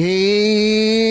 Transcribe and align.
Y 0.00 1.10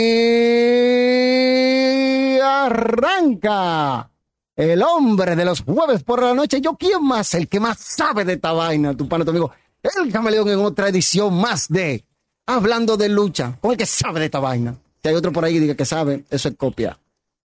arranca 2.40 4.10
el 4.56 4.82
hombre 4.82 5.36
de 5.36 5.44
los 5.44 5.60
jueves 5.60 6.04
por 6.04 6.24
la 6.24 6.34
noche. 6.34 6.62
Yo, 6.62 6.78
¿quién 6.78 7.04
más? 7.04 7.34
El 7.34 7.50
que 7.50 7.60
más 7.60 7.80
sabe 7.80 8.24
de 8.24 8.32
esta 8.34 8.54
vaina, 8.54 8.96
tu 8.96 9.10
pana, 9.10 9.26
tu 9.26 9.32
amigo. 9.32 9.52
El 9.84 10.10
camaleón 10.10 10.48
en 10.48 10.60
otra 10.60 10.88
edición 10.88 11.34
más 11.34 11.68
de 11.68 12.06
Hablando 12.46 12.96
de 12.96 13.10
lucha, 13.10 13.58
con 13.60 13.72
el 13.72 13.78
que 13.78 13.86
sabe 13.86 14.22
de 14.22 14.28
esta 14.28 14.40
vaina. 14.40 14.78
Si 15.04 15.10
hay 15.10 15.16
otro 15.16 15.34
por 15.34 15.44
ahí 15.44 15.56
que 15.56 15.60
diga 15.60 15.76
que 15.76 15.84
sabe, 15.84 16.24
eso 16.30 16.48
es 16.48 16.56
copia. 16.56 16.98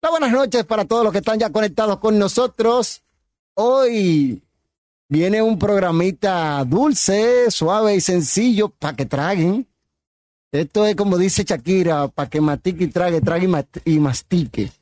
Las 0.03 0.11
buenas 0.11 0.33
noches 0.33 0.64
para 0.64 0.86
todos 0.86 1.05
los 1.05 1.12
que 1.12 1.19
están 1.19 1.39
ya 1.39 1.50
conectados 1.50 2.00
con 2.00 2.19
nosotros. 2.19 3.03
Hoy 3.55 4.42
viene 5.09 5.41
un 5.41 5.56
programita 5.56 6.64
dulce, 6.64 7.48
suave 7.53 7.94
y 7.94 8.00
sencillo 8.00 8.70
para 8.70 8.97
que 8.97 9.06
traguen 9.06 9.69
esto 10.50 10.86
es 10.86 10.96
como 10.96 11.18
dice 11.18 11.44
Shakira, 11.44 12.08
para 12.08 12.30
que 12.30 12.41
matique 12.41 12.84
y 12.84 12.88
trague, 12.88 13.20
trague 13.20 13.48
y, 13.84 13.98
mastique. 13.98 14.72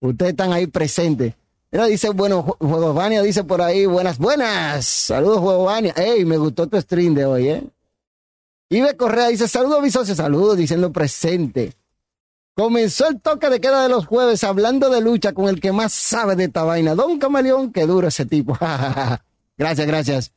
Ustedes 0.00 0.30
están 0.30 0.52
ahí 0.52 0.66
presentes. 0.66 1.34
Mira, 1.70 1.86
dice, 1.86 2.10
bueno, 2.10 2.42
Juego 2.42 2.92
Vania 2.94 3.22
dice 3.22 3.44
por 3.44 3.62
ahí, 3.62 3.86
buenas, 3.86 4.18
buenas. 4.18 4.84
Saludos, 4.84 5.40
Juego 5.40 5.64
Vania. 5.64 5.94
Ey, 5.96 6.24
me 6.24 6.36
gustó 6.36 6.66
tu 6.66 6.80
stream 6.80 7.14
de 7.14 7.24
hoy, 7.24 7.48
¿eh? 7.48 7.64
Ibe 8.70 8.96
Correa 8.96 9.28
dice, 9.28 9.48
saludos, 9.48 9.82
mi 9.82 9.90
socio, 9.90 10.14
saludos, 10.14 10.56
diciendo 10.56 10.92
presente. 10.92 11.74
Comenzó 12.54 13.08
el 13.08 13.20
toque 13.20 13.48
de 13.48 13.60
queda 13.60 13.82
de 13.82 13.88
los 13.88 14.06
jueves 14.06 14.44
hablando 14.44 14.90
de 14.90 15.00
lucha 15.00 15.32
con 15.32 15.48
el 15.48 15.60
que 15.60 15.72
más 15.72 15.92
sabe 15.92 16.36
de 16.36 16.44
esta 16.44 16.64
vaina. 16.64 16.94
Don 16.94 17.18
Camaleón, 17.18 17.72
qué 17.72 17.86
duro 17.86 18.08
ese 18.08 18.24
tipo. 18.26 18.56
gracias, 19.58 19.86
gracias. 19.86 20.32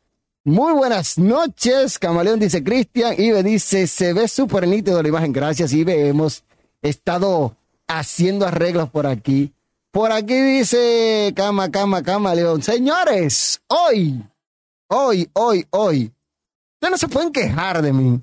Muy 0.48 0.74
buenas 0.74 1.18
noches, 1.18 1.98
Camaleón 1.98 2.40
dice 2.40 2.64
Cristian. 2.64 3.16
Ibe 3.18 3.42
dice, 3.42 3.88
se 3.88 4.14
ve 4.14 4.28
súper 4.28 4.68
nítido 4.68 5.02
la 5.02 5.10
imagen. 5.10 5.34
Gracias, 5.34 5.74
Ibe. 5.74 6.08
Hemos 6.08 6.44
estado 6.84 7.58
haciendo 7.88 8.46
arreglos 8.46 8.92
por 8.92 9.08
aquí. 9.08 9.52
Por 9.90 10.12
aquí 10.12 10.40
dice 10.40 11.34
Cama, 11.36 11.72
Cama, 11.72 12.04
Camaleón. 12.04 12.62
Señores, 12.62 13.60
hoy, 13.70 14.24
hoy, 14.88 15.28
hoy, 15.34 15.66
hoy, 15.72 16.14
ustedes 16.76 16.92
no 16.92 16.98
se 17.00 17.08
pueden 17.08 17.32
quejar 17.32 17.82
de 17.82 17.92
mí. 17.92 18.22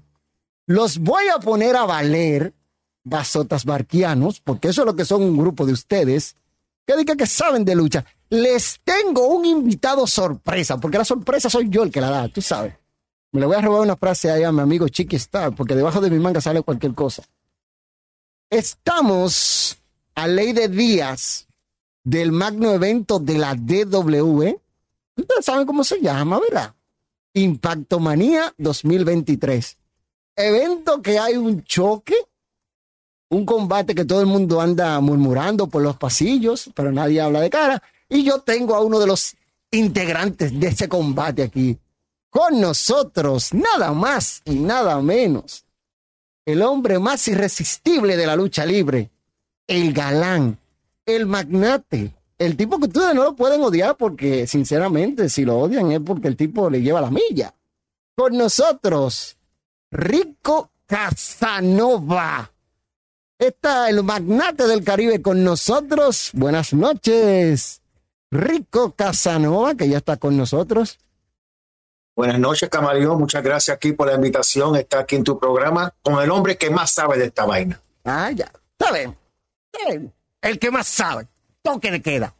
Los 0.66 0.98
voy 0.98 1.24
a 1.26 1.40
poner 1.40 1.74
a 1.74 1.86
valer, 1.86 2.54
basotas 3.02 3.64
barquianos, 3.64 4.40
porque 4.40 4.68
eso 4.68 4.82
es 4.82 4.86
lo 4.86 4.94
que 4.94 5.04
son 5.04 5.24
un 5.24 5.36
grupo 5.36 5.66
de 5.66 5.72
ustedes, 5.72 6.36
que 6.86 6.96
digan 6.96 7.16
que 7.16 7.26
saben 7.26 7.64
de 7.64 7.74
lucha 7.74 8.04
les 8.32 8.80
tengo 8.82 9.26
un 9.26 9.44
invitado 9.44 10.06
sorpresa, 10.06 10.78
porque 10.78 10.96
la 10.96 11.04
sorpresa 11.04 11.50
soy 11.50 11.68
yo 11.68 11.82
el 11.82 11.90
que 11.90 12.00
la 12.00 12.08
da, 12.08 12.28
tú 12.28 12.40
sabes. 12.40 12.74
Me 13.30 13.40
le 13.40 13.46
voy 13.46 13.56
a 13.56 13.60
robar 13.60 13.82
una 13.82 13.94
frase 13.94 14.30
ahí 14.30 14.42
a 14.42 14.50
mi 14.50 14.60
amigo 14.60 14.88
Chiqui 14.88 15.16
Star, 15.16 15.54
porque 15.54 15.74
debajo 15.74 16.00
de 16.00 16.08
mi 16.08 16.18
manga 16.18 16.40
sale 16.40 16.62
cualquier 16.62 16.94
cosa. 16.94 17.24
Estamos 18.48 19.76
a 20.14 20.26
ley 20.26 20.54
de 20.54 20.68
días 20.68 21.46
del 22.04 22.32
magno 22.32 22.72
evento 22.72 23.18
de 23.18 23.36
la 23.36 23.54
DW. 23.54 24.58
Ustedes 25.14 25.44
saben 25.44 25.66
cómo 25.66 25.84
se 25.84 26.00
llama, 26.00 26.40
¿verdad? 26.40 26.74
Impacto 27.34 28.00
Manía 28.00 28.54
2023. 28.56 29.76
Evento 30.36 31.02
que 31.02 31.18
hay 31.18 31.36
un 31.36 31.62
choque, 31.64 32.16
un 33.28 33.44
combate 33.44 33.94
que 33.94 34.06
todo 34.06 34.22
el 34.22 34.26
mundo 34.26 34.62
anda 34.62 34.98
murmurando 35.00 35.66
por 35.66 35.82
los 35.82 35.98
pasillos, 35.98 36.70
pero 36.74 36.92
nadie 36.92 37.20
habla 37.20 37.42
de 37.42 37.50
cara. 37.50 37.82
Y 38.12 38.24
yo 38.24 38.40
tengo 38.40 38.74
a 38.74 38.82
uno 38.82 39.00
de 39.00 39.06
los 39.06 39.34
integrantes 39.70 40.60
de 40.60 40.68
ese 40.68 40.86
combate 40.86 41.42
aquí 41.42 41.78
con 42.28 42.60
nosotros, 42.60 43.54
nada 43.54 43.92
más 43.92 44.42
y 44.44 44.56
nada 44.56 45.00
menos. 45.00 45.64
El 46.44 46.60
hombre 46.60 46.98
más 46.98 47.26
irresistible 47.28 48.18
de 48.18 48.26
la 48.26 48.36
lucha 48.36 48.66
libre, 48.66 49.10
el 49.66 49.94
galán, 49.94 50.58
el 51.06 51.24
magnate, 51.24 52.14
el 52.36 52.54
tipo 52.54 52.78
que 52.78 52.86
ustedes 52.86 53.14
no 53.14 53.24
lo 53.24 53.34
pueden 53.34 53.62
odiar 53.62 53.96
porque, 53.96 54.46
sinceramente, 54.46 55.30
si 55.30 55.46
lo 55.46 55.58
odian 55.58 55.90
es 55.92 56.00
porque 56.00 56.28
el 56.28 56.36
tipo 56.36 56.68
le 56.68 56.82
lleva 56.82 57.00
la 57.00 57.10
milla. 57.10 57.54
Con 58.14 58.36
nosotros, 58.36 59.38
Rico 59.90 60.70
Casanova. 60.84 62.50
Está 63.38 63.88
el 63.88 64.02
magnate 64.02 64.66
del 64.66 64.84
Caribe 64.84 65.22
con 65.22 65.42
nosotros. 65.42 66.30
Buenas 66.34 66.74
noches. 66.74 67.81
Rico 68.32 68.92
Casanova, 68.92 69.74
que 69.74 69.90
ya 69.90 69.98
está 69.98 70.16
con 70.16 70.38
nosotros. 70.38 70.98
Buenas 72.16 72.38
noches, 72.38 72.70
Camaleón. 72.70 73.18
Muchas 73.18 73.42
gracias 73.42 73.76
aquí 73.76 73.92
por 73.92 74.06
la 74.06 74.14
invitación. 74.14 74.74
Está 74.76 75.00
aquí 75.00 75.16
en 75.16 75.24
tu 75.24 75.38
programa 75.38 75.94
con 76.02 76.18
el 76.22 76.30
hombre 76.30 76.56
que 76.56 76.70
más 76.70 76.92
sabe 76.92 77.18
de 77.18 77.26
esta 77.26 77.44
vaina. 77.44 77.78
Ah, 78.04 78.30
ya. 78.30 78.50
Está 78.78 78.90
bien. 78.90 79.14
Está 79.70 79.90
bien. 79.90 80.14
El 80.40 80.58
que 80.58 80.70
más 80.70 80.86
sabe. 80.86 81.28
Toque 81.60 81.90
le 81.90 82.00
queda. 82.00 82.34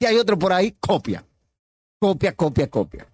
Y 0.00 0.06
hay 0.06 0.16
otro 0.16 0.36
por 0.36 0.52
ahí, 0.52 0.72
copia. 0.72 1.24
Copia, 2.00 2.34
copia, 2.34 2.68
copia. 2.68 3.06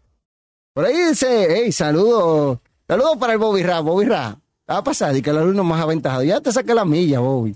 Por 0.73 0.87
ahí 0.87 0.97
dice, 1.09 1.47
hey, 1.51 1.73
saludos. 1.73 2.59
Saludos 2.89 3.19
para 3.19 3.35
el 3.35 3.39
Bobby 3.39 3.63
Ra. 3.63 3.81
Bobby 3.81 4.07
Ra. 4.07 4.39
Va 4.69 4.79
a 4.79 4.83
pasar 4.83 5.15
y 5.15 5.21
que 5.21 5.29
el 5.29 5.37
alumno 5.37 5.63
más 5.63 5.83
aventajado. 5.83 6.23
Ya 6.23 6.41
te 6.41 6.53
saqué 6.53 6.73
la 6.73 6.87
milla, 6.87 7.21
Bobby. 7.21 7.55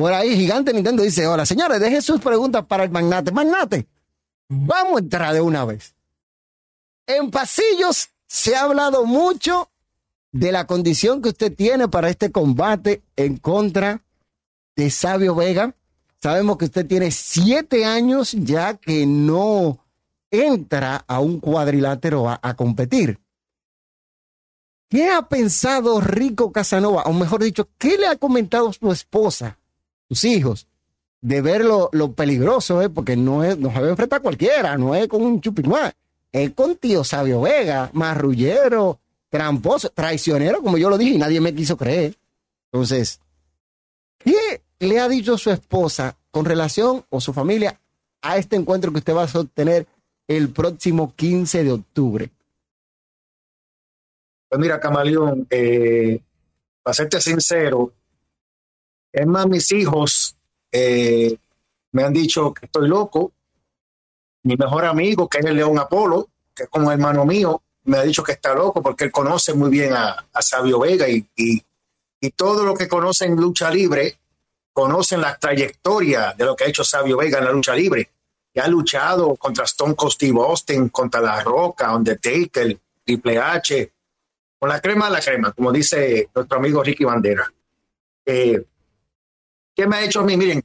Por 0.00 0.14
ahí, 0.14 0.34
Gigante 0.34 0.72
Nintendo 0.72 1.02
dice: 1.02 1.26
Hola, 1.26 1.44
señores, 1.44 1.78
dejen 1.78 2.00
sus 2.00 2.22
preguntas 2.22 2.64
para 2.64 2.84
el 2.84 2.90
magnate. 2.90 3.32
Magnate, 3.32 3.86
vamos 4.48 4.96
a 4.96 4.98
entrar 5.00 5.34
de 5.34 5.42
una 5.42 5.66
vez. 5.66 5.94
En 7.06 7.30
pasillos 7.30 8.08
se 8.26 8.56
ha 8.56 8.62
hablado 8.62 9.04
mucho 9.04 9.68
de 10.32 10.52
la 10.52 10.66
condición 10.66 11.20
que 11.20 11.28
usted 11.28 11.54
tiene 11.54 11.86
para 11.88 12.08
este 12.08 12.32
combate 12.32 13.02
en 13.14 13.36
contra 13.36 14.02
de 14.74 14.88
Sabio 14.90 15.34
Vega. 15.34 15.74
Sabemos 16.22 16.56
que 16.56 16.64
usted 16.64 16.86
tiene 16.86 17.10
siete 17.10 17.84
años 17.84 18.32
ya 18.32 18.78
que 18.78 19.04
no 19.04 19.84
entra 20.30 21.04
a 21.06 21.20
un 21.20 21.40
cuadrilátero 21.40 22.26
a, 22.26 22.40
a 22.42 22.54
competir. 22.56 23.20
¿Qué 24.88 25.10
ha 25.10 25.28
pensado 25.28 26.00
Rico 26.00 26.52
Casanova? 26.52 27.02
O 27.02 27.12
mejor 27.12 27.42
dicho, 27.42 27.68
¿qué 27.76 27.98
le 27.98 28.06
ha 28.06 28.16
comentado 28.16 28.72
su 28.72 28.90
esposa 28.90 29.58
tus 30.10 30.24
hijos, 30.24 30.66
de 31.20 31.40
ver 31.40 31.64
lo, 31.64 32.12
peligroso, 32.12 32.82
¿eh? 32.82 32.90
porque 32.90 33.16
no, 33.16 33.44
es, 33.44 33.56
no 33.56 33.72
se 33.72 33.80
va 33.80 34.16
a 34.16 34.20
cualquiera, 34.20 34.76
no 34.76 34.92
es 34.92 35.06
con 35.06 35.22
un 35.22 35.40
chupinuá, 35.40 35.94
es 36.32 36.50
con 36.50 36.76
tío 36.76 37.04
Sabio 37.04 37.42
Vega, 37.42 37.90
marrullero, 37.92 38.98
tramposo, 39.28 39.90
traicionero, 39.90 40.62
como 40.62 40.78
yo 40.78 40.90
lo 40.90 40.98
dije, 40.98 41.14
y 41.14 41.18
nadie 41.18 41.40
me 41.40 41.54
quiso 41.54 41.76
creer. 41.76 42.16
Entonces, 42.72 43.20
¿qué 44.18 44.62
le 44.80 44.98
ha 44.98 45.08
dicho 45.08 45.38
su 45.38 45.52
esposa 45.52 46.16
con 46.32 46.44
relación 46.44 47.04
o 47.08 47.20
su 47.20 47.32
familia 47.32 47.80
a 48.20 48.36
este 48.36 48.56
encuentro 48.56 48.90
que 48.90 48.98
usted 48.98 49.14
va 49.14 49.22
a 49.22 49.28
sostener 49.28 49.86
el 50.26 50.48
próximo 50.50 51.14
15 51.14 51.62
de 51.62 51.72
octubre? 51.72 52.30
Pues 54.48 54.60
mira, 54.60 54.80
Camaleón, 54.80 55.46
eh, 55.50 56.20
para 56.82 56.94
serte 56.94 57.20
sincero, 57.20 57.92
es 59.12 59.26
más, 59.26 59.46
mis 59.46 59.70
hijos 59.72 60.36
eh, 60.72 61.36
me 61.92 62.04
han 62.04 62.12
dicho 62.12 62.54
que 62.54 62.66
estoy 62.66 62.88
loco. 62.88 63.32
Mi 64.42 64.56
mejor 64.56 64.84
amigo, 64.84 65.28
que 65.28 65.38
es 65.38 65.44
el 65.44 65.56
León 65.56 65.78
Apolo, 65.78 66.28
que 66.54 66.64
es 66.64 66.68
como 66.68 66.90
hermano 66.90 67.24
mío, 67.24 67.62
me 67.84 67.98
ha 67.98 68.02
dicho 68.02 68.22
que 68.22 68.32
está 68.32 68.54
loco 68.54 68.82
porque 68.82 69.04
él 69.04 69.12
conoce 69.12 69.52
muy 69.54 69.70
bien 69.70 69.92
a, 69.92 70.24
Sabio 70.40 70.80
Vega 70.80 71.08
y, 71.08 71.26
y, 71.36 71.62
todo 72.36 72.64
lo 72.64 72.74
que 72.74 72.88
conoce 72.88 73.24
en 73.24 73.36
lucha 73.36 73.70
libre 73.70 74.18
conocen 74.72 75.20
la 75.20 75.36
trayectoria 75.36 76.34
de 76.36 76.44
lo 76.44 76.54
que 76.54 76.64
ha 76.64 76.68
hecho 76.68 76.84
Sabio 76.84 77.16
Vega 77.16 77.38
en 77.38 77.44
la 77.44 77.52
lucha 77.52 77.74
libre, 77.74 78.10
que 78.52 78.60
ha 78.60 78.68
luchado 78.68 79.36
contra 79.36 79.64
Stone 79.64 79.94
Cold 79.94 80.12
Steve 80.12 80.38
Austin, 80.40 80.88
contra 80.90 81.20
La 81.20 81.42
Roca, 81.42 81.94
Undertaker, 81.94 82.78
Triple 83.04 83.38
H, 83.38 83.92
con 84.58 84.68
la 84.68 84.80
crema 84.80 85.06
de 85.06 85.12
la 85.12 85.20
crema, 85.20 85.52
como 85.52 85.72
dice 85.72 86.28
nuestro 86.34 86.58
amigo 86.58 86.82
Ricky 86.82 87.04
Bandera. 87.04 87.50
Eh, 88.24 88.62
¿Qué 89.80 89.86
me 89.86 89.96
ha 89.96 90.04
hecho 90.04 90.20
a 90.20 90.24
mí? 90.24 90.36
Miren, 90.36 90.62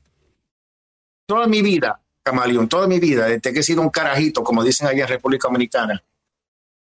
toda 1.25 1.47
mi 1.47 1.61
vida, 1.61 2.01
Camaleón, 2.21 2.67
toda 2.67 2.85
mi 2.85 2.99
vida, 2.99 3.27
desde 3.27 3.53
que 3.53 3.61
he 3.61 3.63
sido 3.63 3.81
un 3.81 3.89
carajito, 3.89 4.43
como 4.43 4.61
dicen 4.61 4.87
allá 4.87 5.03
en 5.03 5.07
República 5.07 5.47
Dominicana, 5.47 6.03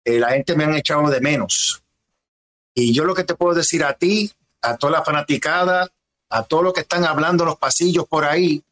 eh, 0.03 0.19
la 0.19 0.31
gente 0.31 0.57
me 0.57 0.65
han 0.65 0.75
echado 0.75 1.11
de 1.11 1.21
menos. 1.21 1.83
Y 2.75 2.95
yo 2.95 3.05
lo 3.05 3.15
que 3.15 3.25
te 3.25 3.35
puedo 3.35 3.55
decir 3.55 3.85
a 3.85 3.93
ti, 3.93 4.33
a 4.63 4.79
toda 4.79 4.93
la 4.95 5.05
fanaticada, 5.05 5.87
a 6.31 6.43
todos 6.45 6.65
los 6.65 6.73
que 6.73 6.81
están 6.81 7.05
hablando 7.05 7.45
en 7.45 7.49
los 7.49 7.59
pasillos 7.59 8.07
por 8.09 8.25
ahí, 8.25 8.65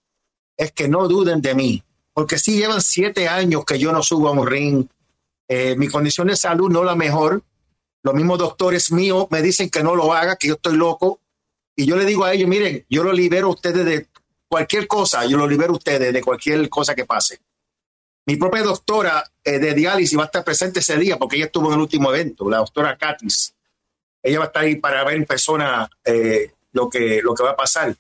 es 0.57 0.73
que 0.73 0.89
no 0.89 1.07
duden 1.07 1.43
de 1.43 1.55
mí. 1.55 1.83
Porque 2.15 2.39
si 2.39 2.57
llevan 2.57 2.81
siete 2.81 3.29
años 3.29 3.67
que 3.67 3.79
yo 3.79 3.93
no 3.93 4.03
subo 4.03 4.29
a 4.29 4.33
un 4.33 4.47
ring, 4.47 4.87
eh, 5.47 5.77
mi 5.77 5.89
condición 5.89 6.29
de 6.29 6.37
salud 6.37 6.71
no 6.71 6.85
la 6.85 6.95
mejor. 6.95 7.43
Los 8.03 8.15
mismos 8.15 8.39
doctores 8.39 8.91
míos 8.93 9.27
me 9.29 9.43
dicen 9.43 9.69
que 9.69 9.83
no 9.83 9.95
lo 9.95 10.15
haga, 10.15 10.37
que 10.37 10.49
yo 10.49 10.55
estoy 10.55 10.75
loco. 10.75 11.21
Y 11.77 11.87
yo 11.87 11.97
le 11.97 12.05
digo 12.05 12.25
a 12.25 12.33
ellos, 12.33 12.49
miren, 12.49 12.85
yo 12.89 13.03
lo 13.03 13.13
libero 13.13 13.49
a 13.49 13.51
ustedes 13.51 13.85
de 13.85 14.09
cualquier 14.49 14.87
cosa, 14.87 15.25
yo 15.25 15.39
lo 15.39 15.47
libero 15.47 15.73
a 15.73 15.77
ustedes 15.77 16.13
de 16.13 16.21
cualquier 16.21 16.69
cosa 16.69 16.95
que 16.95 17.07
pase. 17.07 17.41
Mi 18.27 18.37
propia 18.37 18.63
doctora 18.63 19.25
eh, 19.43 19.59
de 19.59 19.75
diálisis 19.75 20.17
va 20.17 20.25
a 20.25 20.27
estar 20.27 20.45
presente 20.45 20.81
ese 20.81 20.97
día 20.97 21.19
porque 21.19 21.37
ella 21.37 21.47
estuvo 21.47 21.69
en 21.69 21.75
el 21.75 21.81
último 21.81 22.13
evento, 22.13 22.49
la 22.49 22.59
doctora 22.59 22.97
Katis. 22.97 23.55
Ella 24.23 24.39
va 24.39 24.45
a 24.45 24.47
estar 24.49 24.63
ahí 24.63 24.77
para 24.77 25.03
ver 25.05 25.17
en 25.17 25.25
persona 25.25 25.91
eh, 26.05 26.53
lo, 26.73 26.89
que, 26.89 27.21
lo 27.23 27.35
que 27.35 27.43
va 27.43 27.51
a 27.51 27.57
pasar. 27.57 27.97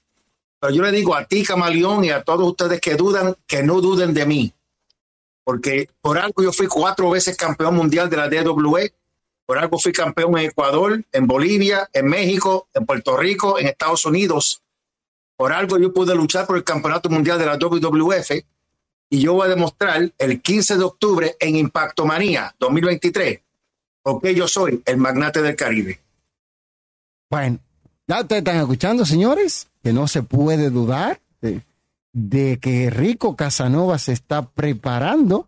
Pero 0.60 0.74
yo 0.74 0.82
le 0.82 0.92
digo 0.92 1.16
a 1.16 1.24
ti, 1.24 1.42
Camaleón, 1.42 2.04
y 2.04 2.10
a 2.10 2.22
todos 2.22 2.46
ustedes 2.46 2.80
que 2.80 2.94
dudan, 2.94 3.34
que 3.48 3.64
no 3.64 3.80
duden 3.80 4.14
de 4.14 4.26
mí. 4.26 4.52
Porque 5.42 5.88
por 6.00 6.18
algo 6.18 6.40
yo 6.40 6.52
fui 6.52 6.68
cuatro 6.68 7.10
veces 7.10 7.36
campeón 7.36 7.74
mundial 7.74 8.08
de 8.08 8.16
la 8.16 8.28
DWE, 8.28 8.94
por 9.52 9.58
algo 9.58 9.78
fui 9.78 9.92
campeón 9.92 10.38
en 10.38 10.46
Ecuador, 10.46 11.04
en 11.12 11.26
Bolivia, 11.26 11.86
en 11.92 12.06
México, 12.06 12.68
en 12.72 12.86
Puerto 12.86 13.18
Rico, 13.18 13.58
en 13.58 13.66
Estados 13.66 14.06
Unidos. 14.06 14.62
Por 15.36 15.52
algo 15.52 15.78
yo 15.78 15.92
pude 15.92 16.14
luchar 16.14 16.46
por 16.46 16.56
el 16.56 16.64
campeonato 16.64 17.10
mundial 17.10 17.38
de 17.38 17.44
la 17.44 17.58
WWF 17.58 18.30
y 19.10 19.20
yo 19.20 19.34
voy 19.34 19.48
a 19.48 19.50
demostrar 19.50 20.10
el 20.16 20.40
15 20.40 20.78
de 20.78 20.84
octubre 20.84 21.36
en 21.38 21.56
Impacto 21.56 22.06
Manía 22.06 22.54
2023 22.58 23.40
porque 24.02 24.34
yo 24.34 24.48
soy 24.48 24.82
el 24.86 24.96
magnate 24.96 25.42
del 25.42 25.54
Caribe. 25.54 26.00
Bueno, 27.30 27.58
ya 28.08 28.22
ustedes 28.22 28.40
están 28.40 28.56
escuchando, 28.56 29.04
señores, 29.04 29.68
que 29.82 29.92
no 29.92 30.08
se 30.08 30.22
puede 30.22 30.70
dudar 30.70 31.20
de, 31.42 31.60
de 32.14 32.58
que 32.58 32.88
Rico 32.88 33.36
Casanova 33.36 33.98
se 33.98 34.14
está 34.14 34.48
preparando 34.48 35.46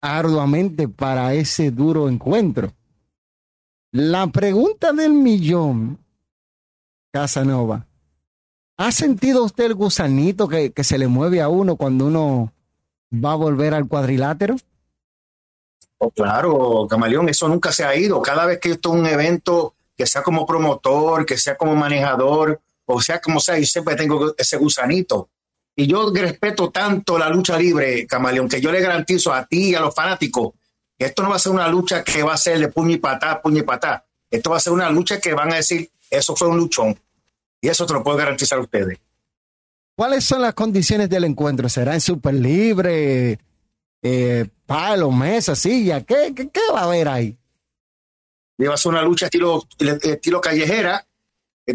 arduamente 0.00 0.86
para 0.86 1.34
ese 1.34 1.72
duro 1.72 2.08
encuentro. 2.08 2.72
La 3.96 4.26
pregunta 4.26 4.92
del 4.92 5.12
millón, 5.12 6.04
Casanova, 7.12 7.86
¿ha 8.76 8.90
sentido 8.90 9.44
usted 9.44 9.66
el 9.66 9.74
gusanito 9.76 10.48
que, 10.48 10.72
que 10.72 10.82
se 10.82 10.98
le 10.98 11.06
mueve 11.06 11.40
a 11.40 11.48
uno 11.48 11.76
cuando 11.76 12.06
uno 12.06 12.52
va 13.12 13.34
a 13.34 13.36
volver 13.36 13.72
al 13.72 13.86
cuadrilátero? 13.86 14.56
Oh, 15.98 16.10
claro, 16.10 16.88
Camaleón, 16.90 17.28
eso 17.28 17.46
nunca 17.46 17.70
se 17.70 17.84
ha 17.84 17.94
ido. 17.94 18.20
Cada 18.20 18.46
vez 18.46 18.58
que 18.58 18.72
esto 18.72 18.92
es 18.92 19.00
un 19.00 19.06
evento, 19.06 19.76
que 19.96 20.06
sea 20.06 20.24
como 20.24 20.44
promotor, 20.44 21.24
que 21.24 21.38
sea 21.38 21.56
como 21.56 21.76
manejador, 21.76 22.60
o 22.86 23.00
sea 23.00 23.20
como 23.20 23.38
sea, 23.38 23.60
yo 23.60 23.66
siempre 23.66 23.94
tengo 23.94 24.34
ese 24.36 24.56
gusanito. 24.56 25.28
Y 25.76 25.86
yo 25.86 26.12
respeto 26.12 26.70
tanto 26.70 27.16
la 27.16 27.28
lucha 27.28 27.56
libre, 27.56 28.08
Camaleón, 28.08 28.48
que 28.48 28.60
yo 28.60 28.72
le 28.72 28.80
garantizo 28.80 29.32
a 29.32 29.46
ti 29.46 29.70
y 29.70 29.74
a 29.76 29.80
los 29.80 29.94
fanáticos 29.94 30.54
esto 30.98 31.22
no 31.22 31.30
va 31.30 31.36
a 31.36 31.40
ser 31.40 31.52
una 31.52 31.68
lucha 31.68 32.04
que 32.04 32.22
va 32.22 32.34
a 32.34 32.38
ser 32.38 32.58
de 32.58 32.68
puño 32.68 32.92
y 32.92 32.98
patá, 32.98 33.40
puño 33.42 33.60
y 33.60 33.62
patá. 33.62 34.04
Esto 34.30 34.50
va 34.50 34.56
a 34.56 34.60
ser 34.60 34.72
una 34.72 34.90
lucha 34.90 35.20
que 35.20 35.34
van 35.34 35.52
a 35.52 35.56
decir, 35.56 35.90
eso 36.10 36.34
fue 36.36 36.48
un 36.48 36.56
luchón. 36.56 36.98
Y 37.60 37.68
eso 37.68 37.86
te 37.86 37.94
lo 37.94 38.02
puedo 38.02 38.16
garantizar 38.16 38.58
a 38.58 38.62
ustedes. 38.62 38.98
¿Cuáles 39.96 40.24
son 40.24 40.42
las 40.42 40.54
condiciones 40.54 41.08
del 41.08 41.24
encuentro? 41.24 41.68
¿Será 41.68 41.94
en 41.94 42.00
super 42.00 42.34
libre? 42.34 43.38
Eh, 44.02 44.46
palo, 44.66 45.10
mesa, 45.10 45.54
silla. 45.54 46.02
¿Qué, 46.02 46.32
qué, 46.34 46.48
qué 46.50 46.60
va 46.72 46.80
a 46.80 46.84
haber 46.84 47.08
ahí? 47.08 47.36
va 48.62 48.74
a 48.74 48.76
ser 48.76 48.92
una 48.92 49.02
lucha 49.02 49.26
estilo, 49.26 49.64
estilo 50.02 50.40
callejera, 50.40 51.06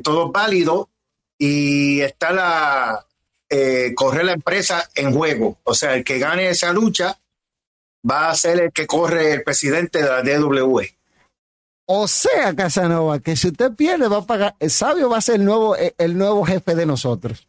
todo 0.03 0.31
válido 0.31 0.89
y 1.37 2.01
está 2.01 2.31
la 2.31 3.05
eh, 3.49 3.93
correr 3.95 4.25
la 4.25 4.33
empresa 4.33 4.89
en 4.95 5.13
juego. 5.13 5.57
O 5.63 5.73
sea, 5.73 5.95
el 5.95 6.03
que 6.03 6.19
gane 6.19 6.49
esa 6.49 6.71
lucha 6.71 7.19
va 8.09 8.29
a 8.29 8.35
ser 8.35 8.59
el 8.61 8.71
que 8.71 8.87
corre 8.87 9.33
el 9.33 9.43
presidente 9.43 10.01
de 10.01 10.09
la 10.09 10.21
DWE. 10.21 10.95
O 11.85 12.07
sea, 12.07 12.55
Casanova, 12.55 13.19
que 13.19 13.35
si 13.35 13.47
usted 13.47 13.71
pierde 13.73 14.07
va 14.07 14.17
a 14.17 14.25
pagar, 14.25 14.55
el 14.59 14.69
sabio 14.69 15.09
va 15.09 15.17
a 15.17 15.21
ser 15.21 15.35
el 15.35 15.45
nuevo, 15.45 15.75
el 15.75 16.17
nuevo 16.17 16.45
jefe 16.45 16.75
de 16.75 16.85
nosotros. 16.85 17.47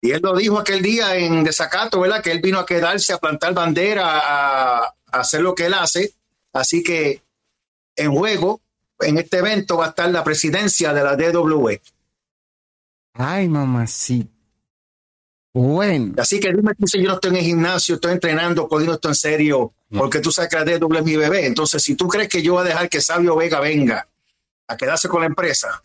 Y 0.00 0.12
él 0.12 0.20
lo 0.22 0.36
dijo 0.36 0.58
aquel 0.58 0.82
día 0.82 1.16
en 1.16 1.42
desacato, 1.42 1.98
¿verdad? 1.98 2.22
Que 2.22 2.30
él 2.30 2.40
vino 2.40 2.58
a 2.58 2.66
quedarse, 2.66 3.12
a 3.12 3.18
plantar 3.18 3.54
bandera, 3.54 4.18
a, 4.18 4.84
a 4.84 4.92
hacer 5.10 5.40
lo 5.40 5.54
que 5.54 5.66
él 5.66 5.74
hace. 5.74 6.12
Así 6.52 6.82
que 6.82 7.22
en 7.96 8.12
juego, 8.12 8.60
en 9.00 9.18
este 9.18 9.38
evento, 9.38 9.78
va 9.78 9.86
a 9.86 9.88
estar 9.88 10.10
la 10.10 10.22
presidencia 10.22 10.92
de 10.92 11.02
la 11.02 11.16
DWE. 11.16 11.80
Ay, 13.14 13.48
mamacita. 13.48 14.33
Bueno. 15.54 16.14
Así 16.18 16.40
que 16.40 16.52
dime 16.52 16.72
si 16.84 17.00
yo 17.00 17.08
no 17.08 17.14
estoy 17.14 17.30
en 17.30 17.36
el 17.36 17.44
gimnasio, 17.44 17.94
estoy 17.94 18.12
entrenando, 18.12 18.68
cogiendo 18.68 18.94
esto 18.94 19.08
en 19.08 19.14
serio, 19.14 19.72
porque 19.88 20.18
tú 20.18 20.32
sabes 20.32 20.50
que 20.50 20.56
la 20.56 20.64
DW 20.64 20.96
es 20.96 21.04
mi 21.04 21.16
bebé. 21.16 21.46
Entonces, 21.46 21.80
si 21.80 21.94
tú 21.94 22.08
crees 22.08 22.28
que 22.28 22.42
yo 22.42 22.54
voy 22.54 22.62
a 22.62 22.68
dejar 22.68 22.88
que 22.88 23.00
Sabio 23.00 23.36
Vega 23.36 23.60
venga 23.60 24.08
a 24.66 24.76
quedarse 24.76 25.08
con 25.08 25.20
la 25.20 25.28
empresa, 25.28 25.84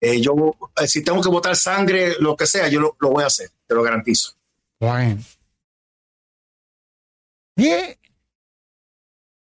eh, 0.00 0.20
yo, 0.20 0.34
eh, 0.76 0.88
si 0.88 1.04
tengo 1.04 1.22
que 1.22 1.28
botar 1.28 1.54
sangre, 1.54 2.16
lo 2.18 2.36
que 2.36 2.46
sea, 2.46 2.68
yo 2.68 2.80
lo, 2.80 2.96
lo 2.98 3.10
voy 3.10 3.22
a 3.22 3.28
hacer, 3.28 3.48
te 3.64 3.74
lo 3.76 3.82
garantizo. 3.84 4.34
Bueno. 4.80 5.22
¿Qué, 7.56 7.96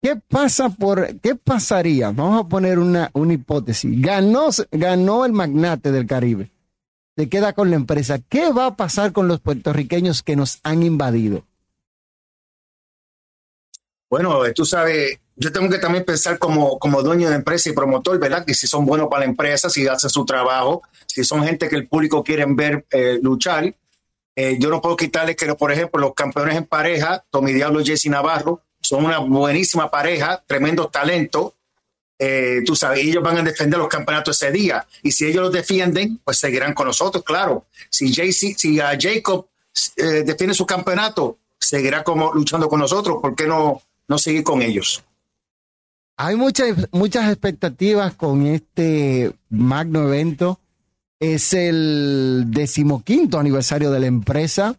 ¿Qué 0.02 0.18
pasa 0.18 0.70
por, 0.70 1.20
qué 1.22 1.36
pasaría? 1.36 2.12
Vamos 2.12 2.46
a 2.46 2.48
poner 2.48 2.80
una, 2.80 3.10
una 3.14 3.34
hipótesis. 3.34 4.00
Ganó, 4.02 4.50
ganó 4.72 5.26
el 5.26 5.32
magnate 5.32 5.92
del 5.92 6.06
Caribe. 6.06 6.52
Se 7.18 7.30
queda 7.30 7.54
con 7.54 7.72
la 7.72 7.78
empresa. 7.78 8.20
¿Qué 8.30 8.52
va 8.54 8.68
a 8.68 8.76
pasar 8.76 9.12
con 9.12 9.28
los 9.28 9.40
puertorriqueños 9.40 10.22
que 10.22 10.36
nos 10.36 10.60
han 10.62 10.84
invadido? 10.84 11.44
Bueno, 14.08 14.40
tú 14.54 14.66
sabes, 14.66 15.20
yo 15.36 15.52
tengo 15.52 15.68
que 15.68 15.80
también 15.80 16.06
pensar 16.06 16.38
como, 16.38 16.78
como 16.78 17.02
dueño 17.02 17.28
de 17.30 17.36
empresa 17.36 17.72
y 17.72 17.74
promotor, 17.74 18.20
¿verdad? 18.20 18.46
Que 18.46 18.54
si 18.54 18.68
son 18.68 18.86
buenos 18.86 19.08
para 19.10 19.22
la 19.22 19.32
empresa, 19.32 19.68
si 19.68 19.88
hacen 19.88 20.12
su 20.12 20.26
trabajo, 20.26 20.84
si 21.08 21.24
son 21.24 21.44
gente 21.44 21.68
que 21.68 21.76
el 21.76 21.88
público 21.88 22.24
quiere 22.24 22.46
ver 22.50 22.86
eh, 22.92 23.18
luchar. 23.20 23.74
Eh, 24.36 24.58
yo 24.60 24.70
no 24.70 24.80
puedo 24.80 24.96
quitarles 24.96 25.36
que, 25.36 25.52
por 25.56 25.72
ejemplo, 25.72 26.00
los 26.00 26.14
campeones 26.14 26.56
en 26.56 26.66
pareja, 26.66 27.26
Tommy 27.32 27.52
Diablo 27.52 27.82
y 27.82 27.86
Jesse 27.86 28.12
Navarro, 28.12 28.62
son 28.80 29.06
una 29.06 29.18
buenísima 29.18 29.90
pareja, 29.90 30.44
tremendo 30.46 30.88
talento. 30.90 31.56
Eh, 32.20 32.64
tú 32.66 32.76
sabes, 32.76 33.00
ellos 33.00 33.24
van 33.24 33.38
a 33.38 33.44
defender 33.44 33.78
los 33.78 33.88
campeonatos 33.88 34.42
ese 34.42 34.52
día. 34.52 34.86
Y 35.04 35.12
si 35.12 35.26
ellos 35.26 35.44
los 35.44 35.54
defienden, 35.54 36.20
pues 36.24 36.38
seguirán 36.40 36.74
con 36.74 36.88
nosotros, 36.88 37.24
claro. 37.24 37.66
Si, 37.90 38.14
Jacob 38.14 39.48
eh, 39.98 40.24
defiende 40.26 40.54
su 40.54 40.66
campeonato, 40.66 41.38
seguirá 41.60 42.04
como 42.04 42.34
luchando 42.34 42.68
con 42.68 42.80
nosotros. 42.80 43.18
¿Por 43.22 43.36
qué 43.36 43.46
no, 43.48 43.82
no 44.08 44.18
seguir 44.18 44.44
con 44.44 44.62
ellos? 44.62 45.04
Hay 46.18 46.36
muchas, 46.36 46.88
muchas 46.92 47.30
expectativas 47.30 48.16
con 48.16 48.48
este 48.48 49.34
magno 49.50 50.08
evento. 50.08 50.60
Es 51.20 51.54
el 51.54 52.46
decimoquinto 52.48 53.40
aniversario 53.40 53.92
de 53.92 54.00
la 54.00 54.08
empresa. 54.08 54.76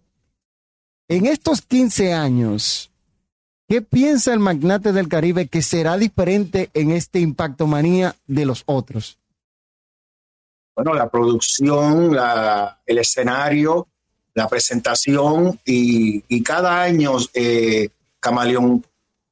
En 1.09 1.27
estos 1.27 1.63
15 1.63 2.13
años, 2.13 2.88
¿qué 3.69 3.83
piensa 3.83 4.33
el 4.33 4.41
magnate 4.41 4.93
del 4.93 5.09
Caribe 5.09 5.47
que 5.47 5.63
será 5.63 5.97
diferente 5.97 6.71
en 6.75 6.91
este 6.91 7.21
Impacto 7.21 7.67
Manía 7.67 8.17
de 8.27 8.47
los 8.47 8.63
otros? 8.67 9.19
Bueno, 10.75 10.95
la 10.95 11.09
producción, 11.09 12.17
el 12.87 12.99
escenario, 12.99 13.89
la 14.35 14.49
presentación 14.49 15.59
y, 15.65 16.43
cada 16.43 16.83
año, 16.83 17.17
eh, 17.35 17.91
Camaleón, 18.21 18.85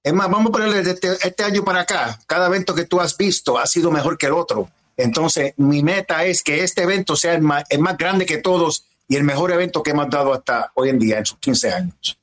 es 0.03 0.13
más, 0.13 0.31
vamos 0.31 0.51
a 0.51 0.53
ponerle 0.53 0.81
este, 0.81 1.13
este, 1.23 1.43
año 1.43 1.65
para 1.65 1.81
acá, 1.81 2.19
cada 2.27 2.47
evento 2.47 2.75
que 2.75 2.85
tú 2.85 3.01
has 3.01 3.17
visto 3.17 3.59
ha 3.59 3.67
sido 3.67 3.91
mejor 3.91 4.19
que 4.19 4.27
el 4.27 4.33
otro. 4.33 4.69
Entonces, 4.97 5.55
mi 5.57 5.83
meta 5.83 6.25
es 6.25 6.43
que 6.43 6.63
este 6.63 6.83
evento 6.83 7.17
sea 7.17 7.35
el 7.35 7.43
más, 7.43 7.65
el 7.71 7.81
más 7.81 7.97
grande 7.97 8.27
que 8.27 8.39
todos 8.39 8.85
y 9.09 9.17
el 9.17 9.25
mejor 9.25 9.53
evento 9.53 9.83
que 9.83 9.91
hemos 9.91 10.11
dado 10.11 10.33
hasta 10.33 10.73
hoy 10.75 10.91
en 10.91 10.99
día, 10.99 11.19
en 11.19 11.27
sus 11.27 11.39
15 11.39 11.73
años. 11.73 12.19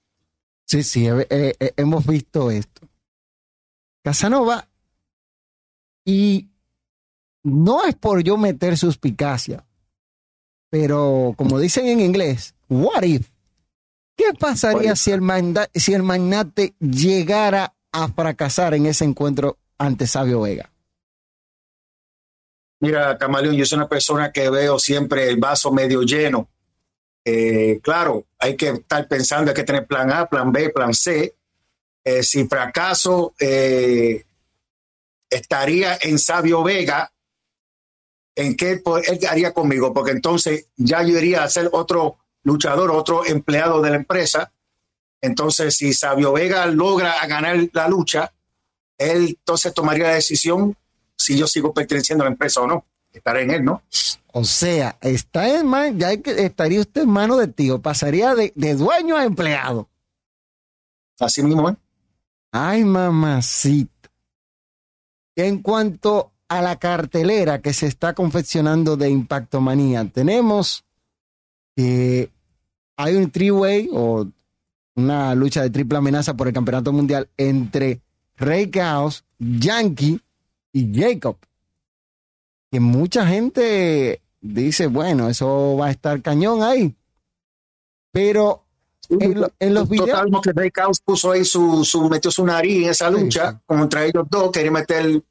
Sí, 0.65 0.83
sí, 0.83 1.07
eh, 1.07 1.27
eh, 1.29 1.73
hemos 1.77 2.05
visto 2.05 2.49
esto. 2.49 2.87
Casanova, 4.03 4.67
y 6.05 6.49
no 7.43 7.83
es 7.85 7.95
por 7.95 8.23
yo 8.23 8.37
meter 8.37 8.77
suspicacia, 8.77 9.65
pero 10.69 11.33
como 11.37 11.59
dicen 11.59 11.87
en 11.87 11.99
inglés, 11.99 12.55
what 12.69 13.03
if? 13.03 13.29
¿Qué 14.15 14.33
pasaría 14.37 14.95
si 14.95 15.11
el, 15.11 15.21
si 15.73 15.93
el 15.93 16.03
magnate 16.03 16.75
llegara 16.79 17.73
a 17.91 18.07
fracasar 18.09 18.73
en 18.73 18.85
ese 18.85 19.05
encuentro 19.05 19.57
ante 19.77 20.07
Sabio 20.07 20.41
Vega? 20.41 20.71
Mira, 22.79 23.17
Camaleón, 23.17 23.55
yo 23.55 23.65
soy 23.65 23.77
una 23.77 23.87
persona 23.87 24.31
que 24.31 24.49
veo 24.49 24.77
siempre 24.77 25.29
el 25.29 25.37
vaso 25.37 25.71
medio 25.71 26.01
lleno. 26.01 26.49
Eh, 27.25 27.79
claro, 27.81 28.25
hay 28.39 28.57
que 28.57 28.69
estar 28.69 29.07
pensando, 29.07 29.51
hay 29.51 29.55
que 29.55 29.63
tener 29.63 29.87
plan 29.87 30.11
A, 30.11 30.27
plan 30.27 30.51
B, 30.51 30.69
plan 30.69 30.93
C. 30.93 31.35
Eh, 32.03 32.23
si 32.23 32.47
fracaso, 32.47 33.33
eh, 33.39 34.25
estaría 35.29 35.97
en 36.01 36.19
Sabio 36.19 36.63
Vega, 36.63 37.11
¿en 38.35 38.55
qué 38.55 38.71
él 39.07 39.19
haría 39.29 39.53
conmigo? 39.53 39.93
Porque 39.93 40.11
entonces 40.11 40.67
ya 40.75 41.01
yo 41.03 41.17
iría 41.17 41.43
a 41.43 41.49
ser 41.49 41.69
otro 41.71 42.17
luchador, 42.43 42.91
otro 42.91 43.25
empleado 43.25 43.81
de 43.81 43.89
la 43.91 43.95
empresa. 43.95 44.51
Entonces, 45.21 45.77
si 45.77 45.93
Sabio 45.93 46.33
Vega 46.33 46.65
logra 46.65 47.25
ganar 47.25 47.57
la 47.71 47.87
lucha, 47.87 48.33
él 48.97 49.37
entonces 49.39 49.73
tomaría 49.73 50.07
la 50.07 50.15
decisión 50.15 50.75
si 51.17 51.37
yo 51.37 51.47
sigo 51.47 51.73
perteneciendo 51.73 52.23
a 52.23 52.27
la 52.27 52.31
empresa 52.31 52.61
o 52.61 52.67
no. 52.67 52.85
Estaré 53.13 53.43
en 53.43 53.51
él, 53.51 53.63
¿no? 53.63 53.83
O 54.31 54.43
sea, 54.43 54.97
está 55.01 55.59
en 55.59 55.67
man, 55.67 55.99
ya 55.99 56.11
estaría 56.11 56.81
usted 56.81 57.03
en 57.03 57.09
mano 57.09 57.37
de 57.37 57.47
tío, 57.47 57.81
pasaría 57.81 58.33
de, 58.33 58.51
dueño 58.75 59.15
a 59.15 59.25
empleado. 59.25 59.87
Así 61.19 61.43
mismo, 61.43 61.69
¿eh? 61.69 61.75
Ay, 62.51 62.83
mamacita. 62.83 64.09
En 65.35 65.61
cuanto 65.61 66.31
a 66.47 66.61
la 66.61 66.77
cartelera 66.77 67.61
que 67.61 67.73
se 67.73 67.85
está 67.85 68.13
confeccionando 68.13 68.97
de 68.97 69.09
Impacto 69.09 69.61
Manía, 69.61 70.05
tenemos 70.05 70.83
que 71.75 72.31
hay 72.97 73.15
un 73.15 73.29
three-way 73.29 73.89
o 73.91 74.27
una 74.95 75.35
lucha 75.35 75.61
de 75.61 75.69
triple 75.69 75.99
amenaza 75.99 76.35
por 76.35 76.47
el 76.47 76.53
campeonato 76.53 76.91
mundial 76.91 77.29
entre 77.37 78.01
Rey 78.35 78.69
Chaos, 78.69 79.23
Yankee 79.37 80.19
y 80.71 80.99
Jacob. 80.99 81.37
Que 82.73 82.79
mucha 82.79 83.27
gente 83.27 84.23
dice, 84.41 84.87
bueno, 84.87 85.29
eso 85.29 85.77
va 85.79 85.85
a 85.85 85.91
estar 85.91 86.19
cañón 86.23 86.63
ahí. 86.63 86.95
Pero 88.11 88.63
en, 89.09 89.73
los 89.75 89.87
videos. 89.87 90.41
que 90.41 90.53
Rey 90.53 90.71
Chaos 90.71 90.99
puso 90.99 91.33
ahí 91.33 91.45
su, 91.45 91.85
su, 91.85 92.09
metió 92.09 92.31
su 92.31 92.43
nariz 92.43 92.85
en 92.85 92.89
esa 92.89 93.11
lucha 93.11 93.61
contra 93.67 94.05
ellos 94.05 94.25
dos, 94.27 94.51
quería 94.51 94.71
meter 94.71 95.05
el, 95.05 95.23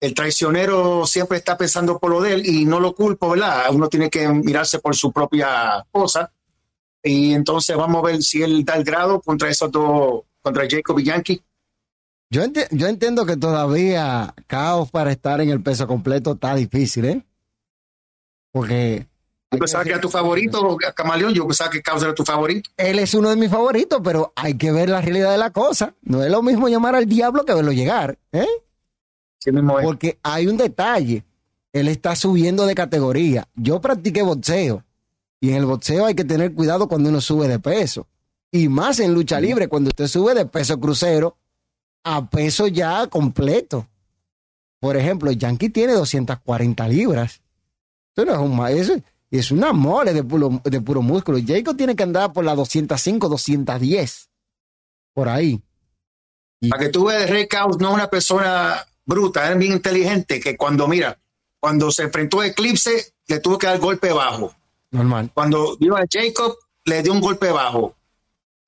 el 0.00 0.14
traicionero 0.14 1.04
siempre 1.04 1.36
está 1.36 1.58
pensando 1.58 1.98
por 1.98 2.10
lo 2.10 2.22
de 2.22 2.32
él 2.32 2.46
y 2.46 2.64
no 2.64 2.80
lo 2.80 2.94
culpo, 2.94 3.28
¿verdad? 3.28 3.66
Uno 3.70 3.90
tiene 3.90 4.08
que 4.08 4.26
mirarse 4.28 4.78
por 4.78 4.96
su 4.96 5.12
propia 5.12 5.84
cosa. 5.90 6.32
Y 7.02 7.34
entonces 7.34 7.76
vamos 7.76 8.02
a 8.02 8.06
ver 8.06 8.22
si 8.22 8.42
él 8.42 8.64
da 8.64 8.76
el 8.76 8.84
grado 8.84 9.20
contra 9.20 9.50
esos 9.50 9.70
dos, 9.70 10.22
contra 10.40 10.64
Jacob 10.66 10.98
y 11.00 11.04
Yankee. 11.04 11.42
Yo, 12.32 12.40
yo 12.70 12.86
entiendo 12.86 13.26
que 13.26 13.36
todavía 13.36 14.34
Caos 14.46 14.90
para 14.90 15.12
estar 15.12 15.42
en 15.42 15.50
el 15.50 15.62
peso 15.62 15.86
completo 15.86 16.32
está 16.32 16.54
difícil, 16.54 17.04
¿eh? 17.04 17.26
Porque. 18.50 19.06
Yo 19.50 19.58
pensaba 19.58 19.84
que 19.84 19.90
era 19.90 20.00
tu 20.00 20.08
favorito, 20.08 20.78
Camaleón. 20.96 21.34
Yo 21.34 21.46
pensaba 21.46 21.68
que 21.68 21.82
Caos 21.82 22.02
era 22.02 22.14
tu 22.14 22.24
favorito. 22.24 22.70
Él 22.78 23.00
es 23.00 23.12
uno 23.12 23.28
de 23.28 23.36
mis 23.36 23.50
favoritos, 23.50 24.00
pero 24.02 24.32
hay 24.34 24.54
que 24.54 24.72
ver 24.72 24.88
la 24.88 25.02
realidad 25.02 25.30
de 25.30 25.36
la 25.36 25.50
cosa. 25.50 25.94
No 26.00 26.24
es 26.24 26.30
lo 26.30 26.42
mismo 26.42 26.70
llamar 26.70 26.96
al 26.96 27.04
diablo 27.04 27.44
que 27.44 27.52
verlo 27.52 27.70
llegar, 27.70 28.18
¿eh? 28.32 28.48
Sí 29.36 29.52
mismo 29.52 29.78
es. 29.78 29.84
Porque 29.84 30.18
hay 30.22 30.46
un 30.46 30.56
detalle. 30.56 31.26
Él 31.74 31.86
está 31.86 32.16
subiendo 32.16 32.64
de 32.64 32.74
categoría. 32.74 33.46
Yo 33.56 33.82
practiqué 33.82 34.22
boxeo. 34.22 34.82
Y 35.38 35.50
en 35.50 35.56
el 35.56 35.66
boxeo 35.66 36.06
hay 36.06 36.14
que 36.14 36.24
tener 36.24 36.54
cuidado 36.54 36.88
cuando 36.88 37.10
uno 37.10 37.20
sube 37.20 37.46
de 37.46 37.58
peso. 37.58 38.06
Y 38.50 38.70
más 38.70 39.00
en 39.00 39.12
lucha 39.12 39.38
libre, 39.38 39.68
cuando 39.68 39.88
usted 39.88 40.06
sube 40.06 40.32
de 40.32 40.46
peso 40.46 40.80
crucero 40.80 41.36
a 42.04 42.28
peso 42.28 42.66
ya 42.66 43.06
completo. 43.06 43.88
Por 44.80 44.96
ejemplo, 44.96 45.30
Yankee 45.30 45.70
tiene 45.70 45.92
240 45.92 46.88
libras. 46.88 47.40
Eso 48.14 48.26
no 48.26 48.32
es 48.32 48.38
un 48.38 49.04
eso 49.32 49.46
es 49.46 49.50
una 49.50 49.72
mole 49.72 50.12
de 50.12 50.22
puro, 50.22 50.60
de 50.62 50.80
puro 50.80 51.00
músculo. 51.00 51.38
Jacob 51.44 51.74
tiene 51.74 51.96
que 51.96 52.02
andar 52.02 52.32
por 52.32 52.44
la 52.44 52.54
205, 52.54 53.28
210. 53.28 54.28
Por 55.14 55.28
ahí. 55.28 55.62
Para 56.68 56.84
que 56.84 56.90
tú 56.90 57.06
veas, 57.06 57.30
Rey 57.30 57.48
Caos 57.48 57.78
no 57.78 57.88
es 57.88 57.94
una 57.94 58.10
persona 58.10 58.86
bruta, 59.06 59.50
es 59.50 59.58
bien 59.58 59.72
inteligente, 59.72 60.38
que 60.38 60.56
cuando, 60.56 60.86
mira, 60.86 61.18
cuando 61.58 61.90
se 61.90 62.02
enfrentó 62.02 62.40
a 62.40 62.46
Eclipse, 62.46 63.14
le 63.26 63.40
tuvo 63.40 63.56
que 63.56 63.66
dar 63.66 63.78
golpe 63.78 64.12
bajo. 64.12 64.54
Normal. 64.90 65.30
Cuando 65.32 65.76
vio 65.78 65.96
a 65.96 66.04
Jacob, 66.10 66.56
le 66.84 67.02
dio 67.02 67.12
un 67.12 67.20
golpe 67.20 67.50
bajo. 67.50 67.96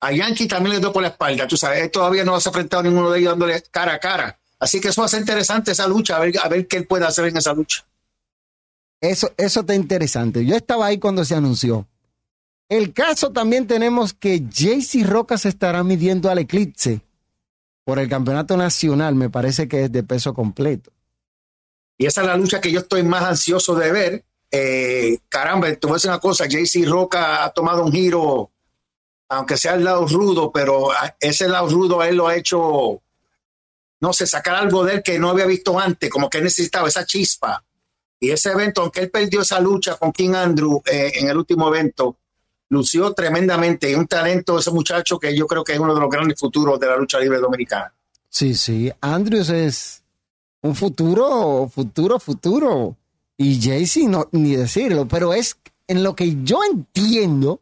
A 0.05 0.11
Yankee 0.11 0.47
también 0.47 0.75
le 0.75 0.79
dio 0.79 0.93
por 0.93 1.01
la 1.01 1.07
espalda, 1.07 1.47
tú 1.47 1.57
sabes, 1.57 1.81
él 1.81 1.89
todavía 1.89 2.23
no 2.23 2.39
se 2.39 2.47
ha 2.47 2.51
enfrentado 2.51 2.81
a 2.81 2.83
ninguno 2.83 3.09
de 3.09 3.19
ellos 3.19 3.31
dándole 3.31 3.63
cara 3.71 3.95
a 3.95 3.99
cara. 3.99 4.37
Así 4.59 4.79
que 4.79 4.89
eso 4.89 5.01
va 5.01 5.05
a 5.05 5.09
ser 5.09 5.21
interesante 5.21 5.71
esa 5.71 5.87
lucha, 5.87 6.15
a 6.15 6.19
ver, 6.19 6.35
a 6.43 6.47
ver 6.47 6.67
qué 6.67 6.77
él 6.77 6.85
puede 6.85 7.05
hacer 7.05 7.25
en 7.25 7.37
esa 7.37 7.53
lucha. 7.53 7.83
Eso, 9.01 9.31
eso 9.35 9.61
está 9.61 9.73
interesante. 9.73 10.45
Yo 10.45 10.55
estaba 10.55 10.85
ahí 10.85 10.99
cuando 10.99 11.25
se 11.25 11.33
anunció. 11.33 11.87
El 12.69 12.93
caso 12.93 13.31
también 13.31 13.65
tenemos 13.65 14.13
que 14.13 14.41
JC 14.41 15.03
Roca 15.03 15.39
se 15.39 15.49
estará 15.49 15.83
midiendo 15.83 16.29
al 16.29 16.37
Eclipse 16.37 17.01
por 17.83 17.97
el 17.97 18.07
campeonato 18.07 18.57
nacional, 18.57 19.15
me 19.15 19.31
parece 19.31 19.67
que 19.67 19.85
es 19.85 19.91
de 19.91 20.03
peso 20.03 20.35
completo. 20.35 20.91
Y 21.97 22.05
esa 22.05 22.21
es 22.21 22.27
la 22.27 22.37
lucha 22.37 22.61
que 22.61 22.71
yo 22.71 22.81
estoy 22.81 23.01
más 23.01 23.23
ansioso 23.23 23.73
de 23.73 23.91
ver. 23.91 24.25
Eh, 24.51 25.17
caramba, 25.29 25.67
te 25.73 25.87
voy 25.87 25.93
a 25.93 25.95
decir 25.95 26.11
una 26.11 26.19
cosa, 26.19 26.45
JC 26.45 26.85
Roca 26.87 27.43
ha 27.43 27.49
tomado 27.49 27.83
un 27.83 27.91
giro 27.91 28.51
aunque 29.29 29.57
sea 29.57 29.75
el 29.75 29.83
lado 29.83 30.07
rudo, 30.07 30.51
pero 30.51 30.89
ese 31.19 31.47
lado 31.47 31.69
rudo 31.69 32.03
él 32.03 32.15
lo 32.15 32.27
ha 32.27 32.35
hecho, 32.35 33.01
no 33.99 34.13
sé, 34.13 34.27
sacar 34.27 34.55
algo 34.55 34.83
de 34.85 34.95
él 34.95 35.03
que 35.03 35.19
no 35.19 35.29
había 35.29 35.45
visto 35.45 35.79
antes, 35.79 36.09
como 36.09 36.29
que 36.29 36.41
necesitaba 36.41 36.87
esa 36.87 37.05
chispa. 37.05 37.63
Y 38.19 38.31
ese 38.31 38.51
evento, 38.51 38.81
aunque 38.81 39.01
él 39.01 39.11
perdió 39.11 39.41
esa 39.41 39.59
lucha 39.59 39.97
con 39.97 40.11
King 40.11 40.33
Andrew 40.33 40.81
eh, 40.85 41.11
en 41.15 41.29
el 41.29 41.37
último 41.37 41.67
evento, 41.67 42.17
lució 42.69 43.13
tremendamente. 43.13 43.91
Y 43.91 43.95
un 43.95 44.07
talento 44.07 44.57
ese 44.57 44.71
muchacho 44.71 45.19
que 45.19 45.35
yo 45.35 45.47
creo 45.47 45.63
que 45.63 45.73
es 45.73 45.79
uno 45.79 45.93
de 45.93 46.01
los 46.01 46.09
grandes 46.09 46.39
futuros 46.39 46.79
de 46.79 46.87
la 46.87 46.97
lucha 46.97 47.19
libre 47.19 47.39
dominicana. 47.39 47.93
Sí, 48.29 48.55
sí. 48.55 48.91
Andrews 49.01 49.49
es 49.49 50.03
un 50.61 50.75
futuro, 50.75 51.69
futuro, 51.73 52.19
futuro. 52.19 52.95
Y 53.37 53.61
Jaycee, 53.61 54.07
no, 54.07 54.27
ni 54.31 54.55
decirlo, 54.55 55.07
pero 55.07 55.33
es 55.33 55.57
en 55.87 56.03
lo 56.03 56.15
que 56.15 56.37
yo 56.43 56.59
entiendo 56.69 57.61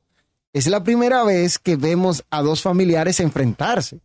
es 0.53 0.67
la 0.67 0.83
primera 0.83 1.23
vez 1.23 1.57
que 1.57 1.75
vemos 1.75 2.23
a 2.29 2.41
dos 2.43 2.61
familiares 2.61 3.19
enfrentarse. 3.19 3.99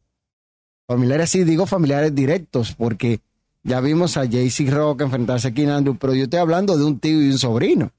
Familiares, 0.86 1.30
sí 1.30 1.44
digo 1.44 1.66
familiares 1.66 2.14
directos, 2.14 2.74
porque 2.74 3.20
ya 3.62 3.80
vimos 3.80 4.16
a 4.16 4.24
JC 4.24 4.70
Rock 4.70 5.02
enfrentarse 5.02 5.48
a 5.48 5.50
King 5.52 5.68
Andrew, 5.68 5.98
pero 5.98 6.14
yo 6.14 6.24
estoy 6.24 6.40
hablando 6.40 6.76
de 6.78 6.84
un 6.84 6.98
tío 6.98 7.22
y 7.22 7.30
un 7.30 7.38
sobrino. 7.38 7.92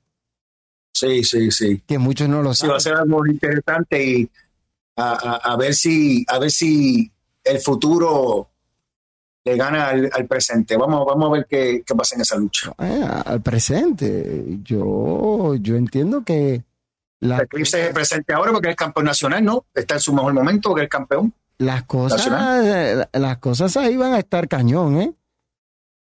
Sí, 0.91 1.23
sí, 1.23 1.51
sí. 1.51 1.83
Que 1.85 1.99
muchos 1.99 2.27
no 2.27 2.41
lo 2.41 2.55
saben. 2.55 2.73
Va 2.73 2.77
a 2.77 2.79
ser 2.79 2.95
algo 2.95 3.25
interesante 3.27 4.03
y 4.03 4.29
a, 4.97 5.55
ver 5.57 5.75
si, 5.75 6.25
a 6.27 6.39
ver 6.39 6.49
si 6.49 7.11
el 7.43 7.59
futuro 7.59 8.49
le 9.45 9.55
gana 9.55 9.89
al, 9.89 10.27
presente. 10.27 10.75
Vamos, 10.75 11.05
vamos 11.05 11.29
a 11.29 11.33
ver 11.33 11.47
qué, 11.47 11.83
pasa 11.95 12.15
en 12.15 12.21
esa 12.21 12.35
lucha. 12.37 12.73
Ah, 12.79 13.23
al 13.25 13.41
presente. 13.41 14.59
Yo, 14.63 15.55
yo 15.55 15.75
entiendo 15.75 16.23
que 16.23 16.63
la 17.21 17.39
Eclipse 17.39 17.87
es 17.87 17.93
presente 17.93 18.33
ahora 18.33 18.51
porque 18.51 18.69
es 18.69 18.75
campeón 18.75 19.05
nacional, 19.05 19.43
¿no? 19.43 19.65
Está 19.73 19.95
en 19.95 19.99
su 19.99 20.13
mejor 20.13 20.33
momento 20.33 20.73
que 20.73 20.81
el 20.81 20.89
campeón. 20.89 21.33
Las 21.57 21.83
cosas, 21.83 23.07
las 23.11 23.37
cosas 23.39 23.75
ahí 23.75 23.97
van 23.97 24.13
a 24.13 24.19
estar 24.19 24.47
cañón, 24.47 25.01
¿eh? 25.01 25.13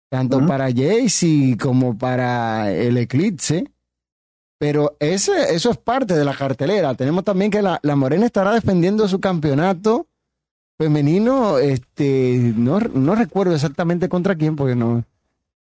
Tanto 0.10 0.46
para 0.46 0.72
Jaycee 0.72 1.58
como 1.58 1.98
para 1.98 2.72
el 2.72 2.98
Eclipse. 2.98 3.72
Pero 4.60 4.96
ese, 5.00 5.54
eso 5.54 5.72
es 5.72 5.78
parte 5.78 6.16
de 6.16 6.26
la 6.26 6.34
cartelera. 6.34 6.96
Tenemos 6.96 7.24
también 7.24 7.52
que 7.52 7.62
la, 7.62 7.80
Morena 7.96 8.26
estará 8.26 8.54
defendiendo 8.54 9.08
su 9.08 9.20
campeonato 9.20 10.08
femenino. 10.78 11.60
Este, 11.60 12.54
no, 12.56 12.80
no 12.80 13.16
recuerdo 13.16 13.54
exactamente 13.54 14.10
contra 14.10 14.36
quién, 14.36 14.56
porque 14.56 14.76
no. 14.76 15.04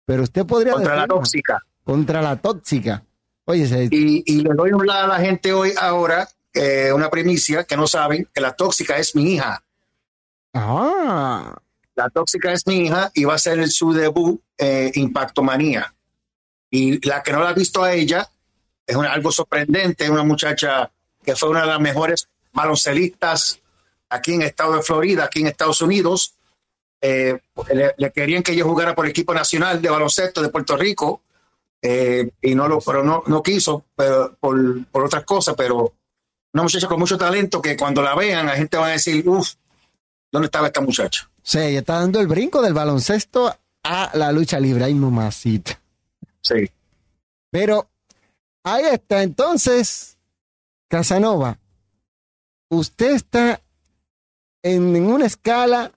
Pero 0.04 0.22
usted 0.22 0.46
podría. 0.46 0.72
Contra 0.72 0.96
la 0.96 1.06
tóxica. 1.06 1.62
Contra 1.82 2.22
la 2.22 2.36
tóxica. 2.36 3.02
Oye, 3.48 3.88
y, 3.92 4.42
le 4.42 4.54
doy 4.54 4.70
a 4.70 4.74
hablar 4.74 5.04
a 5.04 5.06
la 5.06 5.20
gente 5.20 5.52
hoy, 5.52 5.72
ahora, 5.78 6.28
eh, 6.52 6.92
una 6.92 7.08
primicia 7.08 7.62
que 7.62 7.76
no 7.76 7.86
saben, 7.86 8.28
que 8.34 8.40
la 8.40 8.52
tóxica 8.54 8.96
es 8.96 9.14
mi 9.14 9.34
hija. 9.34 9.62
Ah. 10.52 11.56
La 11.94 12.10
tóxica 12.10 12.52
es 12.52 12.66
mi 12.66 12.86
hija 12.86 13.10
y 13.14 13.24
va 13.24 13.34
a 13.34 13.38
ser 13.38 13.68
su 13.68 13.92
debut 13.92 14.40
eh, 14.58 14.90
Impacto 14.94 15.44
Manía. 15.44 15.94
Y 16.70 17.06
la 17.06 17.22
que 17.22 17.32
no 17.32 17.40
la 17.40 17.50
ha 17.50 17.52
visto 17.52 17.84
a 17.84 17.92
ella 17.92 18.28
es 18.84 18.96
algo 18.96 19.30
sorprendente, 19.30 20.10
una 20.10 20.24
muchacha 20.24 20.90
que 21.24 21.36
fue 21.36 21.48
una 21.48 21.60
de 21.60 21.68
las 21.68 21.80
mejores 21.80 22.28
baloncelistas 22.52 23.60
aquí 24.08 24.34
en 24.34 24.42
el 24.42 24.48
estado 24.48 24.74
de 24.74 24.82
Florida, 24.82 25.24
aquí 25.24 25.40
en 25.40 25.46
Estados 25.46 25.80
Unidos. 25.82 26.34
Eh, 27.00 27.38
le, 27.96 28.10
querían 28.10 28.42
que 28.42 28.52
ella 28.52 28.64
jugara 28.64 28.94
por 28.94 29.04
el 29.04 29.12
equipo 29.12 29.32
nacional 29.32 29.80
de 29.80 29.88
baloncesto 29.88 30.42
de 30.42 30.48
Puerto 30.48 30.76
Rico 30.76 31.22
eh, 31.86 32.30
y 32.42 32.54
no 32.54 32.66
lo, 32.66 32.80
pero 32.80 33.04
no, 33.04 33.22
no 33.26 33.42
quiso 33.42 33.84
pero 33.94 34.36
por, 34.40 34.84
por 34.86 35.04
otras 35.04 35.24
cosas, 35.24 35.54
pero 35.56 35.94
una 36.52 36.62
muchacha 36.64 36.88
con 36.88 36.98
mucho 36.98 37.16
talento 37.16 37.62
que 37.62 37.76
cuando 37.76 38.02
la 38.02 38.14
vean 38.16 38.46
la 38.46 38.56
gente 38.56 38.76
va 38.76 38.88
a 38.88 38.90
decir, 38.90 39.28
uff, 39.28 39.54
¿dónde 40.32 40.46
estaba 40.46 40.66
esta 40.66 40.80
muchacha? 40.80 41.30
Sí, 41.42 41.58
ella 41.58 41.80
está 41.80 42.00
dando 42.00 42.18
el 42.18 42.26
brinco 42.26 42.60
del 42.60 42.74
baloncesto 42.74 43.54
a 43.84 44.10
la 44.14 44.32
lucha 44.32 44.58
libre, 44.58 44.84
ahí 44.84 44.94
mamacita. 44.94 45.80
Sí. 46.42 46.70
Pero 47.50 47.88
ahí 48.64 48.84
está, 48.86 49.22
entonces, 49.22 50.18
Casanova, 50.88 51.58
usted 52.68 53.14
está 53.14 53.60
en, 54.62 54.96
en 54.96 55.06
una 55.06 55.26
escala 55.26 55.92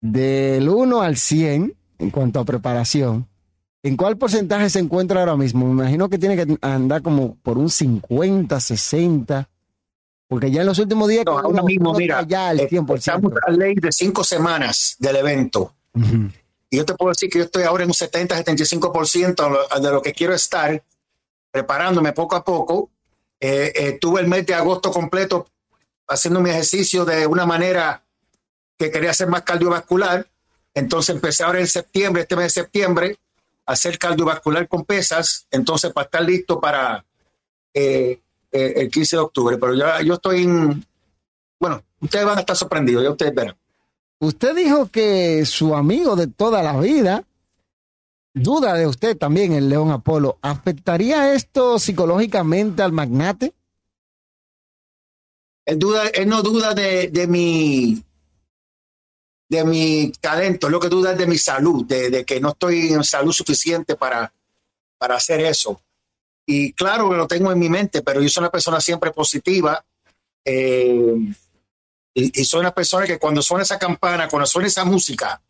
del 0.00 0.68
1 0.68 1.02
al 1.02 1.16
100 1.16 1.76
en 1.98 2.10
cuanto 2.10 2.40
a 2.40 2.44
preparación. 2.44 3.28
¿En 3.84 3.96
cuál 3.98 4.16
porcentaje 4.16 4.68
se 4.70 4.78
encuentra 4.78 5.20
ahora 5.20 5.36
mismo? 5.36 5.66
Me 5.66 5.82
imagino 5.82 6.08
que 6.08 6.18
tiene 6.18 6.36
que 6.36 6.56
andar 6.62 7.02
como 7.02 7.36
por 7.36 7.58
un 7.58 7.68
50, 7.70 8.58
60. 8.58 9.48
Porque 10.26 10.50
ya 10.50 10.62
en 10.62 10.66
los 10.66 10.78
últimos 10.78 11.06
días... 11.08 11.24
No, 11.26 11.32
ahora 11.32 11.48
uno- 11.48 11.62
mismo, 11.64 11.92
mira, 11.94 12.22
ya 12.26 12.52
eh, 12.54 12.68
100%. 12.68 12.96
estamos 12.96 13.32
a 13.46 13.50
ley 13.50 13.74
de 13.74 13.92
cinco 13.92 14.24
semanas 14.24 14.96
del 14.98 15.16
evento. 15.16 15.74
Ujú. 15.92 16.30
Y 16.70 16.78
yo 16.78 16.86
te 16.86 16.94
puedo 16.94 17.10
decir 17.10 17.28
que 17.28 17.38
yo 17.38 17.44
estoy 17.44 17.64
ahora 17.64 17.84
en 17.84 17.90
un 17.90 17.94
70, 17.94 18.34
75% 18.42 19.80
de 19.80 19.90
lo- 19.92 20.00
que 20.02 20.12
quiero 20.14 20.32
estar, 20.34 20.82
preparándome 21.50 22.12
poco 22.14 22.36
a 22.36 22.42
poco. 22.44 22.90
Eh, 23.38 23.70
eh, 23.76 23.98
tuve 24.00 24.22
el 24.22 24.28
mes 24.28 24.46
de 24.46 24.54
agosto 24.54 24.90
completo 24.90 25.46
haciendo 26.08 26.40
mi 26.40 26.48
ejercicio 26.50 27.04
de 27.04 27.26
una 27.26 27.44
manera 27.44 28.02
que 28.78 28.90
quería 28.90 29.10
hacer 29.10 29.28
más 29.28 29.42
cardiovascular. 29.42 30.26
Entonces 30.72 31.14
empecé 31.14 31.44
ahora 31.44 31.60
en 31.60 31.66
septiembre, 31.66 32.22
este 32.22 32.34
mes 32.34 32.46
de 32.46 32.62
septiembre, 32.62 33.18
hacer 33.66 33.98
cardiovascular 33.98 34.68
con 34.68 34.84
pesas. 34.84 35.46
Entonces, 35.50 35.92
para 35.92 36.04
estar 36.06 36.22
listo 36.22 36.60
para 36.60 37.04
eh, 37.72 38.20
eh, 38.52 38.72
el 38.76 38.90
15 38.90 39.16
de 39.16 39.22
octubre. 39.22 39.58
Pero 39.58 39.74
yo, 39.74 39.86
yo 40.02 40.14
estoy 40.14 40.44
en. 40.44 40.84
Bueno, 41.58 41.82
ustedes 42.00 42.24
van 42.24 42.38
a 42.38 42.40
estar 42.40 42.56
sorprendidos, 42.56 43.02
ya 43.02 43.10
ustedes 43.10 43.34
verán. 43.34 43.56
Usted 44.20 44.54
dijo 44.54 44.86
que 44.90 45.44
su 45.44 45.74
amigo 45.74 46.16
de 46.16 46.26
toda 46.26 46.62
la 46.62 46.78
vida 46.78 47.24
duda 48.32 48.74
de 48.74 48.86
usted 48.86 49.16
también, 49.16 49.52
el 49.52 49.68
León 49.68 49.90
Apolo. 49.90 50.38
¿Afectaría 50.42 51.34
esto 51.34 51.78
psicológicamente 51.78 52.82
al 52.82 52.92
magnate? 52.92 53.54
Él, 55.64 55.78
duda, 55.78 56.08
él 56.08 56.28
no 56.28 56.42
duda 56.42 56.74
de, 56.74 57.08
de 57.08 57.26
mi 57.26 58.02
de 59.48 59.64
mi 59.64 60.12
talento, 60.20 60.68
lo 60.68 60.80
que 60.80 60.88
duda 60.88 61.12
es 61.12 61.18
de 61.18 61.26
mi 61.26 61.38
salud, 61.38 61.84
de, 61.84 62.24
que 62.24 62.40
no 62.40 62.50
estoy 62.50 62.92
en 62.92 63.04
salud 63.04 63.32
suficiente 63.32 63.96
para, 63.96 64.32
para 64.98 65.16
hacer 65.16 65.40
eso. 65.40 65.80
Y 66.46 66.72
claro 66.72 67.10
que 67.10 67.16
lo 67.16 67.26
tengo 67.26 67.52
en 67.52 67.58
mi 67.58 67.68
mente, 67.68 68.02
pero 68.02 68.20
yo 68.20 68.28
soy 68.28 68.42
una 68.42 68.50
persona 68.50 68.80
siempre 68.80 69.10
positiva. 69.12 69.84
eh, 70.44 71.14
y, 72.16 72.40
y 72.40 72.44
soy 72.44 72.60
una 72.60 72.72
persona 72.74 73.06
que 73.06 73.18
cuando 73.18 73.42
suena 73.42 73.64
esa 73.64 73.78
campana, 73.78 74.28
cuando 74.28 74.46
suena 74.46 74.68
esa 74.68 74.84
música, 74.84 75.42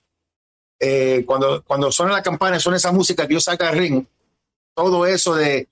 eh, 0.81 1.23
cuando, 1.27 1.63
cuando 1.63 1.93
suena 1.93 2.13
la 2.13 2.23
campana, 2.23 2.59
suena 2.59 2.79
esa 2.79 2.91
música 2.91 3.27
que 3.29 3.35
yo 3.35 3.41
saca 3.41 3.69
al 3.69 3.77
ring, 3.77 4.07
todo 4.75 5.05
eso 5.07 5.35
de, 5.35 5.69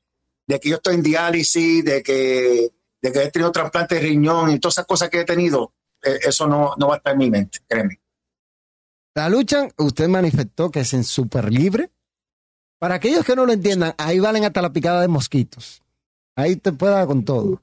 de 0.47 0.61
que 0.61 0.69
yo 0.69 0.77
estoy 0.77 0.97
en 0.97 1.03
diálisis, 1.03 1.85
de 1.85 2.03
que, 2.03 2.73
de 3.01 3.13
que 3.13 3.23
he 3.23 3.31
tenido 3.31 3.51
trasplante 3.51 3.95
de 3.95 4.03
riñón 4.03 4.51
y 4.51 4.59
todas 4.59 4.75
esas 4.75 4.87
cosas 4.87 5.09
que 5.09 5.21
he 5.21 5.25
tenido, 5.25 5.73
eh, 6.03 6.21
eso 6.23 6.47
no, 6.47 6.75
no 6.77 6.89
va 6.89 6.95
a 6.95 6.97
estar 6.99 7.15
en 7.15 7.19
mi 7.19 7.31
mente, 7.31 7.61
créeme. 7.67 8.02
La 9.15 9.29
lucha, 9.29 9.69
usted 9.77 10.09
manifestó 10.09 10.71
que 10.71 10.81
es 10.81 10.95
en 10.95 11.05
super 11.05 11.53
libre. 11.53 11.91
Para 12.79 12.97
aquellos 12.97 13.25
que 13.25 13.37
no 13.37 13.47
lo 13.47 13.53
entiendan, 13.53 13.95
ahí 13.99 14.19
valen 14.19 14.45
hasta 14.45 14.63
la 14.63 14.73
picada 14.73 15.01
de 15.01 15.09
mosquitos. 15.09 15.83
Ahí 16.35 16.57
te 16.57 16.73
puede 16.73 16.95
dar 16.95 17.07
con 17.07 17.25
todo. 17.25 17.63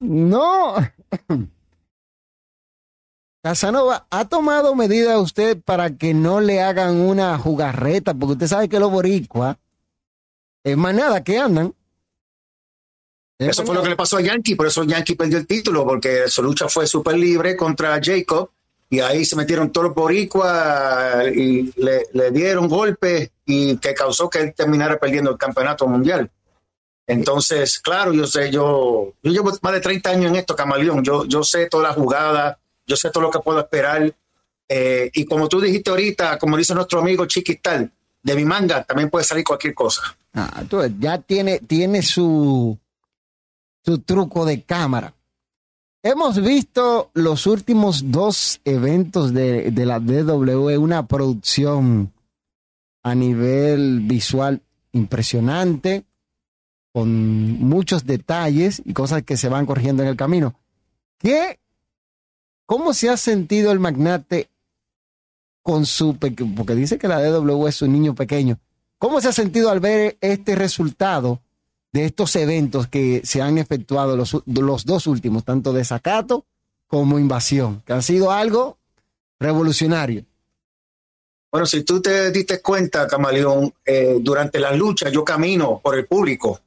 No. 0.00 0.74
Casanova, 3.42 4.06
¿ha 4.10 4.28
tomado 4.28 4.74
medida 4.74 5.18
usted 5.18 5.58
para 5.62 5.96
que 5.96 6.12
no 6.12 6.40
le 6.42 6.60
hagan 6.60 7.00
una 7.00 7.38
jugarreta? 7.38 8.12
Porque 8.12 8.34
usted 8.34 8.48
sabe 8.48 8.68
que 8.68 8.78
los 8.78 8.90
boricuas 8.90 9.56
es 10.62 10.76
manada 10.76 11.24
que 11.24 11.38
andan. 11.38 11.74
Es 13.38 13.48
Eso 13.48 13.64
fue 13.64 13.74
lo 13.74 13.82
que 13.82 13.88
le 13.88 13.96
pasó 13.96 14.18
a 14.18 14.20
Yankee, 14.20 14.54
por 14.54 14.66
eso 14.66 14.84
Yankee 14.84 15.14
perdió 15.14 15.38
el 15.38 15.46
título, 15.46 15.86
porque 15.86 16.28
su 16.28 16.42
lucha 16.42 16.68
fue 16.68 16.86
súper 16.86 17.16
libre 17.16 17.56
contra 17.56 17.98
Jacob, 18.02 18.50
y 18.90 18.98
ahí 18.98 19.24
se 19.24 19.36
metieron 19.36 19.70
todos 19.70 19.86
los 19.86 19.94
boricuas 19.94 21.28
y 21.28 21.72
le, 21.76 22.30
dieron 22.32 22.68
golpes 22.68 23.30
y 23.46 23.76
que 23.76 23.94
causó 23.94 24.28
que 24.28 24.40
él 24.40 24.54
terminara 24.54 24.98
perdiendo 24.98 25.30
el 25.30 25.38
campeonato 25.38 25.86
mundial. 25.86 26.28
Entonces, 27.06 27.78
claro, 27.78 28.12
yo 28.12 28.26
sé, 28.26 28.50
yo, 28.50 29.14
yo 29.22 29.32
llevo 29.32 29.52
más 29.62 29.72
de 29.72 29.80
30 29.80 30.10
años 30.10 30.30
en 30.30 30.36
esto, 30.36 30.56
Camaleón, 30.56 31.04
yo, 31.04 31.24
yo 31.24 31.44
sé 31.44 31.66
todas 31.66 31.88
las 31.88 31.96
jugadas, 31.96 32.58
yo 32.84 32.96
sé 32.96 33.10
todo 33.10 33.22
lo 33.22 33.30
que 33.30 33.38
puedo 33.38 33.60
esperar, 33.60 34.12
eh, 34.68 35.10
y 35.14 35.24
como 35.24 35.48
tú 35.48 35.60
dijiste 35.60 35.90
ahorita, 35.90 36.38
como 36.38 36.56
dice 36.56 36.74
nuestro 36.74 37.00
amigo 37.00 37.26
Chiquistal, 37.26 37.90
de 38.22 38.34
mi 38.34 38.44
manga 38.44 38.84
también 38.84 39.08
puede 39.08 39.24
salir 39.24 39.44
cualquier 39.44 39.74
cosa. 39.74 40.02
Ah, 40.34 40.62
tú 40.68 40.80
ya 40.98 41.18
tiene, 41.18 41.60
tiene 41.60 42.02
su, 42.02 42.78
su 43.84 43.98
truco 43.98 44.44
de 44.44 44.62
cámara. 44.62 45.12
Hemos 46.02 46.40
visto 46.42 47.10
los 47.12 47.46
últimos 47.46 48.10
dos 48.10 48.60
eventos 48.64 49.34
de, 49.34 49.70
de 49.70 49.86
la 49.86 50.00
DW, 50.00 50.80
una 50.80 51.06
producción 51.06 52.12
a 53.02 53.14
nivel 53.14 54.00
visual 54.00 54.62
impresionante, 54.92 56.04
con 56.92 57.60
muchos 57.60 58.06
detalles 58.06 58.82
y 58.84 58.94
cosas 58.94 59.22
que 59.22 59.36
se 59.36 59.48
van 59.48 59.66
corrigiendo 59.66 60.02
en 60.02 60.08
el 60.08 60.16
camino. 60.16 60.54
¿Qué, 61.18 61.60
¿Cómo 62.66 62.94
se 62.94 63.10
ha 63.10 63.16
sentido 63.16 63.70
el 63.70 63.78
magnate 63.78 64.48
con 65.62 65.84
su, 65.84 66.16
porque 66.16 66.74
dice 66.74 66.98
que 66.98 67.08
la 67.08 67.22
DW 67.22 67.66
es 67.66 67.82
un 67.82 67.92
niño 67.92 68.14
pequeño, 68.14 68.58
¿Cómo 69.00 69.22
se 69.22 69.28
ha 69.28 69.32
sentido 69.32 69.70
al 69.70 69.80
ver 69.80 70.18
este 70.20 70.54
resultado 70.54 71.40
de 71.92 72.04
estos 72.04 72.36
eventos 72.36 72.86
que 72.86 73.22
se 73.24 73.42
han 73.42 73.58
efectuado 73.58 74.16
los, 74.16 74.36
los 74.46 74.84
dos 74.84 75.06
últimos, 75.06 75.44
tanto 75.44 75.72
desacato 75.72 76.44
como 76.86 77.18
invasión, 77.18 77.82
que 77.86 77.92
ha 77.92 78.02
sido 78.02 78.30
algo 78.30 78.78
revolucionario? 79.38 80.24
Bueno, 81.50 81.66
si 81.66 81.82
tú 81.82 82.00
te 82.00 82.30
diste 82.30 82.62
cuenta, 82.62 83.08
Camaleón, 83.08 83.72
eh, 83.84 84.18
durante 84.20 84.60
las 84.60 84.76
luchas 84.76 85.10
yo 85.10 85.24
camino 85.24 85.80
por 85.82 85.96
el 85.98 86.06
público. 86.06 86.60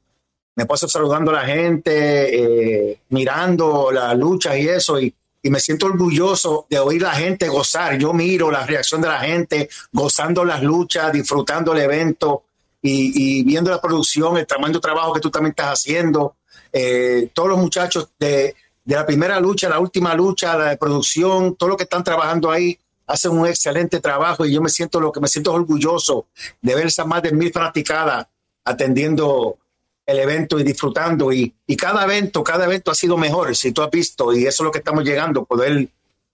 Me 0.56 0.66
paso 0.66 0.86
saludando 0.86 1.30
a 1.30 1.34
la 1.34 1.46
gente, 1.46 2.90
eh, 2.90 3.00
mirando 3.08 3.90
las 3.90 4.16
luchas 4.16 4.56
y 4.58 4.68
eso, 4.68 5.00
y, 5.00 5.12
y 5.42 5.50
me 5.50 5.58
siento 5.58 5.86
orgulloso 5.86 6.66
de 6.68 6.78
oír 6.78 7.02
la 7.02 7.12
gente 7.12 7.48
gozar. 7.48 7.98
Yo 7.98 8.12
miro 8.12 8.50
la 8.50 8.64
reacción 8.66 9.00
de 9.00 9.08
la 9.08 9.20
gente, 9.20 9.68
gozando 9.90 10.44
las 10.44 10.62
luchas, 10.62 11.12
disfrutando 11.12 11.72
el 11.72 11.80
evento 11.80 12.44
y, 12.86 13.38
y 13.38 13.44
viendo 13.44 13.70
la 13.70 13.80
producción, 13.80 14.36
el 14.36 14.46
tremendo 14.46 14.78
trabajo 14.78 15.14
que 15.14 15.20
tú 15.20 15.30
también 15.30 15.52
estás 15.52 15.80
haciendo. 15.80 16.36
Eh, 16.70 17.30
todos 17.32 17.48
los 17.48 17.58
muchachos 17.58 18.10
de, 18.18 18.54
la 18.84 19.06
primera 19.06 19.40
lucha, 19.40 19.70
la 19.70 19.78
última 19.78 20.14
lucha, 20.14 20.54
la 20.58 20.68
de 20.68 20.76
producción, 20.76 21.56
todo 21.56 21.70
lo 21.70 21.76
que 21.78 21.84
están 21.84 22.04
trabajando 22.04 22.50
ahí, 22.50 22.78
hacen 23.06 23.30
un 23.30 23.46
excelente 23.46 24.00
trabajo 24.00 24.44
y 24.44 24.52
yo 24.52 24.60
me 24.60 24.68
siento 24.68 25.00
lo 25.00 25.12
que 25.12 25.20
me 25.20 25.28
siento 25.28 25.54
orgulloso 25.54 26.26
de 26.60 26.74
ver 26.74 26.86
esas 26.86 27.06
más 27.06 27.22
de 27.22 27.32
mil 27.32 27.50
fanaticadas 27.50 28.26
atendiendo 28.64 29.56
el 30.04 30.18
evento 30.18 30.60
y 30.60 30.62
disfrutando 30.62 31.32
y, 31.32 31.54
y 31.66 31.76
cada 31.76 32.04
evento, 32.04 32.44
cada 32.44 32.66
evento 32.66 32.90
ha 32.90 32.94
sido 32.94 33.16
mejor, 33.16 33.56
si 33.56 33.72
tú 33.72 33.80
has 33.80 33.90
visto, 33.90 34.34
y 34.34 34.46
eso 34.46 34.62
es 34.62 34.66
lo 34.66 34.70
que 34.70 34.78
estamos 34.78 35.04
llegando, 35.04 35.46
poder 35.46 35.88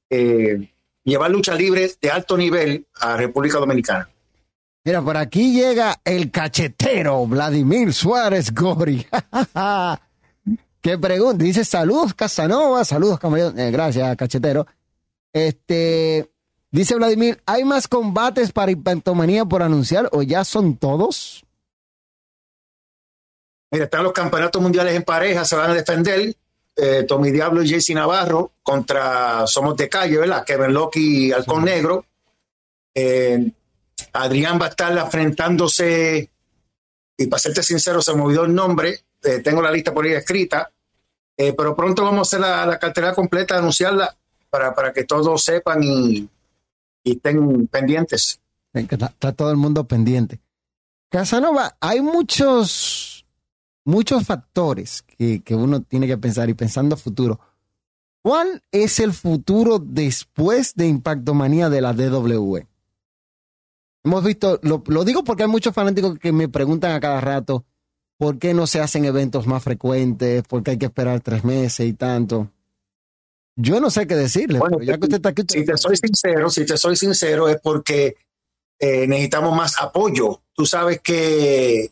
eh, 0.08 0.68
llevar 1.04 1.30
lucha 1.30 1.54
libre 1.54 1.92
de 2.00 2.10
alto 2.10 2.36
nivel 2.36 2.86
a 3.00 3.16
República 3.16 3.58
Dominicana. 3.58 4.08
Mira, 4.84 5.02
por 5.02 5.16
aquí 5.16 5.52
llega 5.52 6.00
el 6.04 6.30
cachetero 6.30 7.26
Vladimir 7.26 7.92
Suárez 7.92 8.54
Gori. 8.54 9.06
que 10.80 10.98
pregunta, 10.98 11.44
dice 11.44 11.64
saludos 11.64 12.14
Casanova, 12.14 12.84
saludos 12.84 13.18
Camaleón, 13.18 13.58
Eh, 13.58 13.70
gracias 13.70 14.16
cachetero. 14.16 14.66
Este, 15.32 16.30
dice 16.70 16.94
Vladimir, 16.96 17.42
¿hay 17.46 17.64
más 17.64 17.86
combates 17.88 18.52
para 18.52 18.70
Hipantomanía 18.72 19.44
por 19.44 19.62
anunciar 19.62 20.08
o 20.12 20.22
ya 20.22 20.44
son 20.44 20.76
todos? 20.76 21.44
Mira, 23.70 23.84
están 23.84 24.02
los 24.02 24.12
campeonatos 24.12 24.60
mundiales 24.60 24.94
en 24.96 25.04
pareja, 25.04 25.44
se 25.44 25.56
van 25.56 25.70
a 25.70 25.74
defender. 25.74 26.34
eh, 26.76 27.04
Tommy 27.06 27.30
Diablo 27.30 27.62
y 27.62 27.68
JC 27.68 27.94
Navarro 27.94 28.52
contra 28.62 29.46
Somos 29.46 29.76
de 29.76 29.88
Calle, 29.88 30.16
¿verdad? 30.16 30.44
Kevin 30.44 30.72
Loki 30.72 31.26
y 31.28 31.32
Halcón 31.32 31.64
Negro. 31.66 32.04
Eh, 32.94 33.52
Adrián 34.12 34.58
va 34.60 34.66
a 34.66 34.70
estar 34.70 34.96
enfrentándose, 34.96 36.30
y 37.16 37.26
para 37.26 37.40
serte 37.40 37.62
sincero, 37.62 38.00
se 38.00 38.14
me 38.14 38.22
olvidó 38.22 38.44
el 38.44 38.54
nombre, 38.54 39.00
eh, 39.22 39.40
tengo 39.40 39.60
la 39.60 39.70
lista 39.70 39.92
por 39.92 40.04
ahí 40.04 40.12
escrita, 40.12 40.70
eh, 41.36 41.54
pero 41.56 41.76
pronto 41.76 42.04
vamos 42.04 42.18
a 42.18 42.22
hacer 42.28 42.40
la, 42.40 42.66
la 42.66 42.78
cartera 42.78 43.14
completa, 43.14 43.56
anunciarla 43.56 44.16
para, 44.50 44.74
para 44.74 44.92
que 44.92 45.04
todos 45.04 45.42
sepan 45.42 45.82
y, 45.82 46.28
estén 47.04 47.66
pendientes. 47.68 48.40
Está, 48.72 49.32
todo 49.32 49.50
el 49.50 49.56
mundo 49.56 49.84
pendiente. 49.84 50.40
Casanova, 51.08 51.76
hay 51.80 52.02
muchos, 52.02 53.24
muchos 53.84 54.26
factores 54.26 55.02
que, 55.02 55.42
que 55.42 55.54
uno 55.54 55.82
tiene 55.82 56.06
que 56.06 56.18
pensar 56.18 56.50
y 56.50 56.54
pensando 56.54 56.96
futuro. 56.96 57.40
¿Cuál 58.22 58.62
es 58.70 59.00
el 59.00 59.12
futuro 59.12 59.78
después 59.78 60.74
de 60.74 60.86
Impacto 60.86 61.32
Manía 61.32 61.70
de 61.70 61.80
la 61.80 61.94
DWE? 61.94 62.66
Hemos 64.02 64.24
visto, 64.24 64.58
lo, 64.62 64.82
lo, 64.86 65.04
digo 65.04 65.24
porque 65.24 65.42
hay 65.42 65.48
muchos 65.48 65.74
fanáticos 65.74 66.18
que 66.18 66.32
me 66.32 66.48
preguntan 66.48 66.92
a 66.92 67.00
cada 67.00 67.20
rato 67.20 67.64
por 68.16 68.38
qué 68.38 68.54
no 68.54 68.66
se 68.66 68.80
hacen 68.80 69.04
eventos 69.04 69.46
más 69.46 69.62
frecuentes, 69.62 70.42
por 70.46 70.62
qué 70.62 70.72
hay 70.72 70.78
que 70.78 70.86
esperar 70.86 71.20
tres 71.20 71.44
meses 71.44 71.86
y 71.86 71.92
tanto. 71.94 72.50
Yo 73.56 73.80
no 73.80 73.90
sé 73.90 74.06
qué 74.06 74.14
decirle. 74.14 74.58
Bueno, 74.58 74.80
ya 74.82 74.98
que 74.98 75.04
usted 75.04 75.16
está 75.16 75.30
aquí, 75.30 75.42
si 75.48 75.64
te 75.64 75.76
soy 75.76 75.96
sincero, 75.96 76.50
si 76.50 76.66
te 76.66 76.76
soy 76.76 76.96
sincero, 76.96 77.48
es 77.48 77.58
porque 77.62 78.16
eh, 78.78 79.06
necesitamos 79.06 79.56
más 79.56 79.80
apoyo. 79.80 80.40
Tú 80.54 80.64
sabes 80.64 81.00
que 81.00 81.90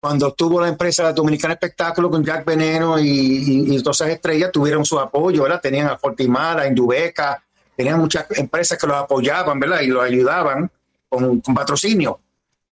cuando 0.00 0.32
tuvo 0.32 0.60
la 0.60 0.68
empresa 0.68 1.12
Dominicana 1.12 1.54
Espectáculo 1.54 2.10
con 2.10 2.24
Jack 2.24 2.44
Veneno 2.44 2.98
y, 2.98 3.74
y, 3.74 3.82
todas 3.82 4.00
esas 4.00 4.10
estrellas, 4.10 4.52
tuvieron 4.52 4.84
su 4.84 4.98
apoyo, 4.98 5.42
¿verdad? 5.42 5.60
Tenían 5.60 5.88
a 5.88 5.98
Fortimada, 5.98 6.62
a 6.62 6.68
Indubeca, 6.68 7.42
tenían 7.76 7.98
muchas 7.98 8.26
empresas 8.36 8.78
que 8.78 8.86
los 8.86 8.96
apoyaban, 8.96 9.58
¿verdad? 9.58 9.80
Y 9.80 9.88
los 9.88 10.04
ayudaban 10.04 10.70
con, 11.08 11.40
con 11.40 11.54
patrocinio 11.54 12.20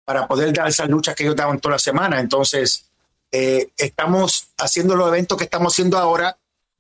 para 0.06 0.28
poder 0.28 0.52
dar 0.52 0.68
esas 0.68 0.90
luchas 0.90 1.16
que 1.16 1.24
ellos 1.24 1.36
daban 1.36 1.60
toda 1.60 1.76
la 1.76 1.80
semana. 1.80 2.20
Entonces, 2.20 2.90
eh, 3.32 3.70
estamos 3.78 4.48
haciendo 4.58 4.96
los 4.96 5.08
eventos 5.08 5.38
que 5.38 5.44
estamos 5.44 5.74
haciendo 5.74 5.98
ahora 5.98 6.36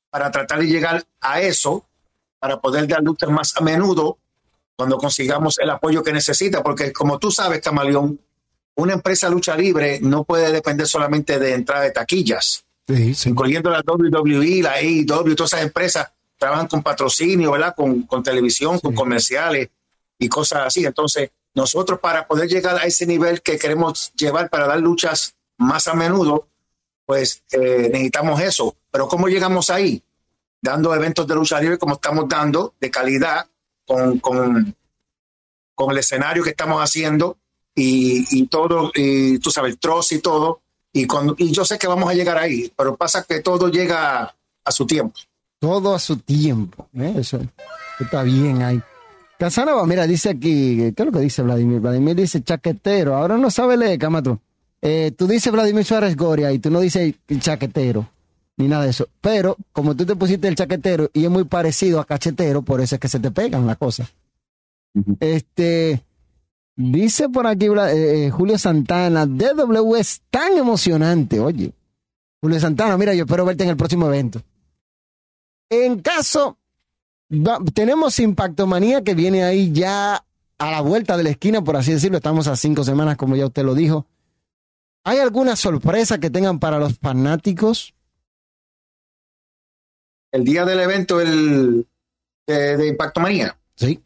para 0.09 0.31
tratar 0.31 0.59
de 0.59 0.67
llegar 0.67 1.05
a 1.21 1.39
eso, 1.39 1.85
para 2.39 2.59
poder 2.59 2.87
dar 2.87 3.03
luchas 3.03 3.29
más 3.29 3.55
a 3.55 3.61
menudo 3.61 4.17
cuando 4.75 4.97
consigamos 4.97 5.59
el 5.59 5.69
apoyo 5.69 6.01
que 6.01 6.13
necesita, 6.13 6.63
porque 6.63 6.91
como 6.91 7.19
tú 7.19 7.29
sabes, 7.29 7.61
Camaleón, 7.61 8.19
una 8.75 8.93
empresa 8.93 9.29
lucha 9.29 9.55
libre 9.55 9.99
no 10.01 10.23
puede 10.23 10.51
depender 10.51 10.87
solamente 10.87 11.37
de 11.37 11.53
entrada 11.53 11.83
de 11.83 11.91
taquillas, 11.91 12.63
sí, 12.87 13.13
sí. 13.13 13.29
incluyendo 13.29 13.69
la 13.69 13.83
WWE, 13.85 14.63
la 14.63 14.75
AEW, 14.75 15.35
todas 15.35 15.53
esas 15.53 15.63
empresas 15.63 16.09
trabajan 16.37 16.67
con 16.67 16.81
patrocinio, 16.81 17.51
¿verdad? 17.51 17.75
Con, 17.75 18.03
con 18.03 18.23
televisión, 18.23 18.77
sí. 18.77 18.81
con 18.81 18.95
comerciales 18.95 19.69
y 20.17 20.29
cosas 20.29 20.67
así. 20.67 20.85
Entonces, 20.85 21.29
nosotros 21.55 21.99
para 21.99 22.27
poder 22.27 22.47
llegar 22.47 22.77
a 22.77 22.85
ese 22.85 23.05
nivel 23.05 23.41
que 23.41 23.57
queremos 23.57 24.13
llevar 24.13 24.49
para 24.49 24.67
dar 24.67 24.79
luchas 24.79 25.35
más 25.57 25.87
a 25.87 25.93
menudo, 25.93 26.47
pues 27.05 27.43
eh, 27.51 27.89
necesitamos 27.91 28.41
eso. 28.41 28.75
Pero 28.91 29.07
¿cómo 29.07 29.27
llegamos 29.27 29.69
ahí? 29.69 30.01
Dando 30.61 30.93
eventos 30.93 31.27
de 31.27 31.35
lucha 31.35 31.59
libre 31.59 31.77
como 31.77 31.95
estamos 31.95 32.27
dando, 32.27 32.73
de 32.79 32.91
calidad, 32.91 33.47
con, 33.85 34.19
con, 34.19 34.75
con 35.73 35.91
el 35.91 35.97
escenario 35.97 36.43
que 36.43 36.51
estamos 36.51 36.81
haciendo 36.81 37.37
y, 37.75 38.25
y, 38.37 38.47
todo, 38.47 38.91
y 38.93 39.39
tú 39.39 39.51
sabes, 39.51 39.73
el 39.73 39.79
trozo 39.79 40.15
y 40.15 40.19
todo. 40.19 40.61
Y, 40.93 41.07
y 41.37 41.51
yo 41.51 41.65
sé 41.65 41.77
que 41.77 41.87
vamos 41.87 42.09
a 42.09 42.13
llegar 42.13 42.37
ahí, 42.37 42.71
pero 42.75 42.95
pasa 42.95 43.23
que 43.23 43.41
todo 43.41 43.69
llega 43.69 44.35
a 44.63 44.71
su 44.71 44.85
tiempo. 44.85 45.19
Todo 45.59 45.93
a 45.93 45.99
su 45.99 46.17
tiempo. 46.17 46.87
¿eh? 46.97 47.15
Eso 47.17 47.39
está 47.99 48.23
bien 48.23 48.61
ahí. 48.61 48.81
Casanova, 49.39 49.85
mira, 49.85 50.05
dice 50.05 50.31
aquí, 50.31 50.75
¿qué 50.75 50.93
es 50.97 51.05
lo 51.05 51.13
que 51.13 51.19
dice 51.19 51.41
Vladimir? 51.41 51.79
Vladimir 51.79 52.13
dice 52.13 52.43
chaquetero. 52.43 53.15
Ahora 53.15 53.37
no 53.37 53.49
sabe 53.49 53.77
leer, 53.77 53.97
Camato. 53.97 54.41
Eh, 54.81 55.13
tú 55.17 55.27
dices 55.27 55.49
Vladimir 55.51 55.85
Suárez 55.85 56.17
Goria 56.17 56.51
y 56.51 56.59
tú 56.59 56.69
no 56.69 56.81
dices 56.81 57.15
chaquetero 57.39 58.09
ni 58.57 58.67
nada 58.67 58.83
de 58.83 58.89
eso. 58.89 59.07
Pero 59.21 59.55
como 59.71 59.95
tú 59.95 60.05
te 60.05 60.17
pusiste 60.17 60.49
el 60.49 60.55
chaquetero 60.55 61.09
y 61.13 61.23
es 61.23 61.31
muy 61.31 61.45
parecido 61.45 62.01
a 62.01 62.05
cachetero, 62.05 62.61
por 62.61 62.81
eso 62.81 62.95
es 62.95 63.01
que 63.01 63.07
se 63.07 63.21
te 63.21 63.31
pegan 63.31 63.65
las 63.65 63.77
cosas. 63.77 64.09
Uh 64.93 65.01
-huh. 65.01 65.17
Este 65.21 66.03
dice 66.75 67.29
por 67.29 67.47
aquí 67.47 67.67
eh, 67.67 68.29
Julio 68.31 68.57
Santana, 68.57 69.25
DW 69.25 69.95
es 69.95 70.21
tan 70.29 70.57
emocionante, 70.57 71.39
oye. 71.39 71.71
Julio 72.41 72.59
Santana, 72.59 72.97
mira, 72.97 73.13
yo 73.13 73.23
espero 73.23 73.45
verte 73.45 73.63
en 73.63 73.69
el 73.69 73.77
próximo 73.77 74.07
evento. 74.07 74.41
En 75.69 76.01
caso, 76.01 76.57
va, 77.31 77.59
tenemos 77.73 78.19
Impacto 78.19 78.67
Manía 78.67 79.03
que 79.03 79.13
viene 79.13 79.43
ahí 79.43 79.71
ya 79.71 80.23
a 80.57 80.71
la 80.71 80.81
vuelta 80.81 81.17
de 81.17 81.23
la 81.23 81.29
esquina, 81.29 81.63
por 81.63 81.75
así 81.75 81.93
decirlo. 81.93 82.17
Estamos 82.17 82.47
a 82.47 82.55
cinco 82.55 82.83
semanas, 82.83 83.17
como 83.17 83.35
ya 83.35 83.45
usted 83.45 83.63
lo 83.63 83.75
dijo. 83.75 84.05
¿Hay 85.03 85.19
alguna 85.19 85.55
sorpresa 85.55 86.19
que 86.19 86.29
tengan 86.29 86.59
para 86.59 86.77
los 86.77 86.97
fanáticos? 86.99 87.93
El 90.31 90.43
día 90.43 90.65
del 90.65 90.79
evento 90.79 91.19
el, 91.21 91.87
de, 92.45 92.77
de 92.77 92.87
Impacto 92.87 93.21
Manía. 93.21 93.57
Sí. 93.75 94.01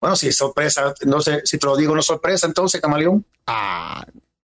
Bueno, 0.00 0.16
si 0.16 0.28
es 0.28 0.36
sorpresa, 0.36 0.92
no 1.06 1.20
sé 1.20 1.42
si 1.44 1.58
te 1.58 1.66
lo 1.66 1.76
digo, 1.76 1.94
no 1.94 2.00
es 2.00 2.06
sorpresa, 2.06 2.48
entonces, 2.48 2.80
Camaleón. 2.80 3.24
Ah, 3.46 4.04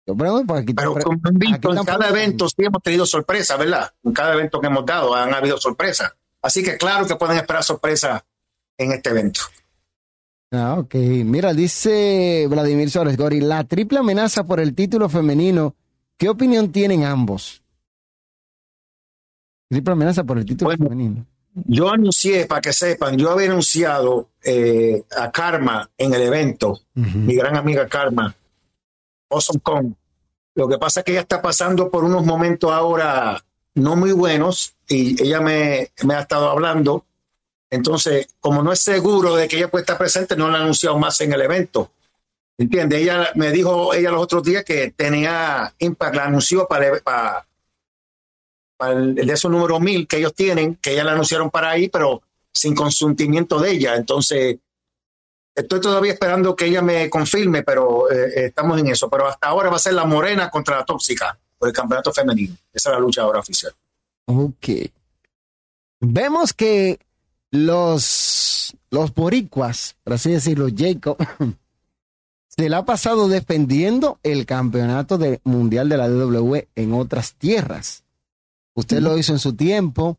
yo 0.07 0.17
pregunto, 0.17 0.47
pues 0.49 0.63
aquí, 0.63 0.75
Pero 0.75 0.95
como 0.95 1.21
han 1.23 1.39
visto, 1.39 1.73
en 1.73 1.85
cada 1.85 2.09
evento 2.09 2.49
sí 2.49 2.57
hemos 2.59 2.83
tenido 2.83 3.07
sorpresa, 3.07 3.57
¿verdad? 3.57 3.93
En 4.03 4.13
cada 4.13 4.35
evento 4.35 4.61
que 4.61 4.67
hemos 4.67 4.85
dado 4.85 5.15
han 5.15 5.33
habido 5.33 5.57
sorpresas. 5.59 6.13
Así 6.45 6.63
que 6.63 6.77
claro 6.77 7.07
que 7.07 7.17
pueden 7.17 7.39
esperar 7.39 7.65
sorpresa 7.65 8.23
en 8.77 8.93
este 8.93 9.09
evento. 9.09 9.41
Ah, 10.53 10.77
ok. 10.79 10.95
Mira, 10.95 11.55
dice 11.55 12.47
Vladimir 12.51 12.91
Suárez 12.91 13.17
Gori, 13.17 13.41
la 13.41 13.65
triple 13.65 14.01
amenaza 14.01 14.45
por 14.45 14.61
el 14.61 14.75
título 14.75 15.09
femenino, 15.09 15.75
¿qué 16.19 16.29
opinión 16.29 16.71
tienen 16.71 17.05
ambos? 17.05 17.63
Triple 19.71 19.93
amenaza 19.95 20.23
por 20.23 20.37
el 20.37 20.45
título 20.45 20.69
bueno, 20.69 20.85
femenino. 20.85 21.27
Yo 21.55 21.89
anuncié, 21.89 22.45
para 22.45 22.61
que 22.61 22.75
sepan, 22.75 23.17
yo 23.17 23.31
había 23.31 23.47
anunciado 23.47 24.29
eh, 24.43 25.03
a 25.17 25.33
Karma 25.33 25.91
en 25.97 26.13
el 26.13 26.21
evento, 26.21 26.73
uh 26.73 27.01
-huh. 27.01 27.15
mi 27.15 27.37
gran 27.37 27.57
amiga 27.57 27.89
Karma, 27.89 28.37
Awesome 29.31 29.61
Con. 29.61 29.97
Lo 30.57 30.69
que 30.69 30.77
pasa 30.77 31.01
es 31.01 31.05
que 31.05 31.13
ella 31.13 31.23
está 31.23 31.41
pasando 31.41 31.91
por 31.91 32.05
unos 32.05 32.27
momentos 32.27 32.71
ahora 32.71 33.43
no 33.75 33.97
muy 33.97 34.13
buenos 34.13 34.75
y 34.89 35.21
ella 35.23 35.41
me, 35.41 35.91
ha 36.09 36.21
estado 36.21 36.49
hablando. 36.49 37.05
Entonces, 37.71 38.29
como 38.41 38.63
no 38.63 38.73
es 38.73 38.81
seguro 38.81 39.35
de 39.35 39.49
que 39.49 39.57
ella 39.57 39.71
puede 39.71 39.83
estar 39.83 39.99
presente, 39.99 40.37
no 40.37 40.51
la 40.51 40.59
ha 40.59 40.63
anunciado 40.63 40.99
más 40.99 41.21
en 41.21 41.33
el 41.33 41.41
evento. 41.41 41.91
¿Entiende? 42.57 42.99
Ella 42.99 43.33
me 43.35 43.51
dijo 43.51 43.95
ella 43.95 44.13
los 44.13 44.23
otros 44.23 44.45
días 44.45 44.65
que 44.65 44.93
tenía 44.93 45.75
Impact, 45.79 46.15
la 46.15 46.27
anunció 46.27 46.69
para 46.69 47.45
el, 48.91 49.15
de 49.15 49.33
esos 49.33 49.51
número 49.51 49.81
mil 49.81 50.07
que 50.07 50.19
ellos 50.19 50.35
tienen, 50.35 50.77
que 50.77 50.93
ella 50.93 51.05
la 51.05 51.13
anunciaron 51.13 51.51
para 51.51 51.71
ahí, 51.71 51.89
pero 51.89 52.23
sin 52.53 52.77
consentimiento 52.77 53.59
de 53.59 53.73
ella. 53.73 53.97
Entonces, 53.97 54.59
estoy 55.55 55.81
todavía 55.81 56.13
esperando 56.13 56.57
que 56.57 56.67
ella 56.67 56.83
me 56.83 57.09
confirme, 57.09 57.63
pero 57.63 58.11
eh, 58.11 58.47
estamos 58.47 58.79
en 58.79 58.89
eso. 58.89 59.09
Pero 59.09 59.29
hasta 59.29 59.49
ahora 59.49 59.71
va 59.71 59.77
a 59.77 59.81
ser 59.81 59.95
la 59.95 60.05
morena 60.05 60.51
contra 60.51 60.79
la 60.79 60.85
tóxica 60.85 61.39
por 61.59 61.69
el 61.69 61.75
campeonato 61.75 62.13
femenino. 62.13 62.57
Esa 62.73 62.91
es 62.91 62.95
la 62.95 63.01
lucha 63.01 63.23
ahora 63.23 63.41
oficial. 63.41 63.73
Ok. 64.27 64.69
Vemos 66.01 66.53
que 66.53 66.99
los, 67.51 68.77
los 68.91 69.15
boricuas, 69.15 69.97
por 70.03 70.15
así 70.15 70.33
decirlo, 70.33 70.67
Jacob, 70.75 71.17
se 72.49 72.69
le 72.69 72.77
ha 72.77 72.85
pasado 72.85 73.29
defendiendo 73.29 74.19
el 74.23 74.47
campeonato 74.47 75.19
de, 75.19 75.41
mundial 75.45 75.89
de 75.89 75.97
la 75.97 76.09
DW 76.09 76.57
en 76.75 76.93
otras 76.93 77.35
tierras. 77.35 78.03
Usted 78.75 79.01
lo 79.01 79.17
hizo 79.17 79.33
en 79.33 79.39
su 79.39 79.55
tiempo. 79.55 80.19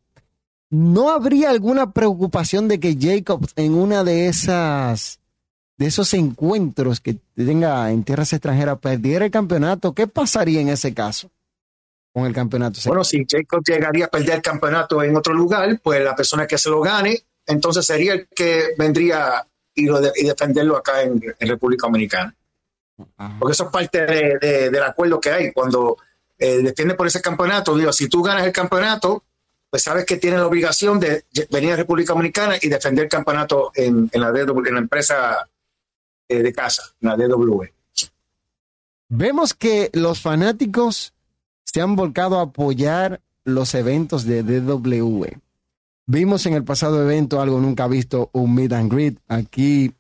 ¿No 0.70 1.12
habría 1.12 1.50
alguna 1.50 1.92
preocupación 1.92 2.68
de 2.68 2.80
que 2.80 2.98
Jacob 3.00 3.48
en 3.56 3.76
una 3.76 4.04
de 4.04 4.28
esas 4.28 5.20
de 5.78 5.88
esos 5.88 6.14
encuentros 6.14 7.02
que 7.02 7.18
tenga 7.36 7.92
en 7.92 8.04
tierras 8.04 8.32
extranjeras 8.34 8.80
perdiera 8.80 9.26
el 9.26 9.32
campeonato? 9.32 9.94
¿Qué 9.94 10.08
pasaría 10.08 10.62
en 10.62 10.70
ese 10.70 10.94
caso 10.94 11.30
con 12.14 12.26
el 12.26 12.34
campeonato? 12.34 12.80
Bueno, 12.86 13.04
si 13.04 13.26
Jacob 13.30 13.64
llegaría 13.66 14.06
a 14.06 14.10
perder 14.10 14.36
el 14.36 14.42
campeonato 14.42 15.04
en 15.04 15.16
otro 15.16 15.34
lugar, 15.34 15.80
pues 15.84 16.04
la 16.04 16.16
persona 16.16 16.48
que 16.48 16.58
se 16.58 16.70
lo 16.70 16.82
gane, 16.82 17.24
entonces 17.46 17.86
sería 17.86 18.14
el 18.14 18.28
que 18.28 18.70
vendría 18.78 19.46
y, 19.74 19.86
lo 19.86 20.00
de, 20.00 20.12
y 20.16 20.26
defenderlo 20.26 20.78
acá 20.78 21.02
en, 21.02 21.22
en, 21.38 21.50
República 21.50 21.88
Dominicana. 21.88 22.34
Ajá. 23.18 23.36
Porque 23.38 23.52
eso 23.52 23.66
es 23.66 23.72
parte 23.72 24.06
de, 24.06 24.38
de, 24.40 24.70
del 24.70 24.84
acuerdo 24.84 25.20
que 25.20 25.30
hay. 25.30 25.52
Cuando 25.52 25.98
eh, 26.40 26.60
defiende 26.60 26.96
por 26.96 27.08
ese 27.08 27.22
campeonato, 27.22 27.78
digo, 27.78 27.92
si 27.92 28.08
tú 28.08 28.24
ganas 28.24 28.46
el 28.46 28.54
campeonato, 28.54 29.24
pues 29.70 29.84
sabes 29.84 30.06
que 30.06 30.16
tienes 30.16 30.40
la 30.40 30.48
obligación 30.48 31.00
de 31.02 31.26
venir 31.52 31.74
a 31.74 31.76
República 31.76 32.14
Dominicana 32.14 32.56
y 32.62 32.70
defender 32.70 33.06
el 33.06 33.10
campeonato 33.10 33.72
en, 33.76 34.10
en 34.14 34.22
la, 34.22 34.30
en 34.30 34.74
la 34.74 34.80
empresa 34.80 35.50
de 36.28 36.54
casa, 36.54 36.84
la 37.00 37.16
DW. 37.16 37.64
Vemos 39.10 39.54
que 39.54 39.92
los 39.94 40.20
fanáticos 40.22 41.14
se 41.64 41.82
han 41.82 41.96
volcado 41.96 42.40
a 42.40 42.44
apoyar 42.44 43.22
los 43.44 43.76
eventos 43.76 44.26
de 44.26 44.44
DW. 44.44 45.26
Vimos 46.08 46.46
en 46.46 46.54
el 46.54 46.64
pasado 46.64 47.02
evento 47.02 47.42
algo 47.42 47.60
nunca 47.60 47.88
visto, 47.88 48.30
un 48.34 48.54
meet 48.54 48.74
and 48.74 48.92
greet. 48.92 49.20
Aquí 49.28 49.94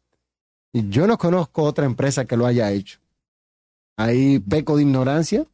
yo 0.74 1.08
no 1.08 1.18
conozco 1.18 1.64
otra 1.64 1.86
empresa 1.86 2.26
que 2.26 2.38
lo 2.38 2.46
haya 2.46 2.72
hecho. 2.72 3.00
Ahí 3.98 4.40
peco 4.40 4.76
de 4.76 4.84
ignorancia. 4.84 5.46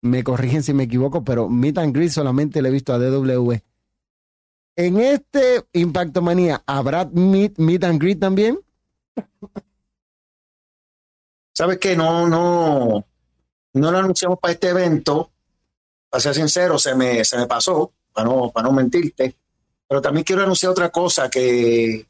Me 0.00 0.24
corrigen 0.24 0.62
si 0.62 0.72
me 0.74 0.84
equivoco, 0.84 1.24
pero 1.24 1.48
meet 1.48 1.78
and 1.78 1.94
greet 1.94 2.10
solamente 2.10 2.60
le 2.60 2.68
he 2.68 2.72
visto 2.72 2.92
a 2.92 2.98
DW. 2.98 3.52
En 4.76 4.98
este 4.98 5.64
Impacto 5.74 6.22
Manía, 6.22 6.62
¿habrá 6.66 7.04
meet, 7.12 7.58
meet 7.58 7.84
and 7.84 8.00
greet 8.00 8.18
también? 8.18 8.58
¿Sabes 11.52 11.78
qué? 11.78 11.96
No, 11.96 12.28
no, 12.28 13.04
no 13.74 13.90
lo 13.90 13.98
anunciamos 13.98 14.38
para 14.38 14.52
este 14.52 14.68
evento. 14.70 15.30
Para 16.08 16.20
ser 16.20 16.34
sincero, 16.34 16.78
se 16.78 16.94
me, 16.94 17.24
se 17.24 17.36
me 17.36 17.46
pasó, 17.46 17.92
para 18.12 18.28
no, 18.28 18.50
para 18.50 18.68
no 18.68 18.72
mentirte. 18.72 19.34
Pero 19.88 20.00
también 20.00 20.24
quiero 20.24 20.42
anunciar 20.42 20.72
otra 20.72 20.90
cosa 20.90 21.28
que, 21.28 22.06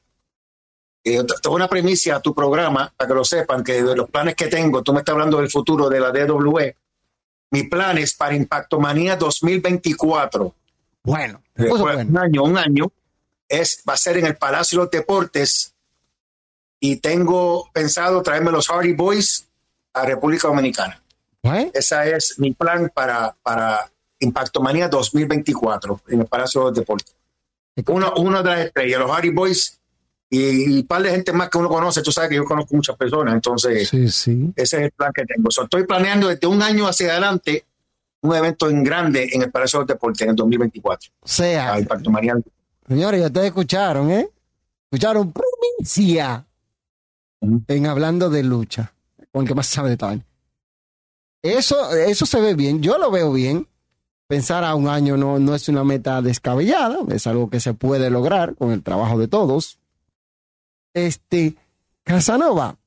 que 1.02 1.24
tengo 1.42 1.57
una 1.57 1.68
premisa 1.68 2.16
a 2.16 2.20
tu 2.20 2.35
programa, 2.35 2.92
para 2.96 3.09
que 3.09 3.14
lo 3.14 3.24
sepan, 3.24 3.64
que 3.64 3.83
de 3.83 3.96
los 3.96 4.11
planes 4.11 4.35
que 4.35 4.46
tengo, 4.46 4.83
tú 4.83 4.92
me 4.92 5.00
estás 5.00 5.14
hablando 5.14 5.38
del 5.38 5.50
futuro 5.50 5.88
de 5.88 6.00
la 6.00 6.11
DWE. 6.11 6.76
Mi 7.50 7.64
plan 7.64 7.98
es 7.98 8.14
para 8.14 8.35
Impacto 8.35 8.81
Manía 8.81 9.16
2024. 9.16 10.55
Bueno, 11.05 11.42
pues 11.55 11.81
bueno. 11.81 12.09
un 12.09 12.18
año, 12.18 12.44
un 12.44 12.57
año, 12.57 12.92
es, 13.48 13.83
va 13.88 13.94
a 13.94 13.98
ser 13.98 14.16
en 14.16 14.26
el 14.26 14.37
Palacio 14.37 14.78
de 14.78 14.85
los 14.85 14.90
Deportes 14.90 15.71
y 16.85 16.97
tengo 16.97 17.71
pensado 17.73 18.21
traerme 18.23 18.51
los 18.51 18.66
Hardy 18.66 18.92
Boys 18.92 19.47
a 19.95 20.05
República 20.05 20.49
Dominicana. 20.49 21.01
Bueno, 21.40 21.71
Ese 21.73 22.16
es 22.16 22.38
mi 22.40 22.51
plan 22.53 22.90
para, 22.92 23.37
para 23.40 23.88
Impacto 24.18 24.61
Manía 24.61 24.88
2024 24.88 26.01
en 26.09 26.21
el 26.23 26.27
Palacio 26.27 26.62
de 26.62 26.66
los 26.71 26.75
Deportes. 26.75 27.14
Uno, 27.87 28.12
uno 28.16 28.42
de 28.42 28.51
las 28.51 28.61
estrellas, 28.66 28.99
los 29.01 29.11
Hardy 29.12 29.31
Boys 29.31 29.79
y, 30.29 30.75
y 30.75 30.81
un 30.81 30.87
par 30.88 31.03
de 31.03 31.11
gente 31.12 31.33
más 31.33 31.49
que 31.51 31.59
uno 31.59 31.68
conoce. 31.68 32.03
Tú 32.03 32.11
sabes 32.11 32.31
que 32.31 32.37
yo 32.37 32.45
conozco 32.45 32.75
muchas 32.75 32.97
personas, 32.97 33.33
entonces 33.35 33.88
Sí, 33.88 34.09
sí. 34.09 34.53
ese 34.57 34.77
es 34.79 34.83
el 34.85 34.90
plan 34.90 35.12
que 35.14 35.25
tengo. 35.25 35.51
So, 35.53 35.62
estoy 35.62 35.85
planeando 35.85 36.29
desde 36.29 36.49
un 36.49 36.61
año 36.62 36.88
hacia 36.88 37.12
adelante 37.12 37.64
un 38.23 38.35
evento 38.35 38.68
en 38.68 38.83
grande 38.83 39.29
en 39.33 39.42
el 39.42 39.53
Palacio 39.53 39.79
de 39.79 39.83
los 39.85 39.88
Deportes 39.88 40.23
en 40.23 40.31
el 40.31 40.37
2024. 40.37 41.12
O 41.21 41.29
sea, 41.29 41.79
Impacto 41.79 42.11
Manía 42.11 42.35
señores, 42.88 43.21
ya 43.21 43.27
ustedes 43.27 43.47
escucharon, 43.47 44.11
¿eh? 44.11 44.29
Escucharon 44.90 45.33
provincia. 45.33 46.45
En 47.42 47.87
hablando 47.87 48.31
de 48.31 48.42
lucha, 48.42 48.94
con 49.33 49.42
el 49.42 49.48
que 49.48 49.55
más 49.55 49.66
sabe 49.66 49.90
de 49.90 49.96
tal. 49.96 50.24
Eso, 51.42 51.90
eso 51.92 52.24
se 52.24 52.40
ve 52.40 52.55
bien, 52.55 52.81
yo 52.83 52.98
lo 52.98 53.11
veo 53.11 53.33
bien. 53.33 53.66
Pensar 54.28 54.64
a 54.64 54.74
un 54.74 54.88
año 54.88 55.16
no, 55.16 55.38
no 55.38 55.55
es 55.55 55.68
una 55.68 55.85
meta 55.85 56.22
descabellada, 56.22 56.98
es 57.11 57.26
algo 57.26 57.50
que 57.50 57.61
se 57.61 57.74
puede 57.74 58.09
lograr 58.09 58.55
con 58.55 58.70
el 58.70 58.83
trabajo 58.83 59.18
de 59.18 59.28
todos. 59.28 59.78
Este, 60.94 61.57
Casanova, 62.05 62.78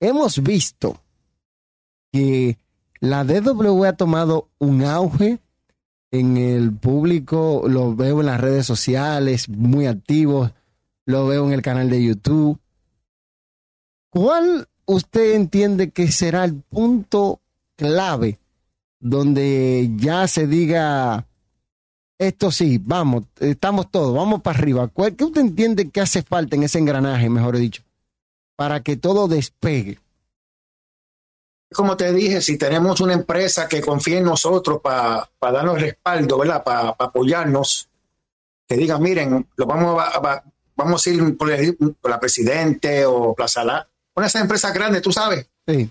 hemos 0.00 0.42
visto 0.42 1.00
que 2.12 2.58
la 3.00 3.24
DW 3.24 3.84
ha 3.84 3.92
tomado 3.94 4.48
un 4.58 4.82
auge 4.84 5.38
en 6.10 6.36
el 6.36 6.72
público, 6.72 7.64
lo 7.66 7.94
veo 7.94 8.20
en 8.20 8.26
las 8.26 8.40
redes 8.40 8.66
sociales, 8.66 9.48
muy 9.48 9.86
activos, 9.86 10.52
lo 11.06 11.26
veo 11.26 11.46
en 11.46 11.52
el 11.52 11.62
canal 11.62 11.90
de 11.90 12.04
YouTube. 12.04 12.58
¿Cuál 14.14 14.68
usted 14.86 15.34
entiende 15.34 15.90
que 15.90 16.12
será 16.12 16.44
el 16.44 16.54
punto 16.54 17.40
clave 17.76 18.38
donde 19.00 19.90
ya 19.96 20.28
se 20.28 20.46
diga, 20.46 21.26
esto 22.16 22.52
sí, 22.52 22.78
vamos, 22.80 23.24
estamos 23.40 23.90
todos, 23.90 24.14
vamos 24.14 24.40
para 24.40 24.56
arriba? 24.56 24.86
¿Cuál- 24.86 25.16
¿Qué 25.16 25.24
usted 25.24 25.40
entiende 25.40 25.90
que 25.90 26.00
hace 26.00 26.22
falta 26.22 26.54
en 26.54 26.62
ese 26.62 26.78
engranaje, 26.78 27.28
mejor 27.28 27.56
dicho, 27.56 27.82
para 28.54 28.84
que 28.84 28.96
todo 28.96 29.26
despegue? 29.26 29.98
como 31.74 31.96
te 31.96 32.12
dije, 32.12 32.40
si 32.40 32.56
tenemos 32.56 33.00
una 33.00 33.14
empresa 33.14 33.66
que 33.66 33.80
confíe 33.80 34.18
en 34.18 34.24
nosotros 34.26 34.80
para 34.80 35.28
darnos 35.40 35.80
respaldo, 35.80 36.38
¿verdad? 36.38 36.62
Para 36.62 36.90
apoyarnos, 36.90 37.88
que 38.68 38.76
digan, 38.76 39.02
miren, 39.02 39.48
lo 39.56 39.66
vamos 39.66 40.00
a, 40.00 40.44
vamos 40.76 41.04
a 41.04 41.10
ir 41.10 41.36
por, 41.36 41.50
la 42.08 42.20
Presidente 42.20 43.04
o 43.06 43.34
Plaza 43.34 43.64
La, 43.64 43.88
una 44.14 44.24
de 44.24 44.28
esas 44.28 44.42
empresas 44.42 44.72
grandes, 44.72 45.02
tú 45.02 45.12
sabes, 45.12 45.46
Sí, 45.66 45.88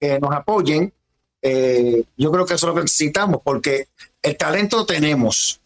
que 0.00 0.18
nos 0.20 0.32
apoyen. 0.32 0.92
eh, 1.42 2.04
yo 2.16 2.30
creo 2.32 2.46
que 2.46 2.54
eso 2.54 2.66
es 2.66 2.68
lo 2.68 2.74
que 2.74 2.82
necesitamos, 2.82 3.40
porque 3.44 3.88
el 4.22 4.36
talento 4.36 4.84
tenemos, 4.86 5.60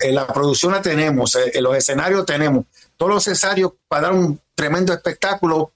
eh, 0.00 0.12
la 0.12 0.26
producción 0.26 0.72
la 0.72 0.82
tenemos, 0.82 1.34
eh, 1.36 1.60
los 1.60 1.76
escenarios 1.76 2.24
tenemos, 2.26 2.64
todo 2.96 3.10
lo 3.10 3.14
necesario 3.16 3.76
para 3.88 4.08
dar 4.08 4.12
un 4.14 4.40
tremendo 4.54 4.92
espectáculo 4.92 5.72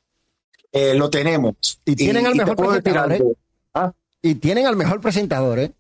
lo 0.73 1.09
tenemos. 1.09 1.55
Y 1.87 1.97
tienen 1.97 2.27
al 2.27 2.35
te 2.35 2.45
mejor 2.45 2.57
presentador. 2.57 3.37
Ah, 3.73 3.93
y 4.21 4.35
tienen 4.35 4.67
al 4.67 4.77
mejor 4.77 5.01
presentador, 5.01 5.59
¿eh? 5.59 5.73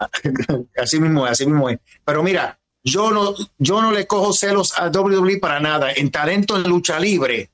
Así 0.76 0.98
mismo 0.98 1.26
es, 1.26 1.32
así 1.32 1.46
mismo 1.46 1.70
es. 1.70 1.78
Pero 2.04 2.24
mira, 2.24 2.58
yo 2.82 3.12
no, 3.12 3.34
yo 3.58 3.80
no 3.80 3.92
le 3.92 4.08
cojo 4.08 4.32
celos 4.32 4.76
a 4.76 4.88
WWE 4.88 5.38
para 5.38 5.60
nada. 5.60 5.92
En 5.92 6.10
talento 6.10 6.56
en 6.56 6.64
lucha 6.64 6.98
libre, 6.98 7.50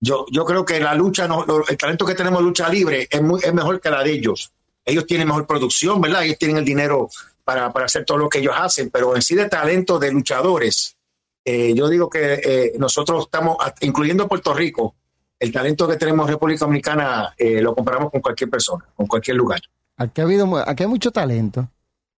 yo, 0.00 0.26
yo 0.30 0.44
creo 0.44 0.64
que 0.64 0.80
la 0.80 0.94
lucha, 0.94 1.28
el 1.68 1.76
talento 1.76 2.06
que 2.06 2.14
tenemos 2.14 2.40
en 2.40 2.46
lucha 2.46 2.68
libre 2.68 3.08
es, 3.10 3.22
muy, 3.22 3.40
es 3.42 3.52
mejor 3.52 3.80
que 3.80 3.90
la 3.90 4.02
de 4.02 4.12
ellos. 4.12 4.52
Ellos 4.84 5.06
tienen 5.06 5.26
mejor 5.26 5.46
producción, 5.46 6.00
¿verdad? 6.00 6.24
Ellos 6.24 6.38
tienen 6.38 6.58
el 6.58 6.64
dinero 6.64 7.08
para, 7.44 7.72
para 7.72 7.86
hacer 7.86 8.04
todo 8.04 8.18
lo 8.18 8.28
que 8.28 8.38
ellos 8.38 8.54
hacen, 8.56 8.90
pero 8.90 9.16
en 9.16 9.22
sí 9.22 9.34
de 9.34 9.48
talento 9.48 9.98
de 9.98 10.12
luchadores, 10.12 10.96
eh, 11.44 11.74
yo 11.74 11.88
digo 11.88 12.08
que 12.08 12.40
eh, 12.44 12.72
nosotros 12.78 13.24
estamos, 13.24 13.56
incluyendo 13.80 14.28
Puerto 14.28 14.52
Rico, 14.54 14.94
el 15.38 15.52
talento 15.52 15.88
que 15.88 15.96
tenemos 15.96 16.26
en 16.26 16.34
República 16.34 16.64
Dominicana 16.64 17.34
eh, 17.36 17.60
lo 17.60 17.74
comparamos 17.74 18.10
con 18.10 18.20
cualquier 18.20 18.50
persona, 18.50 18.84
con 18.94 19.06
cualquier 19.06 19.36
lugar. 19.36 19.60
Aquí 19.96 20.20
ha 20.20 20.24
habido, 20.24 20.56
aquí 20.58 20.82
hay 20.82 20.88
mucho 20.88 21.10
talento. 21.10 21.68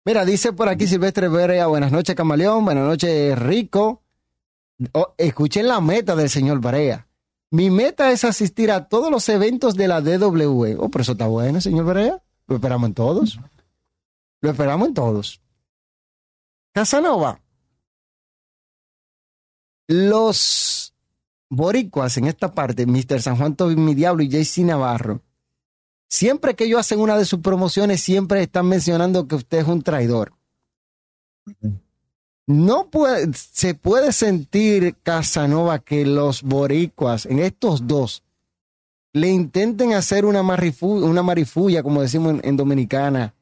Mira, 0.06 0.26
dice 0.26 0.54
por 0.54 0.70
aquí 0.70 0.88
Silvestre 0.88 1.28
Berea, 1.28 1.68
buenas 1.68 1.92
noches 1.92 2.16
Camaleón, 2.16 2.66
buenas 2.66 2.86
noches 2.86 3.38
Rico. 3.38 4.02
Escuchen 5.18 5.68
la 5.68 5.82
meta 5.82 6.16
del 6.16 6.30
señor 6.30 6.60
Barea. 6.60 7.09
Mi 7.52 7.70
meta 7.72 8.12
es 8.12 8.24
asistir 8.24 8.72
a 8.72 8.88
todos 8.88 9.10
los 9.10 9.28
eventos 9.30 9.76
de 9.76 9.88
la 9.88 10.02
DWE. 10.02 10.76
Oh, 10.78 10.90
pero 10.90 11.02
eso 11.02 11.14
está 11.14 11.28
bueno, 11.28 11.60
señor 11.60 11.86
Barea. 11.86 12.22
Lo 12.48 12.56
esperamos 12.56 12.88
en 12.88 12.94
todos. 12.94 13.40
Lo 14.42 14.52
esperamos 14.52 14.88
en 14.88 14.94
todos. 14.94 15.42
Casanova. 16.74 17.42
Los 19.88 20.94
boricuas 21.50 22.16
en 22.18 22.26
esta 22.26 22.54
parte, 22.54 22.86
Mr. 22.86 23.22
San 23.22 23.38
Juan 23.38 23.56
Toby, 23.56 23.76
mi 23.76 23.96
diablo 23.96 24.22
y 24.22 24.30
JC 24.30 24.60
Navarro, 24.60 25.24
siempre 26.08 26.56
que 26.56 26.66
ellos 26.66 26.80
hacen 26.80 27.00
una 27.00 27.18
de 27.18 27.26
sus 27.26 27.40
promociones, 27.40 28.02
siempre 28.02 28.44
están 28.44 28.68
mencionando 28.68 29.28
que 29.28 29.36
usted 29.36 29.60
es 29.60 29.68
un 29.68 29.82
traidor. 29.82 30.34
No 32.50 32.90
puede, 32.90 33.32
se 33.36 33.76
puede 33.76 34.12
sentir, 34.12 34.96
Casanova, 35.04 35.78
que 35.78 36.04
los 36.04 36.42
boricuas, 36.42 37.28
en 37.28 37.38
estos 37.38 37.86
dos, 37.86 38.24
le 39.14 39.28
intenten 39.28 39.94
hacer 39.94 40.26
una, 40.26 40.42
marifu- 40.42 41.04
una 41.04 41.22
marifulla, 41.22 41.84
como 41.84 42.02
decimos 42.02 42.40
en, 42.42 42.58
Dominicana, 42.58 43.36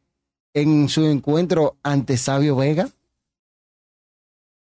en 0.53 0.89
su 0.89 1.05
encuentro 1.05 1.77
ante 1.83 2.17
Sabio 2.17 2.57
Vega. 2.57 2.89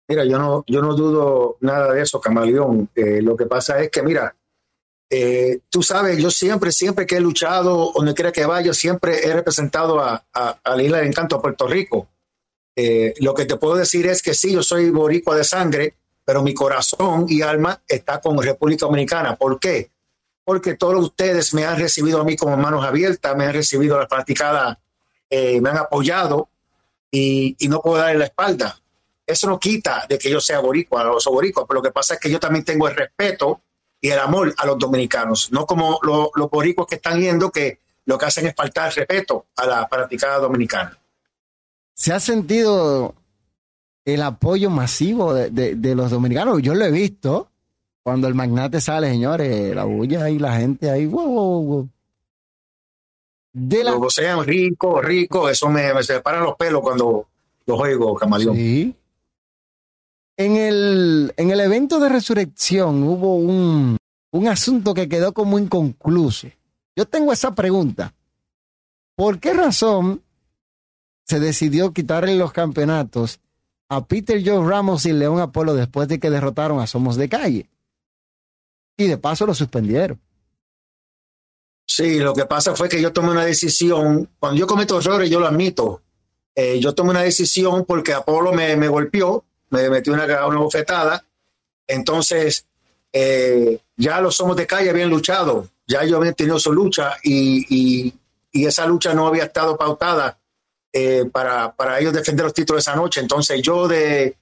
Mira, 0.08 0.26
yo 0.26 0.38
no, 0.38 0.64
yo 0.68 0.84
no 0.84 0.94
dudo 0.94 1.58
nada 1.62 1.94
de 1.94 2.04
eso, 2.04 2.22
Camaleón. 2.22 2.88
Eh, 2.94 3.24
lo 3.24 3.36
que 3.36 3.48
pasa 3.48 3.82
es 3.82 3.90
que, 3.90 4.04
mira, 4.04 4.36
eh, 5.10 5.62
tú 5.72 5.82
sabes, 5.82 6.20
yo 6.20 6.30
siempre, 6.30 6.72
siempre 6.72 7.08
que 7.08 7.18
he 7.18 7.20
luchado, 7.20 7.92
donde 7.96 8.14
quiera 8.14 8.32
que 8.32 8.46
vaya, 8.46 8.74
siempre 8.76 9.26
he 9.28 9.34
representado 9.34 10.00
a, 10.00 10.24
a, 10.32 10.60
a 10.64 10.76
la 10.76 10.84
Isla 10.84 10.98
del 11.00 11.08
Encanto, 11.08 11.36
a 11.36 11.42
Puerto 11.42 11.68
Rico. 11.68 12.08
Eh, 12.82 13.14
lo 13.20 13.34
que 13.34 13.44
te 13.46 13.58
puedo 13.58 13.76
decir 13.76 14.08
es 14.08 14.22
que 14.22 14.34
sí, 14.34 14.54
yo 14.54 14.64
soy 14.64 14.90
boricua 14.90 15.36
de 15.36 15.44
sangre, 15.44 15.96
pero 16.24 16.42
mi 16.42 16.54
corazón 16.54 17.26
y 17.28 17.42
alma 17.42 17.82
está 17.86 18.22
con 18.22 18.42
República 18.42 18.86
Dominicana. 18.86 19.36
¿Por 19.36 19.60
qué? 19.60 19.92
Porque 20.46 20.76
todos 20.76 21.04
ustedes 21.04 21.54
me 21.54 21.66
han 21.66 21.78
recibido 21.78 22.22
a 22.22 22.24
mí 22.24 22.38
como 22.38 22.56
manos 22.56 22.86
abiertas, 22.86 23.36
me 23.36 23.46
han 23.46 23.54
recibido 23.54 24.00
la 24.00 24.08
fanaticada, 24.08 24.80
eh, 25.30 25.60
me 25.60 25.70
han 25.72 25.78
apoyado 25.78 26.48
y, 27.12 27.58
no 27.68 27.82
puedo 27.82 27.98
darle 27.98 28.20
la 28.20 28.26
espalda 28.26 28.80
eso 29.26 29.48
no 29.48 29.60
quita 29.60 30.06
de 30.10 30.18
que 30.18 30.28
yo 30.30 30.40
sea 30.42 30.60
boricua 30.60 31.04
soy 31.20 31.34
boricua, 31.34 31.68
pero 31.68 31.80
lo 31.80 31.84
que 31.84 31.92
pasa 31.92 32.16
es 32.16 32.20
que 32.20 32.32
yo 32.32 32.40
también 32.40 32.66
tengo 32.66 32.88
el 32.88 32.96
respeto 32.96 33.62
y 34.02 34.10
el 34.10 34.18
amor 34.18 34.56
a 34.58 34.66
los 34.66 34.78
dominicanos, 34.80 35.52
no 35.52 35.68
como 35.68 36.00
lo- 36.02 36.32
los 36.34 36.50
boricuas 36.50 36.88
que 36.88 36.96
están 36.96 37.20
yendo 37.20 37.52
que 37.52 37.78
lo 38.06 38.18
que 38.18 38.26
hacen 38.26 38.48
es 38.48 38.56
faltar 38.56 38.92
respeto 38.96 39.46
a 39.56 39.68
la 39.68 39.88
fanaticada 39.88 40.40
dominicana. 40.40 40.98
¿Se 42.00 42.14
ha 42.14 42.20
sentido 42.22 43.14
el 44.06 44.22
apoyo 44.22 44.70
masivo 44.70 45.34
de, 45.34 45.50
de- 45.50 45.76
de 45.76 45.96
los 45.96 46.10
dominicanos? 46.12 46.62
Yo 46.62 46.74
lo 46.74 46.86
he 46.86 46.92
visto 46.92 47.50
cuando 48.02 48.30
el 48.30 48.36
magnate 48.36 48.80
sale, 48.80 49.10
señores, 49.10 49.76
la 49.76 49.84
bulla 49.84 50.24
ahí, 50.24 50.40
la 50.40 50.56
gente 50.58 50.90
ahí, 50.90 51.06
wow, 51.06 51.28
wow, 51.28 51.62
wow. 51.66 51.90
De 53.52 53.84
la, 53.84 53.92
Luego 53.92 54.10
sean 54.10 54.46
rico, 54.46 55.02
rico, 55.02 55.50
eso 55.50 55.68
me, 55.68 55.94
me 55.94 56.02
separan 56.02 56.44
los 56.44 56.56
pelos 56.56 56.80
cuando 56.82 57.28
los 57.66 57.80
oigo, 57.82 58.16
camaleón. 58.16 58.56
Sí. 58.56 58.96
En 60.38 60.56
el, 60.56 61.34
en 61.36 61.52
el 61.52 61.60
evento 61.60 62.00
de 62.00 62.08
resurrección 62.08 63.04
hubo 63.04 63.36
un, 63.36 63.98
un 64.32 64.48
asunto 64.48 64.94
que 64.94 65.10
quedó 65.10 65.34
como 65.34 65.60
inconcluso. 65.60 66.48
Yo 66.96 67.06
tengo 67.06 67.34
esa 67.34 67.54
pregunta. 67.54 68.14
¿Por 69.18 69.40
qué 69.42 69.52
razón 69.54 70.22
se 71.30 71.40
decidió 71.40 71.94
quitarle 71.94 72.36
los 72.36 72.52
campeonatos 72.52 73.40
a 73.88 74.04
Peter 74.08 74.42
Joe 74.44 74.68
Ramos 74.68 75.06
y 75.06 75.14
León 75.14 75.40
Apolo 75.40 75.76
después 75.76 76.08
de 76.08 76.20
que 76.20 76.32
derrotaron 76.32 76.80
a 76.80 76.88
Somos 76.88 77.18
de 77.18 77.30
Calle? 77.30 77.70
Y 78.98 79.06
de 79.06 79.18
paso 79.18 79.46
lo 79.46 79.54
suspendieron. 79.54 80.20
Sí, 81.86 82.18
lo 82.18 82.34
que 82.34 82.46
pasa 82.46 82.76
fue 82.76 82.90
que 82.90 83.00
yo 83.00 83.14
tomé 83.14 83.30
una 83.30 83.46
decisión. 83.46 84.28
Cuando 84.40 84.60
yo 84.60 84.66
cometo 84.66 85.00
errores, 85.00 85.30
yo 85.30 85.40
lo 85.40 85.46
admito. 85.46 86.02
Eh, 86.56 86.80
yo 86.80 86.96
tomé 86.96 87.12
una 87.12 87.22
decisión 87.22 87.86
porque 87.86 88.14
Apolo 88.14 88.52
me, 88.52 88.88
golpeó, 88.88 89.46
me 89.70 89.88
metió 89.88 90.14
una, 90.14 90.48
una 90.48 90.60
bofetada. 90.60 91.24
Entonces, 91.86 92.66
eh, 93.14 93.80
ya 93.96 94.20
los 94.20 94.36
somos 94.36 94.56
de 94.56 94.66
calle 94.66 94.90
habían 94.90 95.10
luchado, 95.12 95.70
ya 95.88 96.02
ellos 96.02 96.18
habían 96.18 96.34
tenido 96.34 96.60
su 96.60 96.74
lucha 96.74 97.18
y, 97.24 98.14
y 98.52 98.66
esa 98.66 98.88
lucha 98.88 99.14
no 99.14 99.28
había 99.28 99.44
estado 99.44 99.78
pautada 99.78 100.39
eh, 100.92 101.26
para, 101.32 101.76
para, 101.76 102.00
ellos 102.00 102.14
defender 102.14 102.46
los 102.46 102.54
títulos 102.54 102.84
esa 102.84 102.96
noche. 102.96 103.20
Entonces 103.20 103.62
yo 103.62 103.88
de, 103.88 104.36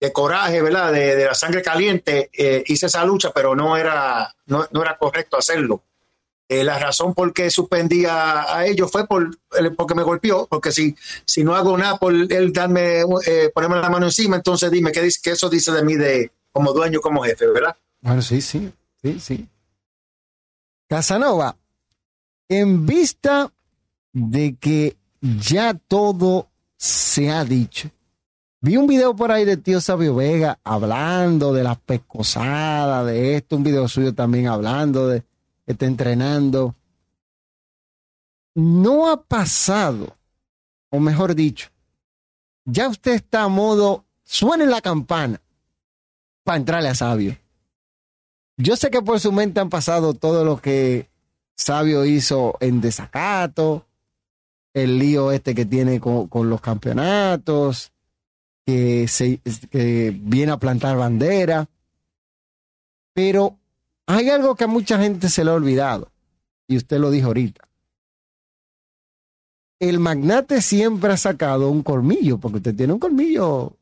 de 0.00 0.12
coraje, 0.12 0.60
¿verdad? 0.62 0.92
De, 0.92 1.16
de 1.16 1.24
la 1.24 1.34
sangre 1.34 1.62
caliente, 1.62 2.30
eh, 2.32 2.64
hice 2.66 2.86
esa 2.86 3.04
lucha, 3.04 3.30
pero 3.34 3.54
no 3.54 3.76
era, 3.76 4.34
no, 4.46 4.66
no 4.70 4.82
era 4.82 4.96
correcto 4.96 5.36
hacerlo. 5.36 5.82
Eh, 6.48 6.62
la 6.62 6.78
razón 6.78 7.12
por 7.12 7.32
qué 7.32 7.50
suspendí 7.50 8.04
a, 8.06 8.64
ellos 8.66 8.90
fue 8.90 9.06
por, 9.06 9.36
porque 9.76 9.94
me 9.96 10.04
golpeó, 10.04 10.46
porque 10.46 10.70
si, 10.70 10.94
si 11.24 11.42
no 11.42 11.56
hago 11.56 11.76
nada 11.76 11.98
por 11.98 12.14
él 12.14 12.52
darme, 12.52 13.02
ponerme 13.52 13.80
la 13.80 13.90
mano 13.90 14.06
encima, 14.06 14.36
entonces 14.36 14.70
dime 14.70 14.92
qué, 14.92 15.02
dice, 15.02 15.18
qué 15.22 15.30
eso 15.30 15.48
dice 15.48 15.72
de 15.72 15.82
mí 15.82 15.96
de 15.96 16.30
como 16.52 16.72
dueño, 16.72 17.00
como 17.00 17.24
jefe, 17.24 17.48
¿verdad? 17.48 17.76
Bueno, 18.00 18.22
sí, 18.22 18.40
sí, 18.40 18.72
sí, 19.02 19.18
sí. 19.18 19.48
Casanova, 20.88 21.56
en 22.48 22.86
vista 22.86 23.52
de 24.12 24.56
que 24.56 24.96
ya 25.40 25.74
todo 25.74 26.48
se 26.76 27.30
ha 27.30 27.44
dicho, 27.44 27.90
Vi 28.66 28.76
un 28.76 28.86
video 28.86 29.14
por 29.14 29.30
ahí 29.30 29.44
de 29.44 29.58
tío 29.58 29.80
Sabio 29.80 30.16
Vega 30.16 30.58
hablando 30.64 31.52
de 31.52 31.62
las 31.62 31.78
pescosadas, 31.78 33.06
de 33.06 33.36
esto, 33.36 33.54
un 33.54 33.62
video 33.62 33.86
suyo 33.86 34.12
también 34.12 34.48
hablando 34.48 35.06
de 35.06 35.20
que 35.64 35.72
está 35.72 35.86
entrenando. 35.86 36.74
No 38.56 39.08
ha 39.08 39.22
pasado, 39.22 40.16
o 40.90 40.98
mejor 40.98 41.36
dicho, 41.36 41.68
ya 42.64 42.88
usted 42.88 43.12
está 43.12 43.42
a 43.42 43.48
modo, 43.48 44.04
suene 44.24 44.66
la 44.66 44.80
campana 44.80 45.40
para 46.42 46.56
entrarle 46.56 46.88
a 46.88 46.94
Sabio. 46.96 47.36
Yo 48.56 48.74
sé 48.74 48.90
que 48.90 49.00
por 49.00 49.20
su 49.20 49.30
mente 49.30 49.60
han 49.60 49.68
pasado 49.68 50.12
todo 50.12 50.44
lo 50.44 50.60
que 50.60 51.08
Sabio 51.54 52.04
hizo 52.04 52.56
en 52.58 52.80
desacato, 52.80 53.86
el 54.76 54.98
lío 54.98 55.32
este 55.32 55.54
que 55.54 55.64
tiene 55.64 55.98
con, 56.00 56.28
con 56.28 56.50
los 56.50 56.60
campeonatos, 56.60 57.92
que, 58.66 59.08
se, 59.08 59.40
que 59.70 60.14
viene 60.14 60.52
a 60.52 60.58
plantar 60.58 60.98
bandera. 60.98 61.66
Pero 63.14 63.58
hay 64.06 64.28
algo 64.28 64.54
que 64.54 64.64
a 64.64 64.68
mucha 64.68 64.98
gente 64.98 65.30
se 65.30 65.44
le 65.44 65.50
ha 65.50 65.54
olvidado, 65.54 66.12
y 66.68 66.76
usted 66.76 66.98
lo 66.98 67.10
dijo 67.10 67.28
ahorita. 67.28 67.66
El 69.80 69.98
magnate 69.98 70.60
siempre 70.60 71.10
ha 71.10 71.16
sacado 71.16 71.70
un 71.70 71.82
colmillo, 71.82 72.36
porque 72.36 72.58
usted 72.58 72.76
tiene 72.76 72.92
un 72.92 72.98
colmillo, 72.98 73.72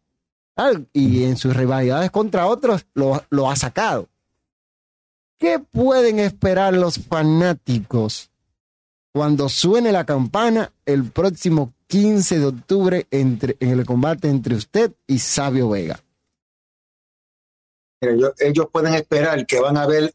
y 0.92 1.24
en 1.24 1.36
sus 1.36 1.56
rivalidades 1.56 2.12
contra 2.12 2.46
otros 2.46 2.86
lo, 2.94 3.20
lo 3.30 3.50
ha 3.50 3.56
sacado. 3.56 4.08
¿Qué 5.38 5.58
pueden 5.58 6.20
esperar 6.20 6.74
los 6.74 7.00
fanáticos 7.00 8.30
cuando 9.14 9.48
suene 9.48 9.92
la 9.92 10.04
campana 10.04 10.72
el 10.84 11.08
próximo 11.08 11.72
15 11.86 12.40
de 12.40 12.46
octubre 12.46 13.06
entre, 13.12 13.56
en 13.60 13.70
el 13.70 13.86
combate 13.86 14.28
entre 14.28 14.56
usted 14.56 14.92
y 15.06 15.20
Sabio 15.20 15.68
Vega? 15.68 16.02
Ellos, 18.00 18.66
pueden 18.72 18.94
esperar 18.94 19.46
que 19.46 19.60
van 19.60 19.76
a 19.76 19.86
ver 19.86 20.12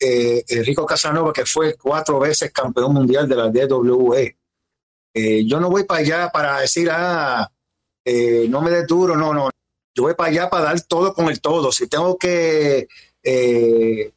eh, 0.00 0.42
Enrico 0.48 0.86
Casanova, 0.86 1.34
que 1.34 1.44
fue 1.44 1.76
cuatro 1.76 2.18
veces 2.18 2.50
campeón 2.50 2.94
mundial 2.94 3.28
de 3.28 3.36
la 3.36 3.50
DWE. 3.50 4.38
Eh, 5.12 5.44
yo 5.44 5.60
no 5.60 5.68
voy 5.68 5.84
para 5.84 6.00
allá 6.00 6.30
para 6.32 6.60
decir, 6.60 6.88
ah, 6.90 7.52
eh, 8.06 8.46
no 8.48 8.62
me 8.62 8.70
des 8.70 8.86
duro, 8.86 9.16
no, 9.16 9.34
no. 9.34 9.50
Yo 9.94 10.04
voy 10.04 10.14
para 10.14 10.30
allá 10.30 10.48
para 10.48 10.64
dar 10.64 10.80
todo 10.80 11.12
con 11.12 11.28
el 11.28 11.42
todo. 11.42 11.70
Si 11.70 11.88
tengo 11.88 12.16
que 12.16 12.88
eh, 13.22 14.12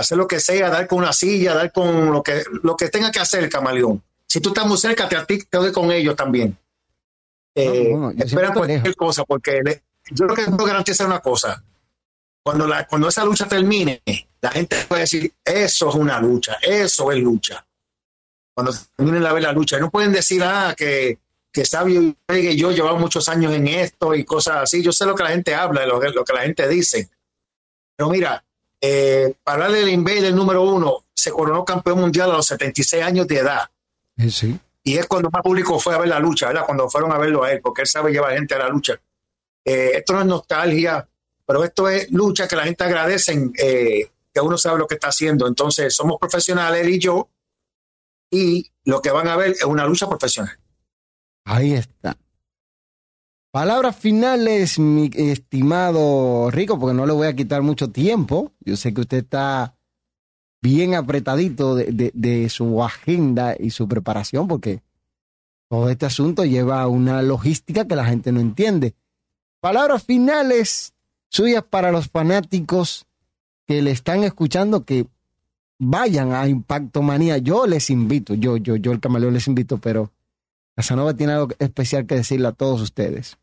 hacer 0.00 0.18
lo 0.18 0.26
que 0.26 0.40
sea, 0.40 0.70
dar 0.70 0.86
con 0.86 0.98
una 0.98 1.12
silla, 1.12 1.54
dar 1.54 1.72
con 1.72 2.12
lo 2.12 2.22
que, 2.22 2.42
lo 2.62 2.76
que 2.76 2.88
tenga 2.88 3.10
que 3.10 3.20
hacer 3.20 3.44
el 3.44 3.50
camaleón. 3.50 4.02
Si 4.26 4.40
tú 4.40 4.50
estás 4.50 4.66
muy 4.66 4.76
cerca, 4.76 5.08
te, 5.08 5.16
te 5.24 5.58
doy 5.58 5.72
con 5.72 5.90
ellos 5.90 6.14
también. 6.14 6.56
Eh, 7.54 7.90
no, 7.92 8.12
no, 8.12 8.24
espera 8.24 8.52
cualquier 8.52 8.94
cosa, 8.94 9.24
porque 9.24 9.60
le, 9.64 9.82
yo 10.10 10.26
lo 10.26 10.34
que 10.34 10.44
puedo 10.44 10.64
garantizar 10.64 11.06
una 11.06 11.20
cosa. 11.20 11.62
Cuando, 12.42 12.66
la, 12.66 12.86
cuando 12.86 13.08
esa 13.08 13.24
lucha 13.24 13.46
termine, 13.46 14.02
la 14.40 14.50
gente 14.50 14.76
puede 14.86 15.02
decir, 15.02 15.32
eso 15.44 15.88
es 15.88 15.94
una 15.94 16.20
lucha, 16.20 16.58
eso 16.62 17.10
es 17.12 17.18
lucha. 17.18 17.66
Cuando 18.54 18.72
terminen 18.96 19.22
la 19.22 19.32
ver 19.32 19.42
la 19.42 19.52
lucha, 19.52 19.78
no 19.78 19.90
pueden 19.90 20.12
decir, 20.12 20.42
ah, 20.42 20.74
que, 20.76 21.18
que 21.52 21.64
Sabio 21.64 22.14
y 22.28 22.56
yo 22.56 22.70
llevamos 22.70 23.00
muchos 23.00 23.28
años 23.28 23.52
en 23.52 23.68
esto 23.68 24.14
y 24.14 24.24
cosas 24.24 24.56
así. 24.62 24.82
Yo 24.82 24.92
sé 24.92 25.04
lo 25.04 25.14
que 25.14 25.24
la 25.24 25.30
gente 25.30 25.54
habla, 25.54 25.84
lo, 25.86 26.00
lo 26.00 26.24
que 26.24 26.32
la 26.32 26.42
gente 26.42 26.68
dice. 26.68 27.10
Pero 27.96 28.10
mira, 28.10 28.44
eh, 28.80 29.34
para 29.42 29.64
darle 29.64 29.82
el 29.82 29.88
Invader 29.88 30.32
número 30.32 30.62
uno, 30.62 31.04
se 31.14 31.30
coronó 31.30 31.64
campeón 31.64 32.00
mundial 32.00 32.30
a 32.30 32.34
los 32.34 32.46
76 32.46 33.02
años 33.02 33.26
de 33.26 33.38
edad. 33.38 33.68
Sí. 34.30 34.58
Y 34.82 34.96
es 34.96 35.06
cuando 35.06 35.30
más 35.30 35.42
público 35.42 35.78
fue 35.78 35.94
a 35.94 35.98
ver 35.98 36.08
la 36.08 36.18
lucha, 36.18 36.48
¿verdad? 36.48 36.64
Cuando 36.64 36.88
fueron 36.88 37.12
a 37.12 37.18
verlo 37.18 37.44
a 37.44 37.52
él, 37.52 37.60
porque 37.60 37.82
él 37.82 37.88
sabe 37.88 38.12
llevar 38.12 38.34
gente 38.34 38.54
a 38.54 38.58
la 38.58 38.68
lucha. 38.68 39.00
Eh, 39.64 39.92
esto 39.96 40.14
no 40.14 40.20
es 40.20 40.26
nostalgia, 40.26 41.06
pero 41.44 41.64
esto 41.64 41.88
es 41.88 42.10
lucha 42.10 42.48
que 42.48 42.56
la 42.56 42.64
gente 42.64 42.84
agradece, 42.84 43.50
eh, 43.58 44.10
que 44.32 44.40
uno 44.40 44.56
sabe 44.56 44.78
lo 44.78 44.86
que 44.86 44.94
está 44.94 45.08
haciendo. 45.08 45.46
Entonces, 45.46 45.94
somos 45.94 46.18
profesionales, 46.18 46.82
él 46.82 46.90
y 46.90 46.98
yo, 46.98 47.28
y 48.30 48.70
lo 48.84 49.02
que 49.02 49.10
van 49.10 49.28
a 49.28 49.36
ver 49.36 49.50
es 49.50 49.64
una 49.64 49.84
lucha 49.84 50.08
profesional. 50.08 50.58
Ahí 51.44 51.74
está. 51.74 52.16
Palabras 53.58 53.96
finales, 53.96 54.78
mi 54.78 55.10
estimado 55.12 56.48
Rico, 56.48 56.78
porque 56.78 56.94
no 56.94 57.06
le 57.06 57.12
voy 57.12 57.26
a 57.26 57.34
quitar 57.34 57.60
mucho 57.60 57.90
tiempo. 57.90 58.52
Yo 58.60 58.76
sé 58.76 58.94
que 58.94 59.00
usted 59.00 59.16
está 59.16 59.74
bien 60.62 60.94
apretadito 60.94 61.74
de, 61.74 62.48
su 62.50 62.84
agenda 62.84 63.56
y 63.58 63.70
su 63.70 63.88
preparación, 63.88 64.46
porque 64.46 64.80
todo 65.68 65.90
este 65.90 66.06
asunto 66.06 66.44
lleva 66.44 66.86
una 66.86 67.20
logística 67.20 67.84
que 67.84 67.96
la 67.96 68.04
gente 68.04 68.30
no 68.30 68.38
entiende. 68.38 68.94
Palabras 69.58 70.04
finales 70.04 70.92
suyas 71.28 71.64
para 71.68 71.90
los 71.90 72.06
fanáticos 72.06 73.06
que 73.66 73.82
le 73.82 73.90
están 73.90 74.22
escuchando, 74.22 74.84
que 74.84 75.08
vayan 75.80 76.32
a 76.32 76.46
Impacto 76.46 77.02
Manía. 77.02 77.38
Yo 77.38 77.66
les 77.66 77.90
invito, 77.90 78.34
yo, 78.34 78.56
yo, 78.56 78.76
yo 78.76 78.92
el 78.92 79.00
camaleón 79.00 79.34
les 79.34 79.48
invito, 79.48 79.78
pero 79.78 80.12
Casanova 80.76 81.14
tiene 81.14 81.32
algo 81.32 81.48
especial 81.58 82.06
que 82.06 82.14
decirle 82.14 82.46
a 82.46 82.52
todos 82.52 82.80
ustedes. 82.80 83.36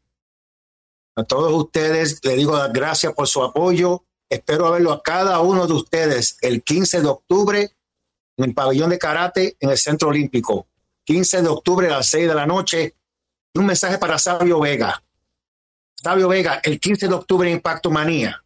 A 1.16 1.24
todos 1.24 1.54
ustedes 1.54 2.20
les 2.24 2.38
digo 2.38 2.58
las 2.58 2.74
gracias 2.74 3.14
por 3.14 3.28
su 3.28 3.44
apoyo 3.44 4.04
Espero 4.30 4.72
verlo 4.72 4.92
a 4.92 5.04
cada 5.04 5.40
uno 5.40 5.68
de 5.68 5.74
ustedes 5.74 6.38
el 6.42 6.64
15 6.64 7.02
de 7.02 7.08
octubre 7.08 7.76
en 8.38 8.46
el 8.46 8.54
pabellón 8.54 8.90
de 8.90 8.98
karate 8.98 9.56
en 9.60 9.70
el 9.70 9.78
Centro 9.78 10.10
Olímpico. 10.10 10.68
15 11.06 11.44
de 11.44 11.48
octubre 11.48 11.88
a 11.88 11.98
las 11.98 12.08
6 12.08 12.28
de 12.28 12.36
la 12.36 12.48
noche. 12.48 12.96
Un 13.54 13.68
mensaje 13.68 13.98
para 13.98 14.18
Sabio 14.18 14.60
Vega. 14.60 15.02
Sabio 15.96 16.28
Vega, 16.28 16.60
el 16.64 16.80
15 16.80 17.08
de 17.08 17.14
octubre 17.14 17.48
en 17.48 17.56
Impacto 17.56 17.92
Manía. 17.92 18.44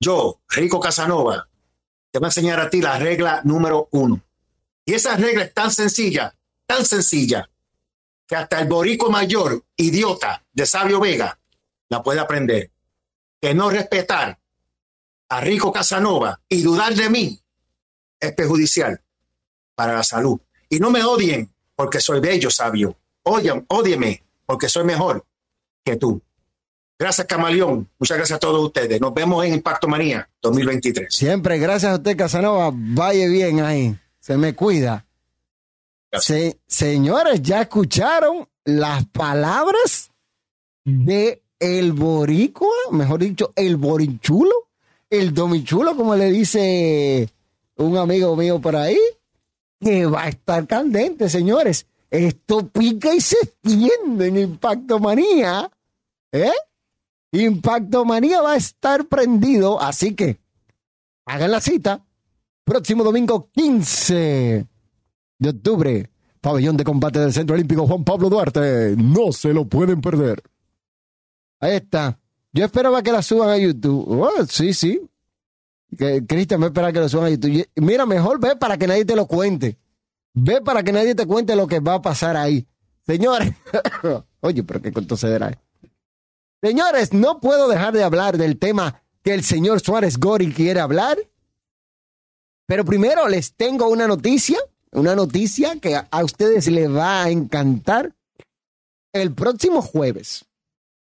Yo, 0.00 0.40
Rico 0.48 0.80
Casanova, 0.80 1.48
te 2.10 2.18
voy 2.18 2.26
a 2.26 2.28
enseñar 2.28 2.60
a 2.60 2.70
ti 2.70 2.80
la 2.80 2.98
regla 2.98 3.42
número 3.44 3.88
uno. 3.92 4.20
Y 4.84 4.94
esa 4.94 5.16
regla 5.16 5.44
es 5.44 5.54
tan 5.54 5.70
sencilla, 5.70 6.34
tan 6.66 6.84
sencilla, 6.84 7.48
que 8.26 8.36
hasta 8.36 8.60
el 8.60 8.68
borico 8.68 9.10
mayor, 9.10 9.64
idiota 9.76 10.44
de 10.52 10.66
Sabio 10.66 11.00
Vega, 11.00 11.38
la 11.88 12.02
puede 12.02 12.20
aprender. 12.20 12.70
Que 13.40 13.54
no 13.54 13.70
respetar 13.70 14.38
a 15.28 15.40
Rico 15.40 15.72
Casanova 15.72 16.40
y 16.48 16.62
dudar 16.62 16.94
de 16.94 17.10
mí 17.10 17.40
es 18.20 18.32
perjudicial 18.32 19.00
para 19.74 19.94
la 19.94 20.02
salud. 20.02 20.40
Y 20.68 20.78
no 20.78 20.90
me 20.90 21.04
odien 21.04 21.52
porque 21.74 22.00
soy 22.00 22.20
bello, 22.20 22.50
sabio. 22.50 22.96
Odien, 23.22 23.64
ódieme 23.68 24.22
porque 24.46 24.68
soy 24.68 24.84
mejor 24.84 25.24
que 25.84 25.96
tú. 25.96 26.20
Gracias, 26.98 27.26
Camaleón. 27.26 27.88
Muchas 27.98 28.16
gracias 28.16 28.36
a 28.36 28.40
todos 28.40 28.64
ustedes. 28.64 29.00
Nos 29.00 29.12
vemos 29.12 29.44
en 29.44 29.54
Impacto 29.54 29.86
Manía 29.86 30.28
2023. 30.40 31.14
Siempre, 31.14 31.58
gracias 31.58 31.92
a 31.92 31.96
usted, 31.96 32.16
Casanova. 32.16 32.70
Vaya 32.72 33.28
bien 33.28 33.60
ahí. 33.60 33.98
Se 34.18 34.36
me 34.36 34.54
cuida. 34.54 35.06
Se, 36.12 36.58
señores, 36.66 37.42
ya 37.42 37.62
escucharon 37.62 38.48
las 38.64 39.04
palabras 39.06 40.10
de 40.84 41.42
el 41.58 41.92
boricua, 41.92 42.68
mejor 42.90 43.20
dicho, 43.20 43.52
el 43.56 43.76
borichulo 43.76 44.66
el 45.10 45.34
domichulo, 45.34 45.96
como 45.96 46.16
le 46.16 46.30
dice 46.30 47.30
un 47.76 47.96
amigo 47.96 48.36
mío 48.36 48.60
por 48.60 48.76
ahí, 48.76 48.98
que 49.80 50.06
va 50.06 50.24
a 50.24 50.28
estar 50.28 50.66
candente, 50.66 51.28
señores. 51.28 51.86
Esto 52.10 52.68
pica 52.68 53.14
y 53.14 53.20
se 53.20 53.36
extiende 53.42 54.28
en 54.28 54.38
Impacto 54.38 54.98
Manía. 54.98 55.70
¿Eh? 56.32 56.52
Impacto 57.32 58.04
Manía 58.04 58.40
va 58.40 58.52
a 58.52 58.56
estar 58.56 59.06
prendido, 59.06 59.80
así 59.80 60.14
que 60.14 60.38
hagan 61.26 61.50
la 61.50 61.60
cita 61.60 62.04
próximo 62.64 63.04
domingo 63.04 63.48
15 63.52 64.66
de 65.38 65.48
octubre, 65.48 66.10
pabellón 66.40 66.76
de 66.76 66.84
combate 66.84 67.20
del 67.20 67.32
Centro 67.32 67.54
Olímpico 67.54 67.86
Juan 67.86 68.04
Pablo 68.04 68.28
Duarte. 68.28 68.96
No 68.96 69.32
se 69.32 69.52
lo 69.52 69.66
pueden 69.66 70.00
perder. 70.00 70.42
Ahí 71.60 71.76
está. 71.76 72.18
Yo 72.52 72.64
esperaba 72.64 73.02
que 73.02 73.12
la 73.12 73.22
suban 73.22 73.50
a 73.50 73.58
YouTube. 73.58 74.04
Oh, 74.08 74.46
sí, 74.46 74.72
sí. 74.72 75.00
Cristian 76.26 76.60
me 76.60 76.66
espera 76.66 76.92
que 76.92 77.00
lo 77.00 77.08
suban 77.08 77.26
a 77.26 77.30
YouTube. 77.30 77.68
Mira, 77.76 78.06
mejor 78.06 78.40
ve 78.40 78.56
para 78.56 78.76
que 78.76 78.86
nadie 78.86 79.04
te 79.04 79.16
lo 79.16 79.26
cuente. 79.26 79.78
Ve 80.34 80.60
para 80.60 80.82
que 80.82 80.92
nadie 80.92 81.14
te 81.14 81.26
cuente 81.26 81.56
lo 81.56 81.66
que 81.66 81.80
va 81.80 81.94
a 81.94 82.02
pasar 82.02 82.36
ahí. 82.36 82.66
Señores, 83.06 83.54
oye, 84.40 84.62
pero 84.62 84.82
qué 84.82 84.92
contocedera 84.92 85.50
es. 85.50 85.58
Señores, 86.62 87.12
no 87.12 87.40
puedo 87.40 87.68
dejar 87.68 87.92
de 87.92 88.02
hablar 88.02 88.38
del 88.38 88.58
tema 88.58 89.02
que 89.22 89.34
el 89.34 89.44
señor 89.44 89.80
Suárez 89.80 90.18
Gori 90.18 90.52
quiere 90.52 90.80
hablar. 90.80 91.18
Pero 92.66 92.84
primero 92.84 93.28
les 93.28 93.54
tengo 93.54 93.88
una 93.88 94.08
noticia, 94.08 94.58
una 94.92 95.14
noticia 95.14 95.78
que 95.78 95.94
a 95.94 96.24
ustedes 96.24 96.66
les 96.68 96.90
va 96.90 97.24
a 97.24 97.30
encantar. 97.30 98.14
El 99.12 99.32
próximo 99.34 99.82
jueves, 99.82 100.45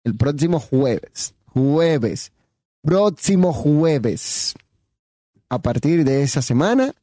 el 0.06 0.16
próximo 0.16 0.60
jueves, 0.60 1.34
jueves, 1.48 2.32
próximo 2.82 3.52
jueves, 3.52 4.54
a 5.50 5.60
partir 5.60 6.06
de 6.06 6.22
esa 6.22 6.42
semana, 6.42 6.94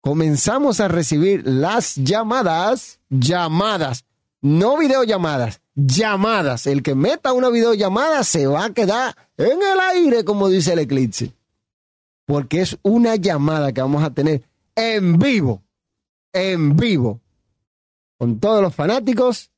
comenzamos 0.00 0.80
a 0.80 0.88
recibir 0.88 1.42
las 1.44 1.96
llamadas, 1.96 3.00
llamadas, 3.10 4.04
no 4.40 4.78
videollamadas, 4.78 5.60
llamadas. 5.74 6.68
El 6.68 6.84
que 6.84 6.94
meta 6.94 7.32
una 7.32 7.48
videollamada 7.48 8.22
se 8.22 8.46
va 8.46 8.66
a 8.66 8.72
quedar 8.72 9.16
en 9.36 9.58
el 9.60 9.80
aire, 9.96 10.24
como 10.24 10.48
dice 10.48 10.74
el 10.74 10.78
eclipse. 10.78 11.32
Porque 12.24 12.60
es 12.60 12.78
una 12.82 13.16
llamada 13.16 13.72
que 13.72 13.80
vamos 13.80 14.04
a 14.04 14.10
tener 14.10 14.44
en 14.76 15.18
vivo, 15.18 15.62
en 16.32 16.76
vivo, 16.76 17.20
con 18.16 18.38
todos 18.38 18.62
los 18.62 18.74
fanáticos 18.74 19.50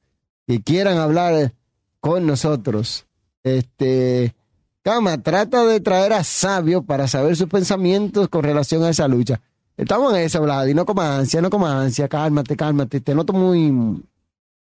que 0.47 0.63
quieran 0.63 0.97
hablar 0.97 1.53
con 2.01 2.27
nosotros. 2.27 3.07
Este, 3.43 4.35
Cama, 4.83 5.23
trata 5.23 5.65
de 5.65 5.81
traer 5.81 6.13
a 6.13 6.25
Sabio 6.25 6.83
para 6.83 7.07
saber 7.07 7.37
sus 7.37 7.49
pensamientos 7.49 8.29
con 8.29 8.43
relación 8.43 8.83
a 8.83 8.91
esa 8.91 9.07
lucha. 9.09 9.41
Estamos 9.77 10.13
en 10.15 10.21
eso, 10.21 10.43
Vlad, 10.43 10.67
y 10.67 10.75
no 10.75 10.85
como 10.85 11.03
ansia, 11.03 11.41
no 11.41 11.51
como 11.51 11.67
ansia, 11.67 12.09
cálmate, 12.09 12.57
cálmate. 12.57 13.01
Te 13.01 13.15
noto 13.15 13.33
muy, 13.33 14.03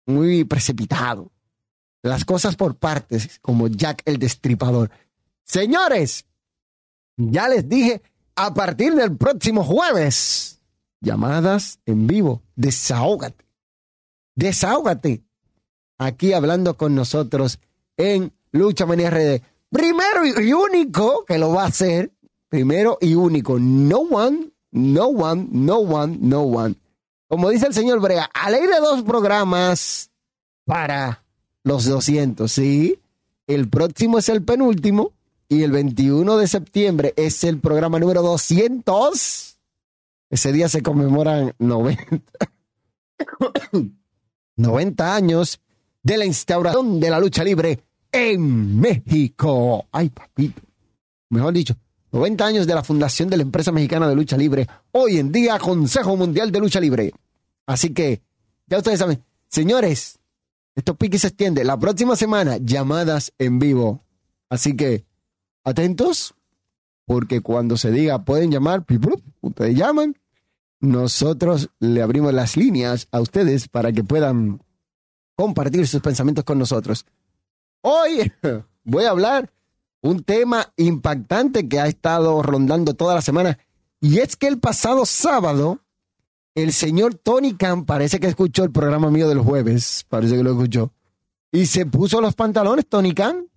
muy 0.05 0.43
precipitado. 0.45 1.31
Las 2.01 2.23
cosas 2.23 2.55
por 2.55 2.75
partes, 2.75 3.39
como 3.41 3.67
Jack 3.67 4.03
el 4.05 4.17
Destripador. 4.17 4.91
Señores, 5.43 6.25
ya 7.17 7.47
les 7.49 7.67
dije, 7.67 8.01
a 8.35 8.53
partir 8.53 8.93
del 8.95 9.15
próximo 9.17 9.63
jueves, 9.63 10.61
llamadas 11.01 11.79
en 11.85 12.07
vivo, 12.07 12.41
desahógate, 12.55 13.45
desahógate, 14.35 15.23
aquí 15.97 16.33
hablando 16.33 16.75
con 16.75 16.95
nosotros 16.95 17.59
en 17.97 18.31
Lucha 18.51 18.85
Manía 18.85 19.09
RD. 19.09 19.41
Primero 19.69 20.25
y 20.25 20.53
único 20.53 21.25
que 21.25 21.37
lo 21.37 21.51
va 21.51 21.63
a 21.63 21.67
hacer, 21.67 22.11
primero 22.49 22.97
y 23.01 23.15
único, 23.15 23.59
no 23.59 23.99
one, 23.99 24.51
no 24.71 25.07
one, 25.07 25.47
no 25.51 25.77
one, 25.79 26.17
no 26.21 26.41
one. 26.41 26.75
Como 27.27 27.49
dice 27.49 27.67
el 27.67 27.73
señor 27.73 27.99
Brea, 27.99 28.29
a 28.33 28.49
ley 28.49 28.65
de 28.67 28.79
dos 28.79 29.03
programas 29.03 30.11
para 30.63 31.23
los 31.63 31.85
200, 31.85 32.51
¿sí? 32.51 32.99
El 33.47 33.67
próximo 33.69 34.19
es 34.19 34.29
el 34.29 34.43
penúltimo 34.43 35.11
y 35.49 35.63
el 35.63 35.71
21 35.71 36.37
de 36.37 36.47
septiembre 36.47 37.13
es 37.17 37.43
el 37.43 37.59
programa 37.59 37.99
número 37.99 38.21
200. 38.21 39.57
Ese 40.29 40.51
día 40.51 40.69
se 40.69 40.81
conmemoran 40.81 41.53
90, 41.59 42.13
90 44.55 45.15
años 45.15 45.59
de 46.05 46.17
la 46.17 46.25
instauración 46.25 46.99
de 46.99 47.09
la 47.09 47.19
lucha 47.19 47.43
libre 47.43 47.79
en 48.11 48.79
México. 48.79 49.87
Ay, 49.91 50.09
papito. 50.09 50.61
Mejor 51.31 51.51
dicho, 51.51 51.75
90 52.11 52.45
años 52.45 52.67
de 52.67 52.75
la 52.75 52.83
fundación 52.83 53.27
de 53.27 53.37
la 53.37 53.43
empresa 53.43 53.71
mexicana 53.71 54.07
de 54.07 54.15
lucha 54.15 54.37
libre. 54.37 54.67
Hoy 54.91 55.17
en 55.17 55.31
día, 55.31 55.57
Consejo 55.57 56.15
Mundial 56.15 56.51
de 56.51 56.59
Lucha 56.59 56.79
Libre. 56.79 57.11
Así 57.65 57.91
que, 57.91 58.21
ya 58.67 58.77
ustedes 58.77 58.99
saben, 58.99 59.23
señores, 59.49 60.19
esto 60.75 60.93
pique 60.93 61.17
se 61.17 61.27
extiende. 61.27 61.63
La 61.63 61.79
próxima 61.79 62.15
semana, 62.15 62.57
llamadas 62.57 63.33
en 63.39 63.57
vivo. 63.57 64.03
Así 64.47 64.77
que, 64.77 65.05
atentos, 65.63 66.35
porque 67.05 67.41
cuando 67.41 67.77
se 67.77 67.89
diga 67.89 68.23
pueden 68.25 68.51
llamar, 68.51 68.85
ustedes 69.41 69.75
llaman, 69.75 70.15
nosotros 70.79 71.71
le 71.79 72.03
abrimos 72.03 72.31
las 72.31 72.57
líneas 72.57 73.07
a 73.11 73.21
ustedes 73.21 73.67
para 73.67 73.91
que 73.91 74.03
puedan 74.03 74.59
compartir 75.35 75.87
sus 75.87 76.01
pensamientos 76.01 76.43
con 76.43 76.57
nosotros. 76.57 77.05
Hoy 77.81 78.31
voy 78.83 79.05
a 79.05 79.11
hablar 79.11 79.51
un 80.01 80.23
tema 80.23 80.71
impactante 80.77 81.67
que 81.67 81.79
ha 81.79 81.87
estado 81.87 82.41
rondando 82.41 82.93
toda 82.93 83.15
la 83.15 83.21
semana 83.21 83.57
y 83.99 84.19
es 84.19 84.35
que 84.35 84.47
el 84.47 84.59
pasado 84.59 85.05
sábado 85.05 85.79
el 86.55 86.71
señor 86.71 87.15
Tony 87.15 87.53
Khan 87.53 87.85
parece 87.85 88.19
que 88.19 88.27
escuchó 88.27 88.63
el 88.63 88.71
programa 88.71 89.11
mío 89.11 89.27
del 89.27 89.39
jueves, 89.39 90.05
parece 90.07 90.37
que 90.37 90.43
lo 90.43 90.51
escuchó, 90.51 90.93
y 91.51 91.65
se 91.65 91.85
puso 91.85 92.21
los 92.21 92.33
pantalones, 92.33 92.87
Tony 92.87 93.13
Khan. 93.13 93.49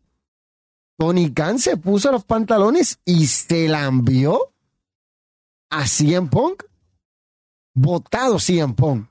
Tony 0.97 1.33
Khan 1.33 1.61
se 1.61 1.77
puso 1.77 2.11
los 2.11 2.25
pantalones 2.25 2.99
y 3.05 3.29
se 3.29 3.69
la 3.69 3.87
envió 3.87 4.53
a 5.71 5.87
CM 5.87 6.29
Punk. 6.29 6.65
Botado 7.73 8.41
CM 8.41 8.75
Punk. 8.75 9.09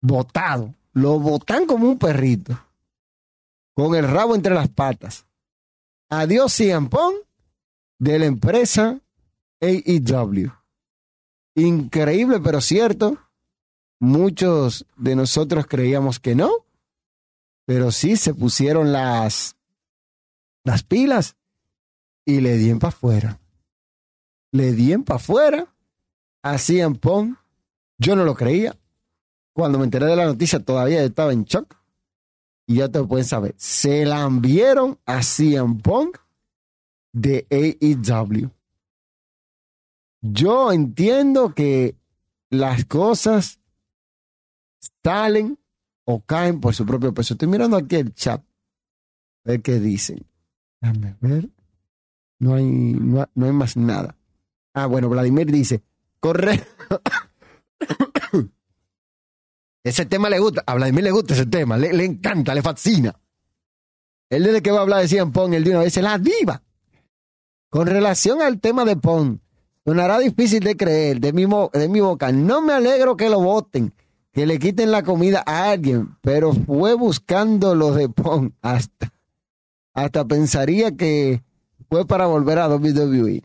Botado. 0.00 0.74
Lo 0.94 1.18
botan 1.18 1.66
como 1.66 1.88
un 1.88 1.98
perrito. 1.98 2.58
Con 3.74 3.94
el 3.94 4.08
rabo 4.08 4.34
entre 4.34 4.54
las 4.54 4.68
patas. 4.68 5.26
Adiós 6.08 6.56
Punk 6.88 7.16
de 7.98 8.18
la 8.18 8.26
empresa 8.26 9.00
AEW. 9.60 10.52
Increíble, 11.56 12.40
pero 12.40 12.60
cierto. 12.60 13.18
Muchos 13.98 14.86
de 14.96 15.16
nosotros 15.16 15.66
creíamos 15.66 16.20
que 16.20 16.34
no, 16.34 16.50
pero 17.64 17.90
sí 17.90 18.16
se 18.16 18.34
pusieron 18.34 18.92
las, 18.92 19.56
las 20.62 20.82
pilas 20.82 21.36
y 22.24 22.40
le 22.40 22.56
dieron 22.56 22.78
para 22.78 22.90
afuera. 22.90 23.40
Le 24.52 24.72
dieron 24.72 25.04
para 25.04 25.16
afuera. 25.16 25.74
Hacían 26.42 26.96
pon. 26.96 27.38
Yo 27.98 28.14
no 28.14 28.24
lo 28.24 28.34
creía. 28.34 28.76
Cuando 29.54 29.78
me 29.78 29.84
enteré 29.84 30.06
de 30.06 30.16
la 30.16 30.26
noticia 30.26 30.58
todavía 30.58 31.02
estaba 31.02 31.32
en 31.32 31.44
shock. 31.44 31.76
Y 32.66 32.76
ya 32.76 32.88
te 32.88 33.02
pueden 33.04 33.24
saber. 33.24 33.54
Se 33.56 34.04
la 34.04 34.22
enviaron 34.22 34.98
a 35.06 35.22
CM 35.22 35.80
Punk 35.80 36.18
de 37.12 37.46
AEW. 37.50 38.50
Yo 40.22 40.72
entiendo 40.72 41.54
que 41.54 41.94
las 42.50 42.84
cosas 42.86 43.60
salen 45.02 45.58
o 46.04 46.20
caen 46.20 46.60
por 46.60 46.74
su 46.74 46.84
propio 46.84 47.14
peso. 47.14 47.34
Estoy 47.34 47.48
mirando 47.48 47.76
aquí 47.76 47.96
el 47.96 48.14
chat. 48.14 48.40
A 48.40 49.50
ver 49.50 49.62
qué 49.62 49.78
dicen. 49.78 50.26
Déjame 50.80 51.16
ver. 51.20 51.50
No 52.38 52.54
hay, 52.54 52.64
no, 52.64 53.28
no 53.34 53.46
hay 53.46 53.52
más 53.52 53.76
nada. 53.76 54.16
Ah, 54.72 54.86
bueno, 54.86 55.08
Vladimir 55.08 55.50
dice, 55.50 55.82
corre. 56.18 56.60
Ese 59.84 60.06
tema 60.06 60.30
le 60.30 60.38
gusta. 60.38 60.64
A 60.66 60.74
Vladimir 60.74 61.04
le 61.04 61.10
gusta 61.12 61.34
ese 61.34 61.46
tema. 61.46 61.76
Le, 61.76 61.92
le 61.92 62.04
encanta, 62.04 62.54
le 62.54 62.62
fascina. 62.62 63.14
Él 64.30 64.42
desde 64.42 64.62
que 64.62 64.72
va 64.72 64.78
a 64.78 64.82
hablar 64.82 65.02
de 65.02 65.08
Cian 65.08 65.30
Pong, 65.30 65.54
él 65.54 65.62
de 65.62 65.70
una 65.70 65.80
vez 65.80 65.96
la 65.98 66.18
diva. 66.18 66.62
Con 67.68 67.86
relación 67.86 68.40
al 68.40 68.60
tema 68.60 68.84
de 68.84 68.96
Pong, 68.96 69.38
sonará 69.84 70.18
difícil 70.18 70.60
de 70.60 70.76
creer 70.76 71.20
de 71.20 71.32
mi, 71.32 71.44
de 71.72 71.88
mi 71.88 72.00
boca. 72.00 72.32
No 72.32 72.62
me 72.62 72.72
alegro 72.72 73.16
que 73.16 73.28
lo 73.28 73.40
voten, 73.40 73.92
que 74.32 74.46
le 74.46 74.58
quiten 74.58 74.90
la 74.90 75.02
comida 75.02 75.42
a 75.44 75.70
alguien, 75.70 76.16
pero 76.22 76.52
fue 76.52 76.94
buscando 76.94 77.74
lo 77.74 77.92
de 77.92 78.08
Pong 78.08 78.52
hasta, 78.62 79.12
hasta 79.92 80.24
pensaría 80.24 80.96
que 80.96 81.42
fue 81.90 82.06
para 82.06 82.26
volver 82.26 82.58
a 82.58 82.68
WWE. 82.68 83.42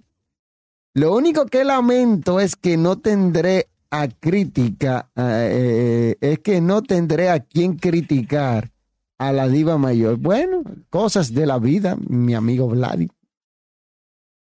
Lo 0.93 1.15
único 1.15 1.45
que 1.45 1.63
lamento 1.63 2.39
es 2.39 2.55
que 2.55 2.77
no 2.77 2.97
tendré 2.97 3.67
a 3.91 4.07
crítica, 4.07 5.09
eh, 5.15 6.15
es 6.21 6.39
que 6.39 6.61
no 6.61 6.81
tendré 6.81 7.29
a 7.29 7.39
quien 7.39 7.75
criticar 7.75 8.71
a 9.17 9.31
la 9.33 9.47
diva 9.47 9.77
mayor. 9.77 10.17
Bueno, 10.17 10.63
cosas 10.89 11.33
de 11.33 11.45
la 11.45 11.59
vida, 11.59 11.97
mi 12.07 12.33
amigo 12.33 12.67
Vladi, 12.67 13.09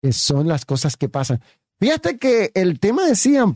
que 0.03 0.13
son 0.13 0.49
las 0.49 0.65
cosas 0.65 0.97
que 0.97 1.09
pasan. 1.09 1.41
Fíjate 1.79 2.19
que 2.19 2.51
el 2.55 2.81
tema 2.81 3.07
de 3.07 3.17
CM 3.17 3.55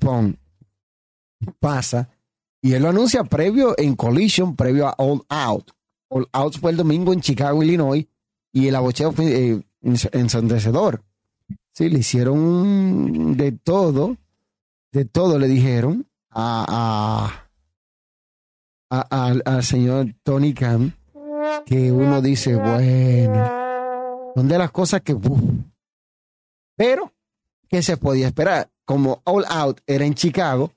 pasa 1.61 2.09
y 2.61 2.72
él 2.74 2.82
lo 2.82 2.89
anuncia 2.89 3.24
previo 3.24 3.74
en 3.78 3.97
Collision, 3.97 4.57
previo 4.57 4.89
a 4.89 4.95
All 4.99 5.22
Out. 5.28 5.70
All 6.09 6.28
Out 6.32 6.59
fue 6.59 6.70
el 6.72 6.76
domingo 6.76 7.12
en 7.12 7.20
Chicago, 7.20 7.62
Illinois, 7.62 8.07
y 8.53 8.68
el 8.68 8.74
abocheo 8.74 9.12
fue 9.12 9.53
eh. 9.53 9.62
Sí, 11.72 11.89
le 11.89 11.99
hicieron 12.01 13.36
de 13.36 13.53
todo 13.53 14.16
de 14.93 15.05
todo 15.05 15.39
le 15.39 15.47
dijeron 15.49 16.09
a, 16.30 17.49
a, 18.91 18.99
a- 19.11 19.26
al- 19.45 19.62
señor 19.62 20.14
Tony 20.22 20.55
Khan 20.55 20.95
que 21.66 21.93
uno 21.93 22.22
dice, 22.22 22.55
bueno, 22.57 24.32
son 24.34 24.49
de 24.49 24.59
las 24.59 24.70
cosas 24.70 25.03
que... 25.03 25.12
uf. 25.14 25.41
Pero, 26.76 27.12
¿qué 27.68 27.82
se 27.82 27.97
podía 27.97 28.28
esperar? 28.28 28.70
Como 28.84 29.20
All 29.24 29.45
Out 29.49 29.80
era 29.86 30.05
en 30.07 30.14
Chicago, 30.14 30.72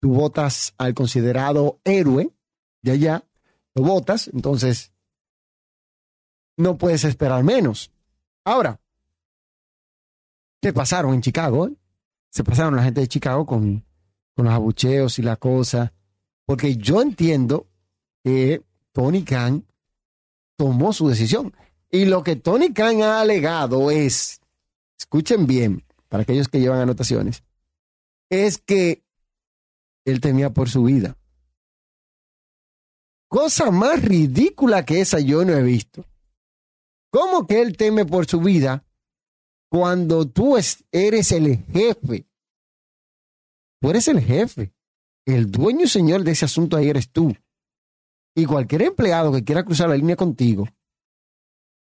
tú 0.00 0.12
votas 0.12 0.74
al 0.76 0.92
considerado 0.94 1.80
héroe 1.84 2.30
de 2.82 2.92
allá, 2.92 3.24
lo 3.74 3.84
votas, 3.84 4.28
entonces 4.28 4.92
no 6.58 6.76
puedes 6.76 7.04
esperar 7.04 7.42
menos. 7.44 7.90
Ahora, 8.44 8.78
¿qué 10.60 10.72
pasaron 10.72 11.14
en 11.14 11.22
Chicago? 11.22 11.68
eh? 11.68 11.72
Se 12.34 12.42
pasaron 12.42 12.74
la 12.74 12.82
gente 12.82 13.00
de 13.00 13.06
Chicago 13.06 13.46
con, 13.46 13.84
con 14.34 14.46
los 14.46 14.54
abucheos 14.54 15.20
y 15.20 15.22
la 15.22 15.36
cosa, 15.36 15.92
porque 16.44 16.76
yo 16.76 17.00
entiendo 17.00 17.68
que 18.24 18.60
Tony 18.90 19.22
Khan 19.22 19.64
tomó 20.56 20.92
su 20.92 21.08
decisión. 21.08 21.54
Y 21.92 22.06
lo 22.06 22.24
que 22.24 22.34
Tony 22.34 22.72
Khan 22.72 23.02
ha 23.02 23.20
alegado 23.20 23.92
es, 23.92 24.40
escuchen 24.98 25.46
bien, 25.46 25.84
para 26.08 26.24
aquellos 26.24 26.48
que 26.48 26.58
llevan 26.58 26.80
anotaciones, 26.80 27.44
es 28.28 28.58
que 28.58 29.04
él 30.04 30.20
temía 30.20 30.50
por 30.50 30.68
su 30.68 30.82
vida. 30.82 31.16
Cosa 33.28 33.70
más 33.70 34.02
ridícula 34.02 34.84
que 34.84 35.00
esa 35.00 35.20
yo 35.20 35.44
no 35.44 35.52
he 35.52 35.62
visto. 35.62 36.04
¿Cómo 37.10 37.46
que 37.46 37.62
él 37.62 37.76
teme 37.76 38.04
por 38.04 38.26
su 38.26 38.40
vida 38.40 38.83
cuando 39.74 40.24
tú 40.24 40.56
es- 40.56 40.84
eres 40.92 41.32
el 41.32 41.56
jefe? 41.64 42.28
Tú 43.82 43.90
eres 43.90 44.06
el 44.06 44.20
jefe. 44.20 44.72
El 45.26 45.50
dueño 45.50 45.82
y 45.82 45.88
señor 45.88 46.22
de 46.22 46.30
ese 46.30 46.44
asunto 46.44 46.76
ahí 46.76 46.88
eres 46.88 47.10
tú. 47.10 47.34
Y 48.36 48.46
cualquier 48.46 48.82
empleado 48.82 49.32
que 49.32 49.42
quiera 49.42 49.64
cruzar 49.64 49.88
la 49.88 49.96
línea 49.96 50.14
contigo, 50.14 50.68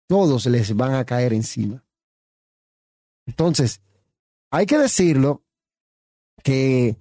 todos 0.09 0.47
les 0.47 0.75
van 0.75 0.95
a 0.95 1.05
caer 1.05 1.35
encima. 1.35 1.85
Entonces, 3.27 3.83
hay 4.51 4.65
que 4.65 4.79
decirlo 4.79 5.45
que 6.43 6.97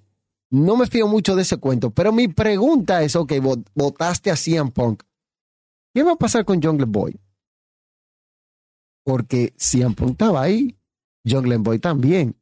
no 0.52 0.76
me 0.76 0.88
fío 0.88 1.08
mucho 1.08 1.38
de 1.38 1.44
ese 1.44 1.56
cuento, 1.56 1.92
pero 1.92 2.12
mi 2.12 2.28
pregunta 2.28 3.02
es, 3.02 3.16
ok, 3.16 3.32
vot- 3.36 3.70
votaste 3.74 4.30
a 4.30 4.36
CM 4.36 4.72
Punk. 4.72 5.04
¿Qué 5.94 6.04
va 6.04 6.12
a 6.12 6.18
pasar 6.18 6.44
con 6.44 6.62
Jungle 6.62 6.86
Boy? 6.86 7.18
Porque 9.06 9.54
CM 9.56 9.96
Punk 9.96 10.12
estaba 10.12 10.42
ahí, 10.42 10.78
Jungle 11.26 11.58
Boy 11.58 11.80
también. 11.80 12.36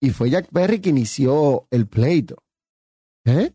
Y 0.00 0.10
fue 0.10 0.30
Jack 0.30 0.48
Perry 0.52 0.80
que 0.80 0.90
inició 0.90 1.66
el 1.70 1.86
pleito. 1.86 2.42
¿Eh? 3.24 3.52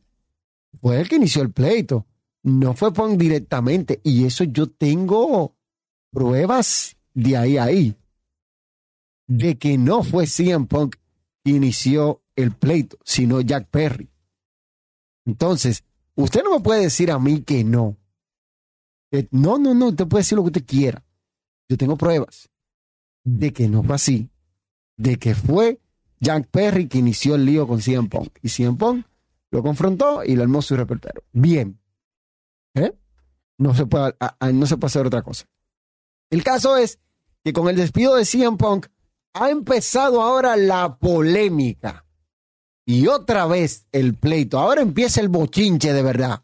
Fue 0.82 1.00
él 1.00 1.08
que 1.08 1.18
inició 1.18 1.42
el 1.42 1.52
pleito. 1.52 2.08
No 2.44 2.74
fue 2.74 2.94
Punk 2.94 3.18
directamente. 3.20 4.00
Y 4.04 4.26
eso 4.26 4.44
yo 4.44 4.68
tengo 4.68 5.56
pruebas 6.12 6.98
de 7.14 7.38
ahí 7.38 7.58
a 7.58 7.66
ahí. 7.66 7.96
De 9.28 9.58
que 9.58 9.78
no 9.78 10.04
fue 10.04 10.26
CM 10.26 10.66
Punk 10.66 10.96
que 11.44 11.52
inició 11.52 12.24
el 12.36 12.52
pleito, 12.52 12.98
sino 13.04 13.42
Jack 13.42 13.70
Perry. 13.70 14.10
Entonces, 15.26 15.84
usted 16.16 16.44
no 16.44 16.52
me 16.52 16.62
puede 16.62 16.82
decir 16.82 17.12
a 17.12 17.20
mí 17.20 17.42
que 17.42 17.64
no. 17.64 17.98
Eh, 19.12 19.28
No, 19.32 19.60
no, 19.60 19.74
no, 19.74 19.90
usted 19.90 20.08
puede 20.08 20.22
decir 20.22 20.38
lo 20.38 20.44
que 20.44 20.48
usted 20.50 20.66
quiera. 20.66 21.06
Yo 21.70 21.78
tengo 21.78 21.98
pruebas 21.98 22.50
de 23.24 23.54
que 23.54 23.68
no 23.68 23.84
fue 23.84 23.96
así. 23.96 24.30
De 25.00 25.18
que 25.18 25.34
fue 25.34 25.80
Jack 26.20 26.50
Perry 26.52 26.90
que 26.90 26.98
inició 26.98 27.36
el 27.36 27.46
lío 27.46 27.66
con 27.66 27.82
CM 27.82 28.10
Punk. 28.10 28.38
Y 28.42 28.50
CM 28.50 28.78
Punk 28.78 29.06
lo 29.52 29.64
confrontó 29.64 30.24
y 30.26 30.36
lo 30.36 30.44
armó 30.44 30.62
su 30.62 30.76
repertorio. 30.76 31.24
Bien. 31.32 31.80
¿Eh? 32.76 32.94
No 33.58 33.74
se 33.74 33.86
puede, 33.86 34.14
no 34.54 34.66
se 34.66 34.76
puede 34.76 34.90
hacer 34.90 35.08
otra 35.08 35.22
cosa. 35.22 35.46
El 36.30 36.44
caso 36.44 36.76
es 36.76 37.00
que 37.44 37.54
con 37.54 37.70
el 37.70 37.78
despido 37.78 38.16
de 38.16 38.26
CM 38.26 38.58
Punk 38.58 38.88
ha 39.34 39.50
empezado 39.50 40.22
ahora 40.22 40.58
la 40.58 40.98
polémica. 40.98 42.06
Y 42.86 43.08
otra 43.08 43.46
vez 43.46 43.88
el 43.92 44.16
pleito. 44.16 44.60
Ahora 44.60 44.82
empieza 44.82 45.22
el 45.22 45.30
bochinche 45.30 45.94
de 45.94 46.02
verdad. 46.02 46.44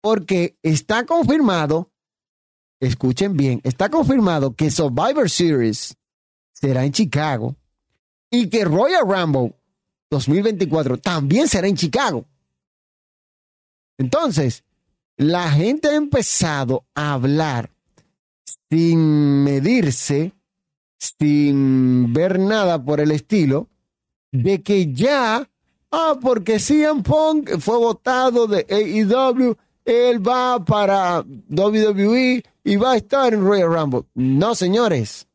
Porque 0.00 0.56
está 0.62 1.04
confirmado, 1.04 1.92
escuchen 2.80 3.36
bien, 3.36 3.60
está 3.62 3.90
confirmado 3.90 4.54
que 4.54 4.70
Survivor 4.70 5.28
Series 5.28 5.96
será 6.62 6.84
en 6.84 6.92
Chicago 6.92 7.56
y 8.30 8.48
que 8.48 8.64
Royal 8.64 9.02
Rumble 9.04 9.52
2024 10.10 10.96
también 10.98 11.48
será 11.48 11.66
en 11.66 11.76
Chicago. 11.76 12.24
Entonces, 13.98 14.62
la 15.16 15.50
gente 15.50 15.88
ha 15.88 15.96
empezado 15.96 16.84
a 16.94 17.14
hablar 17.14 17.70
sin 18.70 19.42
medirse, 19.42 20.32
sin 20.98 22.12
ver 22.12 22.38
nada 22.38 22.82
por 22.82 23.00
el 23.00 23.10
estilo, 23.10 23.68
de 24.30 24.62
que 24.62 24.92
ya, 24.92 25.50
ah, 25.90 26.18
porque 26.22 26.60
CM 26.60 27.02
Punk 27.02 27.58
fue 27.58 27.76
votado 27.76 28.46
de 28.46 28.64
AEW, 28.70 29.56
él 29.84 30.26
va 30.26 30.64
para 30.64 31.24
WWE 31.50 32.44
y 32.62 32.76
va 32.76 32.92
a 32.92 32.96
estar 32.96 33.34
en 33.34 33.44
Royal 33.44 33.74
Rumble. 33.74 34.04
No, 34.14 34.54
señores. 34.54 35.26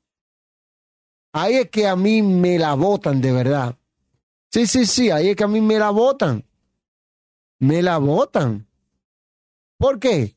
Ahí 1.34 1.56
es 1.56 1.70
que 1.70 1.88
a 1.88 1.96
mí 1.96 2.22
me 2.22 2.58
la 2.58 2.74
votan 2.74 3.22
de 3.22 3.32
verdad. 3.32 3.76
Sí, 4.52 4.66
sí, 4.66 4.86
sí, 4.86 5.12
ahí 5.12 5.30
es 5.30 5.36
que 5.36 5.44
a 5.44 5.48
mí 5.48 5.62
me 5.62 5.78
la 5.78 5.90
votan. 5.90 6.44
Me 7.60 7.82
la 7.82 7.98
votan. 7.98 8.68
¿Por 9.78 10.00
qué? 10.00 10.36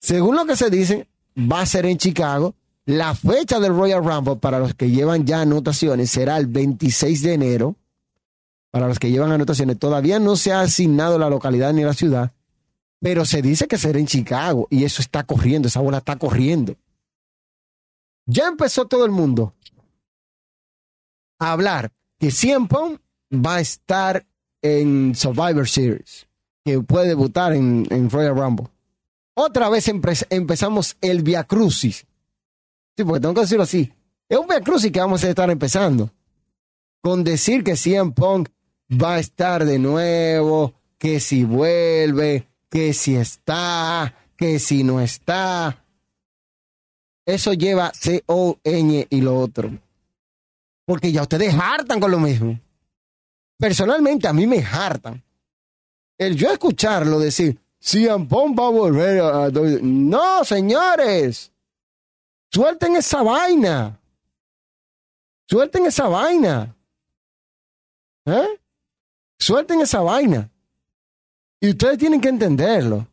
Según 0.00 0.36
lo 0.36 0.46
que 0.46 0.56
se 0.56 0.70
dice, 0.70 1.08
va 1.36 1.60
a 1.60 1.66
ser 1.66 1.86
en 1.86 1.98
Chicago. 1.98 2.54
La 2.86 3.14
fecha 3.14 3.60
del 3.60 3.74
Royal 3.74 4.04
Rumble, 4.04 4.36
para 4.36 4.58
los 4.58 4.74
que 4.74 4.90
llevan 4.90 5.24
ya 5.24 5.40
anotaciones, 5.40 6.10
será 6.10 6.36
el 6.36 6.46
26 6.46 7.22
de 7.22 7.32
enero. 7.32 7.76
Para 8.70 8.88
los 8.88 8.98
que 8.98 9.10
llevan 9.10 9.32
anotaciones, 9.32 9.78
todavía 9.78 10.18
no 10.18 10.36
se 10.36 10.52
ha 10.52 10.60
asignado 10.60 11.18
la 11.18 11.30
localidad 11.30 11.72
ni 11.72 11.84
la 11.84 11.94
ciudad, 11.94 12.32
pero 13.00 13.24
se 13.24 13.40
dice 13.40 13.68
que 13.68 13.78
será 13.78 14.00
en 14.00 14.06
Chicago 14.06 14.66
y 14.68 14.82
eso 14.82 15.00
está 15.00 15.22
corriendo, 15.22 15.68
esa 15.68 15.80
bola 15.80 15.98
está 15.98 16.16
corriendo. 16.16 16.74
Ya 18.26 18.48
empezó 18.48 18.86
todo 18.86 19.04
el 19.04 19.12
mundo 19.12 19.54
a 21.38 21.52
hablar 21.52 21.92
que 22.18 22.30
CM 22.30 22.66
Punk 22.68 23.00
va 23.32 23.56
a 23.56 23.60
estar 23.60 24.24
en 24.62 25.14
Survivor 25.14 25.68
Series, 25.68 26.26
que 26.64 26.80
puede 26.80 27.08
debutar 27.08 27.52
en, 27.52 27.86
en 27.90 28.08
Royal 28.08 28.36
Rumble. 28.36 28.68
Otra 29.34 29.68
vez 29.68 29.88
empe- 29.88 30.26
empezamos 30.30 30.96
el 31.00 31.22
Via 31.22 31.44
Crucis. 31.44 32.06
Sí, 32.96 33.04
porque 33.04 33.20
tengo 33.20 33.34
que 33.34 33.40
decirlo 33.42 33.64
así. 33.64 33.92
Es 34.28 34.38
un 34.38 34.46
Via 34.46 34.60
Crucis 34.60 34.92
que 34.92 35.00
vamos 35.00 35.22
a 35.24 35.28
estar 35.28 35.50
empezando. 35.50 36.10
Con 37.02 37.24
decir 37.24 37.62
que 37.64 37.76
CM 37.76 38.12
Punk 38.12 38.48
va 38.90 39.14
a 39.14 39.18
estar 39.18 39.64
de 39.64 39.78
nuevo, 39.78 40.72
que 40.96 41.20
si 41.20 41.44
vuelve, 41.44 42.46
que 42.70 42.94
si 42.94 43.16
está, 43.16 44.14
que 44.36 44.58
si 44.58 44.84
no 44.84 45.00
está. 45.00 45.84
Eso 47.26 47.52
lleva 47.52 47.92
C-O-N 47.94 49.06
y 49.10 49.20
lo 49.20 49.38
otro. 49.38 49.70
Porque 50.84 51.12
ya 51.12 51.22
ustedes 51.22 51.54
hartan 51.54 52.00
con 52.00 52.10
lo 52.10 52.18
mismo. 52.18 52.58
Personalmente 53.58 54.28
a 54.28 54.32
mí 54.32 54.46
me 54.46 54.62
hartan. 54.62 55.22
El 56.18 56.36
yo 56.36 56.50
escucharlo 56.50 57.18
decir, 57.18 57.58
CM 57.78 58.26
Punk 58.26 58.58
va 58.58 58.66
a 58.66 58.70
volver 58.70 59.20
a... 59.20 59.48
WWE". 59.48 59.80
No, 59.82 60.44
señores. 60.44 61.52
Suelten 62.52 62.96
esa 62.96 63.22
vaina. 63.22 64.00
Suelten 65.48 65.86
esa 65.86 66.08
vaina. 66.08 66.74
¿Eh? 68.26 68.60
Suelten 69.38 69.80
esa 69.80 70.00
vaina. 70.00 70.50
Y 71.60 71.70
ustedes 71.70 71.98
tienen 71.98 72.20
que 72.20 72.28
entenderlo. 72.28 73.06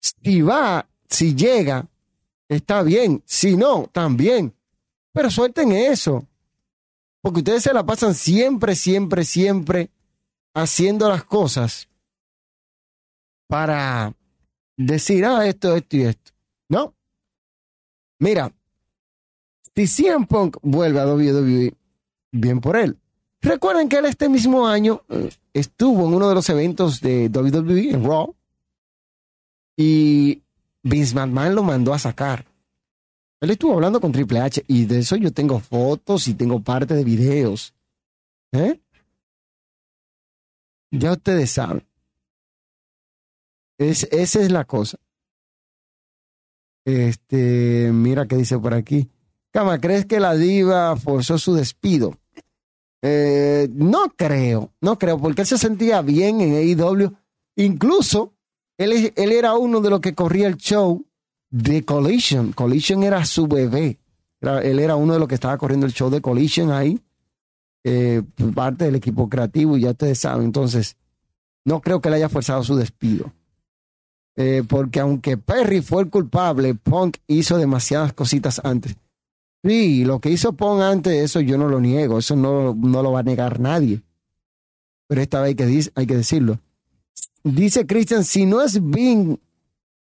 Si 0.00 0.42
va, 0.42 0.86
si 1.08 1.34
llega, 1.34 1.86
está 2.48 2.82
bien. 2.82 3.22
Si 3.24 3.56
no, 3.56 3.88
también. 3.92 4.54
Pero 5.12 5.30
suelten 5.30 5.72
eso. 5.72 6.26
Porque 7.22 7.40
ustedes 7.40 7.62
se 7.62 7.72
la 7.72 7.84
pasan 7.84 8.14
siempre, 8.14 8.74
siempre, 8.74 9.24
siempre 9.24 9.90
haciendo 10.54 11.08
las 11.08 11.24
cosas 11.24 11.88
para 13.48 14.14
decir, 14.76 15.24
ah, 15.24 15.46
esto, 15.46 15.76
esto 15.76 15.96
y 15.96 16.02
esto. 16.02 16.32
No. 16.68 16.94
Mira, 18.18 18.52
si 19.74 19.86
CM 19.86 20.26
Punk 20.26 20.56
vuelve 20.62 21.00
a 21.00 21.06
WWE, 21.06 21.74
bien 22.32 22.60
por 22.60 22.76
él. 22.76 22.98
Recuerden 23.42 23.88
que 23.88 23.98
él 23.98 24.06
este 24.06 24.28
mismo 24.28 24.66
año 24.66 25.02
eh, 25.08 25.30
estuvo 25.52 26.06
en 26.06 26.14
uno 26.14 26.28
de 26.28 26.34
los 26.34 26.48
eventos 26.48 27.00
de 27.00 27.28
WWE 27.28 27.90
en 27.90 28.04
Raw 28.04 28.34
y 29.76 30.42
Vince 30.82 31.14
McMahon 31.14 31.54
lo 31.54 31.62
mandó 31.62 31.92
a 31.92 31.98
sacar. 31.98 32.46
Él 33.46 33.52
estuvo 33.52 33.74
hablando 33.74 34.00
con 34.00 34.10
Triple 34.10 34.40
H 34.40 34.64
y 34.66 34.86
de 34.86 34.98
eso 34.98 35.14
yo 35.14 35.32
tengo 35.32 35.60
fotos 35.60 36.26
y 36.26 36.34
tengo 36.34 36.58
parte 36.58 36.94
de 36.94 37.04
videos. 37.04 37.72
¿Eh? 38.50 38.80
Ya 40.90 41.12
ustedes 41.12 41.52
saben. 41.52 41.86
Es, 43.78 44.02
esa 44.10 44.40
es 44.40 44.50
la 44.50 44.64
cosa. 44.64 44.98
Este, 46.84 47.92
mira 47.92 48.26
qué 48.26 48.34
dice 48.34 48.58
por 48.58 48.74
aquí. 48.74 49.08
Cama, 49.52 49.80
¿crees 49.80 50.06
que 50.06 50.18
la 50.18 50.34
diva 50.34 50.96
forzó 50.96 51.38
su 51.38 51.54
despido? 51.54 52.18
Eh, 53.00 53.68
no 53.70 54.12
creo, 54.16 54.72
no 54.80 54.98
creo, 54.98 55.20
porque 55.20 55.42
él 55.42 55.46
se 55.46 55.56
sentía 55.56 56.02
bien 56.02 56.40
en 56.40 56.80
AEW. 56.80 57.14
Incluso 57.54 58.34
él, 58.76 59.12
él 59.14 59.30
era 59.30 59.54
uno 59.54 59.80
de 59.80 59.90
los 59.90 60.00
que 60.00 60.16
corría 60.16 60.48
el 60.48 60.56
show 60.56 61.05
de 61.56 61.84
Collision. 61.84 62.52
Collision 62.52 63.02
era 63.02 63.24
su 63.24 63.46
bebé. 63.46 63.98
él 64.40 64.78
era 64.78 64.96
uno 64.96 65.14
de 65.14 65.18
los 65.18 65.28
que 65.28 65.34
estaba 65.34 65.56
corriendo 65.56 65.86
el 65.86 65.92
show 65.92 66.10
de 66.10 66.20
Collision 66.20 66.70
ahí, 66.70 67.00
eh, 67.84 68.22
parte 68.54 68.84
del 68.84 68.96
equipo 68.96 69.28
creativo, 69.28 69.76
ya 69.76 69.90
ustedes 69.90 70.18
saben. 70.18 70.44
Entonces, 70.44 70.96
no 71.64 71.80
creo 71.80 72.00
que 72.00 72.10
le 72.10 72.16
haya 72.16 72.28
forzado 72.28 72.62
su 72.62 72.76
despido. 72.76 73.32
Eh, 74.36 74.64
porque 74.68 75.00
aunque 75.00 75.38
Perry 75.38 75.80
fue 75.80 76.02
el 76.02 76.10
culpable, 76.10 76.74
Punk 76.74 77.16
hizo 77.26 77.56
demasiadas 77.56 78.12
cositas 78.12 78.60
antes. 78.62 78.94
Sí, 79.64 80.04
lo 80.04 80.20
que 80.20 80.30
hizo 80.30 80.52
Punk 80.52 80.82
antes, 80.82 81.14
eso 81.14 81.40
yo 81.40 81.56
no 81.56 81.68
lo 81.68 81.80
niego, 81.80 82.18
eso 82.18 82.36
no, 82.36 82.74
no 82.74 83.02
lo 83.02 83.12
va 83.12 83.20
a 83.20 83.24
negar 83.24 83.60
nadie. 83.60 84.02
Pero 85.08 85.22
esta 85.22 85.40
vez 85.40 85.48
hay 85.48 85.54
que, 85.54 85.90
hay 85.94 86.06
que 86.06 86.16
decirlo. 86.16 86.58
Dice 87.42 87.86
Christian, 87.86 88.24
si 88.24 88.44
no 88.44 88.60
es 88.60 88.78
Bing, 88.82 89.38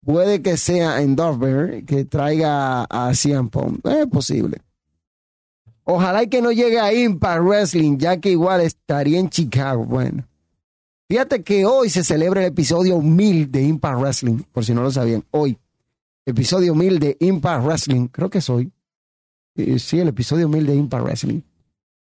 puede 0.05 0.41
que 0.41 0.57
sea 0.57 1.01
Endorfer 1.01 1.85
que 1.85 2.05
traiga 2.05 2.83
a 2.83 3.13
CM 3.13 3.49
Punk. 3.49 3.85
Es 3.85 4.07
posible. 4.07 4.61
Ojalá 5.83 6.25
que 6.27 6.41
no 6.41 6.51
llegue 6.51 6.79
a 6.79 6.93
Impact 6.93 7.43
Wrestling, 7.43 7.97
ya 7.97 8.17
que 8.17 8.31
igual 8.31 8.61
estaría 8.61 9.19
en 9.19 9.29
Chicago. 9.29 9.85
Bueno. 9.85 10.27
Fíjate 11.09 11.43
que 11.43 11.65
hoy 11.65 11.89
se 11.89 12.03
celebra 12.03 12.41
el 12.41 12.47
episodio 12.47 13.01
1000 13.01 13.51
de 13.51 13.63
Impact 13.63 13.99
Wrestling, 13.99 14.43
por 14.51 14.63
si 14.63 14.73
no 14.73 14.81
lo 14.83 14.91
sabían. 14.91 15.25
Hoy, 15.31 15.57
episodio 16.25 16.73
1000 16.73 16.99
de 16.99 17.17
Impact 17.19 17.65
Wrestling, 17.65 18.07
creo 18.07 18.29
que 18.29 18.37
es 18.37 18.49
hoy. 18.49 18.71
Sí, 19.77 19.99
el 19.99 20.07
episodio 20.07 20.47
1000 20.47 20.65
de 20.67 20.75
Impact 20.75 21.03
Wrestling. 21.03 21.41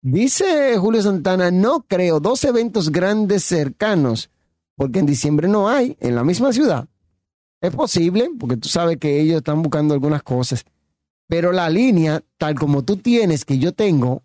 Dice 0.01 0.79
Julio 0.79 1.03
Santana, 1.03 1.51
no 1.51 1.85
creo, 1.87 2.21
dos 2.21 2.43
eventos 2.45 2.91
grandes 2.91 3.45
cercanos, 3.45 4.31
porque 4.77 5.01
en 5.01 5.07
diciembre 5.07 5.49
no 5.49 5.69
hay, 5.69 5.97
en 6.01 6.15
la 6.15 6.25
misma 6.25 6.53
ciudad. 6.53 6.89
Es 7.67 7.75
posible, 7.75 8.31
porque 8.39 8.57
tú 8.57 8.69
sabes 8.69 8.97
que 8.99 9.21
ellos 9.21 9.39
están 9.39 9.61
buscando 9.61 9.93
algunas 9.93 10.23
cosas, 10.23 10.65
pero 11.27 11.51
la 11.51 11.69
línea, 11.69 12.23
tal 12.39 12.55
como 12.55 12.85
tú 12.85 12.97
tienes, 12.97 13.45
que 13.45 13.59
yo 13.59 13.73
tengo, 13.73 14.23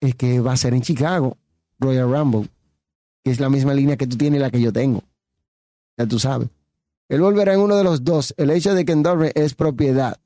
es 0.00 0.14
que 0.14 0.38
va 0.38 0.52
a 0.52 0.56
ser 0.56 0.72
en 0.72 0.82
Chicago, 0.82 1.36
Royal 1.80 2.08
Rumble 2.08 2.48
es 3.24 3.40
la 3.40 3.50
misma 3.50 3.74
línea 3.74 3.96
que 3.96 4.06
tú 4.06 4.16
tienes 4.16 4.38
y 4.38 4.40
la 4.40 4.50
que 4.50 4.60
yo 4.60 4.72
tengo. 4.72 5.02
Ya 5.96 6.06
tú 6.06 6.20
sabes. 6.20 6.48
Él 7.08 7.20
volverá 7.20 7.54
en 7.54 7.60
uno 7.60 7.76
de 7.76 7.82
los 7.82 8.04
dos. 8.04 8.34
El 8.36 8.50
hecho 8.50 8.72
de 8.72 8.84
que 8.84 8.92
Endorre 8.92 9.32
es 9.34 9.54
propiedad 9.54 10.18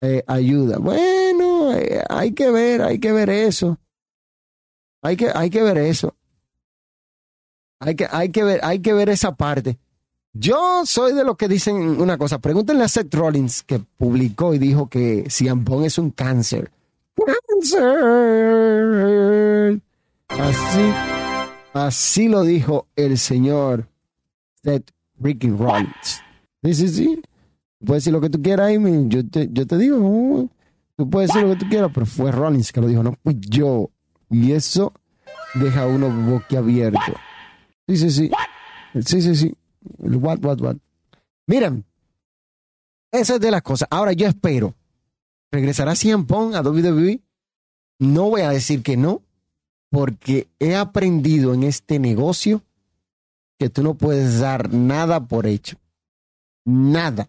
eh, 0.00 0.24
ayuda. 0.26 0.78
Bueno, 0.78 1.72
eh, 1.74 2.02
hay 2.08 2.32
que 2.32 2.50
ver, 2.50 2.82
hay 2.82 2.98
que 2.98 3.12
ver 3.12 3.30
eso. 3.30 3.78
Hay 5.00 5.16
que, 5.16 5.30
hay 5.32 5.48
que 5.48 5.62
ver 5.62 5.78
eso. 5.78 6.16
Hay 7.78 7.94
que, 7.94 8.08
hay 8.10 8.30
que 8.30 8.42
ver, 8.42 8.60
hay 8.64 8.80
que 8.80 8.92
ver 8.92 9.10
esa 9.10 9.36
parte. 9.36 9.78
Yo 10.34 10.84
soy 10.84 11.14
de 11.14 11.24
los 11.24 11.36
que 11.36 11.46
dicen 11.48 11.76
una 12.00 12.18
cosa. 12.18 12.40
Pregúntenle 12.40 12.82
a 12.84 12.88
Seth 12.88 13.14
Rollins 13.14 13.62
que 13.62 13.78
publicó 13.78 14.52
y 14.52 14.58
dijo 14.58 14.88
que 14.88 15.26
Ciampón 15.30 15.84
es 15.84 15.96
un 15.96 16.10
cáncer. 16.10 16.72
¡Cáncer! 17.60 17.80
Así 20.28 21.14
Así 21.74 22.28
lo 22.28 22.42
dijo 22.42 22.86
el 22.94 23.18
señor 23.18 23.88
Seth 24.62 24.92
Ricky 25.18 25.50
Rollins. 25.50 26.22
Sí, 26.62 26.74
sí, 26.74 26.88
sí. 26.88 27.22
Puedes 27.84 28.04
decir 28.04 28.12
lo 28.12 28.20
que 28.20 28.30
tú 28.30 28.40
quieras, 28.40 28.72
Amy. 28.74 29.06
Yo 29.08 29.28
te, 29.28 29.48
yo 29.52 29.66
te 29.66 29.76
digo, 29.76 30.48
tú 30.96 31.10
puedes 31.10 31.30
decir 31.30 31.42
lo 31.42 31.52
que 31.54 31.60
tú 31.60 31.68
quieras, 31.68 31.90
pero 31.92 32.06
fue 32.06 32.30
Rollins 32.30 32.72
que 32.72 32.80
lo 32.80 32.86
dijo, 32.86 33.02
no 33.02 33.16
fui 33.22 33.36
yo. 33.40 33.90
Y 34.30 34.52
eso 34.52 34.92
deja 35.54 35.82
a 35.82 35.86
uno 35.86 36.10
boquiabierto. 36.10 37.12
Sí, 37.88 37.96
sí, 37.96 38.10
sí. 38.10 38.30
Sí, 39.04 39.20
sí, 39.20 39.34
sí. 39.34 39.54
What, 39.98 40.38
what, 40.44 40.60
what. 40.60 40.76
Miren, 41.46 41.84
esa 43.12 43.34
es 43.34 43.40
de 43.40 43.50
las 43.50 43.62
cosas. 43.62 43.88
Ahora 43.90 44.12
yo 44.12 44.26
espero. 44.26 44.74
¿Regresará 45.52 45.94
Cien 45.94 46.26
Pong 46.26 46.54
a 46.54 46.62
WWE? 46.62 47.20
No 48.00 48.30
voy 48.30 48.40
a 48.40 48.50
decir 48.50 48.82
que 48.82 48.96
no, 48.96 49.22
porque 49.90 50.48
he 50.58 50.74
aprendido 50.74 51.54
en 51.54 51.62
este 51.62 51.98
negocio 51.98 52.62
que 53.58 53.70
tú 53.70 53.82
no 53.82 53.94
puedes 53.94 54.40
dar 54.40 54.72
nada 54.72 55.20
por 55.20 55.46
hecho. 55.46 55.76
Nada. 56.64 57.28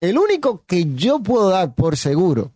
El 0.00 0.18
único 0.18 0.64
que 0.66 0.94
yo 0.94 1.22
puedo 1.22 1.48
dar 1.48 1.74
por 1.74 1.96
seguro 1.96 2.52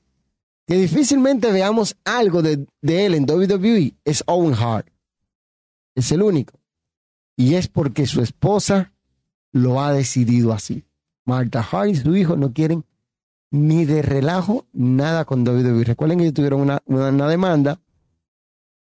que 0.66 0.76
difícilmente 0.76 1.51
veamos 1.51 1.96
algo 2.05 2.42
de, 2.42 2.64
él 2.82 3.14
en 3.14 3.28
WWE 3.28 3.94
es 4.05 4.22
Owen 4.26 4.55
Hart. 4.55 4.86
Es 5.96 6.12
el 6.12 6.22
único. 6.22 6.60
Y 7.41 7.55
es 7.55 7.68
porque 7.68 8.07
su 8.07 8.20
esposa 8.20 8.93
lo 9.51 9.80
ha 9.80 9.95
decidido 9.95 10.53
así. 10.53 10.84
Martha 11.24 11.66
Hart 11.72 11.88
y 11.88 11.95
su 11.95 12.14
hijo 12.14 12.36
no 12.36 12.53
quieren 12.53 12.84
ni 13.51 13.86
de 13.86 14.03
relajo 14.03 14.66
nada 14.74 15.24
con 15.24 15.49
WWE. 15.49 15.84
Recuerden 15.84 16.18
que 16.18 16.24
ellos 16.24 16.34
tuvieron 16.34 16.61
una, 16.61 16.82
una 16.84 17.26
demanda 17.28 17.80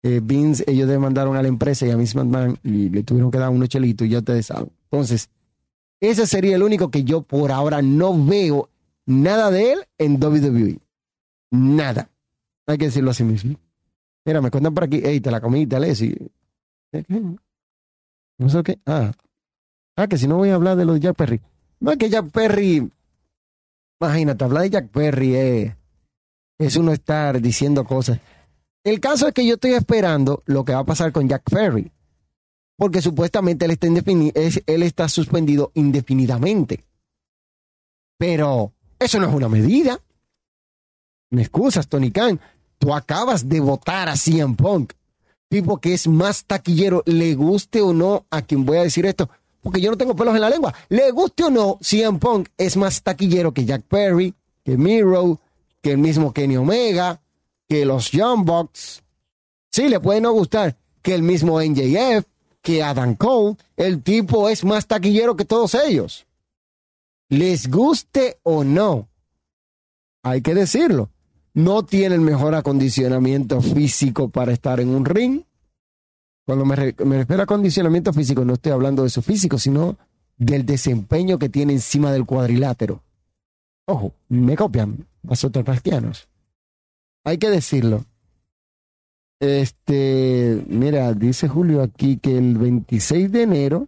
eh, 0.01 0.19
Vince, 0.23 0.63
ellos 0.65 0.89
demandaron 0.89 1.37
a 1.37 1.43
la 1.43 1.47
empresa 1.47 1.85
y 1.85 1.91
a 1.91 1.97
Miss 1.97 2.15
McMahon 2.15 2.57
y 2.63 2.89
le 2.89 3.03
tuvieron 3.03 3.29
que 3.29 3.37
dar 3.37 3.51
unos 3.51 3.69
chelitos 3.69 4.09
ya 4.09 4.17
ustedes 4.17 4.47
saben. 4.47 4.71
Entonces, 4.89 5.29
ese 5.99 6.25
sería 6.25 6.55
el 6.55 6.63
único 6.63 6.89
que 6.89 7.03
yo 7.03 7.21
por 7.21 7.51
ahora 7.51 7.83
no 7.83 8.25
veo 8.25 8.71
nada 9.05 9.51
de 9.51 9.73
él 9.73 9.79
en 9.99 10.15
WWE. 10.15 10.79
Nada. 11.51 12.09
Hay 12.65 12.79
que 12.79 12.85
decirlo 12.85 13.11
así 13.11 13.23
mismo. 13.23 13.59
Mira, 14.25 14.41
me 14.41 14.49
cuentan 14.49 14.73
por 14.73 14.85
aquí, 14.85 15.01
hey, 15.03 15.21
te 15.21 15.29
la 15.29 15.39
comí, 15.39 15.67
dale, 15.67 15.93
sí. 15.93 16.15
No 18.39 18.49
sé 18.49 18.63
qué. 18.63 18.79
Ah. 18.85 19.11
ah, 19.97 20.07
que 20.07 20.17
si 20.17 20.27
no 20.27 20.37
voy 20.37 20.49
a 20.49 20.55
hablar 20.55 20.77
de 20.77 20.85
los 20.85 20.99
Jack 20.99 21.15
Perry. 21.15 21.41
No 21.79 21.91
es 21.91 21.97
que 21.97 22.09
Jack 22.09 22.31
Perry. 22.31 22.91
Imagínate, 24.01 24.43
hablar 24.43 24.63
de 24.63 24.69
Jack 24.71 24.89
Perry 24.89 25.35
eh, 25.35 25.75
es 26.57 26.75
uno 26.77 26.93
estar 26.93 27.41
diciendo 27.41 27.83
cosas. 27.83 28.19
El 28.83 29.01
caso 29.01 29.27
es 29.27 29.33
que 29.33 29.45
yo 29.45 29.55
estoy 29.55 29.73
esperando 29.73 30.41
lo 30.45 30.63
que 30.63 30.73
va 30.73 30.79
a 30.79 30.85
pasar 30.85 31.11
con 31.11 31.27
Jack 31.27 31.43
Ferry, 31.49 31.91
porque 32.77 33.01
supuestamente 33.01 33.65
él 33.65 33.71
está, 33.71 33.87
él 33.87 34.83
está 34.83 35.09
suspendido 35.09 35.71
indefinidamente. 35.75 36.85
Pero 38.17 38.73
eso 38.97 39.19
no 39.19 39.27
es 39.27 39.33
una 39.33 39.49
medida. 39.49 39.99
Me 41.29 41.41
excusas, 41.41 41.89
Tony 41.89 42.11
Khan. 42.11 42.39
Tú 42.77 42.93
acabas 42.93 43.49
de 43.49 43.59
votar 43.59 44.07
a 44.07 44.15
CM 44.15 44.55
Punk, 44.55 44.93
tipo 45.49 45.77
que 45.79 45.93
es 45.93 46.07
más 46.07 46.45
taquillero, 46.45 47.03
le 47.05 47.35
guste 47.35 47.81
o 47.81 47.93
no 47.93 48.25
a 48.29 48.41
quien 48.43 48.65
voy 48.65 48.77
a 48.77 48.83
decir 48.83 49.05
esto, 49.05 49.29
porque 49.61 49.81
yo 49.81 49.91
no 49.91 49.97
tengo 49.97 50.15
pelos 50.15 50.35
en 50.35 50.41
la 50.41 50.49
lengua. 50.49 50.73
Le 50.87 51.11
guste 51.11 51.43
o 51.43 51.49
no, 51.49 51.77
CM 51.81 52.19
Punk 52.19 52.49
es 52.57 52.77
más 52.77 53.01
taquillero 53.01 53.53
que 53.53 53.65
Jack 53.65 53.83
Perry, 53.83 54.33
que 54.63 54.77
Miro, 54.77 55.39
que 55.81 55.91
el 55.91 55.97
mismo 55.97 56.31
Kenny 56.31 56.57
Omega, 56.57 57.19
que 57.67 57.85
los 57.85 58.11
Young 58.11 58.45
Bucks. 58.45 59.03
Sí, 59.71 59.89
le 59.89 59.99
puede 59.99 60.21
no 60.21 60.31
gustar 60.31 60.77
que 61.01 61.13
el 61.13 61.23
mismo 61.23 61.61
NJF, 61.61 62.25
que 62.61 62.83
Adam 62.83 63.15
Cole. 63.15 63.57
El 63.77 64.03
tipo 64.03 64.49
es 64.49 64.63
más 64.63 64.87
taquillero 64.87 65.35
que 65.35 65.45
todos 65.45 65.75
ellos. 65.75 66.25
Les 67.29 67.69
guste 67.69 68.39
o 68.43 68.63
no, 68.63 69.07
hay 70.23 70.41
que 70.41 70.53
decirlo. 70.53 71.09
No 71.53 71.83
tiene 71.83 72.15
el 72.15 72.21
mejor 72.21 72.55
acondicionamiento 72.55 73.61
físico 73.61 74.29
para 74.29 74.51
estar 74.51 74.79
en 74.79 74.89
un 74.89 75.05
ring. 75.05 75.41
Cuando 76.45 76.65
me, 76.65 76.75
refiero 76.75 77.41
a 77.41 77.43
acondicionamiento 77.43 78.13
físico, 78.13 78.43
no 78.43 78.53
estoy 78.53 78.71
hablando 78.71 79.03
de 79.03 79.09
su 79.09 79.21
físico, 79.21 79.57
sino 79.57 79.97
del 80.37 80.65
desempeño 80.65 81.37
que 81.37 81.49
tiene 81.49 81.73
encima 81.73 82.11
del 82.11 82.25
cuadrilátero. 82.25 83.03
Ojo, 83.85 84.13
me 84.29 84.55
copian 84.55 85.05
los 85.23 85.43
otros 85.43 85.65
cristianos. 85.65 86.27
Hay 87.23 87.37
que 87.37 87.49
decirlo. 87.49 88.05
Este, 89.39 90.63
mira, 90.67 91.13
dice 91.13 91.47
Julio 91.47 91.81
aquí 91.81 92.17
que 92.17 92.37
el 92.37 92.57
26 92.57 93.31
de 93.31 93.41
enero 93.43 93.87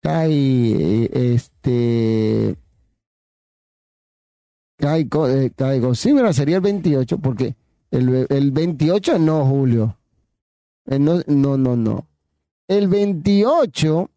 cae, 0.00 1.10
este, 1.12 2.56
cae, 4.84 5.08
eh, 5.28 5.50
caigo. 5.56 5.94
Sí, 5.94 6.12
mira, 6.12 6.32
sería 6.32 6.56
el 6.56 6.62
28, 6.62 7.18
porque 7.18 7.56
el, 7.90 8.26
el 8.28 8.50
28 8.50 9.18
no, 9.18 9.46
Julio. 9.46 9.96
Eh, 10.86 10.98
no, 10.98 11.20
no, 11.26 11.56
no, 11.56 11.74
no. 11.74 12.06
El 12.68 12.88
28, 12.88 14.10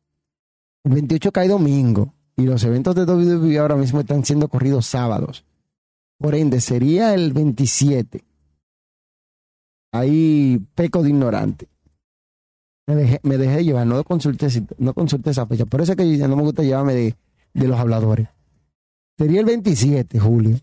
el 0.84 0.92
28 0.92 1.32
cae 1.32 1.48
domingo. 1.48 2.14
Y 2.36 2.44
los 2.44 2.64
eventos 2.66 2.94
de 2.94 3.04
WWE 3.04 3.58
ahora 3.58 3.76
mismo 3.76 4.02
están 4.02 4.24
siendo 4.26 4.48
corridos 4.48 4.86
sábados. 4.86 5.46
Por 6.20 6.36
ende, 6.36 6.60
sería 6.62 7.14
el 7.14 7.34
27. 7.34 8.24
Ahí 9.94 10.62
peco 10.76 11.02
de 11.02 11.10
ignorante. 11.10 11.68
Me 12.86 12.96
dejé, 12.96 13.20
me 13.24 13.38
dejé 13.38 13.64
llevar, 13.64 13.88
no 13.88 14.04
consulté, 14.04 14.48
no 14.78 14.94
consulté 14.94 15.32
esa 15.32 15.48
fecha. 15.48 15.66
Por 15.66 15.82
eso 15.82 15.94
es 15.94 15.98
que 15.98 16.28
no 16.28 16.36
me 16.36 16.44
gusta 16.44 16.62
llevarme 16.62 16.94
de, 16.94 17.16
de 17.54 17.68
los 17.68 17.80
habladores. 17.80 18.28
Sería 19.18 19.40
el 19.40 19.46
27, 19.48 20.20
Julio. 20.20 20.58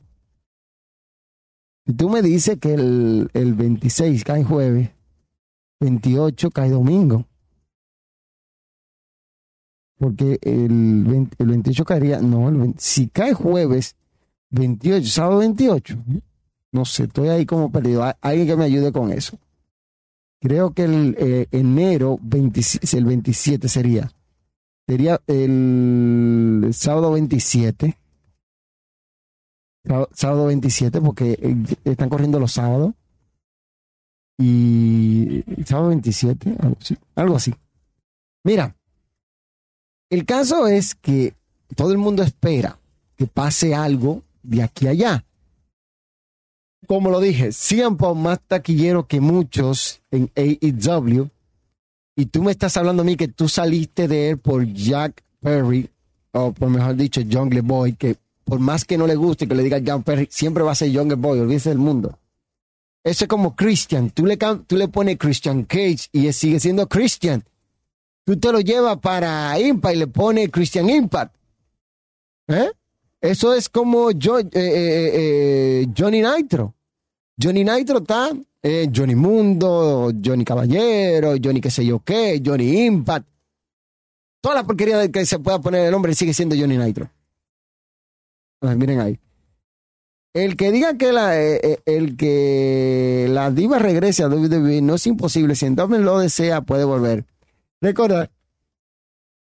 Si 1.86 1.92
tú 1.92 2.08
me 2.08 2.22
dices 2.22 2.58
que 2.58 2.74
el, 2.74 3.28
el 3.34 3.54
26 3.54 4.22
cae 4.22 4.44
jueves, 4.44 4.90
28 5.80 6.50
cae 6.50 6.70
domingo. 6.70 7.26
Porque 9.98 10.38
el, 10.42 11.28
el 11.38 11.46
28 11.46 11.84
caería, 11.84 12.20
no, 12.20 12.74
si 12.78 13.08
cae 13.08 13.34
jueves, 13.34 13.96
28, 14.50 15.06
sábado 15.08 15.40
28. 15.40 15.98
No 16.72 16.84
sé, 16.84 17.04
estoy 17.04 17.28
ahí 17.28 17.46
como 17.46 17.72
perdido. 17.72 18.04
Alguien 18.20 18.46
que 18.46 18.56
me 18.56 18.64
ayude 18.64 18.92
con 18.92 19.10
eso. 19.10 19.38
Creo 20.40 20.72
que 20.72 20.84
el 20.84 21.16
eh, 21.18 21.46
enero 21.50 22.18
27, 22.22 22.98
el 22.98 23.04
27 23.04 23.68
sería. 23.68 24.12
Sería 24.86 25.20
el 25.26 26.70
sábado 26.72 27.12
27 27.12 27.96
sábado 30.12 30.46
27, 30.46 31.00
porque 31.00 31.38
eh, 31.40 31.56
están 31.84 32.08
corriendo 32.08 32.38
los 32.40 32.52
sábados. 32.52 32.94
Y 34.38 35.44
sábado 35.64 35.88
27, 35.88 36.56
algo 37.14 37.36
así. 37.36 37.54
Mira, 38.42 38.74
el 40.10 40.24
caso 40.24 40.66
es 40.66 40.94
que 40.94 41.34
todo 41.76 41.92
el 41.92 41.98
mundo 41.98 42.22
espera 42.22 42.78
que 43.16 43.26
pase 43.26 43.74
algo 43.74 44.22
de 44.42 44.62
aquí 44.62 44.86
a 44.86 44.90
allá. 44.90 45.24
Como 46.86 47.10
lo 47.10 47.20
dije, 47.20 47.52
siempre 47.52 48.12
más 48.14 48.40
taquillero 48.46 49.06
que 49.06 49.20
muchos 49.20 50.02
en 50.10 50.30
AEW. 50.34 51.30
Y 52.16 52.26
tú 52.26 52.42
me 52.42 52.52
estás 52.52 52.76
hablando 52.76 53.02
a 53.02 53.06
mí 53.06 53.16
que 53.16 53.28
tú 53.28 53.48
saliste 53.48 54.06
de 54.06 54.30
él 54.30 54.38
por 54.38 54.64
Jack 54.72 55.24
Perry, 55.40 55.90
o 56.32 56.52
por 56.52 56.68
mejor 56.68 56.96
dicho, 56.96 57.22
Jungle 57.28 57.62
Boy, 57.62 57.94
que 57.94 58.16
por 58.44 58.60
más 58.60 58.84
que 58.84 58.98
no 58.98 59.06
le 59.06 59.16
guste 59.16 59.48
que 59.48 59.54
le 59.54 59.62
diga 59.62 59.80
John 59.84 60.02
Perry, 60.02 60.28
siempre 60.30 60.62
va 60.62 60.72
a 60.72 60.74
ser 60.74 60.90
Younger 60.90 61.16
Boy, 61.16 61.40
olvídese 61.40 61.70
del 61.70 61.78
mundo. 61.78 62.18
Eso 63.02 63.24
es 63.24 63.28
como 63.28 63.54
Christian. 63.54 64.10
Tú 64.10 64.24
le, 64.24 64.38
tú 64.66 64.76
le 64.76 64.88
pones 64.88 65.18
Christian 65.18 65.64
Cage 65.64 66.08
y 66.12 66.32
sigue 66.32 66.60
siendo 66.60 66.88
Christian. 66.88 67.44
Tú 68.24 68.38
te 68.38 68.50
lo 68.50 68.60
llevas 68.60 68.98
para 68.98 69.58
Impact 69.58 69.94
y 69.94 69.98
le 69.98 70.06
pones 70.06 70.50
Christian 70.50 70.88
Impact. 70.88 71.34
¿Eh? 72.48 72.70
Eso 73.20 73.54
es 73.54 73.68
como 73.68 74.10
eh, 74.10 74.14
eh, 74.14 74.50
eh, 74.54 75.86
Johnny 75.96 76.22
Nitro. 76.22 76.74
Johnny 77.40 77.64
Nitro 77.64 77.98
está 77.98 78.30
Johnny 78.94 79.14
Mundo, 79.14 80.10
Johnny 80.24 80.44
Caballero, 80.44 81.34
Johnny 81.42 81.60
qué 81.60 81.70
sé 81.70 81.84
yo 81.84 82.00
qué, 82.00 82.40
Johnny 82.44 82.86
Impact. 82.86 83.26
Toda 84.40 84.56
la 84.56 84.64
porquería 84.64 85.10
que 85.10 85.26
se 85.26 85.38
pueda 85.38 85.58
poner 85.60 85.86
el 85.86 85.90
nombre 85.90 86.14
sigue 86.14 86.32
siendo 86.32 86.54
Johnny 86.56 86.78
Nitro 86.78 87.10
miren 88.76 89.00
ahí. 89.00 89.18
El 90.34 90.56
que 90.56 90.72
diga 90.72 90.98
que 90.98 91.12
la, 91.12 91.40
eh, 91.40 91.60
eh, 91.62 91.78
el 91.86 92.16
que 92.16 93.28
la 93.30 93.52
diva 93.52 93.78
regrese 93.78 94.24
a 94.24 94.28
WWE 94.28 94.82
no 94.82 94.96
es 94.96 95.06
imposible. 95.06 95.54
Si 95.54 95.64
entonces 95.64 96.00
lo 96.00 96.18
desea, 96.18 96.62
puede 96.62 96.84
volver. 96.84 97.24
Recuerda 97.80 98.30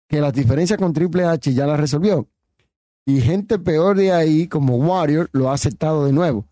que 0.07 0.21
la 0.21 0.31
diferencia 0.31 0.77
con 0.77 0.93
Triple 0.93 1.25
H 1.25 1.53
ya 1.53 1.67
la 1.67 1.75
resolvió. 1.75 2.27
Y 3.05 3.19
gente 3.19 3.59
peor 3.59 3.97
de 3.97 4.13
ahí, 4.13 4.47
como 4.47 4.77
Warrior, 4.77 5.29
lo 5.33 5.49
ha 5.49 5.55
aceptado 5.55 6.05
de 6.05 6.13
nuevo. 6.13 6.45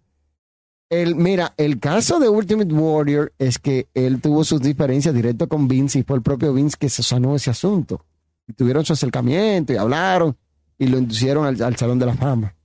El, 0.89 1.15
mira, 1.15 1.53
el 1.57 1.79
caso 1.79 2.19
de 2.19 2.27
Ultimate 2.29 2.73
Warrior 2.73 3.33
es 3.39 3.57
que 3.57 3.87
él 3.93 4.21
tuvo 4.21 4.43
sus 4.43 4.61
diferencias 4.61 5.15
directo 5.15 5.47
con 5.47 5.67
Vince 5.67 5.99
y 5.99 6.03
fue 6.03 6.17
el 6.17 6.21
propio 6.21 6.53
Vince 6.53 6.77
que 6.77 6.89
se 6.89 7.03
sanó 7.03 7.35
ese 7.35 7.51
asunto. 7.51 8.05
Y 8.47 8.53
tuvieron 8.53 8.85
su 8.85 8.93
acercamiento 8.93 9.71
y 9.71 9.77
hablaron 9.77 10.35
y 10.77 10.87
lo 10.87 10.97
inducieron 10.97 11.45
al, 11.45 11.77
Salón 11.77 11.99
de 11.99 12.05
la 12.05 12.15
Fama. 12.15 12.55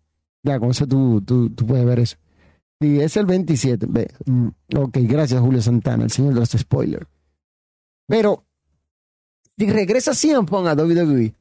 Ya, 0.43 0.59
con 0.59 0.71
eso 0.71 0.87
tú, 0.87 1.21
tú, 1.23 1.67
puedes 1.67 1.85
ver 1.85 2.01
eso. 2.01 2.17
Y 2.81 3.01
es 3.01 3.17
el 3.17 3.27
27. 3.27 3.87
Mm, 4.27 4.49
ok, 4.77 4.99
gracias 5.03 5.41
Julio 5.41 5.61
Santana, 5.61 6.05
el 6.05 6.11
señor 6.11 6.35
de 6.35 6.41
los 6.41 6.51
spoilers. 6.51 7.07
Pero, 8.07 8.45
si 9.57 9.71
regresa 9.71 10.15
siempre 10.15 10.57
a 10.57 10.75
WWE, 10.75 11.35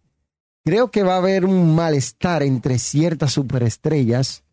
creo 0.65 0.91
que 0.91 1.03
va 1.03 1.15
a 1.15 1.19
haber 1.19 1.45
un 1.45 1.73
malestar 1.73 2.43
entre 2.43 2.77
ciertas 2.77 3.31
superestrellas, 3.31 4.43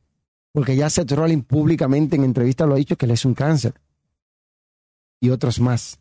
porque 0.52 0.76
ya 0.76 0.88
Seth 0.88 1.12
Rollins 1.12 1.44
públicamente 1.44 2.16
en 2.16 2.24
entrevista 2.24 2.64
lo 2.64 2.74
ha 2.74 2.78
dicho 2.78 2.96
que 2.96 3.06
él 3.06 3.12
es 3.12 3.24
un 3.24 3.34
cáncer. 3.34 3.74
Y 5.20 5.30
otros 5.30 5.60
más. 5.60 5.98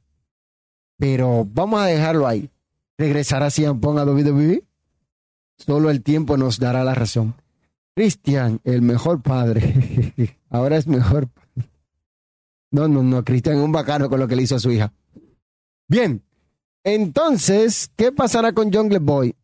Pero 0.97 1.45
vamos 1.51 1.81
a 1.81 1.87
dejarlo 1.87 2.27
ahí. 2.27 2.49
¿Regresará 2.97 3.49
siempre 3.49 3.89
a 3.89 4.05
WWE? 4.05 4.63
Solo 5.57 5.89
el 5.89 6.03
tiempo 6.03 6.37
nos 6.37 6.59
dará 6.59 6.83
la 6.83 6.95
razón. 6.95 7.35
Cristian, 7.95 8.59
el 8.63 8.81
mejor 8.81 9.21
padre. 9.21 10.13
Ahora 10.49 10.77
es 10.77 10.87
mejor. 10.87 11.29
No, 12.71 12.87
no, 12.87 13.03
no. 13.03 13.23
Cristian 13.23 13.57
es 13.57 13.63
un 13.63 13.71
bacano 13.71 14.09
con 14.09 14.19
lo 14.19 14.27
que 14.27 14.35
le 14.35 14.43
hizo 14.43 14.55
a 14.55 14.59
su 14.59 14.71
hija. 14.71 14.91
Bien. 15.87 16.21
Entonces, 16.83 17.89
¿qué 17.95 18.11
pasará 18.11 18.53
con 18.53 18.71
Jungle 18.71 18.99
Boy? 18.99 19.35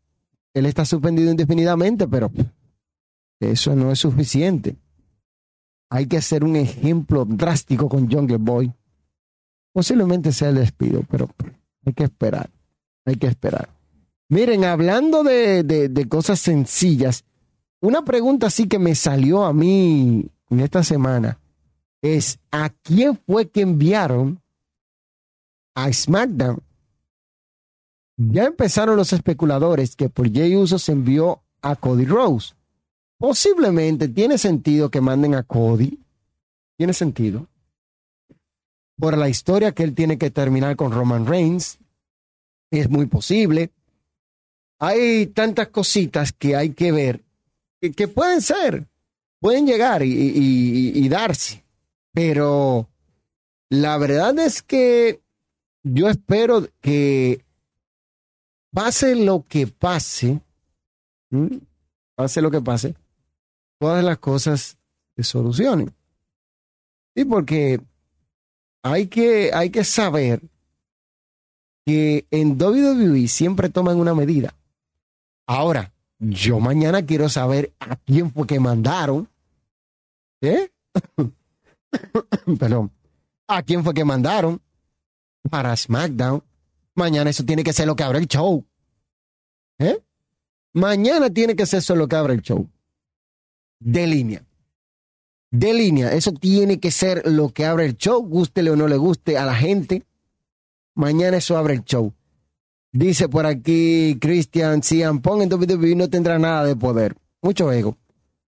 Él 0.53 0.65
está 0.65 0.85
suspendido 0.85 1.31
indefinidamente, 1.31 2.07
pero 2.07 2.31
eso 3.39 3.75
no 3.75 3.91
es 3.91 3.99
suficiente. 3.99 4.75
Hay 5.89 6.07
que 6.07 6.17
hacer 6.17 6.43
un 6.43 6.55
ejemplo 6.55 7.25
drástico 7.25 7.89
con 7.89 8.11
Jungle 8.11 8.37
Boy. 8.37 8.71
Posiblemente 9.73 10.31
sea 10.31 10.49
el 10.49 10.55
despido, 10.55 11.03
pero 11.09 11.29
hay 11.85 11.93
que 11.93 12.03
esperar. 12.03 12.49
Hay 13.05 13.15
que 13.15 13.27
esperar. 13.27 13.69
Miren, 14.31 14.63
hablando 14.63 15.25
de, 15.25 16.07
cosas 16.07 16.39
sencillas, 16.39 17.25
una 17.81 18.05
pregunta 18.05 18.49
sí 18.49 18.65
que 18.65 18.79
me 18.79 18.95
salió 18.95 19.43
a 19.43 19.51
mí 19.51 20.25
en 20.49 20.59
esta 20.61 20.85
semana 20.85 21.37
es, 22.01 22.39
¿a 22.49 22.69
quién 22.69 23.19
fue 23.27 23.49
que 23.49 23.59
enviaron 23.59 24.41
a 25.75 25.91
SmackDown? 25.91 26.63
Ya 28.15 28.45
empezaron 28.45 28.95
los 28.95 29.11
especuladores 29.11 29.97
que 29.97 30.07
por 30.07 30.31
Jay 30.31 30.55
Uso 30.55 30.79
se 30.79 30.93
envió 30.93 31.43
a 31.61 31.75
Cody 31.75 32.05
Rose. 32.05 32.53
Posiblemente 33.17 34.07
tiene 34.07 34.37
sentido 34.37 34.89
que 34.89 35.01
manden 35.01 35.35
a 35.35 35.43
Cody. 35.43 35.99
Tiene 36.77 36.93
sentido. 36.93 37.49
Por 38.97 39.17
la 39.17 39.27
historia 39.27 39.73
que 39.73 39.83
él 39.83 39.93
tiene 39.93 40.17
que 40.17 40.31
terminar 40.31 40.77
con 40.77 40.93
Roman 40.93 41.25
Reigns. 41.25 41.79
Es 42.71 42.89
muy 42.89 43.07
posible 43.07 43.71
hay 44.81 45.27
tantas 45.27 45.67
cositas 45.67 46.33
que 46.33 46.55
hay 46.55 46.73
que 46.73 46.91
ver 46.91 47.23
que, 47.95 48.07
pueden 48.07 48.41
ser, 48.41 48.87
pueden 49.39 49.67
llegar 49.67 50.01
y, 50.03 51.07
darse, 51.07 51.63
pero 52.13 52.89
la 53.69 53.99
verdad 53.99 54.37
es 54.39 54.63
que 54.63 55.21
yo 55.83 56.09
espero 56.09 56.67
que 56.81 57.45
pase 58.73 59.15
lo 59.15 59.45
que 59.47 59.67
pase, 59.67 60.41
pase 62.15 62.41
lo 62.41 62.49
que 62.49 62.61
pase, 62.61 62.95
todas 63.79 64.03
las 64.03 64.17
cosas 64.17 64.77
se 65.15 65.23
solucionen. 65.23 65.93
Y 67.13 67.25
porque 67.25 67.79
hay 68.81 69.05
que, 69.07 69.51
hay 69.53 69.69
que 69.69 69.83
saber 69.83 70.41
que 71.85 72.25
en 72.31 72.59
WWE 72.59 73.27
siempre 73.27 73.69
toman 73.69 73.97
una 73.97 74.15
medida. 74.15 74.55
Ahora, 75.53 75.91
yo 76.17 76.61
mañana 76.61 77.05
quiero 77.05 77.27
saber 77.27 77.73
a 77.77 77.97
quién 77.97 78.31
fue 78.31 78.47
que 78.47 78.57
mandaron. 78.57 79.27
¿Eh? 80.39 80.71
Perdón. 82.57 82.89
¿A 83.49 83.61
quién 83.61 83.83
fue 83.83 83.93
que 83.93 84.05
mandaron? 84.05 84.61
Para 85.49 85.75
SmackDown. 85.75 86.41
Mañana 86.95 87.31
eso 87.31 87.43
tiene 87.43 87.65
que 87.65 87.73
ser 87.73 87.85
lo 87.85 87.97
que 87.97 88.03
abre 88.03 88.19
el 88.19 88.27
show. 88.29 88.63
¿Eh? 89.77 90.01
Mañana 90.71 91.29
tiene 91.29 91.53
que 91.57 91.65
ser 91.65 91.79
eso 91.79 91.97
lo 91.97 92.07
que 92.07 92.15
abre 92.15 92.35
el 92.35 92.41
show. 92.41 92.69
De 93.77 94.07
línea. 94.07 94.45
De 95.49 95.73
línea. 95.73 96.13
Eso 96.13 96.31
tiene 96.31 96.79
que 96.79 96.91
ser 96.91 97.29
lo 97.29 97.49
que 97.49 97.65
abre 97.65 97.87
el 97.87 97.97
show, 97.97 98.25
gústele 98.25 98.69
o 98.69 98.77
no 98.77 98.87
le 98.87 98.95
guste 98.95 99.37
a 99.37 99.45
la 99.45 99.55
gente. 99.55 100.05
Mañana 100.95 101.35
eso 101.35 101.57
abre 101.57 101.73
el 101.73 101.83
show. 101.83 102.13
Dice 102.93 103.29
por 103.29 103.45
aquí 103.45 104.17
Christian, 104.19 104.83
si 104.83 105.01
Pong 105.21 105.41
en 105.43 105.53
WWE 105.53 105.95
no 105.95 106.09
tendrá 106.09 106.37
nada 106.37 106.65
de 106.65 106.75
poder. 106.75 107.15
Mucho 107.41 107.71
ego. 107.71 107.97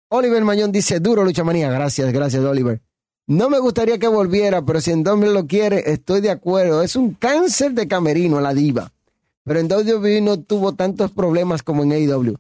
Oliver 0.09 0.43
Mañón 0.43 0.71
dice, 0.71 0.99
duro 0.99 1.23
lucha 1.23 1.43
manía. 1.43 1.71
Gracias, 1.71 2.11
gracias 2.11 2.43
Oliver. 2.43 2.81
No 3.25 3.49
me 3.49 3.59
gustaría 3.59 3.97
que 3.99 4.07
volviera, 4.07 4.65
pero 4.65 4.81
si 4.81 4.91
en 4.91 5.07
WWE 5.07 5.33
lo 5.33 5.47
quiere, 5.47 5.91
estoy 5.91 6.19
de 6.19 6.29
acuerdo. 6.29 6.81
Es 6.81 6.97
un 6.97 7.13
cáncer 7.13 7.71
de 7.71 7.87
camerino 7.87 8.41
la 8.41 8.53
diva. 8.53 8.91
Pero 9.45 9.59
en 9.59 9.71
WWE 9.71 10.21
no 10.21 10.39
tuvo 10.41 10.73
tantos 10.73 11.11
problemas 11.11 11.63
como 11.63 11.83
en 11.83 11.93
AEW. 11.93 12.35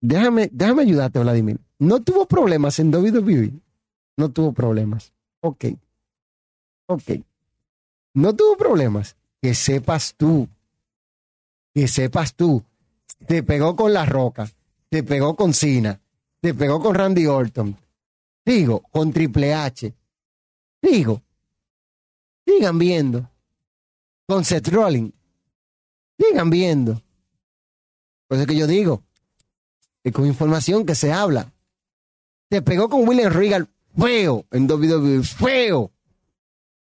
Déjame, 0.00 0.48
déjame 0.50 0.82
ayudarte, 0.82 1.18
Vladimir. 1.18 1.58
No 1.78 2.02
tuvo 2.02 2.26
problemas 2.26 2.78
en 2.78 2.94
WWE. 2.94 3.52
No 4.16 4.30
tuvo 4.30 4.52
problemas. 4.52 5.12
Ok. 5.40 5.66
Ok. 6.86 7.20
No 8.14 8.34
tuvo 8.34 8.56
problemas 8.56 9.16
que 9.46 9.54
sepas 9.54 10.16
tú, 10.16 10.48
que 11.72 11.86
sepas 11.86 12.34
tú, 12.34 12.64
te 13.28 13.44
pegó 13.44 13.76
con 13.76 13.92
La 13.92 14.04
Roca, 14.04 14.50
te 14.88 15.04
pegó 15.04 15.36
con 15.36 15.54
Cena, 15.54 16.00
te 16.40 16.52
pegó 16.52 16.80
con 16.80 16.96
Randy 16.96 17.26
Orton, 17.26 17.76
digo, 18.44 18.80
con 18.90 19.12
Triple 19.12 19.54
H, 19.54 19.94
digo, 20.82 21.22
sigan 22.44 22.76
viendo, 22.76 23.30
con 24.26 24.44
Seth 24.44 24.66
Rollins, 24.66 25.14
sigan 26.18 26.50
viendo. 26.50 27.00
Por 28.26 28.38
eso 28.38 28.40
es 28.42 28.46
que 28.48 28.56
yo 28.56 28.66
digo, 28.66 29.04
es 30.02 30.12
con 30.12 30.26
información 30.26 30.84
que 30.84 30.96
se 30.96 31.12
habla. 31.12 31.52
Te 32.48 32.62
pegó 32.62 32.88
con 32.88 33.06
William 33.06 33.32
Regal 33.32 33.68
feo 33.96 34.44
en 34.50 34.68
WWE, 34.68 35.22
feo. 35.22 35.92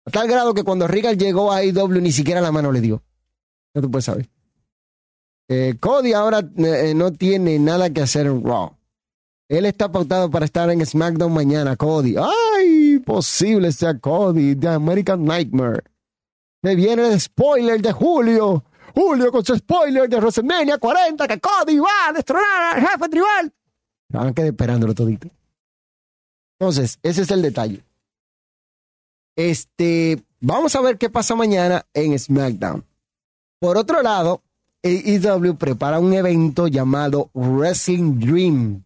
A 0.09 0.11
tal 0.11 0.27
grado 0.27 0.55
que 0.55 0.65
cuando 0.65 0.89
Regal 0.89 1.19
llegó 1.19 1.53
a 1.53 1.63
IW 1.63 2.01
ni 2.01 2.13
siquiera 2.13 2.41
la 2.41 2.51
mano 2.51 2.73
le 2.73 2.81
dio. 2.81 3.03
No 3.75 3.83
tú 3.83 3.91
puedes 3.91 4.07
saber. 4.07 4.27
Eh, 5.51 5.75
Cody 5.79 6.15
ahora 6.15 6.41
eh, 6.57 6.95
no 6.97 7.13
tiene 7.13 7.59
nada 7.59 7.91
que 7.91 8.01
hacer 8.01 8.25
en 8.25 8.43
Raw. 8.43 8.75
Él 9.51 9.67
está 9.67 9.93
pautado 9.93 10.31
para 10.31 10.47
estar 10.47 10.71
en 10.71 10.85
SmackDown 10.85 11.31
mañana, 11.31 11.77
Cody. 11.77 12.17
¡Ay! 12.17 13.01
Posible 13.01 13.71
sea 13.71 13.99
Cody, 13.99 14.57
The 14.57 14.69
American 14.69 15.27
Nightmare. 15.27 15.83
Se 16.63 16.75
viene 16.75 17.13
el 17.13 17.21
spoiler 17.21 17.83
de 17.83 17.93
Julio. 17.93 18.65
Julio 18.95 19.31
con 19.31 19.45
su 19.45 19.57
spoiler 19.57 20.09
de 20.09 20.17
WrestleMania 20.17 20.79
40, 20.79 21.29
que 21.29 21.39
Cody 21.39 21.79
va 21.81 22.09
a 22.09 22.13
destronar 22.15 22.77
al 22.77 22.81
jefe 22.81 23.09
tribal. 23.11 23.53
A 24.15 24.33
quedar 24.33 24.49
esperándolo 24.49 24.95
todito. 24.95 25.29
Entonces, 26.59 26.99
ese 27.03 27.21
es 27.23 27.31
el 27.31 27.43
detalle. 27.43 27.85
Este, 29.39 30.20
vamos 30.41 30.74
a 30.74 30.80
ver 30.80 30.99
qué 30.99 31.11
pasa 31.11 31.36
mañana 31.36 31.86
en 31.95 32.18
SmackDown. 32.18 32.84
Por 33.61 33.76
otro 33.76 34.03
lado, 34.03 34.43
AEW 34.82 35.55
prepara 35.57 36.01
un 36.01 36.12
evento 36.12 36.66
llamado 36.66 37.30
Wrestling 37.34 38.18
Dream, 38.18 38.82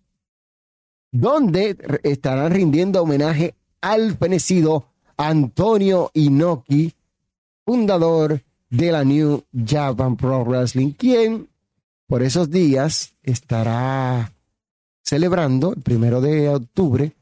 donde 1.11 1.79
estarán 2.03 2.53
rindiendo 2.53 3.01
homenaje 3.01 3.55
al 3.81 4.15
fenecido 4.19 4.85
Antonio 5.17 6.11
Inoki, 6.13 6.93
fundador 7.65 8.43
de 8.69 8.93
la 8.93 9.05
New 9.05 9.45
Japan 9.67 10.19
Pro 10.19 10.45
Wrestling, 10.45 10.91
quien 10.91 11.49
por 12.07 12.23
esos 12.23 12.51
días 12.51 13.15
estará 13.23 14.31
celebrando 15.03 15.73
el 15.73 15.81
primero 15.81 16.21
de 16.21 16.51
octubre 16.51 17.15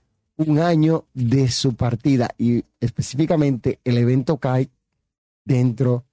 un 0.47 0.59
año 0.59 1.05
de 1.12 1.51
su 1.51 1.74
partida 1.74 2.30
y 2.38 2.64
específicamente 2.80 3.78
el 3.84 3.99
evento 3.99 4.38
cae 4.38 4.70
dentro 5.45 6.05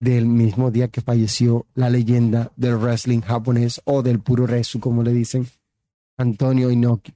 del 0.00 0.26
mismo 0.26 0.70
día 0.70 0.88
que 0.88 1.02
falleció 1.02 1.66
la 1.74 1.90
leyenda 1.90 2.50
del 2.56 2.76
wrestling 2.76 3.20
japonés 3.20 3.80
o 3.84 4.02
del 4.02 4.20
puro 4.20 4.46
resu, 4.46 4.80
como 4.80 5.02
le 5.02 5.12
dicen, 5.12 5.46
Antonio 6.16 6.70
Inoki. 6.70 7.12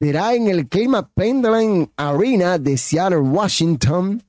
Será 0.00 0.34
en 0.34 0.48
el 0.48 0.68
Clima 0.68 1.08
Pendleton 1.08 1.90
Arena 1.96 2.58
de 2.58 2.78
Seattle, 2.78 3.18
Washington, 3.18 4.22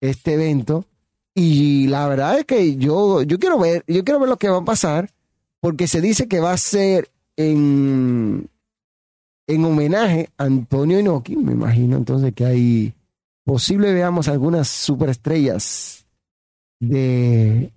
este 0.00 0.34
evento. 0.34 0.86
Y 1.34 1.88
la 1.88 2.06
verdad 2.08 2.38
es 2.38 2.44
que 2.44 2.76
yo, 2.76 3.22
yo 3.22 3.38
quiero 3.38 3.58
ver, 3.58 3.84
yo 3.88 4.04
quiero 4.04 4.20
ver 4.20 4.28
lo 4.28 4.36
que 4.38 4.48
va 4.48 4.58
a 4.58 4.64
pasar, 4.64 5.10
porque 5.60 5.88
se 5.88 6.00
dice 6.00 6.28
que 6.28 6.40
va 6.40 6.52
a 6.52 6.58
ser 6.58 7.10
en 7.36 8.48
en 9.46 9.64
homenaje 9.64 10.30
a 10.38 10.44
Antonio 10.44 10.98
Inoki, 10.98 11.36
me 11.36 11.52
imagino 11.52 11.96
entonces 11.96 12.32
que 12.34 12.44
hay 12.44 12.94
posible 13.44 13.92
veamos 13.92 14.28
algunas 14.28 14.68
superestrellas 14.68 16.06
de 16.80 17.70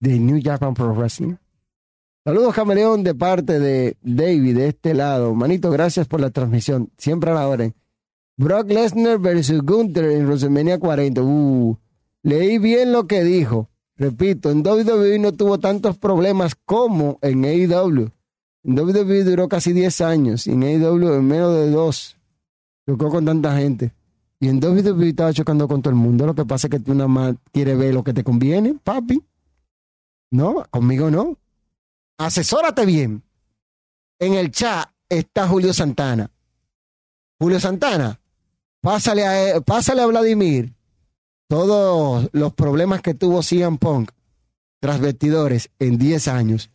de 0.00 0.18
New 0.18 0.40
Japan 0.42 0.74
Pro 0.74 0.94
Wrestling. 0.94 1.36
Saludos 2.24 2.54
Camaleón 2.54 3.04
de 3.04 3.14
parte 3.14 3.58
de 3.60 3.96
David 4.02 4.56
de 4.56 4.68
este 4.68 4.94
lado. 4.94 5.34
Manito, 5.34 5.70
gracias 5.70 6.08
por 6.08 6.20
la 6.20 6.30
transmisión. 6.30 6.90
Siempre 6.98 7.30
a 7.30 7.34
la 7.34 7.48
hora. 7.48 7.72
Brock 8.36 8.70
Lesnar 8.70 9.18
versus 9.18 9.62
Gunther 9.62 10.04
en 10.04 10.26
WrestleMania 10.26 10.78
40. 10.78 11.22
Uh, 11.22 11.76
leí 12.22 12.58
bien 12.58 12.92
lo 12.92 13.06
que 13.06 13.22
dijo. 13.22 13.68
Repito, 13.96 14.50
en 14.50 14.66
WWE 14.66 15.18
no 15.20 15.32
tuvo 15.32 15.58
tantos 15.58 15.96
problemas 15.98 16.54
como 16.64 17.18
en 17.22 17.44
AEW. 17.44 18.10
WWE 18.64 19.24
duró 19.24 19.48
casi 19.48 19.72
10 19.72 20.00
años 20.02 20.46
y 20.46 20.52
en 20.52 20.62
AEW 20.62 21.14
en 21.14 21.26
menos 21.26 21.54
de 21.54 21.70
dos. 21.70 22.16
Chocó 22.86 23.10
con 23.10 23.24
tanta 23.24 23.56
gente. 23.56 23.92
Y 24.40 24.48
en 24.48 24.58
WWE 24.58 25.08
estaba 25.08 25.32
chocando 25.32 25.68
con 25.68 25.82
todo 25.82 25.90
el 25.90 25.98
mundo. 25.98 26.26
Lo 26.26 26.34
que 26.34 26.44
pasa 26.44 26.66
es 26.66 26.70
que 26.72 26.80
tú 26.80 26.94
nada 26.94 27.08
más 27.08 27.36
quieres 27.52 27.78
ver 27.78 27.94
lo 27.94 28.02
que 28.02 28.12
te 28.12 28.24
conviene, 28.24 28.74
papi. 28.82 29.22
No, 30.32 30.64
conmigo 30.70 31.10
no. 31.10 31.38
Asesórate 32.18 32.84
bien. 32.84 33.22
En 34.18 34.34
el 34.34 34.50
chat 34.50 34.88
está 35.08 35.46
Julio 35.46 35.72
Santana. 35.72 36.30
Julio 37.38 37.60
Santana, 37.60 38.20
pásale 38.80 39.26
a, 39.26 39.60
pásale 39.60 40.02
a 40.02 40.06
Vladimir 40.06 40.72
todos 41.48 42.28
los 42.32 42.52
problemas 42.54 43.02
que 43.02 43.14
tuvo 43.14 43.42
CM 43.42 43.78
Punk 43.78 44.10
tras 44.80 45.00
vestidores 45.00 45.70
en 45.78 45.98
10 45.98 46.28
años 46.28 46.71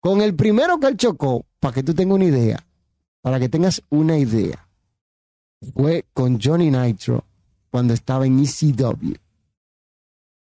con 0.00 0.20
el 0.20 0.34
primero 0.34 0.78
que 0.78 0.86
él 0.86 0.96
chocó, 0.96 1.44
para 1.60 1.74
que 1.74 1.82
tú 1.82 1.94
tengas 1.94 2.16
una 2.16 2.24
idea, 2.24 2.66
para 3.20 3.38
que 3.38 3.48
tengas 3.48 3.82
una 3.90 4.16
idea, 4.18 4.68
fue 5.74 6.06
con 6.12 6.40
Johnny 6.40 6.70
Nitro 6.70 7.24
cuando 7.70 7.94
estaba 7.94 8.26
en 8.26 8.38
ECW. 8.38 9.14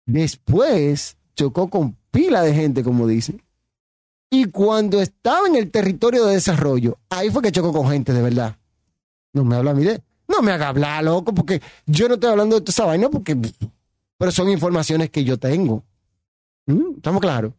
Después 0.06 1.16
chocó 1.34 1.68
con 1.68 1.96
pila 2.10 2.42
de 2.42 2.54
gente, 2.54 2.82
como 2.82 3.06
dicen. 3.06 3.42
Y 4.30 4.46
cuando 4.46 5.00
estaba 5.00 5.46
en 5.46 5.56
el 5.56 5.70
territorio 5.70 6.26
de 6.26 6.34
desarrollo, 6.34 6.98
ahí 7.08 7.30
fue 7.30 7.42
que 7.42 7.52
chocó 7.52 7.72
con 7.72 7.88
gente 7.88 8.12
de 8.12 8.22
verdad. 8.22 8.56
No 9.32 9.44
me 9.44 9.56
habla 9.56 9.74
mí 9.74 9.84
de. 9.84 10.02
No 10.26 10.42
me 10.42 10.52
haga 10.52 10.68
hablar, 10.68 11.02
loco, 11.04 11.32
porque 11.32 11.62
yo 11.86 12.06
no 12.08 12.14
estoy 12.14 12.30
hablando 12.30 12.56
de 12.56 12.60
toda 12.60 12.72
esa 12.72 12.84
vaina, 12.84 13.08
porque. 13.08 13.36
Pero 14.18 14.30
son 14.30 14.50
informaciones 14.50 15.10
que 15.10 15.24
yo 15.24 15.38
tengo. 15.38 15.84
¿Mm? 16.66 16.96
¿Estamos 16.96 17.20
claros? 17.22 17.52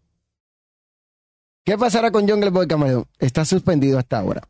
¿Qué 1.70 1.78
pasará 1.78 2.10
con 2.10 2.28
Jungle 2.28 2.50
Boy 2.50 2.66
Camaleón? 2.66 3.06
Está 3.20 3.46
suspendido 3.46 4.00
hasta 4.00 4.18
ahora. 4.18 4.42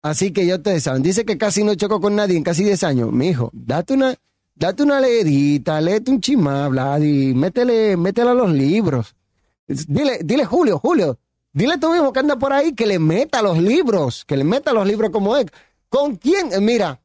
Así 0.00 0.32
que 0.32 0.46
ya 0.46 0.58
te 0.62 0.78
saben. 0.78 1.02
Dice 1.02 1.24
que 1.24 1.36
casi 1.36 1.64
no 1.64 1.74
chocó 1.74 2.00
con 2.00 2.14
nadie 2.14 2.36
en 2.36 2.44
casi 2.44 2.62
10 2.62 2.84
años. 2.84 3.10
Mi 3.10 3.30
hijo, 3.30 3.50
date 3.52 3.94
una, 3.94 4.14
date 4.54 4.84
una 4.84 5.00
leedita, 5.00 5.80
léete 5.80 6.12
un 6.12 6.20
chimá, 6.20 6.70
y 7.00 7.34
métele, 7.34 7.96
métele 7.96 8.30
a 8.30 8.34
los 8.34 8.52
libros. 8.52 9.16
Dile, 9.66 10.20
dile, 10.22 10.44
Julio, 10.44 10.78
Julio, 10.78 11.18
dile 11.52 11.78
tú 11.78 11.90
mismo 11.90 12.12
que 12.12 12.20
anda 12.20 12.38
por 12.38 12.52
ahí 12.52 12.74
que 12.76 12.86
le 12.86 13.00
meta 13.00 13.42
los 13.42 13.58
libros, 13.58 14.24
que 14.24 14.36
le 14.36 14.44
meta 14.44 14.72
los 14.72 14.86
libros 14.86 15.10
como 15.10 15.36
es. 15.36 15.46
¿Con 15.88 16.14
quién? 16.14 16.50
Mira, 16.64 17.00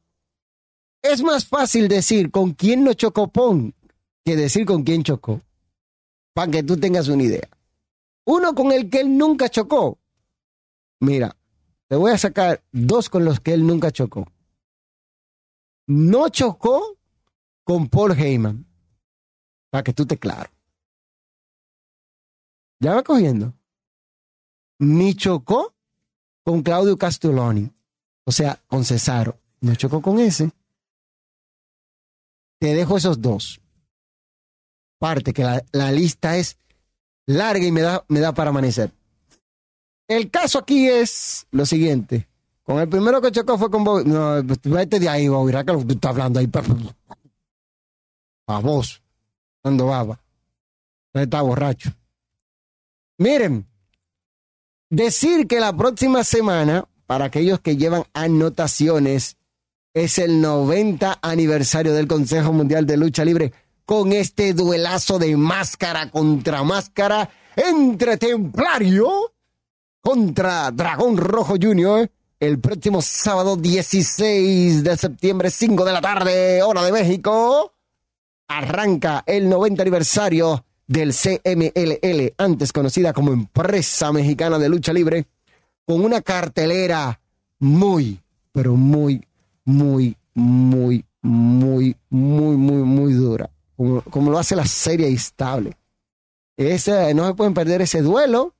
es 1.02 1.20
más 1.24 1.44
fácil 1.44 1.88
decir 1.88 2.30
con 2.30 2.52
quién 2.52 2.84
no 2.84 2.92
chocó 2.92 3.26
Pon 3.26 3.74
que 4.24 4.36
decir 4.36 4.64
con 4.64 4.84
quién 4.84 5.02
chocó. 5.02 5.40
Para 6.32 6.48
que 6.48 6.62
tú 6.62 6.76
tengas 6.76 7.08
una 7.08 7.24
idea. 7.24 7.48
Uno 8.26 8.54
con 8.54 8.72
el 8.72 8.90
que 8.90 9.00
él 9.00 9.16
nunca 9.16 9.48
chocó. 9.48 9.98
Mira, 11.00 11.36
te 11.86 11.94
voy 11.94 12.10
a 12.10 12.18
sacar 12.18 12.62
dos 12.72 13.08
con 13.08 13.24
los 13.24 13.38
que 13.38 13.54
él 13.54 13.64
nunca 13.64 13.92
chocó. 13.92 14.26
No 15.86 16.28
chocó 16.28 16.98
con 17.62 17.88
Paul 17.88 18.12
Heyman. 18.12 18.66
Para 19.70 19.84
que 19.84 19.92
tú 19.92 20.06
te 20.06 20.18
claro. 20.18 20.50
¿Ya 22.80 22.94
va 22.94 23.04
cogiendo? 23.04 23.54
Ni 24.80 25.14
chocó 25.14 25.74
con 26.44 26.62
Claudio 26.62 26.98
Castelloni. 26.98 27.70
O 28.24 28.32
sea, 28.32 28.60
con 28.66 28.84
Cesaro. 28.84 29.38
No 29.60 29.76
chocó 29.76 30.02
con 30.02 30.18
ese. 30.18 30.50
Te 32.58 32.74
dejo 32.74 32.96
esos 32.96 33.20
dos. 33.20 33.60
Parte 34.98 35.32
que 35.32 35.44
la, 35.44 35.64
la 35.70 35.92
lista 35.92 36.36
es 36.36 36.58
larga 37.26 37.64
y 37.64 37.72
me 37.72 37.82
da, 37.82 38.04
me 38.08 38.20
da 38.20 38.32
para 38.32 38.50
amanecer. 38.50 38.90
El 40.08 40.30
caso 40.30 40.60
aquí 40.60 40.88
es 40.88 41.46
lo 41.50 41.66
siguiente. 41.66 42.28
Con 42.62 42.78
el 42.78 42.88
primero 42.88 43.20
que 43.20 43.32
chocó 43.32 43.58
fue 43.58 43.70
con 43.70 43.84
Bobby. 43.84 44.08
No, 44.08 44.42
vete 44.64 44.98
de 44.98 45.08
ahí, 45.08 45.28
Bobby. 45.28 45.52
que 45.52 45.64
tú 45.64 45.92
estás 45.94 46.10
hablando 46.10 46.40
ahí. 46.40 46.48
A 48.46 48.60
vos. 48.60 49.02
Cuando 49.62 49.86
baba. 49.86 50.20
Está 51.12 51.42
borracho. 51.42 51.90
Miren. 53.18 53.66
Decir 54.88 55.48
que 55.48 55.58
la 55.58 55.76
próxima 55.76 56.22
semana, 56.22 56.88
para 57.06 57.24
aquellos 57.24 57.58
que 57.60 57.76
llevan 57.76 58.04
anotaciones, 58.14 59.36
es 59.94 60.18
el 60.18 60.40
90 60.40 61.18
aniversario 61.22 61.92
del 61.92 62.06
Consejo 62.06 62.52
Mundial 62.52 62.86
de 62.86 62.96
Lucha 62.96 63.24
Libre 63.24 63.52
con 63.86 64.12
este 64.12 64.52
duelazo 64.52 65.18
de 65.18 65.36
máscara 65.36 66.10
contra 66.10 66.62
máscara 66.64 67.30
entre 67.54 68.18
Templario 68.18 69.32
contra 70.02 70.70
Dragón 70.72 71.16
Rojo 71.16 71.54
Junior 71.60 72.10
el 72.38 72.58
próximo 72.58 73.00
sábado 73.00 73.56
16 73.56 74.84
de 74.84 74.96
septiembre, 74.96 75.50
5 75.50 75.84
de 75.84 75.92
la 75.92 76.00
tarde, 76.00 76.62
hora 76.62 76.82
de 76.84 76.92
México. 76.92 77.72
arranca 78.48 79.24
el 79.26 79.48
90 79.48 79.82
aniversario 79.82 80.64
del 80.86 81.12
CMLL, 81.12 82.34
antes 82.36 82.72
conocida 82.72 83.12
como 83.12 83.32
Empresa 83.32 84.12
Mexicana 84.12 84.58
de 84.58 84.68
Lucha 84.68 84.92
Libre, 84.92 85.26
con 85.84 86.04
una 86.04 86.20
cartelera 86.20 87.20
muy, 87.58 88.20
pero 88.52 88.74
muy, 88.74 89.26
muy, 89.64 90.16
muy, 90.34 91.04
muy, 91.22 91.96
muy, 92.10 92.56
muy, 92.56 92.82
muy 92.82 93.12
dura, 93.14 93.50
como, 93.76 94.30
lo 94.30 94.38
hace 94.38 94.56
la 94.56 94.66
serie 94.66 95.08
estable. 95.08 95.76
Ese, 96.56 97.12
no 97.14 97.26
se 97.26 97.34
pueden 97.34 97.54
perder 97.54 97.82
ese 97.82 98.02
duelo, 98.02 98.54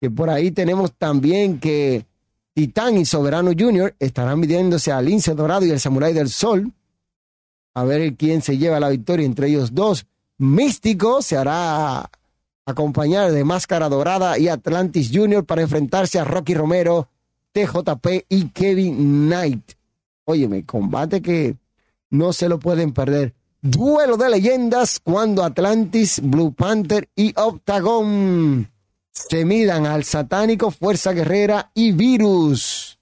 que 0.00 0.10
por 0.10 0.28
ahí 0.28 0.50
tenemos 0.50 0.92
también 0.92 1.58
que 1.58 2.04
Titán 2.52 2.98
y 2.98 3.04
Soberano 3.04 3.52
Jr. 3.58 3.94
estarán 3.98 4.38
midiéndose 4.40 4.92
al 4.92 5.06
Lince 5.06 5.34
Dorado 5.34 5.64
y 5.64 5.70
el 5.70 5.80
Samurai 5.80 6.12
del 6.12 6.28
Sol, 6.28 6.72
a 7.74 7.84
ver 7.84 8.14
quién 8.16 8.42
se 8.42 8.58
lleva 8.58 8.80
la 8.80 8.88
victoria 8.88 9.26
entre 9.26 9.48
ellos 9.48 9.74
dos. 9.74 10.06
Místico 10.38 11.22
se 11.22 11.36
hará 11.36 12.10
acompañar 12.66 13.32
de 13.32 13.44
Máscara 13.44 13.88
Dorada 13.88 14.38
y 14.38 14.48
Atlantis 14.48 15.10
Jr. 15.12 15.44
para 15.44 15.62
enfrentarse 15.62 16.18
a 16.18 16.24
Rocky 16.24 16.54
Romero, 16.54 17.08
TJP 17.52 18.26
y 18.28 18.48
Kevin 18.48 19.28
Knight. 19.28 19.72
Óyeme, 20.24 20.64
combate 20.64 21.22
que 21.22 21.56
no 22.10 22.32
se 22.32 22.48
lo 22.48 22.58
pueden 22.58 22.92
perder. 22.92 23.34
Duelo 23.68 24.16
de 24.16 24.30
leyendas 24.30 25.00
cuando 25.00 25.42
Atlantis, 25.42 26.20
Blue 26.22 26.54
Panther 26.54 27.08
y 27.16 27.32
Octagon 27.36 28.70
se 29.10 29.44
midan 29.44 29.86
al 29.86 30.04
satánico 30.04 30.70
Fuerza 30.70 31.12
Guerrera 31.12 31.72
y 31.74 31.90
Virus. 31.90 33.00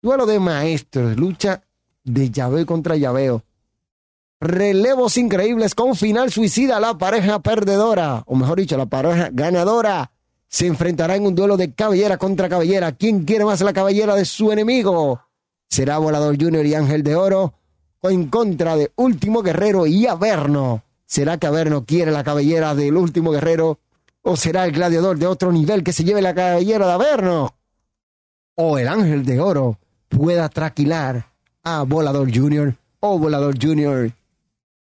Duelo 0.00 0.24
de 0.26 0.38
maestros, 0.38 1.16
lucha 1.16 1.60
de 2.04 2.30
llaveo 2.30 2.64
contra 2.64 2.94
llaveo 2.94 3.42
relevos 4.40 5.16
increíbles 5.16 5.74
con 5.74 5.96
final 5.96 6.30
suicida. 6.30 6.78
La 6.78 6.96
pareja 6.96 7.40
perdedora, 7.40 8.22
o 8.26 8.36
mejor 8.36 8.58
dicho, 8.58 8.76
la 8.76 8.86
pareja 8.86 9.30
ganadora, 9.32 10.12
se 10.46 10.66
enfrentará 10.66 11.16
en 11.16 11.26
un 11.26 11.34
duelo 11.34 11.56
de 11.56 11.72
cabellera 11.72 12.16
contra 12.16 12.48
cabellera. 12.48 12.92
¿Quién 12.92 13.24
quiere 13.24 13.44
más 13.44 13.60
la 13.60 13.72
cabellera 13.72 14.14
de 14.14 14.24
su 14.24 14.52
enemigo? 14.52 15.20
Será 15.68 15.98
Volador 15.98 16.40
Junior 16.40 16.64
y 16.64 16.74
Ángel 16.74 17.02
de 17.02 17.16
Oro 17.16 17.54
en 18.10 18.28
contra 18.28 18.76
de 18.76 18.92
Último 18.96 19.42
Guerrero 19.42 19.86
y 19.86 20.06
Averno. 20.06 20.82
¿Será 21.04 21.38
que 21.38 21.46
Averno 21.46 21.84
quiere 21.84 22.10
la 22.10 22.24
cabellera 22.24 22.74
del 22.74 22.96
Último 22.96 23.30
Guerrero? 23.30 23.78
¿O 24.22 24.36
será 24.36 24.64
el 24.64 24.72
gladiador 24.72 25.18
de 25.18 25.26
otro 25.26 25.52
nivel 25.52 25.84
que 25.84 25.92
se 25.92 26.04
lleve 26.04 26.22
la 26.22 26.34
cabellera 26.34 26.86
de 26.86 26.92
Averno? 26.92 27.54
¿O 28.56 28.78
el 28.78 28.88
Ángel 28.88 29.24
de 29.24 29.40
Oro 29.40 29.78
pueda 30.08 30.48
traquilar 30.48 31.26
a 31.62 31.82
Volador 31.82 32.34
Junior? 32.34 32.74
¿O 33.00 33.18
Volador 33.18 33.54
Junior 33.62 34.10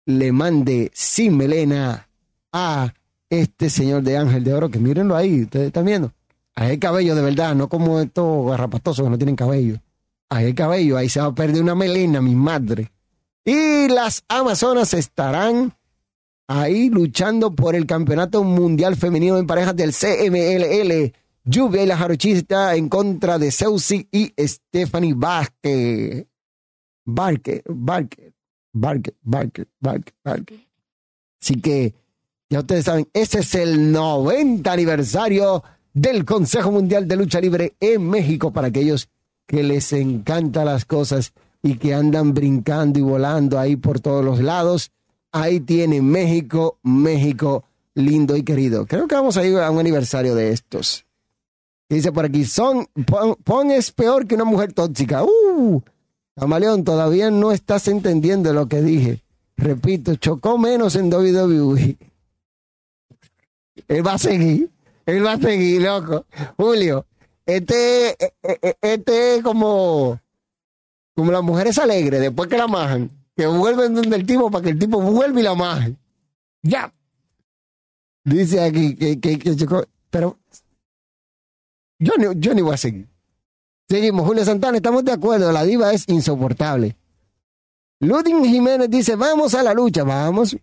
le 0.05 0.32
mande 0.32 0.91
sin 0.93 1.38
melena 1.38 2.07
a 2.51 2.93
este 3.30 3.69
señor 3.69 4.03
de 4.03 4.17
Ángel 4.17 4.43
de 4.43 4.53
Oro, 4.53 4.69
que 4.69 4.80
mírenlo 4.80 5.15
ahí, 5.15 5.43
ustedes 5.43 5.67
están 5.67 5.86
viendo. 5.86 6.11
Ahí 6.55 6.71
hay 6.71 6.78
cabello 6.78 7.15
de 7.15 7.24
verdad, 7.24 7.55
no 7.55 7.67
como 7.67 7.99
estos 7.99 8.47
garrapatosos 8.47 9.03
que 9.03 9.09
no 9.09 9.17
tienen 9.17 9.36
cabello. 9.36 9.80
Ahí 10.30 10.45
hay 10.45 10.53
cabello, 10.53 10.97
ahí 10.97 11.09
se 11.09 11.19
va 11.19 11.28
a 11.28 11.36
perder 11.36 11.61
una 11.61 11.76
melena, 11.76 12.21
mi 12.21 12.36
madre. 12.36 12.91
Y 13.45 13.89
las 13.89 14.23
Amazonas 14.27 14.93
estarán 14.93 15.73
ahí 16.47 16.89
luchando 16.89 17.53
por 17.53 17.75
el 17.75 17.85
campeonato 17.85 18.43
mundial 18.43 18.95
femenino 18.95 19.37
en 19.37 19.47
parejas 19.47 19.75
del 19.75 19.93
CMLL. 19.93 21.13
Lluvia 21.45 21.83
y 21.83 21.87
la 21.87 21.97
jarochista 21.97 22.73
en 22.75 22.87
contra 22.87 23.37
de 23.37 23.51
Seusi 23.51 24.07
y 24.11 24.33
Stephanie 24.37 25.13
Vázquez. 25.13 26.25
Barker, 27.05 27.63
Barker, 27.67 28.33
Barker, 28.71 29.13
Barker, 29.21 29.67
Barker, 29.79 30.13
Barker. 30.23 30.59
Así 31.41 31.59
que 31.59 31.93
ya 32.49 32.59
ustedes 32.59 32.85
saben, 32.85 33.09
ese 33.13 33.39
es 33.39 33.55
el 33.55 33.91
90 33.91 34.71
aniversario 34.71 35.63
del 35.93 36.23
Consejo 36.23 36.71
Mundial 36.71 37.07
de 37.09 37.17
Lucha 37.17 37.41
Libre 37.41 37.73
en 37.81 38.09
México 38.09 38.53
para 38.53 38.67
aquellos 38.67 39.09
que 39.45 39.63
les 39.63 39.91
encantan 39.91 40.65
las 40.65 40.85
cosas 40.85 41.33
y 41.64 41.78
que 41.78 41.95
andan 41.95 42.34
brincando 42.34 42.99
y 42.99 43.01
volando 43.01 43.57
ahí 43.57 43.78
por 43.78 44.01
todos 44.01 44.24
los 44.24 44.41
lados. 44.41 44.91
Ahí 45.32 45.61
tiene 45.61 46.01
México, 46.01 46.78
México 46.84 47.64
lindo 47.95 48.36
y 48.36 48.43
querido. 48.43 48.86
Creo 48.86 49.07
que 49.07 49.16
vamos 49.16 49.38
a 49.38 49.45
ir 49.45 49.57
a 49.57 49.72
un 49.72 49.80
aniversario 49.80 50.36
de 50.36 50.51
estos. 50.51 51.05
Dice 51.89 52.11
por 52.11 52.26
aquí, 52.26 52.45
son, 52.45 52.88
pon, 53.43 53.72
es 53.72 53.91
peor 53.91 54.28
que 54.28 54.36
una 54.36 54.45
mujer 54.45 54.74
tóxica. 54.74 55.24
Uh, 55.24 55.82
Camaleón, 56.36 56.84
todavía 56.84 57.30
no 57.32 57.51
estás 57.51 57.88
entendiendo 57.88 58.53
lo 58.53 58.68
que 58.68 58.82
dije. 58.82 59.24
Repito, 59.55 60.16
chocó 60.16 60.57
menos 60.57 60.95
en 60.95 61.14
WWE. 61.14 61.97
Él 63.88 64.05
va 64.05 64.14
a 64.14 64.18
seguir, 64.18 64.70
él 65.05 65.26
va 65.26 65.34
a 65.34 65.39
seguir, 65.39 65.82
loco. 65.82 66.26
Julio, 66.57 67.05
este, 67.45 68.11
e, 68.11 68.34
e, 68.41 68.59
e, 68.61 68.78
este 68.82 69.36
es 69.36 69.43
como, 69.43 70.20
como 71.16 71.32
las 71.32 71.43
mujeres 71.43 71.78
alegres 71.78 72.22
después 72.22 72.49
que 72.49 72.57
la 72.57 72.68
majan, 72.68 73.09
que 73.36 73.47
vuelven 73.47 73.93
donde 73.93 74.16
el 74.16 74.26
tipo 74.26 74.49
para 74.49 74.64
que 74.64 74.70
el 74.72 74.80
tipo 74.80 75.01
vuelva 75.01 75.39
y 75.39 75.43
la 75.43 75.55
maje. 75.55 75.95
Ya. 76.61 76.93
Dice 78.24 78.61
aquí 78.61 78.95
que, 78.95 79.20
que, 79.20 79.55
chocó, 79.55 79.86
pero 80.09 80.39
yo, 81.99 82.14
yo 82.36 82.53
ni 82.53 82.61
voy 82.61 82.74
a 82.74 82.78
seguir. 82.78 83.07
Seguimos, 83.89 84.26
Julio 84.26 84.45
Santana, 84.45 84.78
estamos 84.78 85.03
de 85.03 85.11
acuerdo, 85.11 85.51
la 85.51 85.64
diva 85.64 85.91
es 85.93 86.07
insoportable. 86.07 86.95
Ludin 87.99 88.43
Jiménez 88.45 88.89
dice, 88.89 89.16
vamos 89.16 89.53
a 89.53 89.64
la 89.64 89.74
lucha, 89.74 90.03
vamos. 90.03 90.55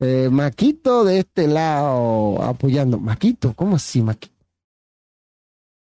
Eh, 0.00 0.28
Maquito 0.30 1.04
de 1.04 1.20
este 1.20 1.46
lado 1.46 2.42
apoyando. 2.42 2.98
Maquito, 2.98 3.54
¿cómo 3.54 3.76
así, 3.76 4.02
Maquito? 4.02 4.31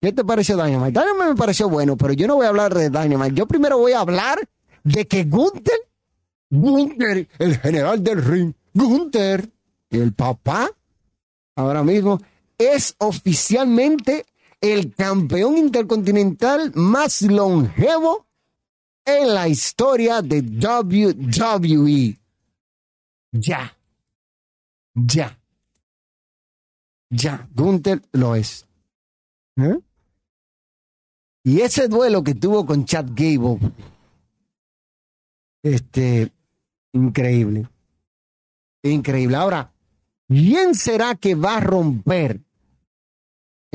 ¿Qué 0.05 0.13
te 0.13 0.23
pareció 0.23 0.55
Dynamite? 0.55 0.99
Dynamite 0.99 1.29
me 1.29 1.35
pareció 1.35 1.67
bueno, 1.67 1.97
pero 1.97 2.13
yo 2.13 2.27
no 2.27 2.35
voy 2.35 2.45
a 2.45 2.49
hablar 2.49 2.75
de 2.75 2.91
Dynamite. 2.91 3.33
Yo 3.33 3.47
primero 3.47 3.79
voy 3.79 3.93
a 3.93 4.01
hablar 4.01 4.37
de 4.83 5.07
que 5.07 5.23
Gunther, 5.23 5.79
Gunther, 6.51 7.27
el 7.39 7.57
general 7.57 8.03
del 8.03 8.23
ring, 8.23 8.53
Gunther, 8.71 9.49
el 9.89 10.13
papá, 10.13 10.69
ahora 11.55 11.81
mismo, 11.81 12.21
es 12.55 12.93
oficialmente 12.99 14.27
el 14.61 14.93
campeón 14.93 15.57
intercontinental 15.57 16.71
más 16.75 17.23
longevo 17.23 18.27
en 19.05 19.33
la 19.33 19.47
historia 19.47 20.21
de 20.21 20.41
WWE. 20.41 22.15
Ya. 23.31 23.75
Ya. 24.93 25.35
Ya. 27.09 27.49
Gunther 27.55 28.03
lo 28.11 28.35
es. 28.35 28.67
¿Eh? 29.57 29.79
Y 31.45 31.61
ese 31.61 31.87
duelo 31.87 32.25
que 32.25 32.35
tuvo 32.35 32.65
con 32.65 32.83
Chad 32.83 33.05
Gable, 33.11 33.59
este, 35.63 36.33
increíble. 36.91 37.69
Increíble. 38.83 39.37
Ahora, 39.37 39.71
¿quién 40.27 40.75
será 40.75 41.15
que 41.15 41.35
va 41.35 41.55
a 41.55 41.61
romper 41.61 42.41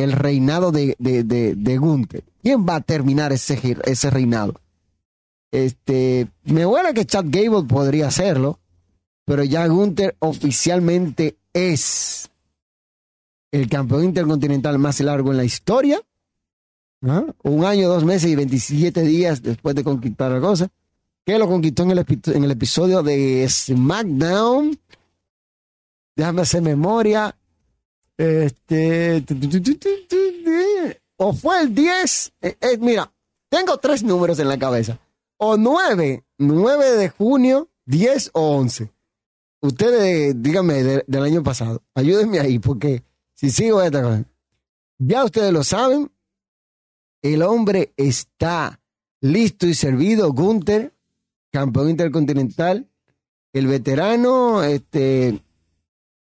el 0.03 0.13
reinado 0.13 0.73
de, 0.73 0.97
de, 0.99 1.25
de, 1.55 1.79
Gunther. 1.79 2.25
¿Quién 2.43 2.67
va 2.67 2.77
a 2.77 2.81
terminar 2.81 3.33
ese, 3.33 3.77
ese 3.85 4.11
reinado? 4.11 4.55
Este, 5.53 6.29
me 6.45 6.65
huele 6.65 6.95
que 6.95 7.05
Chad 7.05 7.27
Gable 7.29 7.67
podría 7.69 8.09
hacerlo, 8.09 8.61
pero 9.25 9.45
ya 9.45 9.67
Gunther 9.67 10.17
oficialmente 10.21 11.37
es 11.53 12.31
el 13.53 13.69
campeón 13.69 14.05
intercontinental 14.05 14.79
más 14.79 15.01
largo 15.01 15.33
en 15.33 15.37
la 15.37 15.45
historia. 15.45 16.01
¿Ah? 17.03 17.25
Un 17.43 17.65
año, 17.65 17.89
dos 17.89 18.05
meses 18.05 18.31
y 18.31 18.37
27 18.37 19.03
días 19.03 19.43
después 19.43 19.75
de 19.75 19.85
conquistar 19.85 20.31
la 20.31 20.41
cosa. 20.41 20.69
Que 21.25 21.39
lo 21.39 21.49
conquistó 21.49 21.85
en 21.85 21.93
el, 21.93 22.07
en 22.27 22.45
el 22.45 22.51
episodio 22.51 23.03
de 23.03 23.47
SmackDown. 23.49 24.79
Déjame 26.17 26.43
hacer 26.43 26.63
memoria. 26.63 27.37
Este. 28.17 29.25
O 31.17 31.33
fue 31.33 31.63
el 31.63 31.75
10. 31.75 32.33
Eh, 32.43 32.57
eh, 32.61 32.79
mira, 32.79 33.11
tengo 33.49 33.79
tres 33.79 34.03
números 34.03 34.39
en 34.39 34.49
la 34.49 34.59
cabeza. 34.59 34.99
O 35.39 35.57
9, 35.57 36.25
9 36.39 36.91
de 36.97 37.09
junio, 37.09 37.71
10 37.87 38.31
o 38.35 38.57
11. 38.57 38.93
Ustedes, 39.63 40.43
díganme 40.43 40.83
del 41.07 41.23
año 41.23 41.43
pasado. 41.43 41.83
Ayúdenme 41.95 42.41
ahí, 42.41 42.59
porque 42.59 43.03
si 43.35 43.51
sigo 43.51 43.81
esta 43.81 44.03
cosa. 44.03 44.25
Ya 44.99 45.25
ustedes 45.25 45.53
lo 45.53 45.65
saben. 45.65 46.11
El 47.23 47.43
hombre 47.43 47.93
está 47.97 48.81
listo 49.21 49.67
y 49.67 49.75
servido. 49.75 50.33
Gunther, 50.33 50.93
campeón 51.51 51.91
intercontinental. 51.91 52.89
El 53.53 53.67
veterano, 53.67 54.63
este, 54.63 55.41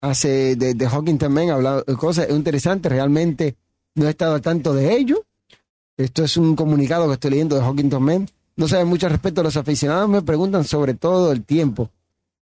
hace 0.02 0.56
de, 0.56 0.74
de 0.74 0.90
Hawking 0.90 1.18
también 1.18 1.52
ha 1.52 1.54
hablado 1.54 1.86
cosas 1.98 2.30
interesantes, 2.30 2.92
realmente 2.92 3.56
no 3.96 4.08
he 4.08 4.10
estado 4.10 4.36
al 4.36 4.42
tanto 4.42 4.74
de 4.74 4.94
ello. 4.96 5.26
Esto 5.98 6.24
es 6.24 6.38
un 6.38 6.56
comunicado 6.56 7.08
que 7.08 7.14
estoy 7.14 7.32
leyendo 7.32 7.56
de 7.56 7.62
Hawking 7.62 7.92
Man. 8.00 8.28
No 8.56 8.68
sabe 8.68 8.86
mucho 8.86 9.08
respecto 9.08 9.42
a 9.42 9.44
los 9.44 9.58
aficionados, 9.58 10.10
me 10.10 10.22
preguntan 10.22 10.66
sobre 10.66 10.94
todo 10.94 11.32
el 11.32 11.44
tiempo 11.44 11.90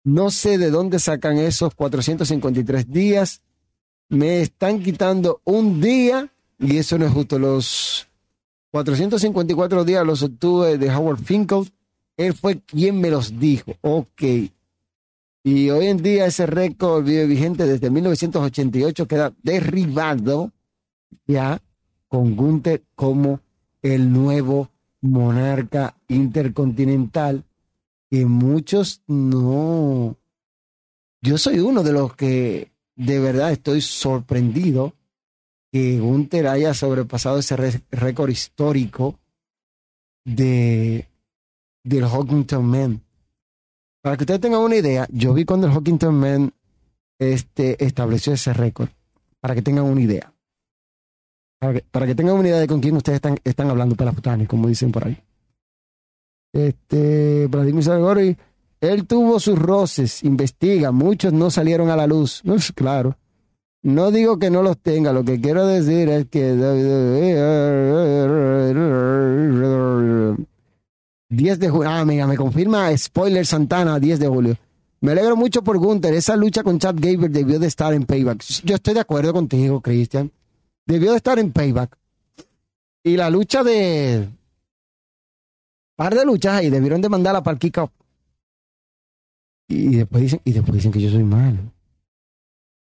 No 0.04 0.30
sé 0.30 0.56
de 0.56 0.70
dónde 0.70 0.98
sacan 0.98 1.38
esos 1.38 1.74
453 1.74 2.90
días. 2.90 3.42
Me 4.08 4.42
están 4.42 4.82
quitando 4.82 5.40
un 5.44 5.80
día 5.80 6.30
y 6.58 6.76
eso 6.76 6.98
no 6.98 7.06
es 7.06 7.12
justo. 7.12 7.38
Los 7.38 8.05
454 8.76 9.84
días 9.84 10.06
los 10.06 10.22
obtuve 10.22 10.76
de 10.76 10.94
Howard 10.94 11.18
Finkel. 11.18 11.72
Él 12.18 12.34
fue 12.34 12.60
quien 12.60 13.00
me 13.00 13.10
los 13.10 13.40
dijo. 13.40 13.72
Ok. 13.80 14.22
Y 15.42 15.70
hoy 15.70 15.86
en 15.86 16.02
día 16.02 16.26
ese 16.26 16.44
récord 16.44 17.02
vive 17.02 17.24
vigente 17.24 17.64
desde 17.64 17.88
1988 17.88 19.08
queda 19.08 19.32
derribado 19.42 20.52
ya 21.26 21.62
con 22.08 22.36
Gunther 22.36 22.82
como 22.94 23.40
el 23.80 24.12
nuevo 24.12 24.68
monarca 25.00 25.96
intercontinental 26.08 27.44
que 28.10 28.26
muchos 28.26 29.00
no... 29.06 30.16
Yo 31.22 31.38
soy 31.38 31.60
uno 31.60 31.82
de 31.82 31.92
los 31.92 32.14
que 32.14 32.72
de 32.94 33.20
verdad 33.20 33.52
estoy 33.52 33.80
sorprendido 33.80 34.92
que 35.76 36.00
Gunther 36.00 36.46
haya 36.46 36.72
sobrepasado 36.72 37.38
ese 37.38 37.82
récord 37.90 38.30
histórico 38.30 39.18
de 40.24 41.06
del 41.84 42.04
Hawkington 42.04 42.64
Man. 42.64 43.02
Para 44.02 44.16
que 44.16 44.22
ustedes 44.22 44.40
tengan 44.40 44.60
una 44.60 44.76
idea, 44.76 45.06
yo 45.10 45.34
vi 45.34 45.44
cuando 45.44 45.66
el 45.66 45.74
Hawkington 45.74 46.14
Man 46.14 46.54
este, 47.18 47.84
estableció 47.84 48.32
ese 48.32 48.54
récord. 48.54 48.88
Para 49.38 49.54
que 49.54 49.60
tengan 49.60 49.84
una 49.84 50.00
idea. 50.00 50.32
Para 51.58 52.06
que, 52.06 52.14
tengan 52.14 52.36
una 52.36 52.48
idea 52.48 52.60
de 52.60 52.66
con 52.66 52.80
quién 52.80 52.96
ustedes 52.96 53.16
están, 53.16 53.36
están 53.44 53.68
hablando, 53.68 53.96
pelafutanes, 53.96 54.48
como 54.48 54.68
dicen 54.68 54.90
por 54.92 55.06
ahí. 55.06 55.22
Este, 56.54 57.48
Vladimir 57.48 57.84
Zagori, 57.84 58.36
él 58.80 59.06
tuvo 59.06 59.38
sus 59.40 59.58
roces, 59.58 60.22
investiga, 60.24 60.90
muchos 60.90 61.34
no 61.34 61.50
salieron 61.50 61.90
a 61.90 61.96
la 61.96 62.06
luz. 62.06 62.42
claro. 62.74 63.16
No 63.86 64.10
digo 64.10 64.40
que 64.40 64.50
no 64.50 64.64
los 64.64 64.78
tenga, 64.78 65.12
lo 65.12 65.22
que 65.22 65.40
quiero 65.40 65.64
decir 65.64 66.08
es 66.08 66.26
que 66.26 66.56
10 71.28 71.58
de 71.60 71.70
julio. 71.70 71.88
Ah, 71.88 72.04
mira, 72.04 72.26
me 72.26 72.36
confirma 72.36 72.96
spoiler 72.98 73.46
Santana, 73.46 74.00
10 74.00 74.18
de 74.18 74.26
julio. 74.26 74.56
Me 75.02 75.12
alegro 75.12 75.36
mucho 75.36 75.62
por 75.62 75.78
Gunther. 75.78 76.14
Esa 76.14 76.34
lucha 76.34 76.64
con 76.64 76.80
Chad 76.80 76.96
Gable 76.98 77.28
debió 77.28 77.60
de 77.60 77.68
estar 77.68 77.94
en 77.94 78.06
Payback. 78.06 78.42
Yo 78.64 78.74
estoy 78.74 78.94
de 78.94 79.00
acuerdo 79.00 79.32
contigo, 79.32 79.80
Christian. 79.80 80.32
Debió 80.84 81.12
de 81.12 81.18
estar 81.18 81.38
en 81.38 81.52
Payback. 81.52 81.96
Y 83.04 83.16
la 83.16 83.30
lucha 83.30 83.62
de. 83.62 84.28
Par 85.94 86.12
de 86.12 86.24
luchas 86.24 86.54
ahí 86.54 86.70
debieron 86.70 87.00
de 87.00 87.08
mandarla 87.08 87.44
para 87.44 87.52
el 87.52 87.60
kick 87.60 87.78
Y 89.68 89.94
después 89.94 90.24
dicen, 90.24 90.40
y 90.42 90.52
después 90.54 90.74
dicen 90.74 90.90
que 90.90 91.00
yo 91.00 91.08
soy 91.08 91.22
malo. 91.22 91.58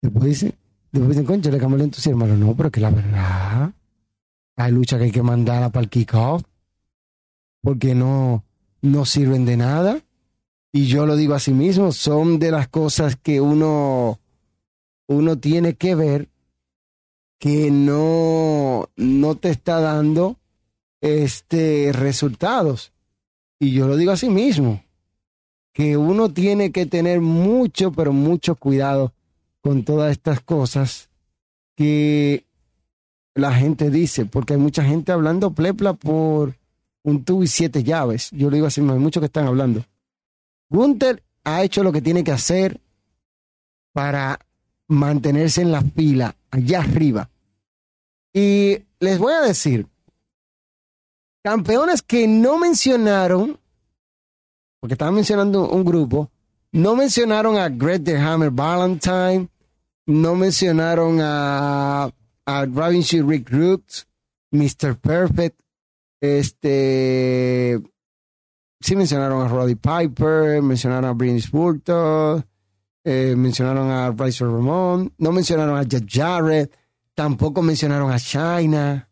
Después 0.02 0.26
dicen, 0.26 0.54
después 0.92 1.16
dicen, 1.16 1.26
concha, 1.26 1.50
le 1.50 1.58
cambió 1.58 1.76
el 1.76 1.84
entusiasmo. 1.84 2.26
No, 2.26 2.54
pero 2.54 2.70
que 2.70 2.80
la 2.80 2.90
verdad. 2.90 3.72
Hay 4.56 4.72
luchas 4.72 4.98
que 4.98 5.06
hay 5.06 5.10
que 5.10 5.22
mandarla 5.22 5.70
para 5.70 5.84
el 5.84 5.90
kickoff. 5.90 6.44
Porque 7.62 7.94
no, 7.94 8.44
no 8.82 9.04
sirven 9.06 9.44
de 9.44 9.56
nada. 9.56 10.00
Y 10.72 10.86
yo 10.86 11.06
lo 11.06 11.16
digo 11.16 11.34
a 11.34 11.40
sí 11.40 11.52
mismo, 11.52 11.92
son 11.92 12.38
de 12.38 12.50
las 12.50 12.68
cosas 12.68 13.16
que 13.16 13.42
uno, 13.42 14.18
uno 15.06 15.38
tiene 15.38 15.74
que 15.74 15.94
ver 15.94 16.28
que 17.38 17.70
no, 17.70 18.88
no 18.96 19.34
te 19.34 19.50
está 19.50 19.80
dando 19.80 20.38
este, 21.02 21.90
resultados. 21.92 22.92
Y 23.58 23.72
yo 23.72 23.86
lo 23.86 23.96
digo 23.96 24.12
a 24.12 24.16
sí 24.16 24.30
mismo, 24.30 24.82
que 25.74 25.96
uno 25.96 26.32
tiene 26.32 26.72
que 26.72 26.86
tener 26.86 27.20
mucho, 27.20 27.92
pero 27.92 28.12
mucho 28.12 28.56
cuidado 28.56 29.12
con 29.62 29.84
todas 29.84 30.12
estas 30.12 30.40
cosas 30.40 31.08
que 31.76 32.44
la 33.34 33.54
gente 33.54 33.90
dice, 33.90 34.26
porque 34.26 34.54
hay 34.54 34.58
mucha 34.58 34.84
gente 34.84 35.12
hablando 35.12 35.52
plepla 35.52 35.94
por 35.94 36.56
un 37.02 37.24
tubo 37.24 37.42
y 37.42 37.46
siete 37.46 37.82
llaves. 37.82 38.30
Yo 38.32 38.50
lo 38.50 38.56
digo 38.56 38.66
así, 38.66 38.80
mismo, 38.80 38.94
hay 38.94 38.98
muchos 39.00 39.20
que 39.20 39.26
están 39.26 39.46
hablando. 39.46 39.84
Gunther 40.68 41.22
ha 41.44 41.62
hecho 41.62 41.82
lo 41.82 41.92
que 41.92 42.02
tiene 42.02 42.24
que 42.24 42.32
hacer 42.32 42.80
para 43.92 44.38
mantenerse 44.88 45.62
en 45.62 45.72
la 45.72 45.82
fila, 45.82 46.36
allá 46.50 46.80
arriba. 46.80 47.30
Y 48.32 48.78
les 49.00 49.18
voy 49.18 49.32
a 49.32 49.40
decir, 49.40 49.86
campeones 51.42 52.02
que 52.02 52.26
no 52.26 52.58
mencionaron, 52.58 53.58
porque 54.80 54.94
estaban 54.94 55.14
mencionando 55.14 55.68
un 55.68 55.84
grupo, 55.84 56.30
no 56.72 56.96
mencionaron 56.96 57.56
a 57.56 57.68
Greg 57.68 58.04
the 58.04 58.16
Hammer 58.16 58.50
Valentine, 58.50 59.48
no 60.06 60.34
mencionaron 60.34 61.18
a, 61.20 62.10
a 62.46 62.66
Robin 62.66 63.02
Rick 63.28 63.50
Rooks, 63.50 64.06
Mr. 64.50 64.96
Perfect, 64.96 65.58
este, 66.20 67.80
sí 68.80 68.96
mencionaron 68.96 69.46
a 69.46 69.48
Roddy 69.48 69.74
Piper, 69.74 70.62
mencionaron 70.62 71.04
a 71.04 71.12
Brince 71.12 71.48
Burton, 71.50 72.44
eh, 73.04 73.34
mencionaron 73.36 73.90
a 73.90 74.10
Bryce 74.10 74.44
Ramón, 74.44 75.12
no 75.18 75.32
mencionaron 75.32 75.78
a 75.78 75.84
Jet 75.84 76.06
Jarrett, 76.08 76.72
Tampoco 77.14 77.62
mencionaron 77.62 78.10
a 78.10 78.18
China. 78.18 79.08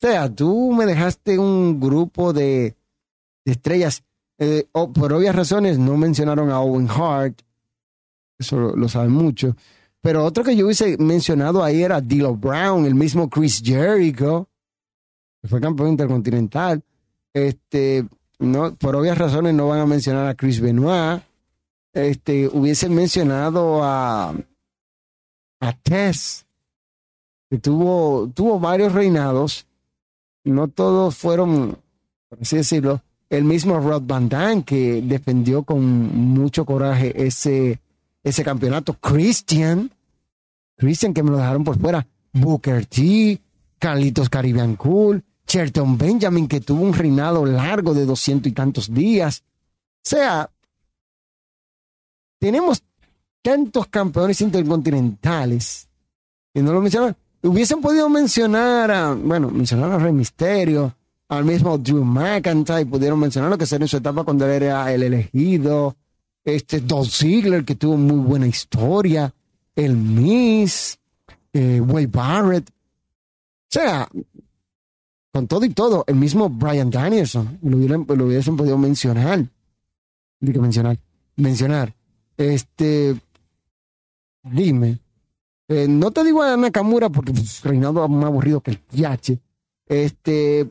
O 0.00 0.06
sea, 0.06 0.32
tú 0.32 0.72
me 0.72 0.86
dejaste 0.86 1.38
un 1.38 1.80
grupo 1.80 2.32
de, 2.32 2.76
estrellas. 3.44 4.04
Eh, 4.38 4.68
por 4.72 5.12
obvias 5.12 5.34
razones 5.34 5.78
no 5.78 5.96
mencionaron 5.96 6.50
a 6.50 6.60
Owen 6.60 6.88
Hart. 6.88 7.42
Eso 8.38 8.76
lo, 8.76 8.88
saben 8.88 9.10
mucho. 9.10 9.56
Pero 10.00 10.24
otro 10.24 10.44
que 10.44 10.56
yo 10.56 10.66
hubiese 10.66 10.96
mencionado 10.98 11.62
ahí 11.62 11.82
era 11.82 12.00
Dilo 12.00 12.36
Brown, 12.36 12.84
el 12.84 12.94
mismo 12.94 13.28
Chris 13.28 13.60
Jericho, 13.64 14.48
que 15.42 15.48
fue 15.48 15.60
campeón 15.60 15.90
intercontinental. 15.90 16.82
Este, 17.34 18.06
no, 18.38 18.74
por 18.76 18.94
obvias 18.94 19.18
razones 19.18 19.54
no 19.54 19.68
van 19.68 19.80
a 19.80 19.86
mencionar 19.86 20.28
a 20.28 20.34
Chris 20.34 20.60
Benoit. 20.60 21.22
Este, 21.92 22.46
hubiese 22.46 22.88
mencionado 22.88 23.82
a, 23.82 24.32
a 25.60 25.72
Tess, 25.82 26.46
que 27.50 27.58
tuvo, 27.58 28.30
tuvo 28.32 28.60
varios 28.60 28.92
reinados, 28.92 29.66
no 30.44 30.68
todos 30.68 31.16
fueron, 31.16 31.78
por 32.28 32.40
así 32.40 32.56
decirlo, 32.56 33.02
el 33.30 33.44
mismo 33.44 33.78
Rod 33.78 34.02
Van 34.06 34.28
Damme 34.28 34.64
que 34.64 35.02
defendió 35.02 35.62
con 35.62 35.82
mucho 35.84 36.64
coraje 36.64 37.26
ese, 37.26 37.80
ese 38.22 38.44
campeonato. 38.44 38.94
Christian, 38.94 39.90
Christian 40.76 41.14
que 41.14 41.22
me 41.22 41.30
lo 41.30 41.36
dejaron 41.36 41.64
por 41.64 41.78
fuera. 41.78 42.06
Booker 42.32 42.86
T, 42.86 43.40
Carlitos 43.78 44.28
Caribbean 44.28 44.76
Cool, 44.76 45.24
Cherton 45.46 45.96
Benjamin 45.98 46.48
que 46.48 46.60
tuvo 46.60 46.82
un 46.82 46.94
reinado 46.94 47.44
largo 47.44 47.94
de 47.94 48.06
doscientos 48.06 48.50
y 48.50 48.54
tantos 48.54 48.92
días. 48.92 49.42
O 50.04 50.08
sea, 50.08 50.50
tenemos 52.38 52.82
tantos 53.42 53.86
campeones 53.88 54.40
intercontinentales 54.40 55.88
y 56.54 56.62
no 56.62 56.72
lo 56.72 56.80
mencionan 56.80 57.16
hubiesen 57.42 57.80
podido 57.80 58.08
mencionar 58.08 58.90
a, 58.90 59.14
bueno, 59.14 59.50
mencionar 59.50 59.92
a 59.92 59.98
Rey 59.98 60.12
Misterio, 60.12 60.94
al 61.28 61.44
mismo 61.44 61.78
Drew 61.78 62.04
McIntyre, 62.04 62.86
pudieron 62.86 63.20
mencionar 63.20 63.50
lo 63.50 63.58
que 63.58 63.66
sería 63.66 63.84
en 63.84 63.88
su 63.88 63.98
etapa 63.98 64.24
cuando 64.24 64.46
él 64.46 64.62
era 64.62 64.92
el 64.92 65.02
elegido, 65.02 65.96
este 66.44 66.80
Dolph 66.80 67.10
Ziggler, 67.10 67.64
que 67.64 67.74
tuvo 67.74 67.96
muy 67.96 68.18
buena 68.18 68.46
historia, 68.46 69.32
el 69.74 69.96
Miss, 69.96 70.98
eh, 71.52 71.80
Wade 71.80 72.06
Barrett, 72.06 72.70
o 72.70 73.70
sea, 73.70 74.08
con 75.32 75.46
todo 75.46 75.64
y 75.64 75.70
todo, 75.70 76.04
el 76.06 76.16
mismo 76.16 76.48
Brian 76.48 76.90
Danielson, 76.90 77.58
lo, 77.62 78.16
lo 78.16 78.26
hubiesen 78.26 78.56
podido 78.56 78.78
mencionar, 78.78 79.44
que 80.40 80.58
mencionar, 80.58 80.98
mencionar, 81.36 81.94
este, 82.36 83.14
dime, 84.42 84.98
eh, 85.68 85.86
no 85.86 86.10
te 86.10 86.24
digo 86.24 86.42
a 86.42 86.56
Nakamura 86.56 87.10
porque 87.10 87.32
pues, 87.32 87.62
reinado 87.62 88.08
más 88.08 88.24
aburrido 88.24 88.62
que 88.62 88.70
el 88.72 88.80
yache. 88.90 89.38
Este. 89.86 90.68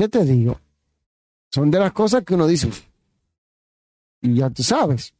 ¿Qué 0.00 0.08
te 0.08 0.24
digo? 0.24 0.58
Son 1.50 1.70
de 1.70 1.78
las 1.78 1.92
cosas 1.92 2.24
que 2.24 2.32
uno 2.32 2.46
dice. 2.46 2.70
Y 4.22 4.36
ya 4.36 4.48
tú 4.48 4.62
sabes. 4.62 5.12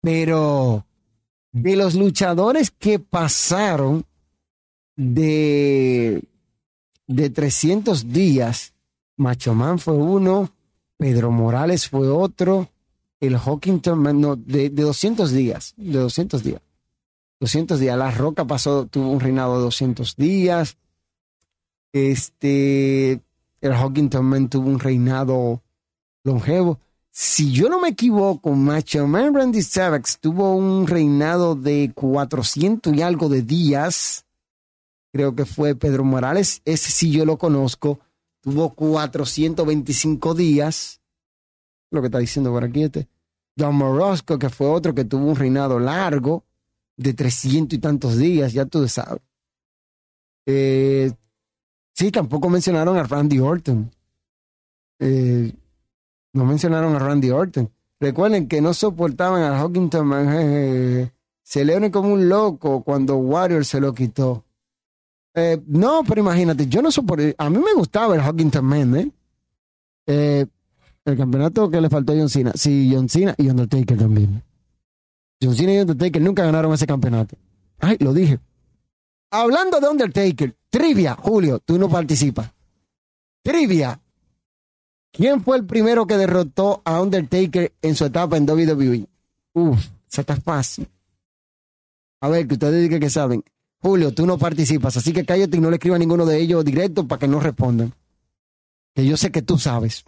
Pero 0.00 0.86
de 1.52 1.76
los 1.76 1.94
luchadores 1.94 2.70
que 2.70 2.98
pasaron 3.00 4.06
de, 4.96 6.24
de 7.06 7.28
300 7.28 8.10
días, 8.10 8.72
Macho 9.18 9.52
Man 9.54 9.78
fue 9.78 9.92
uno, 9.92 10.50
Pedro 10.96 11.30
Morales 11.30 11.86
fue 11.86 12.08
otro, 12.08 12.70
el 13.20 13.36
Hawkington, 13.36 14.22
no, 14.22 14.36
de, 14.36 14.70
de 14.70 14.82
200 14.84 15.30
días, 15.32 15.74
de 15.76 15.98
200 15.98 16.42
días. 16.42 16.62
200 17.40 17.78
días. 17.78 17.98
La 17.98 18.10
Roca 18.10 18.46
pasó, 18.46 18.86
tuvo 18.86 19.10
un 19.10 19.20
reinado 19.20 19.58
de 19.58 19.64
200 19.64 20.16
días. 20.16 20.78
Este, 21.92 23.20
el 23.64 23.72
Hawkington 23.72 24.26
Man 24.26 24.50
tuvo 24.50 24.68
un 24.68 24.78
reinado 24.78 25.62
longevo. 26.22 26.80
si 27.10 27.50
yo 27.50 27.70
no 27.70 27.80
me 27.80 27.88
equivoco, 27.88 28.52
Macho 28.52 29.06
Man 29.06 29.34
Randy 29.34 29.62
Savage 29.62 30.16
tuvo 30.20 30.54
un 30.54 30.86
reinado 30.86 31.54
de 31.54 31.90
400 31.94 32.92
y 32.92 33.00
algo 33.00 33.30
de 33.30 33.40
días. 33.40 34.26
Creo 35.12 35.34
que 35.34 35.46
fue 35.46 35.74
Pedro 35.74 36.04
Morales, 36.04 36.60
ese 36.66 36.90
sí 36.90 37.10
yo 37.10 37.24
lo 37.24 37.38
conozco. 37.38 38.00
Tuvo 38.42 38.74
425 38.74 40.34
días. 40.34 41.00
Lo 41.90 42.02
que 42.02 42.08
está 42.08 42.18
diciendo 42.18 42.50
por 42.50 42.64
aquí 42.64 42.82
este. 42.82 43.08
John 43.58 43.76
Morosco, 43.76 44.38
que 44.38 44.50
fue 44.50 44.66
otro 44.66 44.94
que 44.94 45.06
tuvo 45.06 45.24
un 45.24 45.36
reinado 45.36 45.78
largo 45.78 46.44
de 46.98 47.14
300 47.14 47.78
y 47.78 47.80
tantos 47.80 48.18
días, 48.18 48.52
ya 48.52 48.66
tú 48.66 48.86
sabes. 48.88 49.22
Eh, 50.44 51.12
sí, 51.94 52.10
tampoco 52.10 52.50
mencionaron 52.50 52.96
a 52.98 53.04
Randy 53.04 53.38
Orton. 53.38 53.90
Eh, 54.98 55.52
no 56.34 56.44
mencionaron 56.44 56.94
a 56.94 56.98
Randy 56.98 57.30
Orton. 57.30 57.70
Recuerden 58.00 58.48
que 58.48 58.60
no 58.60 58.74
soportaban 58.74 59.42
a 59.42 59.58
Hawkington 59.58 60.06
Man. 60.06 61.10
se 61.42 61.64
le 61.64 61.90
como 61.90 62.12
un 62.12 62.28
loco 62.28 62.82
cuando 62.82 63.16
Warrior 63.16 63.64
se 63.64 63.80
lo 63.80 63.94
quitó. 63.94 64.44
Eh, 65.34 65.60
no, 65.66 66.02
pero 66.06 66.20
imagínate, 66.20 66.66
yo 66.66 66.82
no 66.82 66.92
soporté. 66.92 67.34
A 67.38 67.48
mí 67.48 67.58
me 67.58 67.72
gustaba 67.74 68.14
el 68.14 68.20
Hawkington 68.20 68.64
Man, 68.64 68.96
¿eh? 68.96 69.10
¿eh? 70.06 70.46
El 71.04 71.16
campeonato 71.16 71.70
que 71.70 71.80
le 71.80 71.88
faltó 71.88 72.12
a 72.12 72.16
John 72.16 72.28
Cena. 72.28 72.52
Sí, 72.54 72.90
John 72.92 73.08
Cena 73.08 73.34
y 73.36 73.48
Undertaker 73.48 73.98
también. 73.98 74.42
John 75.42 75.54
Cena 75.54 75.74
y 75.74 75.80
Undertaker 75.80 76.22
nunca 76.22 76.44
ganaron 76.44 76.72
ese 76.72 76.86
campeonato. 76.86 77.36
Ay, 77.78 77.96
lo 78.00 78.12
dije. 78.12 78.38
Hablando 79.30 79.80
de 79.80 79.88
Undertaker, 79.88 80.54
trivia, 80.74 81.14
Julio, 81.14 81.60
tú 81.60 81.78
no 81.78 81.88
participas. 81.88 82.50
Trivia. 83.44 84.00
¿Quién 85.12 85.40
fue 85.44 85.56
el 85.56 85.66
primero 85.66 86.04
que 86.04 86.16
derrotó 86.16 86.82
a 86.84 87.00
Undertaker 87.00 87.72
en 87.80 87.94
su 87.94 88.04
etapa 88.04 88.36
en 88.36 88.50
WWE? 88.50 89.06
Uf, 89.52 89.78
eso 90.10 90.20
está 90.20 90.34
fácil. 90.34 90.88
A 92.20 92.28
ver, 92.28 92.48
que 92.48 92.54
ustedes 92.54 92.82
digan 92.82 92.98
que 92.98 93.08
saben. 93.08 93.44
Julio, 93.78 94.12
tú 94.12 94.26
no 94.26 94.36
participas, 94.36 94.96
así 94.96 95.12
que 95.12 95.24
cállate 95.24 95.58
y 95.58 95.60
no 95.60 95.70
le 95.70 95.76
escriba 95.76 95.94
a 95.94 96.00
ninguno 96.00 96.26
de 96.26 96.40
ellos 96.40 96.64
directo 96.64 97.06
para 97.06 97.20
que 97.20 97.28
no 97.28 97.38
respondan. 97.38 97.94
Que 98.96 99.06
yo 99.06 99.16
sé 99.16 99.30
que 99.30 99.42
tú 99.42 99.58
sabes. 99.58 100.04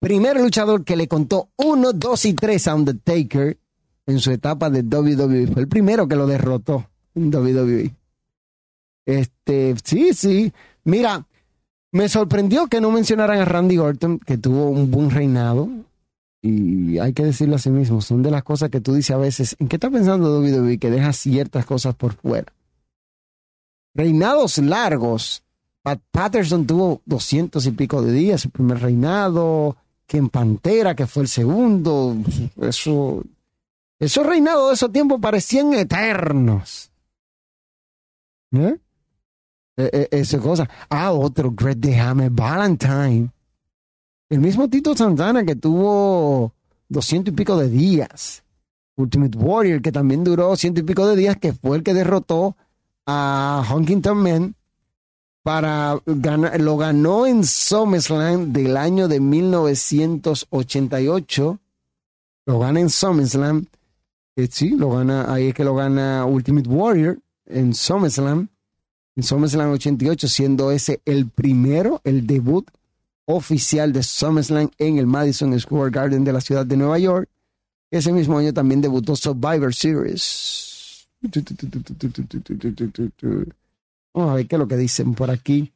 Primer 0.00 0.40
luchador 0.40 0.84
que 0.84 0.96
le 0.96 1.06
contó 1.06 1.50
uno, 1.56 1.92
dos 1.92 2.24
y 2.24 2.34
tres 2.34 2.66
a 2.66 2.74
Undertaker 2.74 3.60
en 4.06 4.18
su 4.18 4.32
etapa 4.32 4.70
de 4.70 4.82
WWE. 4.82 5.46
Fue 5.52 5.62
el 5.62 5.68
primero 5.68 6.08
que 6.08 6.16
lo 6.16 6.26
derrotó 6.26 6.90
en 7.14 7.32
WWE. 7.32 7.97
Este, 9.08 9.74
sí, 9.84 10.12
sí. 10.12 10.52
Mira, 10.84 11.26
me 11.92 12.10
sorprendió 12.10 12.66
que 12.66 12.82
no 12.82 12.90
mencionaran 12.90 13.40
a 13.40 13.46
Randy 13.46 13.78
Orton, 13.78 14.18
que 14.18 14.36
tuvo 14.36 14.68
un 14.68 14.90
buen 14.90 15.08
reinado. 15.08 15.66
Y 16.42 16.98
hay 16.98 17.14
que 17.14 17.24
decirlo 17.24 17.56
así 17.56 17.70
mismo, 17.70 18.02
son 18.02 18.22
de 18.22 18.30
las 18.30 18.42
cosas 18.42 18.68
que 18.68 18.82
tú 18.82 18.92
dices 18.92 19.12
a 19.12 19.16
veces, 19.16 19.56
¿en 19.58 19.68
qué 19.68 19.76
está 19.76 19.88
pensando 19.88 20.38
WWE? 20.38 20.78
Que 20.78 20.90
deja 20.90 21.14
ciertas 21.14 21.64
cosas 21.64 21.94
por 21.94 22.12
fuera. 22.16 22.52
Reinados 23.94 24.58
largos. 24.58 25.42
Pat 25.82 26.00
Patterson 26.10 26.66
tuvo 26.66 27.00
doscientos 27.06 27.64
y 27.64 27.70
pico 27.70 28.02
de 28.02 28.12
días, 28.12 28.42
su 28.42 28.50
primer 28.50 28.78
reinado. 28.78 29.76
Ken 30.06 30.28
Pantera, 30.28 30.94
que 30.94 31.06
fue 31.06 31.22
el 31.22 31.28
segundo. 31.28 32.14
Eso, 32.60 33.24
esos 33.98 34.26
reinados 34.26 34.68
de 34.68 34.74
esos 34.74 34.92
tiempos 34.92 35.18
parecían 35.18 35.72
eternos. 35.72 36.90
¿Eh? 38.52 38.78
E, 39.78 40.08
e, 40.10 40.18
esa 40.18 40.38
cosa. 40.40 40.68
Ah, 40.90 41.12
otro, 41.12 41.52
Great 41.52 41.80
the 41.80 41.96
Hammer 41.96 42.30
Valentine. 42.30 43.30
El 44.28 44.40
mismo 44.40 44.68
Tito 44.68 44.96
Santana 44.96 45.44
que 45.44 45.54
tuvo 45.54 46.52
doscientos 46.88 47.32
y 47.32 47.36
pico 47.36 47.56
de 47.56 47.68
días. 47.68 48.42
Ultimate 48.96 49.38
Warrior, 49.38 49.80
que 49.80 49.92
también 49.92 50.24
duró 50.24 50.56
ciento 50.56 50.80
y 50.80 50.82
pico 50.82 51.06
de 51.06 51.14
días, 51.14 51.36
que 51.36 51.52
fue 51.52 51.76
el 51.76 51.84
que 51.84 51.94
derrotó 51.94 52.56
a 53.06 53.64
Huntington 53.72 54.18
Man 54.18 54.56
para 55.44 55.96
ganar, 56.04 56.60
lo 56.60 56.76
ganó 56.76 57.24
en 57.26 57.44
SummerSlam 57.44 58.52
del 58.52 58.76
año 58.76 59.06
de 59.06 59.20
1988. 59.20 61.60
Lo 62.46 62.58
gana 62.58 62.80
en 62.80 62.90
SummerSlam. 62.90 63.66
Eh, 64.34 64.48
sí, 64.50 64.70
lo 64.70 64.90
gana, 64.90 65.32
ahí 65.32 65.46
es 65.48 65.54
que 65.54 65.62
lo 65.62 65.76
gana 65.76 66.24
Ultimate 66.26 66.68
Warrior 66.68 67.20
en 67.46 67.74
SummerSlam 67.74 68.48
SummerSlam 69.22 69.72
88, 69.72 70.28
siendo 70.28 70.70
ese 70.70 71.00
el 71.04 71.28
primero, 71.28 72.00
el 72.04 72.26
debut 72.26 72.68
oficial 73.24 73.92
de 73.92 74.02
SummerSlam 74.02 74.70
en 74.78 74.98
el 74.98 75.06
Madison 75.06 75.58
Square 75.58 75.90
Garden 75.90 76.24
de 76.24 76.32
la 76.32 76.40
ciudad 76.40 76.64
de 76.64 76.76
Nueva 76.76 76.98
York. 76.98 77.28
Ese 77.90 78.12
mismo 78.12 78.38
año 78.38 78.52
también 78.52 78.80
debutó 78.80 79.16
Survivor 79.16 79.74
Series. 79.74 81.08
Vamos 84.14 84.30
a 84.30 84.34
ver 84.34 84.46
qué 84.46 84.56
es 84.56 84.58
lo 84.60 84.68
que 84.68 84.76
dicen 84.76 85.14
por 85.14 85.30
aquí. 85.30 85.72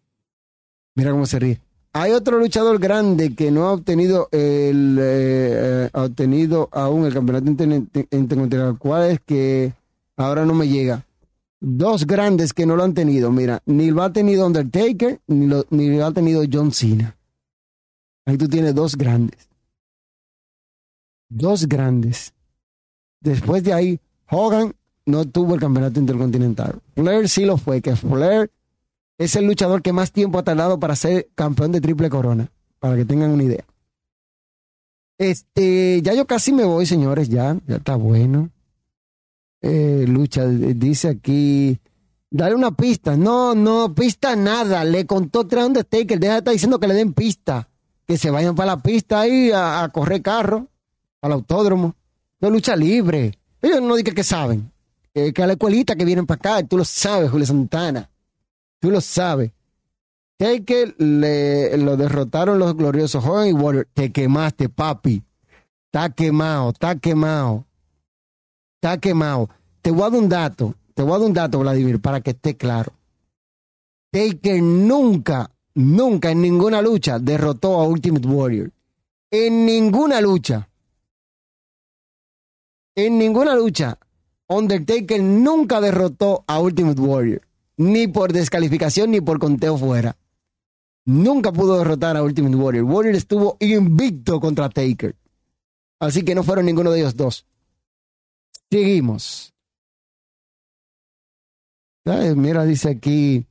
Mira 0.95 1.11
cómo 1.11 1.27
se 1.27 1.39
ríe. 1.39 1.61
Hay 1.95 2.13
otro 2.13 2.39
luchador 2.39 2.79
grande 2.79 3.35
que 3.35 3.51
no 3.51 3.67
ha 3.67 3.73
obtenido 3.73 4.29
el 4.33 4.99
eh, 5.01 5.91
ha 5.93 6.03
obtenido 6.05 6.69
aún 6.73 7.05
el 7.05 7.13
campeonato 7.13 7.51
internacional. 8.11 8.79
¿Cuál 8.79 9.11
es 9.11 9.21
que 9.21 9.75
ahora 10.17 10.47
no 10.47 10.55
me 10.55 10.69
llega? 10.69 11.05
Dos 11.63 12.07
grandes 12.07 12.53
que 12.53 12.67
no 12.67 12.75
lo 12.75 12.83
han 12.83 12.93
tenido. 12.93 13.31
Mira, 13.31 13.63
ni 13.67 13.91
lo 13.91 14.03
ha 14.03 14.13
tenido 14.13 14.47
Undertaker, 14.47 15.21
ni 15.29 15.47
lo, 15.47 15.65
ni 15.71 15.97
lo 15.97 16.05
ha 16.05 16.13
tenido 16.13 16.43
John 16.53 16.73
Cena. 16.73 17.17
Ahí 18.27 18.37
tú 18.37 18.49
tienes 18.49 18.75
dos 18.75 18.97
grandes. 18.97 19.49
Dos 21.29 21.67
grandes. 21.67 22.35
Después 23.21 23.63
de 23.63 23.73
ahí, 23.73 24.01
Hogan 24.29 24.75
no 25.07 25.25
tuvo 25.25 25.55
el 25.55 25.61
campeonato 25.61 26.01
intercontinental. 26.01 26.81
Flair 26.95 27.29
sí 27.29 27.45
lo 27.45 27.57
fue, 27.57 27.81
que 27.81 27.95
Flair 27.95 28.51
es 29.17 29.37
el 29.37 29.47
luchador 29.47 29.83
que 29.83 29.93
más 29.93 30.11
tiempo 30.11 30.39
ha 30.39 30.45
tardado 30.45 30.81
para 30.81 30.97
ser 30.97 31.29
campeón 31.37 31.71
de 31.71 31.81
triple 31.81 32.11
corona, 32.11 32.51
para 32.81 32.97
que 32.97 33.05
tengan 33.05 33.31
una 33.31 33.45
idea. 33.45 33.65
Este, 35.17 36.03
ya 36.03 36.15
yo 36.15 36.27
casi 36.27 36.53
me 36.53 36.65
voy, 36.65 36.87
señores, 36.87 37.29
ya, 37.29 37.57
ya 37.69 37.77
está 37.77 37.95
bueno 37.95 38.51
eh, 39.63 40.05
lucha. 40.07 40.47
Dice 40.47 41.09
aquí, 41.09 41.79
dale 42.31 42.55
una 42.55 42.73
pista. 42.73 43.17
No, 43.17 43.55
no, 43.55 43.95
pista 43.95 44.37
nada. 44.37 44.85
Le 44.85 45.07
contó 45.07 45.47
Trey 45.47 45.65
Undertaker. 45.65 46.19
Deja 46.19 46.33
de 46.33 46.39
estar 46.39 46.53
diciendo 46.53 46.79
que 46.79 46.89
le 46.89 46.95
den 46.95 47.15
pista. 47.15 47.69
Que 48.07 48.19
se 48.19 48.31
vayan 48.31 48.55
para 48.55 48.75
la 48.75 48.83
pista 48.83 49.21
ahí 49.21 49.51
a, 49.55 49.89
correr 49.93 50.21
carro, 50.21 50.69
al 51.23 51.33
autódromo. 51.33 51.95
No 52.41 52.51
lucha 52.51 52.75
libre. 52.75 53.39
Ellos 53.63 53.81
no 53.81 53.95
dicen 53.95 54.15
que 54.15 54.25
saben. 54.25 54.73
que 55.15 55.43
a 55.43 55.47
la 55.47 55.53
escuelita 55.53 55.95
que 55.95 56.05
vienen 56.05 56.27
para 56.27 56.39
acá, 56.39 56.67
tú 56.67 56.77
lo 56.77 56.85
sabes, 56.85 57.31
Julio 57.31 57.47
Santana. 57.47 58.11
Tú 58.81 58.91
lo 58.91 59.01
sabes. 59.01 59.53
Taker 60.37 60.97
le, 60.99 61.77
lo 61.79 61.97
derrotaron 61.97 62.59
los 62.59 62.77
gloriosos 62.77 63.25
Hogan. 63.25 63.87
Te 63.95 64.11
quemaste, 64.11 64.69
papi. 64.69 65.23
Está 65.87 66.11
quemado, 66.11 66.71
está 66.71 66.97
quemado 66.97 67.67
está 68.83 68.99
quemado. 68.99 69.49
Te 69.81 69.93
voy 69.93 70.03
a 70.03 70.11
dar 70.11 70.19
un 70.21 70.29
dato, 70.29 70.75
te 70.95 71.03
voy 71.03 71.13
a 71.15 71.19
dar 71.19 71.27
un 71.29 71.33
dato, 71.33 71.59
Vladimir, 71.61 72.01
para 72.01 72.21
que 72.21 72.31
esté 72.31 72.57
claro. 72.57 72.93
Taker 74.11 74.61
nunca, 74.61 75.53
nunca 75.75 76.33
en 76.33 76.43
ninguna 76.43 76.83
lucha 76.83 77.21
derrotó 77.21 77.81
a 77.81 77.87
Ultimate 77.87 78.27
Warrior. 78.27 78.73
En 79.31 79.65
ninguna 79.65 80.21
lucha. 80.21 80.69
En 82.97 83.19
ninguna 83.19 83.55
lucha. 83.55 83.99
Undertaker 84.49 85.23
nunca 85.23 85.81
derrotó 85.81 86.45
a 86.49 86.61
Ultimate 86.61 87.01
Warrior. 87.01 87.41
Ni 87.77 88.09
por 88.09 88.33
descalificación 88.33 89.13
ni 89.13 89.21
por 89.21 89.39
conteo 89.39 89.79
fuera. 89.79 90.17
Nunca 91.05 91.53
pudo 91.53 91.79
derrotar 91.79 92.17
a 92.17 92.23
Ultimate 92.23 92.57
Warrior. 92.57 92.85
Warrior 92.85 93.15
estuvo 93.15 93.57
invicto 93.61 94.41
contra 94.41 94.69
Taker. 94.69 95.15
Así 96.01 96.25
que 96.25 96.35
no 96.35 96.43
fueron 96.43 96.67
ninguno 96.67 96.91
de 96.91 97.01
ellos 97.01 97.17
dos. 97.17 97.47
Seguimos. 98.73 99.53
Mira, 102.07 102.65
dice 102.65 102.89
aquí. 102.89 103.45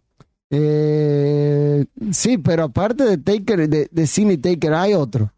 Eh, 0.49 1.85
sí, 2.11 2.39
pero 2.39 2.63
aparte 2.63 3.03
de 3.03 3.19
Taker, 3.19 3.69
de, 3.69 4.07
Cine 4.07 4.39
Taker, 4.39 4.73
hay 4.73 4.95
otro. 4.95 5.31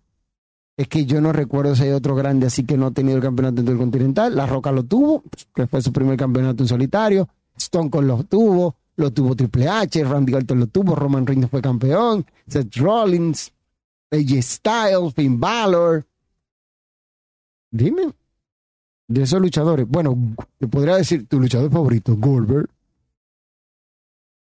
Es 0.78 0.88
que 0.88 1.06
yo 1.06 1.20
no 1.20 1.34
recuerdo 1.34 1.76
si 1.76 1.84
hay 1.84 1.92
otro 1.92 2.16
grande, 2.16 2.48
así 2.48 2.64
que 2.64 2.78
no 2.78 2.88
ha 2.88 2.92
tenido 2.92 3.18
el 3.18 3.24
campeonato 3.24 3.60
intercontinental. 3.60 4.34
La 4.34 4.46
Roca 4.46 4.72
lo 4.72 4.86
tuvo, 4.86 5.22
que 5.54 5.68
fue 5.68 5.82
su 5.82 5.92
primer 5.92 6.16
campeonato 6.16 6.64
en 6.64 6.70
solitario. 6.70 7.28
Stone 7.58 7.90
Cold 7.90 8.08
lo 8.08 8.24
tuvo, 8.24 8.78
lo 8.96 9.12
tuvo 9.12 9.36
Triple 9.36 9.68
H, 9.68 10.02
Randy 10.06 10.34
Orton 10.34 10.62
lo 10.62 10.68
tuvo, 10.68 10.96
Roman 10.96 11.28
Reigns 11.28 11.50
fue 11.50 11.62
campeón, 11.62 12.26
Seth 12.48 12.74
Rollins, 12.78 13.52
AJ 14.12 14.42
Styles, 14.44 15.14
Finn 15.14 15.42
Balor. 15.42 16.08
Dime 17.70 18.14
de 19.08 19.24
esos 19.24 19.42
luchadores, 19.42 19.88
bueno, 19.88 20.18
te 20.60 20.68
podría 20.68 20.96
decir 20.96 21.28
tu 21.28 21.40
luchador 21.40 21.72
favorito, 21.72 22.16
Goldberg. 22.16 22.70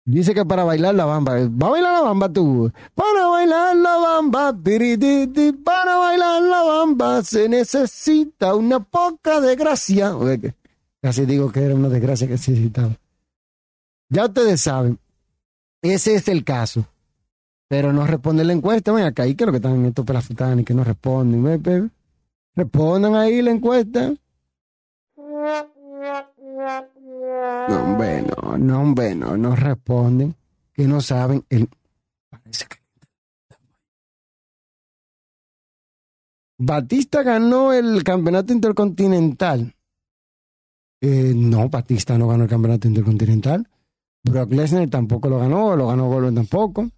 Dice 0.06 0.34
que 0.34 0.44
para 0.44 0.64
bailar 0.64 0.96
la 0.96 1.06
bamba. 1.06 1.34
¿Va 1.34 1.68
a 1.68 1.70
bailar 1.70 1.94
la 1.94 2.02
bamba 2.02 2.34
tú? 2.34 2.72
Para 2.96 3.28
bailar 3.28 3.76
la 3.76 3.98
bamba, 3.98 4.58
pirititi, 4.58 5.52
para 5.52 5.98
bailar 5.98 6.42
la 6.42 6.64
bamba 6.64 7.22
se 7.22 7.48
necesita 7.48 8.56
una 8.56 8.80
poca 8.80 9.40
desgracia. 9.40 10.16
Casi 11.00 11.26
digo 11.26 11.52
que 11.52 11.62
era 11.62 11.76
una 11.76 11.90
desgracia 11.90 12.26
que 12.26 12.34
necesitaba. 12.34 12.98
Ya 14.10 14.26
ustedes 14.26 14.62
saben, 14.62 14.98
ese 15.84 16.16
es 16.16 16.28
el 16.28 16.44
caso. 16.44 16.86
Pero 17.68 17.94
no 17.94 18.08
responde 18.08 18.44
la 18.44 18.54
encuesta. 18.54 18.92
Ven 18.92 19.06
acá, 19.06 19.28
¿y 19.28 19.36
qué 19.36 19.44
es 19.44 19.46
lo 19.46 19.52
que 19.52 19.58
están 19.58 19.86
estos 19.86 20.06
pelafutanes 20.06 20.66
que 20.66 20.74
no 20.74 20.84
responden? 20.84 21.92
Respondan 22.56 23.16
ahí 23.16 23.44
la 23.44 23.52
encuesta. 23.52 24.12
No, 27.70 27.84
hombre, 27.84 28.24
no, 28.24 28.58
no, 28.58 28.82
hombre, 28.82 29.16
no, 29.16 29.38
no 29.38 29.56
responden. 29.56 30.36
Que 30.74 30.88
no 30.88 31.02
saben. 31.02 31.44
El... 31.50 31.70
Parece 32.30 32.66
que... 32.68 32.78
Batista 36.58 37.24
ganó 37.24 37.72
el 37.72 38.04
campeonato 38.04 38.52
intercontinental. 38.52 39.74
Eh, 41.02 41.34
no, 41.36 41.70
Batista 41.70 42.18
no 42.18 42.28
ganó 42.28 42.44
el 42.44 42.50
campeonato 42.50 42.88
intercontinental. 42.88 43.68
Brock 44.24 44.52
Lesnar 44.52 44.90
tampoco 44.90 45.30
lo 45.30 45.40
ganó, 45.40 45.76
lo 45.76 45.88
ganó 45.88 46.08
Goldberg 46.08 46.36
tampoco. 46.36 46.90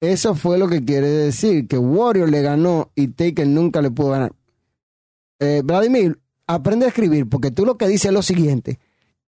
Eso 0.00 0.34
fue 0.34 0.58
lo 0.58 0.68
que 0.68 0.84
quiere 0.84 1.06
decir, 1.06 1.68
que 1.68 1.78
Warrior 1.78 2.28
le 2.30 2.42
ganó 2.42 2.90
y 2.94 3.08
Taker 3.08 3.46
nunca 3.46 3.82
le 3.82 3.90
pudo 3.90 4.10
ganar. 4.10 4.32
Eh, 5.38 5.62
Vladimir, 5.64 6.18
aprende 6.46 6.86
a 6.86 6.88
escribir, 6.88 7.28
porque 7.28 7.50
tú 7.50 7.66
lo 7.66 7.76
que 7.76 7.86
dices 7.86 8.06
es 8.06 8.12
lo 8.12 8.22
siguiente. 8.22 8.80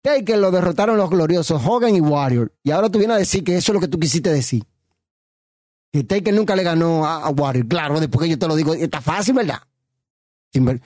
Taker 0.01 0.37
lo 0.37 0.51
derrotaron 0.51 0.97
los 0.97 1.09
gloriosos 1.09 1.61
Hogan 1.65 1.95
y 1.95 2.01
Warrior. 2.01 2.53
Y 2.63 2.71
ahora 2.71 2.89
tú 2.89 2.99
vienes 2.99 3.15
a 3.15 3.19
decir 3.19 3.43
que 3.43 3.57
eso 3.57 3.71
es 3.71 3.73
lo 3.73 3.81
que 3.81 3.87
tú 3.87 3.99
quisiste 3.99 4.31
decir. 4.31 4.63
Que 5.91 6.03
Taker 6.03 6.33
nunca 6.33 6.55
le 6.55 6.63
ganó 6.63 7.05
a, 7.05 7.29
Warrior. 7.29 7.67
Claro, 7.67 7.99
después 7.99 8.23
que 8.23 8.29
yo 8.29 8.39
te 8.39 8.47
lo 8.47 8.55
digo, 8.55 8.73
está 8.73 9.01
fácil, 9.01 9.33
¿verdad? 9.33 9.61
¿Pero, 10.51 10.79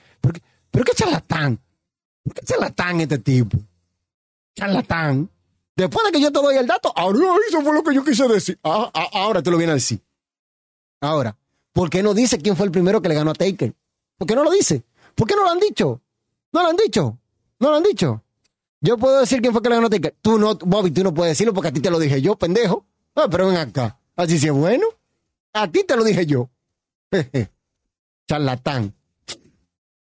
pero 0.70 0.84
qué 0.84 0.92
charlatán. 0.94 1.60
¿Por 2.22 2.34
qué 2.34 2.44
charlatán 2.44 3.00
este 3.00 3.18
tipo? 3.18 3.58
Charlatán. 4.56 5.30
Después 5.76 6.06
de 6.06 6.12
que 6.12 6.20
yo 6.20 6.32
te 6.32 6.40
doy 6.40 6.56
el 6.56 6.66
dato, 6.66 6.92
ahora 6.94 7.18
eso 7.48 7.60
fue 7.60 7.74
lo 7.74 7.82
que 7.82 7.94
yo 7.94 8.04
quise 8.04 8.26
decir. 8.28 8.58
Ah, 8.62 8.90
ah, 8.94 9.08
ahora 9.12 9.42
te 9.42 9.50
lo 9.50 9.56
viene 9.58 9.72
a 9.72 9.74
decir. 9.74 10.00
Ahora, 11.00 11.36
¿por 11.72 11.90
qué 11.90 12.02
no 12.02 12.14
dice 12.14 12.38
quién 12.38 12.56
fue 12.56 12.66
el 12.66 12.72
primero 12.72 13.02
que 13.02 13.08
le 13.08 13.14
ganó 13.14 13.32
a 13.32 13.34
Taker? 13.34 13.74
¿Por 14.16 14.26
qué 14.26 14.34
no 14.34 14.44
lo 14.44 14.50
dice? 14.50 14.84
¿Por 15.14 15.28
qué 15.28 15.34
no 15.34 15.42
lo 15.42 15.50
han 15.50 15.60
dicho? 15.60 16.00
No 16.52 16.62
lo 16.62 16.68
han 16.68 16.76
dicho. 16.76 17.18
No 17.58 17.70
lo 17.70 17.76
han 17.76 17.82
dicho. 17.82 18.23
Yo 18.86 18.98
puedo 18.98 19.20
decir 19.20 19.40
quién 19.40 19.52
fue 19.54 19.62
que 19.62 19.70
le 19.70 19.76
ganó 19.76 19.88
Taker. 19.88 20.14
Tú 20.20 20.38
no, 20.38 20.56
Bobby, 20.56 20.90
tú 20.90 21.02
no 21.02 21.14
puedes 21.14 21.30
decirlo 21.32 21.54
porque 21.54 21.68
a 21.68 21.72
ti 21.72 21.80
te 21.80 21.90
lo 21.90 21.98
dije 21.98 22.20
yo, 22.20 22.36
pendejo. 22.36 22.84
Ah, 23.14 23.28
pero 23.30 23.46
ven 23.48 23.56
acá. 23.56 23.98
Así 24.14 24.38
sí 24.38 24.46
es 24.48 24.52
bueno. 24.52 24.86
A 25.54 25.70
ti 25.70 25.84
te 25.84 25.96
lo 25.96 26.04
dije 26.04 26.26
yo. 26.26 26.50
Charlatán. 28.28 28.94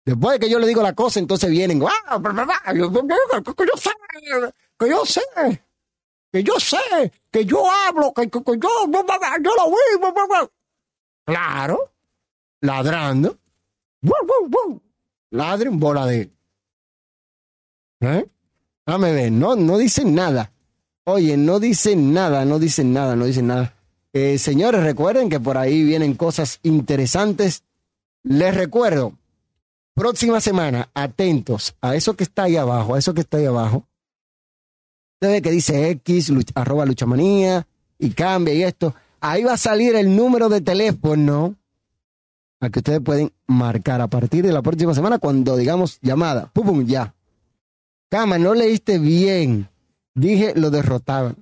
Después 0.03 0.34
de 0.34 0.39
que 0.45 0.49
yo 0.51 0.60
le 0.60 0.68
digo 0.68 0.81
la 0.81 0.93
cosa, 0.93 1.19
entonces 1.19 1.49
vienen. 1.49 1.81
¡Ah! 1.84 2.19
Yo- 2.76 2.91
Que 2.91 3.65
yo 3.65 3.77
sé, 3.77 3.89
que 4.77 4.89
yo 4.89 5.05
sé, 5.05 5.22
que 6.31 6.43
yo 6.43 6.60
sé, 6.60 6.77
que 7.31 7.45
yo 7.45 7.64
hablo, 7.88 8.14
que, 8.14 8.27
yo, 8.27 8.43
yo 8.43 8.60
lo 9.55 9.69
vi. 9.69 10.47
Claro, 11.26 11.89
ladrando. 12.60 13.38
¡Wow, 14.01 14.14
wow, 14.27 14.49
wow! 14.49 14.81
Ladren 15.30 15.80
bola 15.80 16.05
de. 16.05 16.30
¿Eh? 18.01 18.30
Dame 18.85 19.11
ver, 19.14 19.31
no, 19.31 19.55
no 19.55 19.77
dicen 19.77 20.14
nada. 20.14 20.51
Oye, 21.05 21.38
no 21.38 21.60
dicen 21.60 22.14
nada, 22.14 22.45
no 22.45 22.60
dicen 22.60 22.93
nada, 22.93 23.15
no 23.15 23.26
dicen 23.26 23.47
nada. 23.47 23.73
Eh, 24.14 24.38
señores, 24.38 24.84
recuerden 24.84 25.30
que 25.30 25.39
por 25.39 25.57
ahí 25.57 25.84
vienen 25.84 26.15
cosas 26.15 26.60
interesantes. 26.64 27.64
Les 28.23 28.55
recuerdo, 28.55 29.14
próxima 29.95 30.39
semana, 30.39 30.89
atentos 30.93 31.76
a 31.81 31.95
eso 31.95 32.15
que 32.15 32.23
está 32.23 32.43
ahí 32.43 32.55
abajo, 32.55 32.95
a 32.95 32.99
eso 32.99 33.14
que 33.14 33.22
está 33.22 33.38
ahí 33.38 33.45
abajo. 33.45 33.85
Ustedes 35.15 35.41
que 35.41 35.51
dice 35.51 35.89
X, 35.89 36.31
arroba 36.55 36.85
luchamanía, 36.85 37.65
y 37.97 38.11
cambia 38.11 38.53
y 38.53 38.64
esto. 38.64 38.93
Ahí 39.22 39.43
va 39.43 39.53
a 39.53 39.57
salir 39.57 39.95
el 39.95 40.15
número 40.15 40.49
de 40.49 40.61
teléfono 40.61 41.55
al 42.60 42.72
que 42.72 42.80
ustedes 42.80 43.01
pueden 43.01 43.31
marcar 43.47 44.01
a 44.01 44.07
partir 44.07 44.45
de 44.45 44.53
la 44.53 44.61
próxima 44.61 44.93
semana 44.93 45.19
cuando 45.19 45.57
digamos 45.57 45.99
llamada. 46.01 46.49
Pum, 46.53 46.65
pum, 46.65 46.85
ya. 46.85 47.14
Cama, 48.14 48.38
no 48.38 48.53
leíste 48.53 48.99
bien. 48.99 49.69
Dije 50.14 50.53
lo 50.56 50.69
derrotaban. 50.69 51.35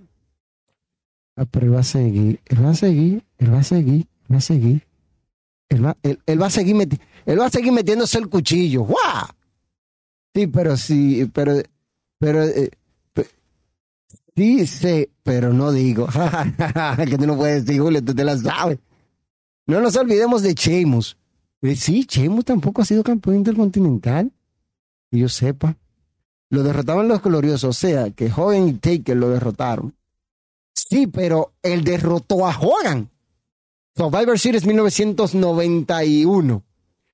Ah, 1.35 1.43
pero 1.43 1.65
él 1.65 1.75
va 1.75 1.81
a 1.81 1.83
seguir, 1.83 2.39
él 2.45 2.65
va 2.65 2.69
a 2.69 2.75
seguir, 2.75 3.25
él 3.39 3.53
va 3.53 3.59
a 3.59 3.63
seguir, 3.63 4.07
él 4.29 4.33
va 4.33 4.37
a 4.37 4.41
seguir. 4.41 4.87
Él 5.67 5.85
va, 5.85 5.97
él, 6.01 6.41
va 6.41 6.45
a 6.45 6.49
seguir 6.49 6.75
meti- 6.77 7.01
él 7.25 7.41
va 7.41 7.47
a 7.47 7.49
seguir 7.49 7.73
metiéndose 7.73 8.17
el 8.19 8.29
cuchillo. 8.29 8.83
¡Guau! 8.83 9.27
Sí, 10.33 10.47
pero 10.47 10.77
sí, 10.77 11.29
pero, 11.33 11.55
pero, 12.19 12.43
eh, 12.45 12.69
pe- 13.11 13.27
sí 14.37 14.65
sé, 14.65 15.09
pero 15.23 15.51
no 15.51 15.73
digo. 15.73 16.07
que 17.09 17.17
tú 17.17 17.27
no 17.27 17.35
puedes 17.35 17.65
decir, 17.65 17.81
Julio, 17.81 18.01
tú 18.01 18.15
te 18.15 18.23
la 18.23 18.37
sabes. 18.37 18.79
No 19.67 19.81
nos 19.81 19.97
olvidemos 19.97 20.41
de 20.41 20.53
Sheamus. 20.53 21.17
Eh, 21.63 21.75
Sí, 21.75 22.05
Sheamus 22.09 22.45
tampoco 22.45 22.81
ha 22.81 22.85
sido 22.85 23.03
campeón 23.03 23.35
intercontinental. 23.35 24.31
Que 25.11 25.19
yo 25.19 25.27
sepa. 25.27 25.75
Lo 26.51 26.63
derrotaban 26.63 27.07
los 27.07 27.21
gloriosos, 27.21 27.63
o 27.63 27.73
sea, 27.73 28.11
que 28.11 28.29
Hogan 28.29 28.67
y 28.67 28.73
Taker 28.73 29.15
lo 29.15 29.29
derrotaron. 29.29 29.95
Sí, 30.73 31.07
pero 31.07 31.53
él 31.63 31.85
derrotó 31.85 32.45
a 32.45 32.59
Hogan. 32.59 33.09
Survivor 33.95 34.37
Series 34.37 34.65
1991. 34.65 36.63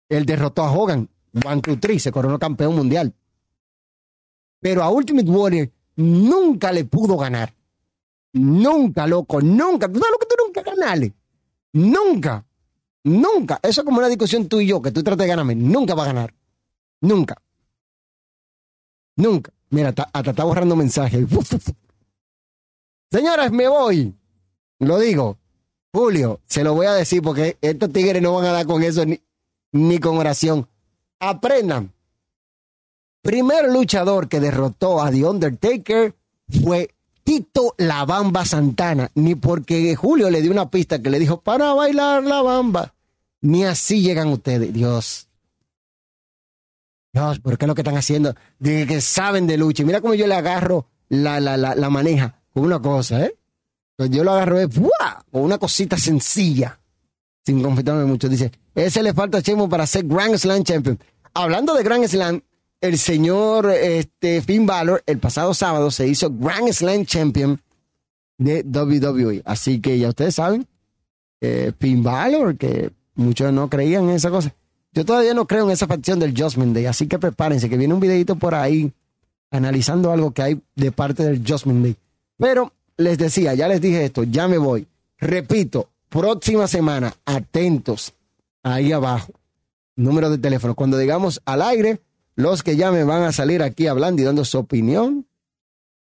Él 0.10 0.26
derrotó 0.26 0.64
a 0.64 0.72
Hogan. 0.72 1.08
One, 1.46 1.62
two, 1.62 1.78
three, 1.80 2.00
se 2.00 2.12
coronó 2.12 2.40
campeón 2.40 2.76
mundial. 2.76 3.14
Pero 4.60 4.82
a 4.82 4.90
Ultimate 4.90 5.30
Warrior 5.30 5.70
nunca 5.98 6.72
le 6.72 6.86
pudo 6.86 7.16
ganar. 7.16 7.54
Nunca, 8.34 9.06
loco, 9.06 9.40
nunca. 9.40 9.88
¿Tú 9.88 10.00
sabes 10.00 10.14
lo 10.14 10.18
que 10.18 10.26
tú 10.26 10.36
nunca 10.44 10.64
ganarle? 10.64 11.14
Nunca. 11.74 12.44
Nunca. 13.04 13.60
Eso 13.62 13.82
es 13.82 13.86
como 13.86 14.00
una 14.00 14.10
discusión 14.10 14.48
tú 14.48 14.60
y 14.60 14.66
yo, 14.66 14.82
que 14.82 14.92
tú 14.92 15.04
tratas 15.04 15.26
de 15.26 15.28
ganarme. 15.28 15.54
Nunca 15.54 15.94
va 15.94 16.06
a 16.06 16.08
ganar. 16.08 16.34
Nunca. 17.02 17.40
Nunca. 19.18 19.52
Mira, 19.70 19.90
hasta, 19.90 20.32
está 20.32 20.44
borrando 20.44 20.76
mensajes. 20.76 21.28
Señores, 23.12 23.52
me 23.52 23.68
voy. 23.68 24.14
Lo 24.80 25.00
digo. 25.00 25.38
Julio, 25.92 26.42
se 26.46 26.64
lo 26.64 26.76
voy 26.76 26.86
a 26.86 26.94
decir 26.94 27.22
porque 27.22 27.58
estos 27.62 27.92
tigres 27.92 28.22
no 28.22 28.34
van 28.34 28.46
a 28.46 28.52
dar 28.52 28.66
con 28.66 28.84
eso 28.84 29.06
ni, 29.06 29.20
ni 29.72 30.00
con 30.00 30.18
oración. 30.18 30.68
Aprendan. 31.20 31.92
Primer 33.22 33.70
luchador 33.72 34.30
que 34.30 34.40
derrotó 34.40 35.02
a 35.02 35.12
The 35.12 35.26
Undertaker 35.26 36.16
fue 36.62 36.94
Tito 37.24 37.74
La 37.78 38.06
Bamba 38.06 38.46
Santana. 38.46 39.10
Ni 39.16 39.36
porque 39.36 39.96
Julio 39.96 40.30
le 40.30 40.42
dio 40.42 40.52
una 40.52 40.70
pista 40.70 41.02
que 41.02 41.10
le 41.10 41.20
dijo 41.20 41.42
para 41.42 41.74
bailar 41.74 42.24
la 42.24 42.42
bamba. 42.42 42.94
Ni 43.42 43.66
así 43.66 44.02
llegan 44.02 44.28
ustedes. 44.28 44.72
Dios. 44.72 45.27
Dios, 47.18 47.40
¿por 47.40 47.58
qué 47.58 47.66
es 47.66 47.68
lo 47.68 47.74
que 47.74 47.82
están 47.82 47.98
haciendo? 47.98 48.36
De 48.60 48.86
que 48.86 49.02
saben 49.02 49.48
de 49.48 49.58
lucha. 49.58 49.82
Y 49.82 49.86
Mira 49.88 50.02
cómo 50.02 50.14
yo 50.14 50.28
le 50.28 50.36
agarro 50.36 50.88
la, 51.10 51.40
la, 51.40 51.58
la, 51.58 51.74
la 51.74 51.90
maneja 51.90 52.40
con 52.54 52.64
una 52.64 52.80
cosa, 52.80 53.26
¿eh? 53.26 53.36
Yo 53.98 54.24
lo 54.24 54.34
agarro 54.34 54.60
de, 54.60 54.68
¡buah! 54.68 55.24
con 55.32 55.42
una 55.42 55.58
cosita 55.58 55.98
sencilla. 55.98 56.80
Sin 57.44 57.64
confesarme 57.64 58.06
mucho. 58.06 58.30
Dice, 58.30 58.52
ese 58.76 59.02
le 59.02 59.14
falta 59.14 59.40
a 59.40 59.42
Chemo 59.42 59.68
para 59.68 59.88
ser 59.88 60.06
Grand 60.06 60.36
Slam 60.38 60.64
Champion. 60.64 61.00
Hablando 61.34 61.74
de 61.74 61.82
Grand 61.82 62.06
Slam, 62.06 62.42
el 62.82 63.00
señor 63.00 63.72
este, 63.72 64.44
Finn 64.44 64.68
Balor 64.68 65.02
el 65.08 65.18
pasado 65.18 65.56
sábado 65.56 65.90
se 65.90 66.08
hizo 66.08 66.32
Grand 66.32 66.72
Slam 66.72 67.06
Champion 67.06 67.60
de 68.38 68.62
WWE. 68.62 69.42
Así 69.46 69.82
que 69.82 69.98
ya 69.98 70.10
ustedes 70.10 70.36
saben, 70.36 70.68
eh, 71.42 71.72
Finn 71.80 72.04
Balor, 72.04 72.56
que 72.58 72.92
muchos 73.16 73.52
no 73.52 73.68
creían 73.70 74.04
en 74.04 74.12
esa 74.12 74.30
cosa. 74.30 74.54
Yo 74.98 75.06
todavía 75.06 75.36
no 75.36 75.46
creo 75.46 75.66
en 75.66 75.70
esa 75.70 75.86
facción 75.86 76.18
del 76.18 76.32
Judgment 76.36 76.74
Day, 76.74 76.88
así 76.88 77.06
que 77.06 77.20
prepárense, 77.20 77.70
que 77.70 77.78
viene 77.78 77.94
un 77.94 78.00
videito 78.00 78.36
por 78.36 78.56
ahí 78.56 78.92
analizando 79.52 80.12
algo 80.12 80.32
que 80.32 80.42
hay 80.42 80.62
de 80.76 80.92
parte 80.92 81.24
del 81.24 81.44
Judgment 81.48 81.84
Day. 81.84 81.96
Pero 82.36 82.74
les 82.98 83.20
decía, 83.20 83.54
ya 83.54 83.68
les 83.68 83.80
dije 83.80 84.06
esto, 84.06 84.24
ya 84.24 84.48
me 84.48 84.58
voy. 84.58 84.88
Repito, 85.20 85.90
próxima 86.10 86.68
semana, 86.68 87.14
atentos 87.26 88.16
ahí 88.64 88.92
abajo. 88.92 89.34
Número 89.96 90.32
de 90.32 90.40
teléfono. 90.40 90.74
Cuando 90.74 90.98
digamos 90.98 91.44
al 91.46 91.62
aire, 91.62 92.02
los 92.34 92.64
que 92.64 92.76
llamen 92.76 93.06
van 93.06 93.22
a 93.22 93.32
salir 93.32 93.62
aquí 93.62 93.86
hablando 93.86 94.24
y 94.24 94.26
dando 94.26 94.46
su 94.46 94.58
opinión. 94.58 95.28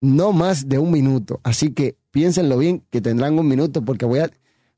No 0.02 0.32
más 0.32 0.68
de 0.68 0.80
un 0.80 0.90
minuto. 0.90 1.40
Así 1.44 1.74
que 1.74 1.96
piénsenlo 2.10 2.58
bien, 2.58 2.82
que 2.90 3.02
tendrán 3.02 3.38
un 3.38 3.48
minuto, 3.48 3.84
porque 3.84 4.08
voy 4.08 4.22
a. 4.22 4.32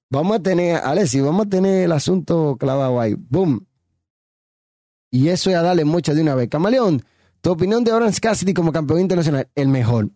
Vamos 0.09 0.35
a 0.35 0.43
tener, 0.43 0.81
Alessi, 0.83 1.21
vamos 1.21 1.45
a 1.45 1.49
tener 1.49 1.85
el 1.85 1.93
asunto 1.93 2.57
clavado 2.59 2.99
ahí. 2.99 3.15
Boom. 3.29 3.65
Y 5.11 5.27
eso 5.27 5.51
ya 5.51 5.61
dale 5.61 5.83
mucho 5.83 6.15
de 6.15 6.21
una 6.21 6.35
vez. 6.35 6.49
Camaleón, 6.49 7.03
tu 7.41 7.51
opinión 7.51 7.83
de 7.83 7.91
Orange 7.91 8.21
Cassidy 8.21 8.53
como 8.53 8.71
campeón 8.71 9.01
internacional, 9.01 9.49
el 9.55 9.67
mejor. 9.67 10.09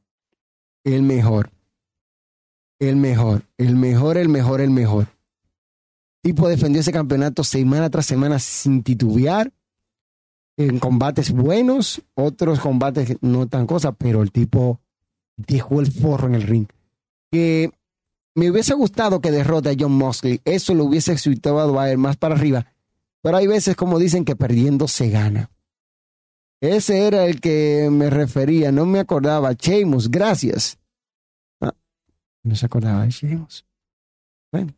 El 0.84 1.02
mejor. 1.02 1.52
el 2.80 2.96
mejor, 2.96 3.44
el 3.58 3.76
mejor, 3.76 4.18
el 4.18 4.30
mejor, 4.30 4.62
el 4.62 4.70
mejor. 4.70 5.08
Tipo 6.22 6.48
defendió 6.48 6.82
ese 6.82 6.92
campeonato 6.92 7.44
semana 7.44 7.90
tras 7.90 8.06
semana 8.06 8.40
sin 8.40 8.84
titubear, 8.84 9.52
en 10.58 10.80
combates 10.80 11.32
buenos, 11.32 12.02
otros 12.14 12.60
combates 12.60 13.18
no 13.22 13.48
tan 13.48 13.68
cosas, 13.68 13.94
pero 13.98 14.22
el 14.22 14.32
tipo 14.32 14.80
dejó 15.36 15.82
el 15.82 15.92
forro 15.92 16.28
en 16.28 16.36
el 16.36 16.44
ring. 16.44 16.68
Que 17.32 17.72
me 18.34 18.50
hubiese 18.50 18.74
gustado 18.74 19.22
que 19.22 19.32
derrote 19.32 19.70
a 19.70 19.76
John 19.78 19.92
Mosley, 19.92 20.42
eso 20.46 20.74
lo 20.74 20.86
hubiese 20.86 21.14
exultado 21.14 21.80
a 21.80 21.92
él 21.92 21.98
más 21.98 22.18
para 22.18 22.36
arriba, 22.36 22.66
pero 23.26 23.38
hay 23.38 23.48
veces 23.48 23.76
como 23.76 23.98
dicen 23.98 24.24
que 24.24 24.36
perdiendo 24.36 24.88
se 24.88 25.10
gana. 25.10 25.50
Ese 26.62 27.08
era 27.08 27.26
el 27.26 27.42
que 27.42 27.90
me 27.92 28.12
refería, 28.12 28.72
no 28.72 28.86
me 28.86 29.00
acordaba. 29.00 29.54
Sheamus, 29.54 30.12
gracias. 30.12 30.78
Ah, 31.60 31.74
no 32.44 32.56
se 32.56 32.68
acordaba 32.68 33.02
de 33.02 33.10
Sheamus. 33.10 33.66
Bueno, 34.52 34.76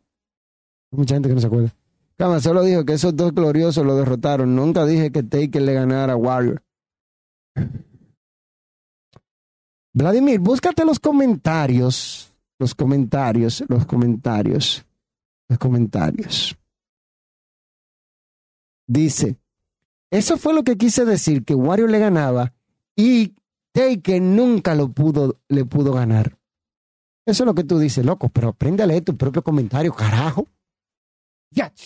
hay 0.90 0.98
mucha 0.98 1.14
gente 1.14 1.28
que 1.28 1.34
no 1.34 1.42
se 1.42 1.46
acuerda. 1.46 1.74
Cama, 2.16 2.40
solo 2.40 2.62
dijo 2.62 2.86
que 2.86 2.94
esos 2.94 3.14
dos 3.14 3.34
gloriosos 3.34 3.84
lo 3.84 3.94
derrotaron. 3.96 4.56
Nunca 4.56 4.86
dije 4.86 5.12
que 5.12 5.22
Taker 5.22 5.60
le 5.60 5.74
ganara 5.74 6.14
a 6.14 6.16
Warrior. 6.16 6.62
Vladimir, 9.92 10.40
búscate 10.40 10.86
los 10.86 10.98
comentarios. 10.98 12.34
Los 12.58 12.74
comentarios, 12.74 13.62
los 13.68 13.84
comentarios, 13.84 14.86
los 15.50 15.58
comentarios. 15.58 16.57
Dice, 18.88 19.36
eso 20.10 20.38
fue 20.38 20.54
lo 20.54 20.64
que 20.64 20.78
quise 20.78 21.04
decir, 21.04 21.44
que 21.44 21.54
Wario 21.54 21.86
le 21.86 21.98
ganaba 21.98 22.54
y 22.96 23.34
Taker 23.72 24.20
nunca 24.20 24.74
lo 24.74 24.88
pudo, 24.88 25.36
le 25.48 25.64
pudo 25.66 25.92
ganar. 25.92 26.36
Eso 27.26 27.44
es 27.44 27.46
lo 27.46 27.54
que 27.54 27.64
tú 27.64 27.78
dices, 27.78 28.04
loco, 28.04 28.30
pero 28.30 28.48
aprende 28.48 28.82
a 28.82 28.86
leer 28.86 29.04
tu 29.04 29.14
propio 29.14 29.42
comentario, 29.42 29.92
carajo. 29.92 30.48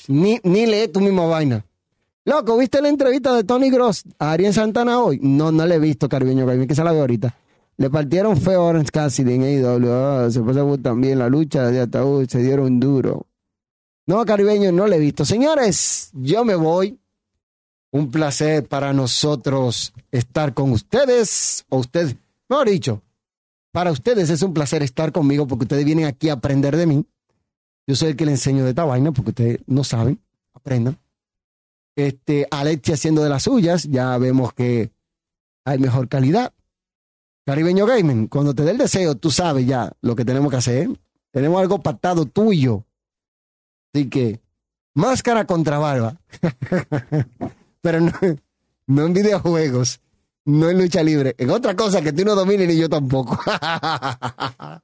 Ni, 0.06 0.38
ni 0.44 0.66
lee 0.66 0.88
tu 0.88 1.00
misma 1.00 1.26
vaina. 1.26 1.66
Loco, 2.24 2.56
¿viste 2.56 2.80
la 2.80 2.88
entrevista 2.88 3.34
de 3.34 3.42
Tony 3.42 3.68
Gross 3.68 4.04
a 4.20 4.30
Ariel 4.30 4.54
Santana 4.54 5.00
hoy? 5.00 5.18
No, 5.20 5.50
no 5.50 5.66
la 5.66 5.74
he 5.74 5.80
visto, 5.80 6.08
Carviño, 6.08 6.46
que 6.68 6.74
se 6.76 6.84
la 6.84 6.92
veo 6.92 7.00
ahorita. 7.00 7.36
Le 7.78 7.90
partieron 7.90 8.36
feo 8.36 8.64
Orange 8.64 8.92
Cassidy 8.92 9.34
en 9.34 9.42
AEW. 9.42 9.92
Ah, 9.92 10.28
se 10.30 10.40
pasó 10.40 10.78
también 10.78 11.18
la 11.18 11.28
lucha 11.28 11.68
de 11.68 11.80
ataúd, 11.80 12.28
se 12.28 12.40
dieron 12.40 12.78
duro. 12.78 13.26
No, 14.06 14.24
caribeño, 14.24 14.72
no 14.72 14.86
le 14.86 14.96
he 14.96 15.00
visto. 15.00 15.24
Señores, 15.24 16.10
yo 16.12 16.44
me 16.44 16.54
voy. 16.54 16.98
Un 17.94 18.10
placer 18.10 18.66
para 18.66 18.92
nosotros 18.94 19.92
estar 20.10 20.54
con 20.54 20.72
ustedes. 20.72 21.64
O 21.68 21.78
ustedes, 21.78 22.16
mejor 22.48 22.68
dicho, 22.68 23.02
para 23.70 23.92
ustedes 23.92 24.30
es 24.30 24.42
un 24.42 24.54
placer 24.54 24.82
estar 24.82 25.12
conmigo 25.12 25.46
porque 25.46 25.64
ustedes 25.64 25.84
vienen 25.84 26.06
aquí 26.06 26.28
a 26.28 26.34
aprender 26.34 26.76
de 26.76 26.86
mí. 26.86 27.06
Yo 27.86 27.94
soy 27.94 28.10
el 28.10 28.16
que 28.16 28.24
le 28.24 28.32
enseño 28.32 28.64
de 28.64 28.70
esta 28.70 28.84
vaina 28.84 29.12
porque 29.12 29.30
ustedes 29.30 29.58
no 29.66 29.84
saben. 29.84 30.20
Aprendan. 30.54 30.98
Este, 31.94 32.46
Alexia 32.50 32.94
haciendo 32.94 33.22
de 33.22 33.28
las 33.28 33.42
suyas. 33.42 33.84
Ya 33.84 34.16
vemos 34.18 34.52
que 34.52 34.90
hay 35.64 35.78
mejor 35.78 36.08
calidad. 36.08 36.52
Caribeño 37.44 37.86
Gaming, 37.86 38.28
cuando 38.28 38.54
te 38.54 38.62
dé 38.62 38.70
el 38.70 38.78
deseo, 38.78 39.16
tú 39.16 39.30
sabes 39.30 39.66
ya 39.66 39.92
lo 40.00 40.14
que 40.14 40.24
tenemos 40.24 40.50
que 40.50 40.56
hacer. 40.58 40.88
Tenemos 41.32 41.60
algo 41.60 41.80
pactado 41.80 42.24
tuyo. 42.24 42.84
Así 43.92 44.08
que, 44.08 44.40
máscara 44.94 45.44
contra 45.46 45.78
barba. 45.78 46.18
Pero 47.82 48.00
no, 48.00 48.12
no 48.86 49.06
en 49.06 49.12
videojuegos, 49.12 50.00
no 50.44 50.70
en 50.70 50.78
lucha 50.78 51.02
libre. 51.02 51.34
En 51.38 51.50
otra 51.50 51.76
cosa 51.76 52.00
que 52.00 52.12
tú 52.12 52.24
no 52.24 52.34
domines 52.34 52.68
ni 52.68 52.76
yo 52.76 52.88
tampoco. 52.88 53.38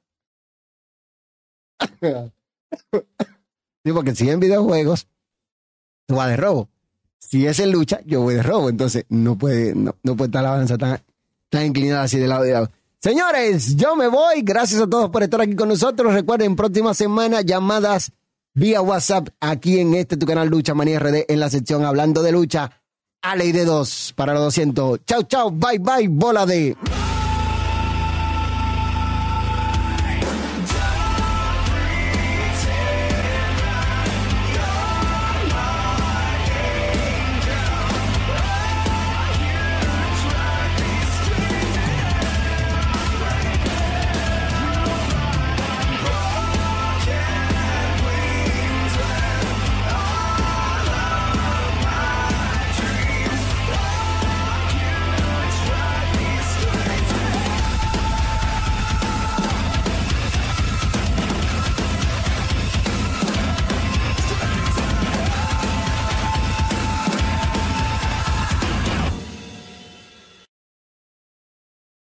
sí, 3.83 3.91
porque 3.93 4.15
si 4.15 4.29
en 4.29 4.39
videojuegos, 4.39 5.07
tú 6.05 6.15
vas 6.15 6.29
de 6.29 6.37
robo. 6.37 6.69
Si 7.17 7.47
es 7.47 7.59
en 7.59 7.71
lucha, 7.71 7.99
yo 8.05 8.21
voy 8.21 8.35
de 8.35 8.43
robo. 8.43 8.69
Entonces, 8.69 9.05
no 9.09 9.37
puede, 9.37 9.73
no, 9.75 9.95
no 10.03 10.15
puede 10.15 10.27
estar 10.27 10.43
la 10.43 10.51
balanza 10.51 10.77
tan, 10.77 11.01
tan 11.49 11.65
inclinada 11.65 12.03
así 12.03 12.19
de 12.19 12.27
lado 12.27 12.43
de 12.43 12.53
lado. 12.53 12.71
Señores, 13.01 13.75
yo 13.75 13.95
me 13.95 14.07
voy. 14.07 14.41
Gracias 14.41 14.81
a 14.81 14.87
todos 14.87 15.09
por 15.09 15.23
estar 15.23 15.41
aquí 15.41 15.55
con 15.55 15.69
nosotros. 15.69 16.13
Recuerden, 16.13 16.55
próxima 16.55 16.93
semana 16.93 17.41
llamadas 17.41 18.11
vía 18.59 18.81
WhatsApp 18.81 19.29
aquí 19.39 19.79
en 19.79 19.95
este 19.95 20.17
tu 20.17 20.25
canal 20.25 20.49
Lucha 20.49 20.73
Manía 20.73 20.99
RD 20.99 21.25
en 21.29 21.39
la 21.39 21.49
sección 21.49 21.85
Hablando 21.85 22.21
de 22.21 22.33
Lucha 22.33 22.69
a 23.21 23.35
ley 23.35 23.51
de 23.51 23.65
dos 23.65 24.13
para 24.15 24.33
los 24.33 24.43
200. 24.43 24.99
Chau, 25.05 25.23
chau, 25.23 25.51
bye, 25.51 25.79
bye, 25.79 26.07
bola 26.09 26.45
de... 26.45 26.75